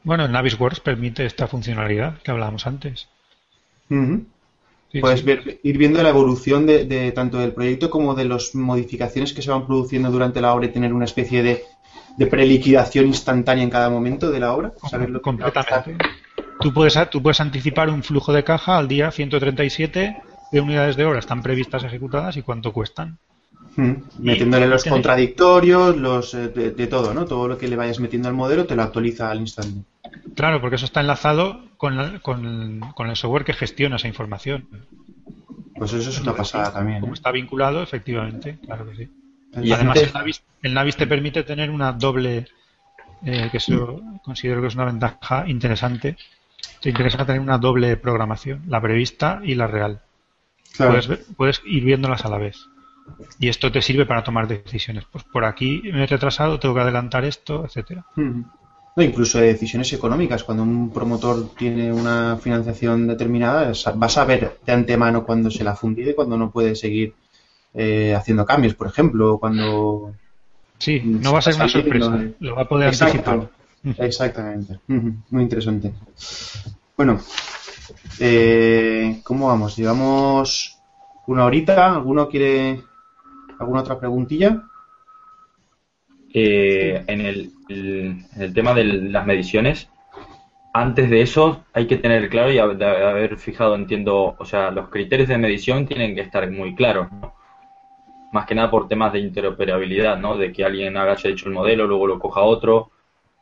Bueno, 0.05 0.25
el 0.25 0.33
Navisworks 0.33 0.79
permite 0.79 1.27
esta 1.27 1.49
funcionalidad 1.49 2.19
que 2.23 2.31
hablábamos 2.31 2.67
antes. 2.69 3.09
Puedes 5.01 5.25
Ver, 5.25 5.59
ir 5.63 5.79
viendo 5.79 6.01
la 6.03 6.11
evolución 6.11 6.65
de, 6.65 7.13
tanto 7.13 7.39
del 7.39 7.53
proyecto 7.53 7.91
como 7.91 8.15
de 8.15 8.25
las 8.25 8.55
modificaciones 8.55 9.33
que 9.33 9.43
se 9.43 9.51
van 9.51 9.67
produciendo 9.67 10.11
durante 10.13 10.41
la 10.41 10.55
obra 10.55 10.67
y 10.67 10.71
tener 10.73 10.93
una 10.93 11.05
especie 11.05 11.43
de, 11.43 11.65
de 12.17 12.27
preliquidación 12.27 13.07
instantánea 13.07 13.65
en 13.65 13.71
cada 13.71 13.91
momento 13.91 14.31
de 14.31 14.41
la 14.41 14.55
obra. 14.55 14.73
Saberlo 14.89 15.21
completamente. 15.21 15.97
Tú 16.61 16.73
puedes, 16.73 16.99
tú 17.11 17.23
puedes 17.23 17.41
anticipar 17.41 17.91
un 17.91 18.03
flujo 18.03 18.33
de 18.33 18.45
caja 18.45 18.79
al 18.79 18.89
día 18.89 19.11
137 19.11 20.17
de 20.53 20.61
unidades 20.61 20.97
de 20.97 21.05
obra 21.05 21.19
están 21.19 21.43
previstas 21.43 21.85
ejecutadas 21.85 22.37
y 22.37 22.43
cuánto 22.43 22.73
cuestan. 22.73 23.19
Mm. 23.77 23.93
Metiéndole 24.21 24.67
los 24.67 24.85
contradictorios, 24.85 25.97
los 25.97 26.33
eh, 26.35 26.49
de, 26.49 26.87
todo, 26.87 27.13
¿no? 27.13 27.27
Todo 27.27 27.47
lo 27.47 27.59
que 27.59 27.69
le 27.69 27.77
vayas 27.77 28.01
metiendo 28.01 28.29
al 28.29 28.35
modelo 28.35 28.65
te 28.65 28.75
lo 28.75 28.83
actualiza 28.83 29.31
al 29.31 29.41
instante. 29.41 29.83
Claro, 30.35 30.61
porque 30.61 30.77
eso 30.77 30.87
está 30.87 31.01
enlazado 31.01 31.63
con, 31.77 32.21
con, 32.21 33.11
el 33.11 33.17
software 33.17 33.45
que 33.45 33.53
gestiona 33.53 33.97
esa 33.97 34.09
información. 34.09 34.67
Pues 35.75 35.93
eso 35.93 36.09
es 36.09 36.21
una 36.21 36.35
pasada 36.35 36.73
también. 36.73 37.01
Como 37.01 37.13
¿eh? 37.13 37.15
está 37.15 37.31
vinculado, 37.33 37.83
efectivamente, 37.83 38.59
claro 38.65 38.89
que 38.89 38.97
sí. 38.97 39.11
Y 39.63 39.73
además 39.73 39.99
el 40.03 40.13
Navis, 40.13 40.43
el 40.63 40.75
Navis, 40.75 40.97
te 40.97 41.07
permite 41.07 41.43
tener 41.43 41.71
una 41.71 41.93
doble, 41.93 42.47
eh, 43.25 43.49
que 43.51 43.57
eso 43.59 44.01
considero 44.23 44.61
que 44.61 44.69
es 44.69 44.75
una 44.75 44.85
ventaja 44.87 45.45
interesante, 45.47 46.17
te 46.81 46.91
interesa 46.91 47.25
tener 47.27 47.41
una 47.41 47.59
doble 47.59 47.97
programación, 47.97 48.63
la 48.69 48.81
prevista 48.81 49.41
y 49.43 49.55
la 49.55 49.67
real. 49.67 50.01
Puedes, 50.77 51.09
puedes, 51.37 51.63
ir 51.65 51.85
viéndolas 51.85 52.25
a 52.25 52.29
la 52.29 52.39
vez. 52.39 52.69
Y 53.39 53.49
esto 53.49 53.73
te 53.73 53.83
sirve 53.83 54.05
para 54.05 54.25
tomar 54.25 54.49
decisiones. 54.49 55.05
Pues 55.11 55.25
por 55.25 55.45
aquí 55.45 55.81
me 55.85 56.05
he 56.05 56.07
retrasado, 56.07 56.59
tengo 56.59 56.75
que 56.75 56.81
adelantar 56.81 57.25
esto, 57.25 57.65
etcétera. 57.65 58.05
No, 58.17 59.03
incluso 59.03 59.39
de 59.39 59.49
decisiones 59.49 59.93
económicas. 59.93 60.45
Cuando 60.45 60.63
un 60.63 60.91
promotor 60.91 61.55
tiene 61.55 61.93
una 61.93 62.37
financiación 62.37 63.07
determinada, 63.07 63.73
vas 63.95 64.19
a 64.19 64.25
ver 64.25 64.59
de 64.65 64.73
antemano 64.73 65.25
cuando 65.25 65.51
se 65.51 65.65
la 65.65 65.73
ha 65.73 65.77
fundido 65.77 66.11
y 66.11 66.15
cuando 66.15 66.37
no 66.37 66.51
puede 66.51 66.75
seguir 66.75 67.15
eh, 67.75 68.15
haciendo 68.15 68.47
cambios, 68.47 68.75
por 68.75 68.87
ejemplo, 68.87 69.39
cuando... 69.39 70.15
Sí, 70.79 71.01
no 71.05 71.33
va 71.33 71.39
a 71.39 71.43
ser 71.43 71.57
una 71.57 71.69
sorpresa, 71.69 72.25
lo 72.41 72.55
va 72.55 72.63
a 72.63 72.69
poder 72.69 72.89
anticipar. 72.89 73.49
Exactamente. 73.99 74.81
Muy 74.87 75.43
interesante. 75.43 75.93
Bueno, 76.97 77.21
eh, 78.21 79.21
¿cómo 79.23 79.49
vamos? 79.49 79.77
Llevamos 79.77 80.79
una 81.27 81.45
horita. 81.45 81.95
¿Alguno 81.95 82.29
quiere 82.29 82.81
alguna 83.59 83.81
otra 83.81 83.99
preguntilla? 83.99 84.63
Eh, 86.33 87.03
en, 87.07 87.21
el, 87.21 87.53
el, 87.69 88.53
tema 88.53 88.75
de 88.75 88.85
las 88.85 89.25
mediciones, 89.25 89.89
antes 90.75 91.09
de 91.09 91.23
eso 91.23 91.65
hay 91.73 91.87
que 91.87 91.97
tener 91.97 92.29
claro 92.29 92.53
y 92.53 92.59
haber 92.59 93.39
fijado, 93.39 93.75
entiendo, 93.75 94.37
o 94.39 94.45
sea, 94.45 94.71
los 94.71 94.91
criterios 94.91 95.29
de 95.29 95.39
medición 95.39 95.87
tienen 95.87 96.15
que 96.15 96.21
estar 96.21 96.51
muy 96.51 96.75
claros, 96.75 97.09
Más 98.33 98.45
que 98.45 98.55
nada 98.55 98.71
por 98.71 98.87
temas 98.87 99.15
de 99.15 99.21
interoperabilidad, 99.21 100.19
¿no? 100.19 100.37
De 100.37 100.53
que 100.53 100.65
alguien 100.65 100.99
haya 100.99 101.31
hecho 101.31 101.49
el 101.49 101.55
modelo, 101.55 101.87
luego 101.87 102.07
lo 102.07 102.19
coja 102.19 102.43
otro, 102.43 102.91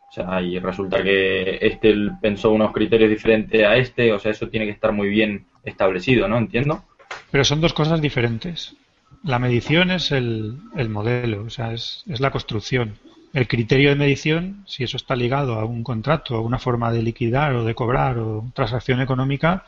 o 0.08 0.12
sea, 0.12 0.40
y 0.40 0.58
resulta 0.58 1.02
que 1.02 1.58
este 1.60 1.94
pensó 2.20 2.50
unos 2.50 2.72
criterios 2.72 3.10
diferentes 3.10 3.64
a 3.64 3.76
este, 3.76 4.12
o 4.12 4.18
sea, 4.18 4.30
eso 4.30 4.48
tiene 4.48 4.66
que 4.66 4.72
estar 4.72 4.92
muy 4.92 5.08
bien 5.08 5.46
establecido, 5.64 6.28
¿no? 6.28 6.38
Entiendo. 6.38 6.84
Pero 7.30 7.44
son 7.44 7.60
dos 7.60 7.72
cosas 7.72 8.00
diferentes. 8.00 8.76
La 9.24 9.38
medición 9.38 9.90
es 9.90 10.12
el, 10.12 10.58
el 10.76 10.88
modelo, 10.88 11.44
o 11.44 11.50
sea, 11.50 11.72
es, 11.72 12.04
es, 12.08 12.20
la 12.20 12.30
construcción. 12.30 12.98
El 13.32 13.48
criterio 13.48 13.88
de 13.88 13.96
medición, 13.96 14.62
si 14.66 14.84
eso 14.84 14.96
está 14.96 15.16
ligado 15.16 15.54
a 15.54 15.64
un 15.64 15.82
contrato, 15.82 16.36
a 16.36 16.40
una 16.40 16.60
forma 16.60 16.92
de 16.92 17.02
liquidar 17.02 17.54
o 17.54 17.64
de 17.64 17.74
cobrar 17.74 18.18
o 18.18 18.44
transacción 18.54 19.00
económica, 19.00 19.64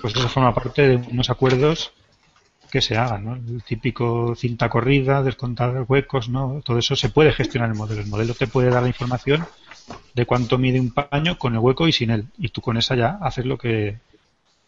pues 0.00 0.14
eso 0.14 0.28
forma 0.28 0.54
parte 0.54 0.86
de 0.86 0.96
unos 0.96 1.30
acuerdos 1.30 1.92
que 2.70 2.80
se 2.80 2.96
hagan, 2.96 3.24
¿no? 3.24 3.34
El 3.34 3.62
típico 3.64 4.34
cinta 4.36 4.68
corrida, 4.68 5.22
descontar 5.22 5.84
huecos, 5.88 6.28
¿no? 6.28 6.60
Todo 6.64 6.78
eso 6.78 6.94
se 6.94 7.08
puede 7.08 7.32
gestionar 7.32 7.70
el 7.70 7.76
modelo. 7.76 8.02
El 8.02 8.06
modelo 8.06 8.34
te 8.34 8.46
puede 8.46 8.70
dar 8.70 8.82
la 8.82 8.88
información 8.88 9.44
de 10.14 10.26
cuánto 10.26 10.58
mide 10.58 10.80
un 10.80 10.90
paño 10.90 11.38
con 11.38 11.54
el 11.54 11.60
hueco 11.60 11.88
y 11.88 11.92
sin 11.92 12.10
él. 12.10 12.26
Y 12.38 12.48
tú 12.48 12.60
con 12.60 12.76
esa 12.76 12.94
ya 12.96 13.18
haces 13.20 13.46
lo 13.46 13.58
que, 13.58 13.98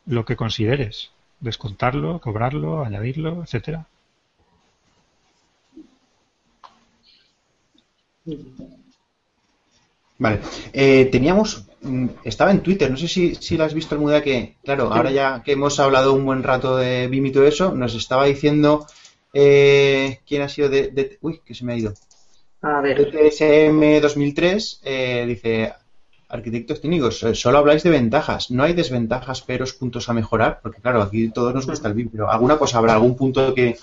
lo 0.07 0.25
que 0.25 0.37
consideres. 0.37 1.11
Descontarlo, 1.41 2.21
cobrarlo, 2.21 2.85
añadirlo, 2.85 3.43
etcétera. 3.43 3.87
Vale. 10.19 10.39
Eh, 10.73 11.09
teníamos, 11.11 11.67
mm, 11.83 12.07
estaba 12.25 12.53
en 12.53 12.63
Twitter, 12.63 12.89
no 12.91 12.97
sé 12.97 13.09
si, 13.09 13.35
si 13.35 13.57
lo 13.57 13.65
has 13.65 13.75
visto 13.75 13.95
Almuda, 13.95 14.23
que, 14.23 14.55
claro, 14.63 14.93
ahora 14.93 15.11
ya 15.11 15.43
que 15.43 15.53
hemos 15.53 15.81
hablado 15.81 16.15
un 16.15 16.25
buen 16.25 16.45
rato 16.45 16.77
de 16.77 17.09
BIM 17.09 17.27
y 17.27 17.33
todo 17.33 17.45
eso, 17.45 17.75
nos 17.75 17.95
estaba 17.95 18.27
diciendo 18.27 18.87
eh, 19.35 20.21
quién 20.27 20.43
ha 20.43 20.49
sido 20.49 20.69
de, 20.69 21.19
Uy, 21.23 21.41
que 21.45 21.55
se 21.55 21.65
me 21.65 21.73
ha 21.73 21.77
ido. 21.77 21.95
A 22.63 22.81
ver. 22.81 23.11
TSM 23.11 24.01
2003 24.01 24.81
eh, 24.85 25.25
dice, 25.27 25.75
arquitectos 26.29 26.81
técnicos, 26.81 27.23
eh, 27.25 27.35
solo 27.35 27.59
habláis 27.59 27.83
de 27.83 27.91
ventajas, 27.91 28.51
no 28.51 28.63
hay 28.63 28.73
desventajas, 28.73 29.43
peros, 29.43 29.75
puntos 29.75 30.09
a 30.09 30.13
mejorar, 30.13 30.61
porque 30.63 30.81
claro, 30.81 31.03
aquí 31.03 31.29
todos 31.31 31.55
nos 31.55 31.67
gusta 31.67 31.89
el 31.89 31.95
BIM, 31.95 32.11
pero 32.11 32.31
¿alguna 32.31 32.59
cosa 32.59 32.79
habrá? 32.79 32.95
¿Algún 32.95 33.17
punto 33.17 33.53
que, 33.53 33.77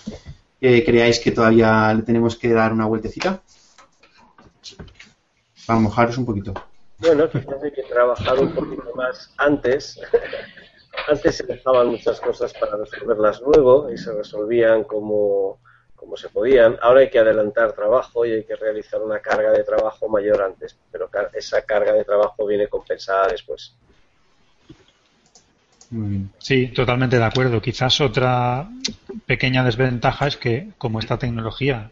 creáis 0.60 1.20
que 1.20 1.32
todavía 1.32 1.94
le 1.94 2.04
tenemos 2.04 2.38
que 2.38 2.54
dar 2.54 2.72
una 2.72 2.86
vueltecita? 2.86 3.42
Para 5.68 5.80
mojaros 5.80 6.18
un 6.18 6.26
poquito. 6.26 6.54
Bueno, 7.00 7.30
quizás 7.30 7.64
hay 7.64 7.72
que 7.72 7.84
trabajar 7.84 8.40
un 8.40 8.54
poquito 8.54 8.96
más 8.96 9.32
antes. 9.38 10.00
antes 11.08 11.36
se 11.36 11.46
dejaban 11.46 11.88
muchas 11.88 12.20
cosas 12.20 12.54
para 12.54 12.78
resolverlas 12.78 13.42
luego 13.42 13.92
y 13.92 13.98
se 13.98 14.14
resolvían 14.14 14.84
como, 14.86 15.60
como 16.00 16.16
se 16.16 16.30
podían. 16.30 16.78
Ahora 16.82 17.02
hay 17.02 17.10
que 17.10 17.20
adelantar 17.20 17.74
trabajo 17.74 18.26
y 18.26 18.32
hay 18.32 18.44
que 18.46 18.56
realizar 18.56 19.02
una 19.02 19.20
carga 19.20 19.52
de 19.52 19.64
trabajo 19.64 20.08
mayor 20.08 20.42
antes, 20.42 20.78
pero 20.92 21.10
esa 21.34 21.62
carga 21.64 21.92
de 21.94 22.06
trabajo 22.06 22.46
viene 22.46 22.68
compensada 22.68 23.28
después. 23.28 23.76
Sí, 26.38 26.68
totalmente 26.68 27.18
de 27.18 27.26
acuerdo. 27.26 27.62
Quizás 27.62 28.00
otra 28.00 28.70
pequeña 29.26 29.64
desventaja 29.64 30.28
es 30.28 30.38
que 30.38 30.70
como 30.78 31.00
esta 31.00 31.18
tecnología 31.18 31.92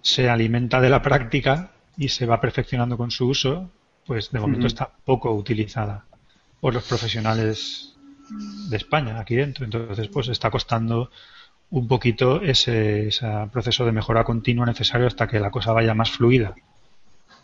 se 0.00 0.28
alimenta 0.28 0.80
de 0.80 0.90
la 0.90 1.02
práctica 1.02 1.70
y 1.96 2.08
se 2.08 2.26
va 2.26 2.40
perfeccionando 2.40 2.96
con 2.96 3.10
su 3.10 3.28
uso, 3.28 3.70
pues 4.06 4.32
de 4.32 4.40
momento 4.40 4.66
está 4.66 4.90
poco 5.04 5.32
utilizada 5.32 6.04
por 6.60 6.74
los 6.74 6.84
profesionales 6.84 7.94
de 8.68 8.76
España 8.76 9.20
aquí 9.20 9.36
dentro. 9.36 9.64
Entonces, 9.64 10.08
pues 10.08 10.28
está 10.28 10.50
costando 10.50 11.10
un 11.70 11.86
poquito 11.86 12.40
ese, 12.42 13.08
ese 13.08 13.26
proceso 13.52 13.84
de 13.84 13.92
mejora 13.92 14.24
continua 14.24 14.66
necesario 14.66 15.06
hasta 15.06 15.26
que 15.26 15.40
la 15.40 15.50
cosa 15.50 15.72
vaya 15.72 15.94
más 15.94 16.10
fluida. 16.10 16.54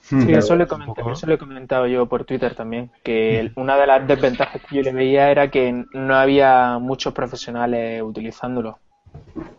Sí, 0.05 0.33
eso 0.33 0.55
lo, 0.55 0.65
he 0.65 1.39
comentado 1.39 1.87
yo 1.87 2.05
por 2.07 2.25
Twitter 2.25 2.55
también, 2.55 2.91
que 3.03 3.51
una 3.57 3.79
de 3.79 3.87
las 3.87 4.07
desventajas 4.07 4.61
que 4.61 4.77
yo 4.77 4.83
le 4.83 4.93
veía 4.93 5.31
era 5.31 5.51
que 5.51 5.87
no 5.95 6.15
había 6.15 6.79
muchos 6.79 7.15
profesionales 7.15 8.03
utilizándolo. 8.03 8.79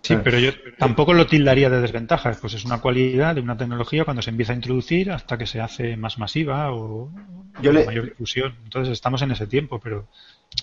Sí, 0.03 0.15
pero 0.23 0.37
yo 0.37 0.51
tampoco 0.77 1.13
lo 1.13 1.25
tildaría 1.25 1.71
de 1.71 1.81
desventajas, 1.81 2.37
pues 2.37 2.53
es 2.53 2.63
una 2.63 2.79
cualidad 2.79 3.33
de 3.33 3.41
una 3.41 3.57
tecnología 3.57 4.05
cuando 4.05 4.21
se 4.21 4.29
empieza 4.29 4.53
a 4.53 4.55
introducir 4.55 5.11
hasta 5.11 5.35
que 5.35 5.47
se 5.47 5.61
hace 5.61 5.97
más 5.97 6.19
masiva 6.19 6.71
o 6.71 7.09
yo 7.59 7.73
mayor 7.73 8.05
difusión. 8.05 8.55
Entonces 8.63 8.93
estamos 8.93 9.23
en 9.23 9.31
ese 9.31 9.47
tiempo, 9.47 9.79
pero 9.79 10.07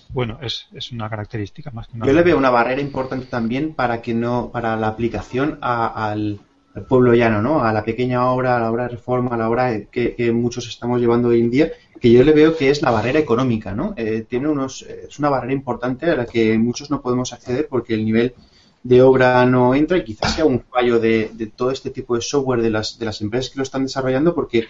bueno, 0.09 0.39
es, 0.41 0.67
es 0.73 0.91
una 0.91 1.09
característica 1.09 1.71
más 1.71 1.87
que 1.87 1.97
Yo 1.97 2.13
le 2.13 2.23
veo 2.23 2.37
una 2.37 2.49
barrera 2.49 2.81
importante 2.81 3.25
también 3.25 3.73
para 3.73 4.01
que 4.01 4.13
no, 4.13 4.49
para 4.51 4.75
la 4.75 4.87
aplicación 4.87 5.59
al 5.61 6.39
al 6.75 6.85
pueblo 6.85 7.13
llano, 7.13 7.41
¿no? 7.41 7.63
A 7.63 7.71
la 7.71 7.83
pequeña 7.83 8.25
obra, 8.31 8.57
a 8.57 8.59
la 8.59 8.71
obra 8.71 8.83
de 8.83 8.89
reforma, 8.89 9.35
a 9.35 9.37
la 9.37 9.49
obra 9.49 9.85
que, 9.85 10.31
muchos 10.33 10.67
estamos 10.67 10.99
llevando 10.99 11.29
hoy 11.29 11.41
en 11.41 11.51
día, 11.51 11.71
que 11.99 12.11
yo 12.11 12.23
le 12.23 12.33
veo 12.33 12.57
que 12.57 12.69
es 12.69 12.81
la 12.81 12.91
barrera 12.91 13.19
económica, 13.19 13.73
¿no? 13.73 13.93
Eh, 13.95 14.25
tiene 14.27 14.47
unos, 14.47 14.81
es 14.81 15.19
una 15.19 15.29
barrera 15.29 15.53
importante 15.53 16.09
a 16.09 16.15
la 16.15 16.25
que 16.25 16.57
muchos 16.57 16.89
no 16.89 17.01
podemos 17.01 17.31
acceder 17.31 17.67
porque 17.67 17.93
el 17.93 18.05
nivel 18.05 18.33
de 18.81 19.01
obra 19.01 19.45
no 19.45 19.75
entra 19.75 19.97
y 19.97 20.03
quizás 20.03 20.35
sea 20.35 20.45
un 20.45 20.61
fallo 20.61 20.99
de, 20.99 21.31
todo 21.55 21.71
este 21.71 21.89
tipo 21.89 22.15
de 22.15 22.21
software 22.21 22.61
de 22.61 22.69
las, 22.69 22.97
de 22.99 23.05
las 23.05 23.21
empresas 23.21 23.51
que 23.51 23.57
lo 23.57 23.63
están 23.63 23.83
desarrollando 23.83 24.35
porque 24.35 24.65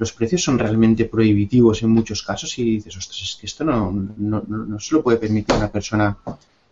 los 0.00 0.12
precios 0.14 0.42
son 0.42 0.58
realmente 0.58 1.04
prohibitivos 1.04 1.82
en 1.82 1.90
muchos 1.90 2.22
casos 2.22 2.58
y 2.58 2.64
dices, 2.76 2.96
ostras, 2.96 3.20
es 3.20 3.36
que 3.38 3.44
esto 3.44 3.64
no, 3.64 3.92
no, 4.16 4.42
no, 4.48 4.80
se 4.80 4.94
lo 4.94 5.02
puede 5.02 5.18
permitir 5.18 5.54
una 5.54 5.70
persona 5.70 6.16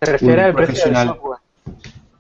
¿Te 0.01 0.13
al 0.41 0.55
profesional. 0.55 1.09
software? 1.09 1.39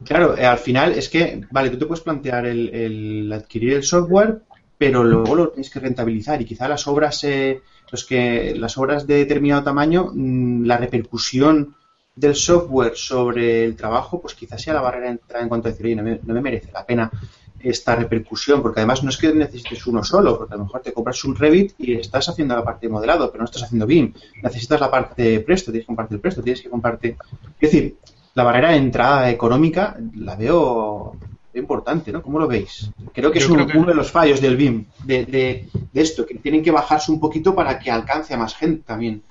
Claro, 0.04 0.36
eh, 0.36 0.44
al 0.44 0.58
final 0.58 0.92
es 0.92 1.08
que, 1.08 1.40
vale, 1.50 1.70
tú 1.70 1.78
te 1.78 1.86
puedes 1.86 2.04
plantear 2.04 2.44
el, 2.44 3.32
adquirir 3.32 3.72
el 3.72 3.84
software, 3.84 4.42
pero 4.76 5.02
luego 5.02 5.34
lo 5.34 5.48
tienes 5.48 5.70
que 5.70 5.80
rentabilizar 5.80 6.42
y 6.42 6.44
quizá 6.44 6.68
las 6.68 6.86
obras, 6.86 7.24
eh, 7.24 7.62
los 7.90 8.04
que, 8.04 8.54
las 8.54 8.76
obras 8.76 9.06
de 9.06 9.14
determinado 9.14 9.62
tamaño, 9.62 10.10
mm, 10.12 10.66
la 10.66 10.76
repercusión 10.76 11.74
del 12.14 12.34
software 12.34 12.96
sobre 12.96 13.64
el 13.64 13.76
trabajo, 13.76 14.20
pues 14.20 14.34
quizás 14.34 14.60
sea 14.60 14.74
la 14.74 14.82
barrera 14.82 15.06
de 15.06 15.12
entrada 15.12 15.42
en 15.42 15.48
cuanto 15.48 15.68
a 15.68 15.70
decir, 15.70 15.86
oye, 15.86 15.96
no 15.96 16.34
me, 16.34 16.40
merece 16.42 16.70
la 16.70 16.84
pena 16.84 17.10
esta 17.60 17.96
repercusión, 17.96 18.62
porque 18.62 18.80
además 18.80 19.02
no 19.02 19.10
es 19.10 19.16
que 19.16 19.32
necesites 19.32 19.86
uno 19.86 20.04
solo, 20.04 20.38
porque 20.38 20.54
a 20.54 20.56
lo 20.56 20.64
mejor 20.64 20.80
te 20.80 20.92
compras 20.92 21.24
un 21.24 21.36
Revit 21.36 21.74
y 21.78 21.94
estás 21.94 22.28
haciendo 22.28 22.54
la 22.54 22.64
parte 22.64 22.86
de 22.86 22.92
modelado, 22.92 23.30
pero 23.30 23.42
no 23.42 23.46
estás 23.46 23.64
haciendo 23.64 23.86
BIM. 23.86 24.12
Necesitas 24.42 24.80
la 24.80 24.90
parte 24.90 25.40
Presto, 25.40 25.70
tienes 25.70 25.84
que 25.84 25.88
comprarte 25.88 26.14
el 26.14 26.20
Presto, 26.20 26.42
tienes 26.42 26.62
que 26.62 26.70
comprarte... 26.70 27.16
Es 27.60 27.72
decir, 27.72 27.96
la 28.34 28.44
barrera 28.44 28.70
de 28.70 28.76
entrada 28.76 29.30
económica 29.30 29.96
la 30.14 30.36
veo 30.36 31.16
importante, 31.54 32.12
¿no? 32.12 32.22
¿Cómo 32.22 32.38
lo 32.38 32.46
veis? 32.46 32.90
Creo 33.12 33.32
que 33.32 33.38
es 33.38 33.48
uno 33.48 33.66
de 33.66 33.94
los 33.94 34.10
fallos 34.10 34.40
del 34.40 34.56
BIM, 34.56 34.86
de, 35.04 35.68
esto, 35.94 36.24
que 36.24 36.36
tienen 36.36 36.62
que 36.62 36.70
bajarse 36.70 37.10
un 37.10 37.20
poquito 37.20 37.54
para 37.54 37.78
que 37.78 37.90
alcance 37.90 38.34
a 38.34 38.38
más 38.38 38.54
gente 38.54 38.82
también. 38.86 39.22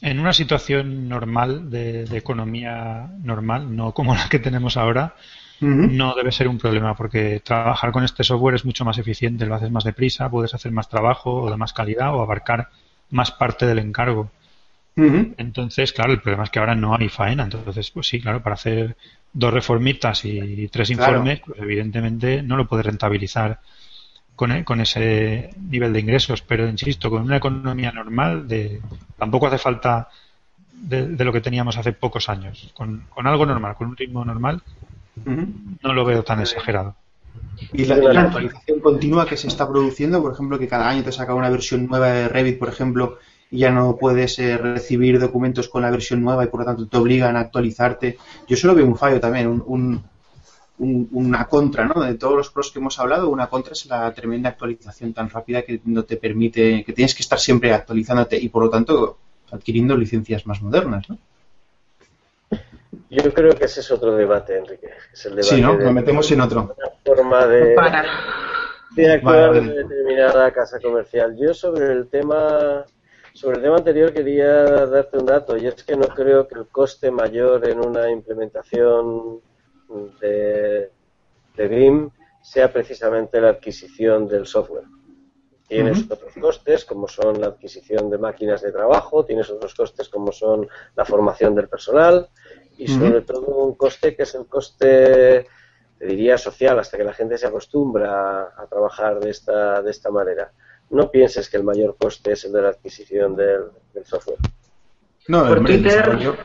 En 0.00 0.18
una 0.18 0.32
situación 0.32 1.08
normal, 1.08 1.70
de, 1.70 2.04
economía 2.16 3.10
normal, 3.22 3.74
no 3.76 3.92
como 3.92 4.14
la 4.14 4.28
que 4.28 4.38
tenemos 4.38 4.76
ahora, 4.76 5.14
no 5.62 6.14
debe 6.14 6.32
ser 6.32 6.48
un 6.48 6.58
problema, 6.58 6.94
porque 6.94 7.40
trabajar 7.40 7.92
con 7.92 8.04
este 8.04 8.24
software 8.24 8.56
es 8.56 8.64
mucho 8.64 8.84
más 8.84 8.98
eficiente, 8.98 9.46
lo 9.46 9.54
haces 9.54 9.70
más 9.70 9.84
deprisa, 9.84 10.28
puedes 10.28 10.54
hacer 10.54 10.72
más 10.72 10.88
trabajo 10.88 11.42
o 11.42 11.50
de 11.50 11.56
más 11.56 11.72
calidad 11.72 12.14
o 12.14 12.22
abarcar 12.22 12.68
más 13.10 13.30
parte 13.30 13.66
del 13.66 13.78
encargo. 13.78 14.30
Entonces, 14.94 15.92
claro, 15.92 16.12
el 16.12 16.20
problema 16.20 16.44
es 16.44 16.50
que 16.50 16.58
ahora 16.58 16.74
no 16.74 16.94
hay 16.94 17.08
faena. 17.08 17.44
Entonces, 17.44 17.90
pues 17.90 18.06
sí, 18.06 18.20
claro, 18.20 18.42
para 18.42 18.54
hacer 18.54 18.96
dos 19.32 19.52
reformitas 19.52 20.24
y 20.24 20.68
tres 20.68 20.90
informes, 20.90 21.40
pues 21.40 21.58
evidentemente 21.60 22.42
no 22.42 22.56
lo 22.56 22.66
puede 22.66 22.82
rentabilizar 22.82 23.60
con, 24.36 24.52
e, 24.52 24.64
con 24.64 24.80
ese 24.80 25.50
nivel 25.56 25.92
de 25.92 26.00
ingresos. 26.00 26.42
Pero, 26.42 26.68
insisto, 26.68 27.08
con 27.08 27.22
una 27.22 27.38
economía 27.38 27.92
normal, 27.92 28.46
de, 28.46 28.80
tampoco 29.16 29.46
hace 29.46 29.58
falta 29.58 30.08
de, 30.72 31.24
lo 31.24 31.32
que 31.32 31.40
teníamos 31.40 31.76
hace 31.78 31.92
pocos 31.92 32.28
años. 32.28 32.70
Con, 32.74 33.06
algo 33.16 33.46
normal, 33.46 33.74
con 33.76 33.88
un 33.88 33.96
ritmo 33.96 34.24
normal, 34.24 34.62
no 35.24 35.92
lo 35.92 36.04
veo 36.04 36.22
tan 36.22 36.40
exagerado. 36.40 36.96
Y 37.72 37.84
la, 37.84 37.96
la, 37.96 38.22
actualización 38.22 38.80
continua 38.80 39.26
que 39.26 39.36
se 39.36 39.48
está 39.48 39.68
produciendo, 39.68 40.20
por 40.20 40.32
ejemplo, 40.32 40.58
que 40.58 40.68
cada 40.68 40.88
año 40.88 41.02
te 41.02 41.12
saca 41.12 41.34
una 41.34 41.50
versión 41.50 41.86
nueva 41.86 42.08
de 42.08 42.28
Revit, 42.28 42.58
por 42.58 42.68
ejemplo, 42.68 43.18
ya 43.50 43.70
no 43.70 43.96
puedes 43.96 44.38
eh, 44.38 44.56
recibir 44.56 45.20
documentos 45.20 45.68
con 45.68 45.82
la 45.82 45.90
versión 45.90 46.22
nueva 46.22 46.44
y 46.44 46.48
por 46.48 46.60
lo 46.60 46.66
tanto 46.66 46.88
te 46.88 46.96
obligan 46.96 47.36
a 47.36 47.40
actualizarte. 47.40 48.18
Yo 48.48 48.56
solo 48.56 48.74
veo 48.74 48.86
un 48.86 48.96
fallo 48.96 49.20
también, 49.20 49.62
un, 49.64 50.02
una 50.78 51.46
contra, 51.46 51.86
¿no? 51.86 52.00
De 52.02 52.14
todos 52.14 52.36
los 52.36 52.50
pros 52.50 52.72
que 52.72 52.78
hemos 52.78 52.98
hablado, 52.98 53.28
una 53.28 53.48
contra 53.48 53.72
es 53.72 53.86
la 53.86 54.12
tremenda 54.12 54.48
actualización 54.48 55.12
tan 55.12 55.28
rápida 55.28 55.62
que 55.62 55.80
no 55.84 56.02
te 56.04 56.16
permite, 56.16 56.82
que 56.84 56.92
tienes 56.92 57.14
que 57.14 57.22
estar 57.22 57.38
siempre 57.38 57.72
actualizándote 57.72 58.36
y 58.36 58.48
por 58.48 58.64
lo 58.64 58.70
tanto 58.70 59.18
adquiriendo 59.50 59.96
licencias 59.96 60.46
más 60.46 60.62
modernas, 60.62 61.08
¿no? 61.08 61.18
Yo 63.10 63.32
creo 63.32 63.52
que 63.54 63.64
ese 63.64 63.80
es 63.80 63.90
otro 63.90 64.14
debate, 64.16 64.58
Enrique. 64.58 64.90
Es 65.12 65.26
el 65.26 65.36
debate 65.36 65.54
sí, 65.56 65.60
¿no? 65.60 65.78
Nos 65.78 65.92
metemos 65.92 66.30
en 66.30 66.40
otro. 66.40 66.74
forma 67.04 67.46
de, 67.46 67.76
de 68.96 69.12
actuar 69.12 69.56
en 69.56 69.74
determinada 69.74 70.50
casa 70.52 70.78
comercial. 70.80 71.36
Yo 71.38 71.54
sobre 71.54 71.92
el 71.92 72.08
tema 72.08 72.84
sobre 73.34 73.56
el 73.56 73.62
tema 73.62 73.76
anterior 73.76 74.12
quería 74.12 74.86
darte 74.86 75.18
un 75.18 75.26
dato 75.26 75.56
y 75.56 75.66
es 75.66 75.82
que 75.84 75.96
no 75.96 76.06
creo 76.08 76.46
que 76.46 76.58
el 76.58 76.66
coste 76.66 77.10
mayor 77.10 77.66
en 77.66 77.80
una 77.80 78.10
implementación 78.10 79.40
de, 80.20 80.90
de 81.56 81.68
BIM 81.68 82.10
sea 82.42 82.70
precisamente 82.72 83.40
la 83.40 83.50
adquisición 83.50 84.28
del 84.28 84.46
software. 84.46 84.84
Tienes 85.66 86.04
otros 86.10 86.34
costes 86.38 86.84
como 86.84 87.08
son 87.08 87.40
la 87.40 87.46
adquisición 87.46 88.10
de 88.10 88.18
máquinas 88.18 88.60
de 88.60 88.72
trabajo, 88.72 89.24
tienes 89.24 89.48
otros 89.48 89.74
costes 89.74 90.10
como 90.10 90.30
son 90.30 90.68
la 90.94 91.06
formación 91.06 91.54
del 91.54 91.68
personal 91.68 92.28
y 92.82 92.88
sobre 92.88 93.22
todo 93.22 93.46
un 93.46 93.74
coste 93.74 94.14
que 94.14 94.24
es 94.24 94.34
el 94.34 94.46
coste, 94.46 95.46
te 95.98 96.06
diría, 96.06 96.38
social, 96.38 96.78
hasta 96.78 96.96
que 96.96 97.04
la 97.04 97.14
gente 97.14 97.38
se 97.38 97.46
acostumbra 97.46 98.42
a, 98.42 98.62
a 98.62 98.66
trabajar 98.66 99.20
de 99.20 99.30
esta, 99.30 99.82
de 99.82 99.90
esta 99.90 100.10
manera 100.10 100.52
no 100.92 101.10
pienses 101.10 101.48
que 101.48 101.56
el 101.56 101.64
mayor 101.64 101.96
coste 101.98 102.32
es 102.32 102.44
el 102.44 102.52
de 102.52 102.62
la 102.62 102.68
adquisición 102.68 103.34
del, 103.34 103.70
software. 104.04 104.38
No, 105.26 105.52
el, 105.52 105.82
desarrollo, 105.82 106.36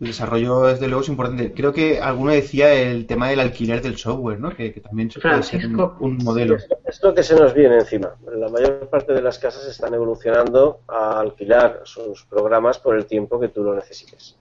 el 0.00 0.06
desarrollo, 0.06 0.62
desde 0.64 0.88
luego, 0.88 1.02
es 1.02 1.08
importante. 1.08 1.52
Creo 1.52 1.72
que 1.72 2.00
alguno 2.00 2.32
decía 2.32 2.72
el 2.72 3.06
tema 3.06 3.28
del 3.28 3.40
alquiler 3.40 3.80
del 3.80 3.96
software, 3.96 4.40
¿no? 4.40 4.54
Que, 4.54 4.70
también 4.70 5.08
puede 5.08 5.42
ser 5.42 5.66
un, 5.66 6.18
modelo. 6.18 6.56
Es 6.84 7.02
lo 7.02 7.14
que 7.14 7.22
se 7.22 7.36
nos 7.36 7.54
viene 7.54 7.76
encima. 7.76 8.16
La 8.34 8.48
mayor 8.48 8.88
parte 8.88 9.12
de 9.12 9.22
las 9.22 9.38
casas 9.38 9.66
están 9.66 9.94
evolucionando 9.94 10.80
a 10.88 11.20
alquilar 11.20 11.82
sus 11.84 12.24
programas 12.24 12.78
por 12.78 12.96
el 12.96 13.06
tiempo 13.06 13.38
que 13.38 13.48
tú 13.48 13.62
lo 13.62 13.74
necesites. 13.74 14.36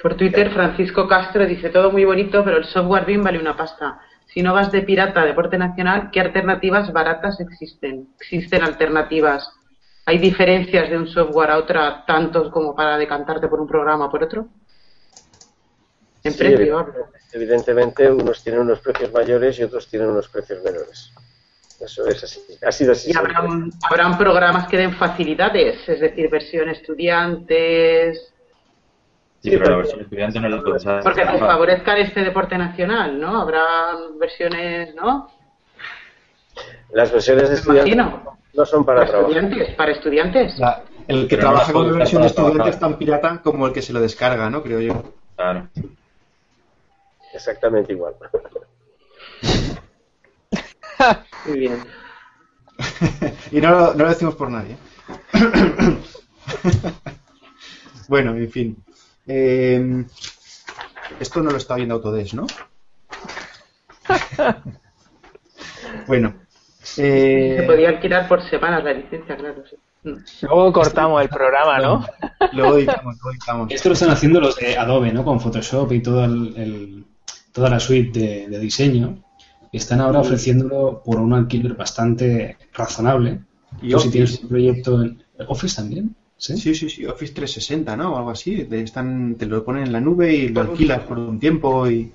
Por 0.00 0.16
Twitter, 0.16 0.50
Francisco 0.50 1.08
Castro 1.08 1.46
dice 1.46 1.70
todo 1.70 1.90
muy 1.90 2.04
bonito, 2.04 2.44
pero 2.44 2.58
el 2.58 2.64
software 2.64 3.04
BIM 3.04 3.22
vale 3.22 3.38
una 3.38 3.56
pasta 3.56 4.00
si 4.28 4.42
no 4.42 4.52
vas 4.52 4.70
de 4.70 4.82
pirata 4.82 5.22
a 5.22 5.26
deporte 5.26 5.56
nacional, 5.56 6.10
¿qué 6.12 6.20
alternativas 6.20 6.92
baratas 6.92 7.40
existen? 7.40 8.08
¿Existen 8.20 8.62
alternativas? 8.62 9.50
¿Hay 10.04 10.18
diferencias 10.18 10.90
de 10.90 10.98
un 10.98 11.08
software 11.08 11.50
a 11.50 11.58
otra 11.58 12.04
tantos 12.06 12.50
como 12.52 12.74
para 12.74 12.98
decantarte 12.98 13.48
por 13.48 13.60
un 13.60 13.66
programa 13.66 14.06
o 14.06 14.10
por 14.10 14.22
otro? 14.22 14.48
En 16.24 16.34
precio, 16.34 16.86
evidentemente, 17.32 18.10
unos 18.10 18.42
tienen 18.42 18.62
unos 18.62 18.80
precios 18.80 19.12
mayores 19.12 19.58
y 19.58 19.62
otros 19.62 19.88
tienen 19.88 20.10
unos 20.10 20.28
precios 20.28 20.62
menores. 20.62 21.12
Eso 21.80 22.06
es 22.06 22.24
así. 22.24 22.40
Ha 22.66 22.72
sido 22.72 22.92
así. 22.92 23.12
Y 23.12 23.16
habrán, 23.16 23.70
habrán 23.88 24.18
programas 24.18 24.68
que 24.68 24.76
den 24.76 24.94
facilidades, 24.94 25.88
es 25.88 26.00
decir, 26.00 26.28
versión 26.28 26.68
estudiantes, 26.68 28.34
Sí, 29.42 29.50
pero 29.50 29.70
la 29.70 29.76
versión 29.76 30.00
estudiante 30.00 30.40
no 30.40 30.48
la 30.48 30.62
puedes 30.62 30.86
hacer. 30.86 31.02
Porque 31.02 31.24
favorezcan 31.38 31.98
este 31.98 32.20
deporte 32.20 32.58
nacional, 32.58 33.20
¿no? 33.20 33.40
Habrá 33.40 33.64
versiones, 34.18 34.94
¿no? 34.94 35.30
Las 36.92 37.12
versiones 37.12 37.48
de 37.50 37.54
estudiante 37.54 37.94
No 37.94 38.64
son 38.66 38.84
para, 38.84 39.06
para 39.06 39.20
estudiantes, 39.20 39.74
para 39.76 39.92
estudiantes. 39.92 40.58
La- 40.58 40.82
el 41.06 41.28
que 41.28 41.36
Pero 41.36 41.48
trabaja 41.50 41.72
con 41.72 41.86
la 41.86 41.92
versión 41.98 42.22
de 42.22 42.28
estudiante 42.28 42.70
es 42.70 42.80
tan 42.80 42.98
pirata 42.98 43.40
como 43.42 43.66
el 43.66 43.72
que 43.72 43.80
se 43.80 43.92
lo 43.92 44.00
descarga, 44.00 44.50
¿no? 44.50 44.62
Creo 44.62 44.80
yo. 44.80 45.02
Claro. 45.36 45.68
Exactamente 47.32 47.92
igual. 47.92 48.14
Muy 51.46 51.58
bien. 51.60 51.78
y 53.52 53.60
no, 53.60 53.70
lo- 53.70 53.94
no 53.94 54.02
lo 54.04 54.08
decimos 54.08 54.34
por 54.34 54.50
nadie. 54.50 54.76
bueno, 58.08 58.32
en 58.34 58.50
fin. 58.50 58.76
Eh, 59.28 60.04
esto 61.20 61.42
no 61.42 61.50
lo 61.50 61.56
está 61.58 61.74
viendo 61.76 61.94
Autodesk, 61.96 62.34
¿no? 62.34 62.46
bueno. 66.06 66.34
eh, 66.96 67.56
Se 67.60 67.62
podía 67.64 67.88
alquilar 67.90 68.28
por 68.28 68.42
semanas 68.48 68.82
la 68.84 68.92
licencia, 68.92 69.36
claro. 69.36 69.62
sí. 69.68 69.76
Mm. 70.04 70.14
Luego 70.42 70.72
cortamos 70.72 71.20
el 71.22 71.28
programa, 71.28 71.78
¿no? 71.78 72.06
luego 72.52 72.78
editamos, 72.78 73.16
luego 73.16 73.30
editamos. 73.32 73.70
Esto 73.72 73.88
lo 73.88 73.92
están 73.94 74.10
haciendo 74.10 74.40
los 74.40 74.56
de 74.56 74.76
Adobe, 74.78 75.12
¿no? 75.12 75.24
Con 75.24 75.40
Photoshop 75.40 75.92
y 75.92 76.02
todo 76.02 76.24
el, 76.24 76.54
el- 76.56 77.04
toda 77.52 77.68
la 77.70 77.80
suite 77.80 78.18
de, 78.18 78.48
de 78.48 78.58
diseño. 78.60 79.18
Están 79.72 80.00
ahora 80.00 80.20
ofreciéndolo 80.20 81.02
por 81.04 81.18
un 81.18 81.34
alquiler 81.34 81.74
bastante 81.74 82.56
razonable. 82.72 83.40
Y 83.82 83.90
Tú 83.90 83.98
si 83.98 84.10
tienes 84.10 84.40
un 84.42 84.48
proyecto 84.48 85.02
en 85.02 85.22
Office 85.48 85.76
también, 85.76 86.14
¿sí? 86.38 86.56
Sí, 86.56 86.74
sí, 86.74 86.88
sí, 86.88 87.06
Office 87.06 87.34
360, 87.34 87.96
¿no? 87.96 88.14
O 88.14 88.16
algo 88.18 88.30
así. 88.30 88.64
Te, 88.64 88.80
están, 88.80 89.34
te 89.36 89.46
lo 89.46 89.64
ponen 89.64 89.84
en 89.84 89.92
la 89.92 90.00
nube 90.00 90.34
y 90.34 90.48
lo 90.48 90.62
alquilas 90.62 91.02
por 91.02 91.18
un 91.18 91.38
tiempo 91.38 91.90
y... 91.90 92.12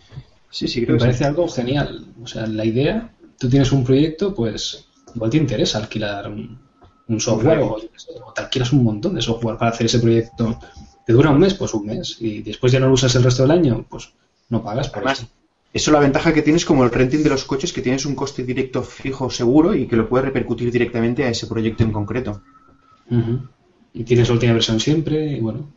Sí, 0.50 0.68
sí, 0.68 0.82
creo 0.84 0.94
Me 0.96 1.00
que 1.00 1.06
parece 1.06 1.20
sí. 1.20 1.24
algo 1.26 1.48
genial. 1.48 2.06
O 2.24 2.28
sea, 2.28 2.46
la 2.48 2.66
idea, 2.66 3.12
tú 3.40 3.50
tienes 3.50 3.72
un 3.72 3.84
proyecto, 3.84 4.34
pues 4.34 4.86
igual 5.16 5.32
te 5.32 5.38
interesa 5.38 5.80
alquilar 5.80 6.30
un, 6.30 6.60
un 7.08 7.20
software 7.20 7.60
o, 7.60 7.76
o 7.76 8.34
te 8.34 8.42
alquilas 8.42 8.72
un 8.72 8.84
montón 8.84 9.16
de 9.16 9.22
software 9.22 9.58
para 9.58 9.72
hacer 9.72 9.88
ese 9.88 10.00
proyecto. 10.00 10.60
¿Te 11.06 11.14
dura 11.14 11.32
un 11.32 11.40
mes? 11.40 11.56
Pues 11.56 11.74
un 11.74 11.86
mes. 11.86 12.18
Y 12.20 12.42
después 12.44 12.72
ya 12.72 12.80
no 12.80 12.88
lo 12.88 12.94
usas 12.94 13.16
el 13.16 13.24
resto 13.24 13.44
del 13.44 13.52
año, 13.52 13.86
pues 13.90 14.14
no 14.50 14.64
pagas 14.64 14.90
por 14.90 15.00
Además, 15.00 15.20
eso. 15.20 15.28
eso 15.74 15.92
la 15.92 16.00
ventaja 16.00 16.34
que 16.34 16.44
tienes 16.44 16.66
como 16.66 16.84
el 16.84 16.92
renting 16.92 17.24
de 17.24 17.30
los 17.30 17.46
coches, 17.46 17.74
que 17.74 17.82
tienes 17.82 18.06
un 18.06 18.16
coste 18.16 18.44
directo 18.44 18.84
fijo 18.84 19.30
seguro 19.30 19.74
y 19.76 19.88
que 19.88 19.96
lo 19.96 20.08
puedes 20.08 20.26
repercutir 20.26 20.72
directamente 20.72 21.24
a 21.24 21.30
ese 21.30 21.48
proyecto 21.48 21.84
en 21.84 21.92
concreto. 21.92 22.42
Ujú. 23.10 23.42
Y 23.94 24.04
tienes 24.04 24.28
la 24.28 24.34
última 24.34 24.54
versión 24.54 24.80
siempre, 24.80 25.26
y 25.34 25.40
bueno, 25.40 25.70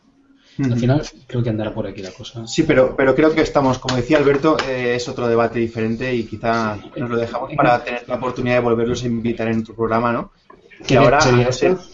al 0.59 0.79
final 0.79 1.03
creo 1.27 1.43
que 1.43 1.51
andará 1.51 1.75
por 1.75 1.87
aquí 1.87 2.01
la 2.03 2.13
cosa. 2.13 2.47
Sí, 2.47 2.63
pero, 2.63 2.97
pero 2.97 3.15
creo 3.15 3.35
que 3.35 3.43
estamos, 3.43 3.79
como 3.79 3.97
decía 3.97 4.17
Alberto, 4.17 4.57
eh, 4.67 4.95
es 4.97 5.07
otro 5.09 5.29
debate 5.29 5.59
diferente 5.59 6.15
y 6.15 6.25
quizá 6.25 6.79
nos 6.97 7.11
lo 7.11 7.17
dejamos 7.19 7.53
para 7.55 7.85
tener 7.85 8.05
la 8.09 8.15
oportunidad 8.15 8.55
de 8.55 8.61
volverlos 8.61 9.03
a 9.03 9.07
invitar 9.07 9.49
en 9.49 9.63
tu 9.65 9.75
programa, 9.75 10.13
¿no? 10.13 10.33
¿Qué 10.87 10.95
Y 10.95 10.97
ahora, 10.97 11.21
sería 11.21 11.43
a 11.43 11.47
no 11.47 11.53
ser- 11.53 11.73
esto? 11.73 11.93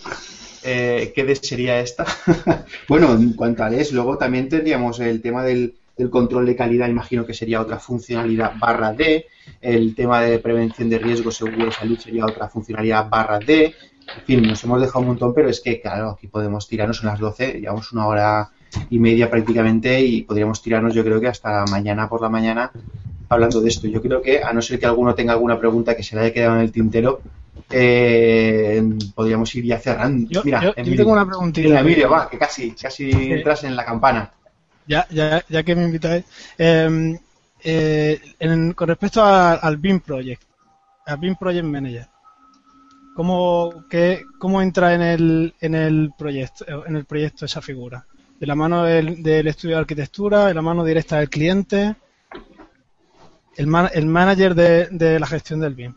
eh, 0.64 1.12
¿qué 1.14 1.34
sería 1.34 1.80
esta? 1.80 2.06
bueno, 2.88 3.12
en 3.14 3.32
cuanto 3.32 3.64
a 3.64 3.70
LES, 3.70 3.92
luego 3.92 4.16
también 4.16 4.48
tendríamos 4.48 5.00
el 5.00 5.20
tema 5.20 5.42
del, 5.42 5.74
del 5.96 6.08
control 6.10 6.46
de 6.46 6.54
calidad, 6.54 6.88
imagino 6.88 7.26
que 7.26 7.34
sería 7.34 7.60
otra 7.60 7.80
funcionalidad 7.80 8.52
barra 8.60 8.92
D, 8.92 9.26
el 9.60 9.94
tema 9.96 10.22
de 10.22 10.38
prevención 10.38 10.88
de 10.88 10.98
riesgos, 10.98 11.36
seguro 11.36 11.64
de 11.66 11.72
salud 11.72 11.98
sería 11.98 12.26
otra 12.26 12.48
funcionalidad 12.48 13.08
barra 13.10 13.40
D, 13.40 13.74
en 14.16 14.22
fin, 14.24 14.42
nos 14.42 14.62
hemos 14.64 14.80
dejado 14.80 15.00
un 15.00 15.06
montón, 15.08 15.32
pero 15.34 15.48
es 15.48 15.60
que, 15.60 15.80
claro, 15.80 16.10
aquí 16.10 16.26
podemos 16.28 16.68
tirarnos 16.68 17.00
en 17.02 17.06
las 17.08 17.18
12, 17.18 17.60
llevamos 17.60 17.92
una 17.92 18.06
hora 18.06 18.50
y 18.90 18.98
media 18.98 19.28
prácticamente 19.30 20.00
y 20.00 20.22
podríamos 20.22 20.62
tirarnos 20.62 20.94
yo 20.94 21.04
creo 21.04 21.20
que 21.20 21.28
hasta 21.28 21.64
mañana 21.66 22.08
por 22.08 22.22
la 22.22 22.28
mañana 22.28 22.70
hablando 23.28 23.60
de 23.60 23.68
esto. 23.68 23.86
Yo 23.86 24.00
creo 24.02 24.20
que, 24.22 24.42
a 24.42 24.52
no 24.52 24.60
ser 24.62 24.78
que 24.78 24.86
alguno 24.86 25.14
tenga 25.14 25.32
alguna 25.32 25.58
pregunta 25.58 25.94
que 25.96 26.02
se 26.02 26.14
le 26.16 26.22
haya 26.22 26.32
quedado 26.32 26.56
en 26.56 26.62
el 26.62 26.72
tintero, 26.72 27.20
eh, 27.70 28.82
podríamos 29.14 29.54
ir 29.54 29.64
ya 29.64 29.78
cerrando. 29.78 30.28
Yo, 30.30 30.42
Mira, 30.44 30.60
yo- 30.62 30.68
yo 30.68 30.74
Emilio. 30.76 30.96
tengo 30.98 31.12
una 31.12 31.26
preguntita. 31.26 31.68
Mira, 31.68 31.80
Emilio, 31.80 32.10
va, 32.10 32.28
que 32.28 32.38
casi, 32.38 32.72
casi 32.72 33.10
entras 33.10 33.64
en 33.64 33.74
la 33.76 33.84
campana. 33.84 34.30
Ya, 34.86 35.06
ya, 35.10 35.42
ya 35.48 35.62
que 35.62 35.74
me 35.76 35.84
invitáis. 35.84 36.24
Eh, 36.58 37.18
eh, 37.64 38.20
en- 38.38 38.72
con 38.72 38.88
respecto 38.88 39.22
a- 39.22 39.54
al 39.54 39.76
BIM 39.76 40.00
Project, 40.00 40.42
al 41.06 41.18
BIM 41.18 41.36
Project 41.36 41.64
Manager, 41.64 42.06
¿cómo, 43.14 43.84
qué- 43.88 44.24
cómo 44.38 44.62
entra 44.62 44.94
en 44.94 45.02
el, 45.02 45.54
en 45.60 45.74
el 45.74 46.12
proyecto, 46.16 46.64
en 46.86 46.96
el 46.96 47.04
proyecto 47.04 47.44
esa 47.44 47.60
figura? 47.60 48.04
¿De 48.40 48.46
la 48.46 48.54
mano 48.54 48.82
del, 48.84 49.46
estudio 49.46 49.76
de 49.76 49.80
arquitectura, 49.82 50.46
de 50.46 50.54
la 50.54 50.62
mano 50.62 50.84
directa 50.84 51.18
del 51.18 51.30
cliente? 51.30 51.94
El, 53.56 53.66
man- 53.66 53.90
el 53.94 54.06
manager 54.06 54.54
de, 54.54 54.88
de 54.88 55.20
la 55.20 55.26
gestión 55.26 55.60
del 55.60 55.74
BIM. 55.74 55.94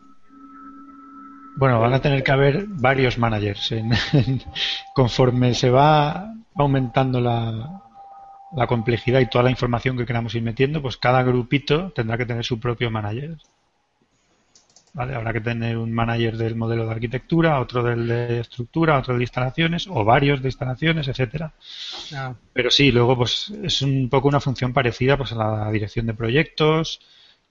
Bueno, 1.56 1.80
van 1.80 1.94
a 1.94 2.00
tener 2.00 2.22
que 2.22 2.32
haber 2.32 2.66
varios 2.68 3.18
managers. 3.18 3.74
conforme 4.94 5.54
se 5.54 5.70
va 5.70 6.34
aumentando 6.54 7.20
la, 7.20 7.82
la 8.52 8.66
complejidad 8.66 9.20
y 9.20 9.26
toda 9.26 9.44
la 9.44 9.50
información 9.50 9.96
que 9.96 10.06
queramos 10.06 10.34
ir 10.34 10.42
metiendo, 10.42 10.82
pues 10.82 10.96
cada 10.96 11.22
grupito 11.22 11.90
tendrá 11.92 12.16
que 12.16 12.26
tener 12.26 12.44
su 12.44 12.60
propio 12.60 12.90
manager. 12.90 13.36
¿Vale? 14.96 15.14
Habrá 15.14 15.34
que 15.34 15.42
tener 15.42 15.76
un 15.76 15.92
manager 15.92 16.38
del 16.38 16.56
modelo 16.56 16.86
de 16.86 16.92
arquitectura, 16.92 17.60
otro 17.60 17.82
del 17.82 18.08
de 18.08 18.40
estructura, 18.40 18.98
otro 18.98 19.14
de 19.14 19.24
instalaciones, 19.24 19.86
o 19.88 20.04
varios 20.04 20.40
de 20.40 20.48
instalaciones, 20.48 21.06
etcétera. 21.06 21.52
Ah, 22.14 22.32
Pero 22.54 22.70
sí, 22.70 22.90
luego 22.90 23.14
pues 23.14 23.52
es 23.62 23.82
un 23.82 24.08
poco 24.08 24.28
una 24.28 24.40
función 24.40 24.72
parecida 24.72 25.18
pues 25.18 25.32
a 25.32 25.34
la 25.34 25.70
dirección 25.70 26.06
de 26.06 26.14
proyectos. 26.14 27.00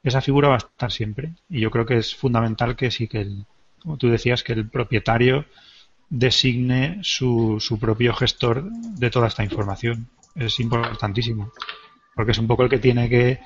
Esa 0.01 0.21
figura 0.21 0.47
va 0.47 0.55
a 0.55 0.57
estar 0.57 0.91
siempre. 0.91 1.33
Y 1.47 1.59
yo 1.59 1.69
creo 1.69 1.85
que 1.85 1.97
es 1.97 2.15
fundamental 2.15 2.75
que 2.75 2.89
sí 2.89 3.07
que 3.07 3.21
el, 3.21 3.45
como 3.79 3.97
tú 3.97 4.09
decías, 4.09 4.41
que 4.41 4.53
el 4.53 4.67
propietario 4.67 5.45
designe 6.09 6.97
su, 7.03 7.57
su 7.59 7.77
propio 7.77 8.15
gestor 8.15 8.71
de 8.71 9.11
toda 9.11 9.27
esta 9.27 9.43
información. 9.43 10.07
Es 10.33 10.59
importantísimo. 10.59 11.51
Porque 12.15 12.31
es 12.31 12.39
un 12.39 12.47
poco 12.47 12.63
el 12.63 12.69
que 12.69 12.79
tiene 12.79 13.07
que 13.07 13.39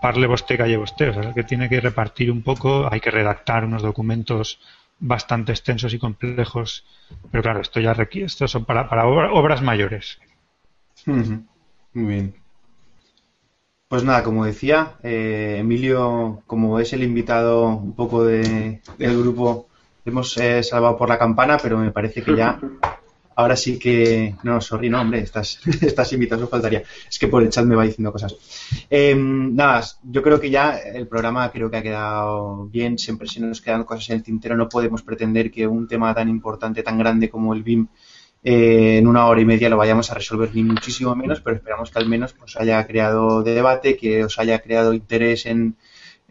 parle 0.00 0.26
vosté, 0.26 0.56
calle 0.56 0.76
vosté, 0.76 1.08
o 1.10 1.12
sea, 1.14 1.22
el 1.22 1.34
que 1.34 1.44
tiene 1.44 1.68
que 1.68 1.80
repartir 1.80 2.30
un 2.30 2.42
poco, 2.42 2.88
hay 2.90 3.00
que 3.00 3.10
redactar 3.10 3.64
unos 3.64 3.82
documentos 3.82 4.58
bastante 5.00 5.52
extensos 5.52 5.92
y 5.94 5.98
complejos, 5.98 6.84
pero 7.30 7.42
claro, 7.42 7.60
esto 7.60 7.80
ya 7.80 7.92
requiere, 7.94 8.26
esto 8.26 8.46
son 8.46 8.64
para, 8.64 8.88
para 8.88 9.06
obra- 9.06 9.32
obras 9.32 9.62
mayores. 9.62 10.20
Muy 11.06 12.06
bien. 12.06 12.34
Pues 13.88 14.04
nada, 14.04 14.22
como 14.22 14.44
decía, 14.46 14.94
eh, 15.02 15.56
Emilio, 15.58 16.42
como 16.46 16.78
es 16.80 16.92
el 16.94 17.02
invitado 17.02 17.68
un 17.68 17.92
poco 17.94 18.24
de, 18.24 18.80
del 18.96 19.18
grupo, 19.18 19.68
hemos 20.06 20.36
eh, 20.38 20.62
salvado 20.62 20.96
por 20.96 21.08
la 21.08 21.18
campana, 21.18 21.58
pero 21.62 21.76
me 21.76 21.90
parece 21.90 22.22
que 22.22 22.34
ya, 22.34 22.58
ahora 23.36 23.56
sí 23.56 23.78
que, 23.78 24.34
no, 24.42 24.60
sorry, 24.60 24.88
no, 24.88 25.00
hombre, 25.00 25.20
estás, 25.20 25.60
estás 25.82 26.12
invitado, 26.12 26.42
eso 26.42 26.50
faltaría. 26.50 26.82
Es 27.08 27.18
que 27.18 27.28
por 27.28 27.42
el 27.42 27.50
chat 27.50 27.64
me 27.64 27.76
va 27.76 27.84
diciendo 27.84 28.12
cosas. 28.12 28.34
Eh, 28.90 29.14
nada, 29.16 29.82
yo 30.02 30.22
creo 30.22 30.40
que 30.40 30.50
ya 30.50 30.76
el 30.78 31.06
programa 31.06 31.50
creo 31.50 31.70
que 31.70 31.76
ha 31.76 31.82
quedado 31.82 32.66
bien, 32.66 32.98
siempre 32.98 33.28
se 33.28 33.40
nos 33.40 33.60
quedan 33.60 33.84
cosas 33.84 34.10
en 34.10 34.16
el 34.16 34.22
tintero, 34.22 34.56
no 34.56 34.68
podemos 34.68 35.02
pretender 35.02 35.50
que 35.50 35.66
un 35.66 35.86
tema 35.88 36.14
tan 36.14 36.28
importante, 36.28 36.82
tan 36.82 36.98
grande 36.98 37.28
como 37.30 37.54
el 37.54 37.62
BIM, 37.62 37.86
eh, 38.44 38.98
en 38.98 39.06
una 39.06 39.26
hora 39.26 39.40
y 39.40 39.44
media 39.44 39.68
lo 39.68 39.76
vayamos 39.76 40.10
a 40.10 40.14
resolver 40.14 40.50
ni 40.52 40.64
muchísimo 40.64 41.14
menos, 41.14 41.40
pero 41.40 41.56
esperamos 41.56 41.90
que 41.90 41.98
al 41.98 42.08
menos 42.08 42.34
os 42.42 42.56
haya 42.56 42.84
creado 42.86 43.42
debate, 43.42 43.96
que 43.96 44.24
os 44.24 44.38
haya 44.38 44.60
creado 44.60 44.94
interés 44.94 45.46
en, 45.46 45.76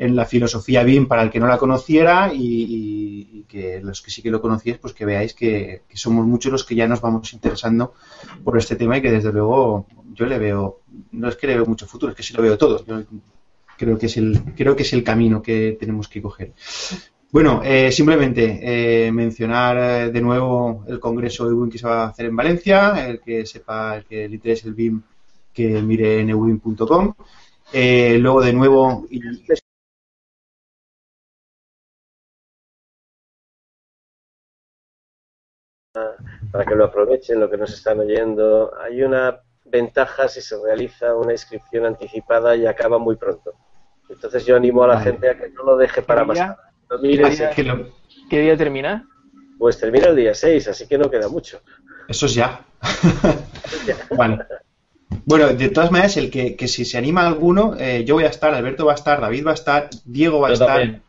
en 0.02 0.15
la 0.15 0.26
filosofía 0.26 0.84
BIM 0.84 1.07
para 1.07 1.22
el 1.22 1.30
que 1.30 1.40
no 1.40 1.45
la 1.45 1.60
conociera 1.60 2.32
y, 2.34 3.45
que 3.48 3.82
los 3.82 4.02
que 4.02 4.10
sí 4.10 4.23
que 4.23 4.32
lo 4.32 4.41
conocíais, 4.41 4.80
pues 4.80 4.94
que 4.94 5.06
veáis 5.06 5.34
que, 5.36 5.84
somos 5.94 6.26
muchos 6.26 6.52
los 6.52 6.64
que 6.64 6.73
ya 6.73 6.88
nos 6.88 7.02
vamos 7.02 7.34
interesando 7.34 7.94
por 8.44 8.57
este 8.57 8.76
tema 8.76 8.98
y 8.98 9.02
que 9.02 9.11
desde 9.11 9.32
luego 9.32 9.86
yo 10.14 10.26
le 10.26 10.40
veo, 10.40 10.80
no 11.11 11.28
es 11.28 11.36
que 11.36 11.45
le 11.45 11.56
veo 11.56 11.68
mucho 11.68 11.86
futuro, 11.86 12.11
es 12.11 12.15
que 12.18 12.23
sí 12.23 12.34
lo 12.34 12.41
veo 12.41 12.57
todo. 12.57 12.84
Creo 13.78 13.98
que 13.99 14.07
es 14.07 14.18
el, 14.18 14.41
creo 14.56 14.76
que 14.76 14.82
es 14.84 14.94
el 14.94 15.03
camino 15.03 15.40
que 15.40 15.78
tenemos 15.80 16.07
que 16.07 16.22
coger. 16.22 16.53
Bueno, 17.32 17.61
eh, 17.64 17.91
simplemente 17.91 18.60
eh, 18.64 19.11
mencionar 19.11 19.78
eh, 19.78 20.11
de 20.11 20.22
nuevo 20.22 20.84
el 20.88 20.99
congreso 20.99 21.48
de 21.48 21.53
BIM 21.53 21.69
que 21.69 21.78
se 21.78 21.86
va 21.88 22.06
a 22.06 22.07
hacer 22.07 22.26
en 22.26 22.36
Valencia, 22.36 23.07
el 23.07 23.19
que 23.19 23.45
sepa, 23.45 23.98
el 23.98 24.06
que 24.06 24.28
le 24.28 24.36
interese 24.36 24.68
el 24.68 24.73
BIM, 24.73 25.02
que 25.53 25.80
mire 25.84 26.22
en. 26.22 26.32
Eh, 27.73 28.18
luego 28.19 28.41
de 28.41 28.53
nuevo, 28.53 29.06
y- 29.11 29.22
para 36.51 36.65
que 36.65 36.76
lo 36.76 36.85
aprovechen, 36.85 37.39
lo 37.39 37.49
que 37.49 37.57
nos 37.57 37.73
están 37.73 37.99
oyendo. 37.99 38.72
Hay 38.81 39.01
una 39.03 39.39
ventaja 39.65 40.27
si 40.27 40.41
se 40.41 40.55
realiza 40.63 41.15
una 41.15 41.34
inscripción 41.34 41.85
anticipada 41.85 42.55
y 42.55 42.65
acaba 42.65 42.97
muy 42.97 43.15
pronto. 43.15 43.53
Entonces 44.09 44.45
yo 44.45 44.55
animo 44.55 44.84
a 44.84 44.88
la 44.88 44.93
Vale. 44.95 45.11
gente 45.11 45.30
a 45.30 45.38
que 45.38 45.49
no 45.49 45.63
lo 45.63 45.77
deje 45.77 46.01
para 46.01 46.23
más 46.26 46.38
tarde. 46.38 46.55
¿Qué 47.55 47.63
lo- 47.63 47.88
¿Qué 48.30 48.39
día 48.39 48.57
termina? 48.57 49.07
pues 49.57 49.77
termina 49.77 50.07
el 50.07 50.15
día 50.15 50.34
6, 50.34 50.69
así 50.69 50.88
que 50.88 50.97
no 50.97 51.07
queda 51.09 51.27
mucho. 51.30 51.61
eso 52.07 52.26
es 52.26 52.34
ya. 52.34 52.61
Vale. 54.18 54.39
Bueno, 55.26 55.49
de 55.49 55.69
todas 55.69 55.91
maneras, 55.91 56.18
el 56.18 56.31
que, 56.31 56.55
que 56.55 56.68
si 56.68 56.84
se 56.84 56.97
anima 56.97 57.27
alguno, 57.27 57.76
eh, 57.77 58.03
yo 58.03 58.15
voy 58.15 58.23
a 58.23 58.30
estar, 58.30 58.53
Alberto 58.55 58.85
va 58.88 58.93
a 58.93 58.95
estar, 58.95 59.22
David 59.22 59.45
va 59.45 59.51
a 59.51 59.53
estar, 59.53 59.88
Diego 60.03 60.39
va 60.39 60.47
a 60.47 60.49
Yo 60.49 60.53
estar. 60.53 60.68
también. 60.68 61.03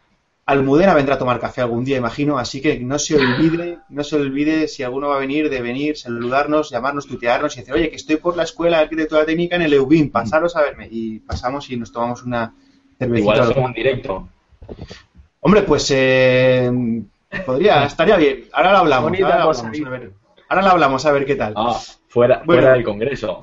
Almudena 0.44 0.92
vendrá 0.94 1.14
a 1.14 1.18
tomar 1.18 1.38
café 1.38 1.60
algún 1.60 1.84
día, 1.84 1.96
imagino, 1.96 2.36
así 2.36 2.60
que 2.60 2.78
no 2.80 2.98
se 2.98 3.14
olvide, 3.14 3.78
no 3.88 4.02
se 4.02 4.16
olvide 4.16 4.66
si 4.66 4.82
alguno 4.82 5.08
va 5.08 5.16
a 5.16 5.20
venir, 5.20 5.48
de 5.48 5.62
venir, 5.62 5.96
saludarnos, 5.96 6.70
llamarnos, 6.70 7.06
tutearnos 7.06 7.56
y 7.56 7.60
decir, 7.60 7.74
oye, 7.74 7.90
que 7.90 7.96
estoy 7.96 8.16
por 8.16 8.36
la 8.36 8.42
escuela 8.42 8.78
de 8.78 8.82
arquitectura 8.84 9.24
técnica 9.24 9.54
en 9.54 9.62
el 9.62 9.72
EUBIM, 9.74 10.10
pasaros 10.10 10.56
a 10.56 10.62
verme. 10.62 10.88
Y 10.90 11.20
pasamos 11.20 11.70
y 11.70 11.76
nos 11.76 11.92
tomamos 11.92 12.24
una 12.24 12.52
cervecita. 12.98 13.34
Igual 13.34 13.40
hacemos 13.40 13.68
un 13.68 13.72
directo. 13.72 14.28
Hombre, 15.40 15.62
pues 15.62 15.88
eh, 15.94 16.70
podría, 17.46 17.84
estaría 17.86 18.16
bien. 18.16 18.44
Ahora 18.52 18.72
lo 18.72 18.78
hablamos. 18.78 19.12
Ahora 19.12 19.20
lo 19.20 19.42
hablamos, 19.42 19.62
a 19.62 19.90
ver, 19.90 20.12
ahora 20.48 20.62
lo 20.62 20.70
hablamos, 20.70 21.06
a 21.06 21.12
ver 21.12 21.24
qué 21.24 21.36
tal. 21.36 21.54
Ah, 21.56 21.78
fuera, 22.08 22.42
Bueno. 22.44 22.62
fuera 22.62 22.74
del 22.74 22.84
Congreso. 22.84 23.40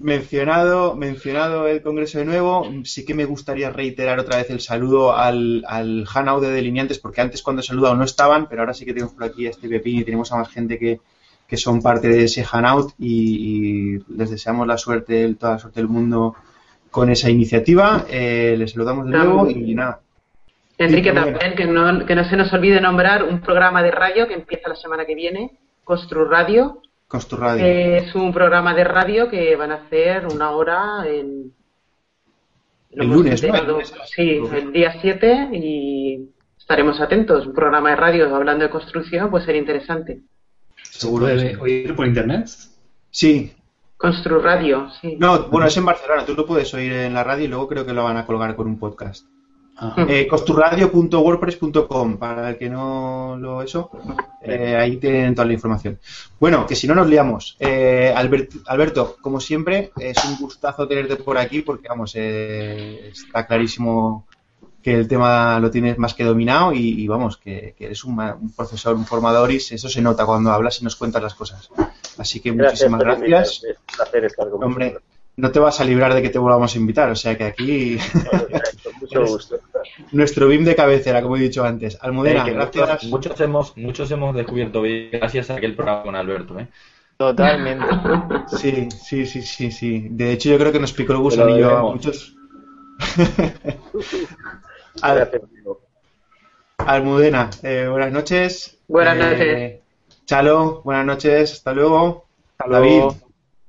Mencionado, 0.00 0.94
mencionado 0.94 1.66
el 1.66 1.82
Congreso 1.82 2.18
de 2.18 2.24
nuevo, 2.24 2.64
sí 2.84 3.04
que 3.04 3.14
me 3.14 3.24
gustaría 3.24 3.70
reiterar 3.70 4.20
otra 4.20 4.36
vez 4.36 4.48
el 4.50 4.60
saludo 4.60 5.16
al, 5.16 5.64
al 5.66 6.06
Hanau 6.12 6.40
de 6.40 6.50
Delineantes, 6.50 7.00
porque 7.00 7.20
antes 7.20 7.42
cuando 7.42 7.60
he 7.60 7.64
saludado 7.64 7.96
no 7.96 8.04
estaban, 8.04 8.48
pero 8.48 8.62
ahora 8.62 8.74
sí 8.74 8.84
que 8.84 8.92
tenemos 8.92 9.14
por 9.14 9.24
aquí 9.24 9.46
a 9.46 9.50
este 9.50 9.68
Pepín 9.68 9.98
y 9.98 10.04
tenemos 10.04 10.32
a 10.32 10.36
más 10.36 10.50
gente 10.50 10.78
que, 10.78 11.00
que 11.48 11.56
son 11.56 11.82
parte 11.82 12.08
de 12.08 12.24
ese 12.24 12.46
Hanout 12.48 12.92
y, 12.98 13.96
y 13.96 14.04
les 14.16 14.30
deseamos 14.30 14.66
la 14.66 14.78
suerte, 14.78 15.34
toda 15.34 15.54
la 15.54 15.58
suerte 15.58 15.80
del 15.80 15.88
mundo 15.88 16.36
con 16.90 17.10
esa 17.10 17.30
iniciativa. 17.30 18.04
Eh, 18.08 18.54
les 18.58 18.72
saludamos 18.72 19.06
de 19.06 19.12
nuevo 19.16 19.50
y 19.50 19.74
nada. 19.74 20.00
Enrique 20.78 21.10
Sí, 21.10 21.14
también, 21.14 21.54
que 21.56 21.64
no, 21.64 22.06
que 22.06 22.14
no 22.14 22.24
se 22.24 22.36
nos 22.36 22.52
olvide 22.52 22.80
nombrar 22.80 23.24
un 23.24 23.40
programa 23.40 23.82
de 23.82 23.90
radio 23.90 24.28
que 24.28 24.34
empieza 24.34 24.68
la 24.68 24.76
semana 24.76 25.04
que 25.04 25.14
viene, 25.14 25.58
Constru 25.84 26.24
Radio. 26.28 26.82
Que 27.62 27.96
es 27.98 28.14
un 28.14 28.32
programa 28.32 28.74
de 28.74 28.84
radio 28.84 29.28
que 29.28 29.56
van 29.56 29.72
a 29.72 29.76
hacer 29.76 30.26
una 30.26 30.50
hora 30.50 31.04
en... 31.06 31.52
lo 32.92 33.02
El 33.02 33.08
lunes, 33.10 33.42
¿no? 33.42 33.48
enterado- 33.48 33.80
El 33.80 33.86
lunes. 33.86 33.92
Sí, 34.14 34.40
el 34.52 34.72
día 34.72 34.94
7 35.00 35.48
y 35.52 36.28
estaremos 36.58 37.00
atentos. 37.00 37.46
Un 37.46 37.54
programa 37.54 37.90
de 37.90 37.96
radio 37.96 38.34
hablando 38.36 38.64
de 38.64 38.70
construcción 38.70 39.30
puede 39.30 39.46
ser 39.46 39.56
interesante. 39.56 40.20
Seguro 40.82 41.26
que 41.26 41.32
¿Puede 41.34 41.50
sí. 41.54 41.60
oír 41.60 41.96
por 41.96 42.06
internet? 42.06 42.46
Sí. 43.10 43.52
Constru 43.96 44.40
Radio, 44.40 44.90
sí. 45.00 45.16
No, 45.18 45.48
bueno, 45.48 45.66
es 45.66 45.76
en 45.76 45.84
Barcelona, 45.84 46.24
tú 46.24 46.34
lo 46.34 46.46
puedes 46.46 46.72
oír 46.74 46.92
en 46.92 47.14
la 47.14 47.24
radio 47.24 47.46
y 47.46 47.48
luego 47.48 47.66
creo 47.66 47.84
que 47.84 47.92
lo 47.92 48.04
van 48.04 48.16
a 48.16 48.24
colgar 48.26 48.54
con 48.54 48.68
un 48.68 48.78
podcast. 48.78 49.26
Eh, 50.08 50.26
costurradio.wordpress.com 50.26 52.16
para 52.16 52.50
el 52.50 52.58
que 52.58 52.68
no 52.68 53.36
lo 53.38 53.62
eso 53.62 53.90
eh, 54.42 54.76
ahí 54.76 54.96
tienen 54.96 55.34
toda 55.34 55.46
la 55.46 55.52
información. 55.52 55.98
Bueno 56.40 56.66
que 56.66 56.74
si 56.74 56.86
no 56.88 56.94
nos 56.96 57.08
liamos. 57.08 57.56
Eh, 57.60 58.12
Albert- 58.16 58.62
Alberto 58.66 59.16
como 59.20 59.38
siempre 59.40 59.92
es 59.98 60.16
un 60.24 60.36
gustazo 60.38 60.88
tenerte 60.88 61.16
por 61.16 61.38
aquí 61.38 61.62
porque 61.62 61.88
vamos 61.88 62.12
eh, 62.16 63.10
está 63.12 63.46
clarísimo 63.46 64.26
que 64.82 64.94
el 64.94 65.06
tema 65.08 65.58
lo 65.60 65.70
tienes 65.70 65.98
más 65.98 66.14
que 66.14 66.24
dominado 66.24 66.72
y, 66.72 67.00
y 67.02 67.06
vamos 67.08 67.36
que, 67.36 67.74
que 67.76 67.86
eres 67.86 68.04
un, 68.04 68.18
un 68.18 68.52
profesor 68.52 68.94
un 68.96 69.04
formador 69.06 69.50
y 69.52 69.56
eso 69.56 69.88
se 69.88 70.00
nota 70.02 70.24
cuando 70.26 70.50
hablas 70.52 70.80
y 70.80 70.84
nos 70.84 70.96
cuentas 70.96 71.22
las 71.22 71.34
cosas. 71.34 71.68
Así 72.16 72.40
que 72.40 72.50
muchísimas 72.64 73.00
gracias. 73.28 73.62
Es 73.64 73.78
un 73.78 73.96
placer 73.96 74.24
estar 74.24 74.48
con 74.50 74.64
hombre. 74.64 74.98
No 75.38 75.50
te 75.52 75.58
vas 75.58 75.80
a 75.80 75.84
librar 75.84 76.12
de 76.14 76.20
que 76.22 76.28
te 76.30 76.38
volvamos 76.38 76.74
a 76.74 76.78
invitar 76.78 77.10
o 77.10 77.16
sea 77.16 77.36
que 77.38 77.44
aquí 77.44 77.96
Con 78.84 78.92
mucho 79.00 79.24
gusto. 79.32 79.58
nuestro 80.12 80.48
BIM 80.48 80.64
de 80.64 80.74
cabecera 80.76 81.22
como 81.22 81.36
he 81.36 81.40
dicho 81.40 81.64
antes 81.64 81.96
Almudena 82.00 82.46
Eh, 82.46 82.52
gracias 82.52 82.88
muchos, 83.04 83.10
muchos 83.10 83.40
hemos, 83.40 83.76
muchos 83.76 84.10
hemos 84.10 84.34
descubierto 84.34 84.82
bien 84.82 85.08
gracias 85.12 85.50
a 85.50 85.54
aquel 85.56 85.74
programa 85.74 86.02
con 86.02 86.16
Alberto. 86.16 86.58
¿eh? 86.58 86.68
Totalmente. 87.16 87.86
Sí, 88.48 88.88
sí, 88.90 89.26
sí, 89.26 89.42
sí, 89.42 89.70
sí. 89.72 90.06
De 90.10 90.32
hecho, 90.32 90.48
yo 90.50 90.58
creo 90.58 90.72
que 90.72 90.78
nos 90.80 90.92
picó 90.92 91.12
el 91.12 91.18
gusanillo 91.18 91.76
a 91.76 91.82
muchos. 91.82 92.34
Al-. 95.02 95.30
Almudena, 96.78 97.50
eh, 97.62 97.86
buenas 97.90 98.12
noches. 98.12 98.78
Buenas 98.88 99.16
Eh, 99.16 99.20
noches. 99.20 99.80
Chalo, 100.26 100.82
buenas 100.84 101.06
noches, 101.06 101.52
hasta 101.52 101.72
luego. 101.72 102.26
Hasta 102.58 102.72
David, 102.72 102.90
luego. 102.90 103.16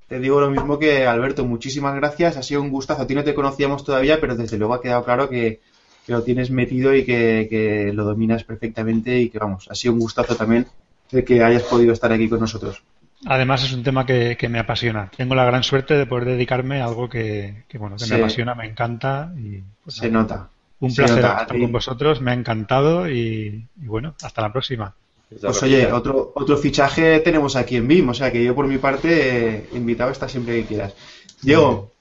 Te 0.09 0.19
digo 0.19 0.41
lo 0.41 0.49
mismo 0.49 0.77
que 0.79 1.05
Alberto, 1.07 1.45
muchísimas 1.45 1.95
gracias, 1.95 2.35
ha 2.35 2.43
sido 2.43 2.61
un 2.61 2.69
gustazo. 2.71 3.03
A 3.03 3.07
ti 3.07 3.15
no 3.15 3.23
te 3.23 3.33
conocíamos 3.35 3.83
todavía, 3.85 4.19
pero 4.19 4.35
desde 4.35 4.57
luego 4.57 4.73
ha 4.73 4.81
quedado 4.81 5.05
claro 5.05 5.29
que, 5.29 5.61
que 6.05 6.11
lo 6.11 6.23
tienes 6.23 6.49
metido 6.51 6.93
y 6.95 7.05
que, 7.05 7.47
que 7.49 7.93
lo 7.93 8.03
dominas 8.03 8.43
perfectamente 8.43 9.19
y 9.19 9.29
que, 9.29 9.39
vamos, 9.39 9.67
ha 9.69 9.75
sido 9.75 9.93
un 9.93 9.99
gustazo 9.99 10.35
también 10.35 10.67
de 11.11 11.23
que 11.23 11.43
hayas 11.43 11.63
podido 11.63 11.93
estar 11.93 12.11
aquí 12.11 12.27
con 12.27 12.39
nosotros. 12.39 12.81
Además 13.25 13.63
es 13.63 13.73
un 13.73 13.83
tema 13.83 14.05
que, 14.05 14.37
que 14.37 14.47
me 14.49 14.59
apasiona. 14.59 15.11
Tengo 15.15 15.35
la 15.35 15.43
gran 15.45 15.61
suerte 15.63 15.95
de 15.95 16.05
poder 16.05 16.25
dedicarme 16.25 16.81
a 16.81 16.85
algo 16.85 17.09
que, 17.09 17.63
bueno, 17.77 17.97
que 17.97 18.05
Sí. 18.05 18.11
me 18.13 18.17
apasiona, 18.19 18.55
me 18.55 18.65
encanta 18.65 19.31
y 19.37 19.61
pues, 19.83 19.97
Se 19.97 20.09
nota. 20.09 20.47
un 20.79 20.95
placer 20.95 21.17
nota. 21.17 21.41
Estar 21.41 21.59
con 21.59 21.71
vosotros, 21.71 22.21
me 22.21 22.31
ha 22.31 22.33
encantado 22.33 23.09
y, 23.09 23.65
y 23.81 23.85
bueno, 23.85 24.15
hasta 24.23 24.41
la 24.41 24.51
próxima. 24.53 24.95
Pues 25.29 25.61
oye, 25.61 25.91
otro, 25.91 26.31
otro 26.33 26.57
fichaje 26.57 27.19
tenemos 27.19 27.55
aquí 27.55 27.75
en 27.75 27.87
BIM, 27.87 28.09
o 28.09 28.13
sea 28.13 28.31
que 28.31 28.43
yo 28.43 28.55
por 28.55 28.67
mi 28.67 28.79
parte 28.79 29.57
eh, 29.57 29.69
invitado 29.73 30.09
está 30.09 30.27
siempre 30.27 30.55
que 30.55 30.67
quieras. 30.67 30.95
Diego, 31.41 31.91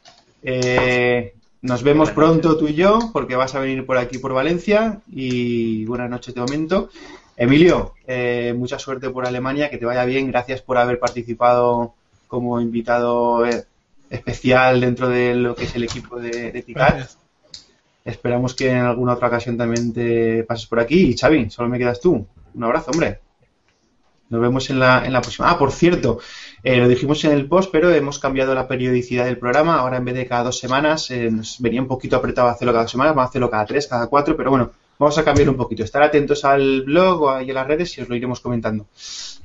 eh, 0.42 1.34
nos 1.60 1.82
vemos 1.82 2.10
pronto 2.10 2.56
tú 2.56 2.68
y 2.68 2.74
yo, 2.74 3.10
porque 3.12 3.36
vas 3.36 3.54
a 3.54 3.60
venir 3.60 3.84
por 3.84 3.98
aquí 3.98 4.18
por 4.18 4.32
Valencia 4.32 5.00
y 5.12 5.84
buenas 5.84 6.08
noches 6.08 6.34
de 6.34 6.40
momento. 6.40 6.88
Emilio, 7.36 7.94
eh, 8.06 8.54
mucha 8.56 8.78
suerte 8.78 9.10
por 9.10 9.26
Alemania, 9.26 9.68
que 9.68 9.78
te 9.78 9.84
vaya 9.84 10.04
bien, 10.04 10.30
gracias 10.30 10.62
por 10.62 10.78
haber 10.78 10.98
participado 10.98 11.94
como 12.28 12.60
invitado 12.60 13.44
eh, 13.46 13.64
especial 14.08 14.80
dentro 14.80 15.08
de 15.08 15.34
lo 15.34 15.54
que 15.54 15.64
es 15.64 15.74
el 15.74 15.84
equipo 15.84 16.18
de, 16.18 16.50
de 16.50 16.62
TICAT. 16.62 16.94
Gracias. 16.94 17.18
Esperamos 18.04 18.54
que 18.54 18.70
en 18.70 18.78
alguna 18.78 19.12
otra 19.12 19.28
ocasión 19.28 19.58
también 19.58 19.92
te 19.92 20.42
pases 20.44 20.66
por 20.66 20.80
aquí. 20.80 21.10
Y 21.10 21.16
Xavi, 21.16 21.50
solo 21.50 21.68
me 21.68 21.78
quedas 21.78 22.00
tú. 22.00 22.26
Un 22.58 22.64
abrazo, 22.64 22.90
hombre. 22.90 23.20
Nos 24.30 24.40
vemos 24.40 24.68
en 24.68 24.80
la, 24.80 25.06
en 25.06 25.12
la 25.12 25.22
próxima. 25.22 25.48
Ah, 25.48 25.58
por 25.58 25.70
cierto, 25.70 26.18
eh, 26.64 26.76
lo 26.76 26.88
dijimos 26.88 27.24
en 27.24 27.30
el 27.30 27.46
post, 27.46 27.70
pero 27.70 27.90
hemos 27.90 28.18
cambiado 28.18 28.52
la 28.52 28.66
periodicidad 28.66 29.24
del 29.26 29.38
programa. 29.38 29.76
Ahora 29.76 29.98
en 29.98 30.04
vez 30.04 30.16
de 30.16 30.26
cada 30.26 30.42
dos 30.42 30.58
semanas, 30.58 31.08
eh, 31.12 31.30
nos 31.30 31.60
venía 31.60 31.80
un 31.80 31.86
poquito 31.86 32.16
apretado 32.16 32.48
hacerlo 32.48 32.72
cada 32.72 32.82
dos 32.82 32.90
semanas, 32.90 33.14
vamos 33.14 33.28
a 33.28 33.30
hacerlo 33.30 33.48
cada 33.48 33.64
tres, 33.64 33.86
cada 33.86 34.08
cuatro, 34.08 34.36
pero 34.36 34.50
bueno, 34.50 34.72
vamos 34.98 35.16
a 35.16 35.24
cambiar 35.24 35.48
un 35.48 35.56
poquito. 35.56 35.84
Estar 35.84 36.02
atentos 36.02 36.44
al 36.44 36.82
blog 36.82 37.30
ahí 37.30 37.48
en 37.48 37.54
las 37.54 37.66
redes 37.66 37.96
y 37.96 38.02
os 38.02 38.08
lo 38.08 38.16
iremos 38.16 38.40
comentando. 38.40 38.88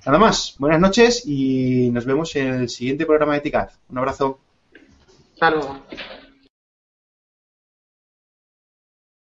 Nada 0.07 0.17
más, 0.17 0.55
buenas 0.57 0.81
noches 0.81 1.23
y 1.23 1.91
nos 1.91 2.05
vemos 2.05 2.35
en 2.35 2.47
el 2.47 2.69
siguiente 2.69 3.05
programa 3.05 3.35
de 3.35 3.41
TICAT. 3.41 3.73
Un 3.89 3.99
abrazo. 3.99 4.39
Hasta. 5.39 5.83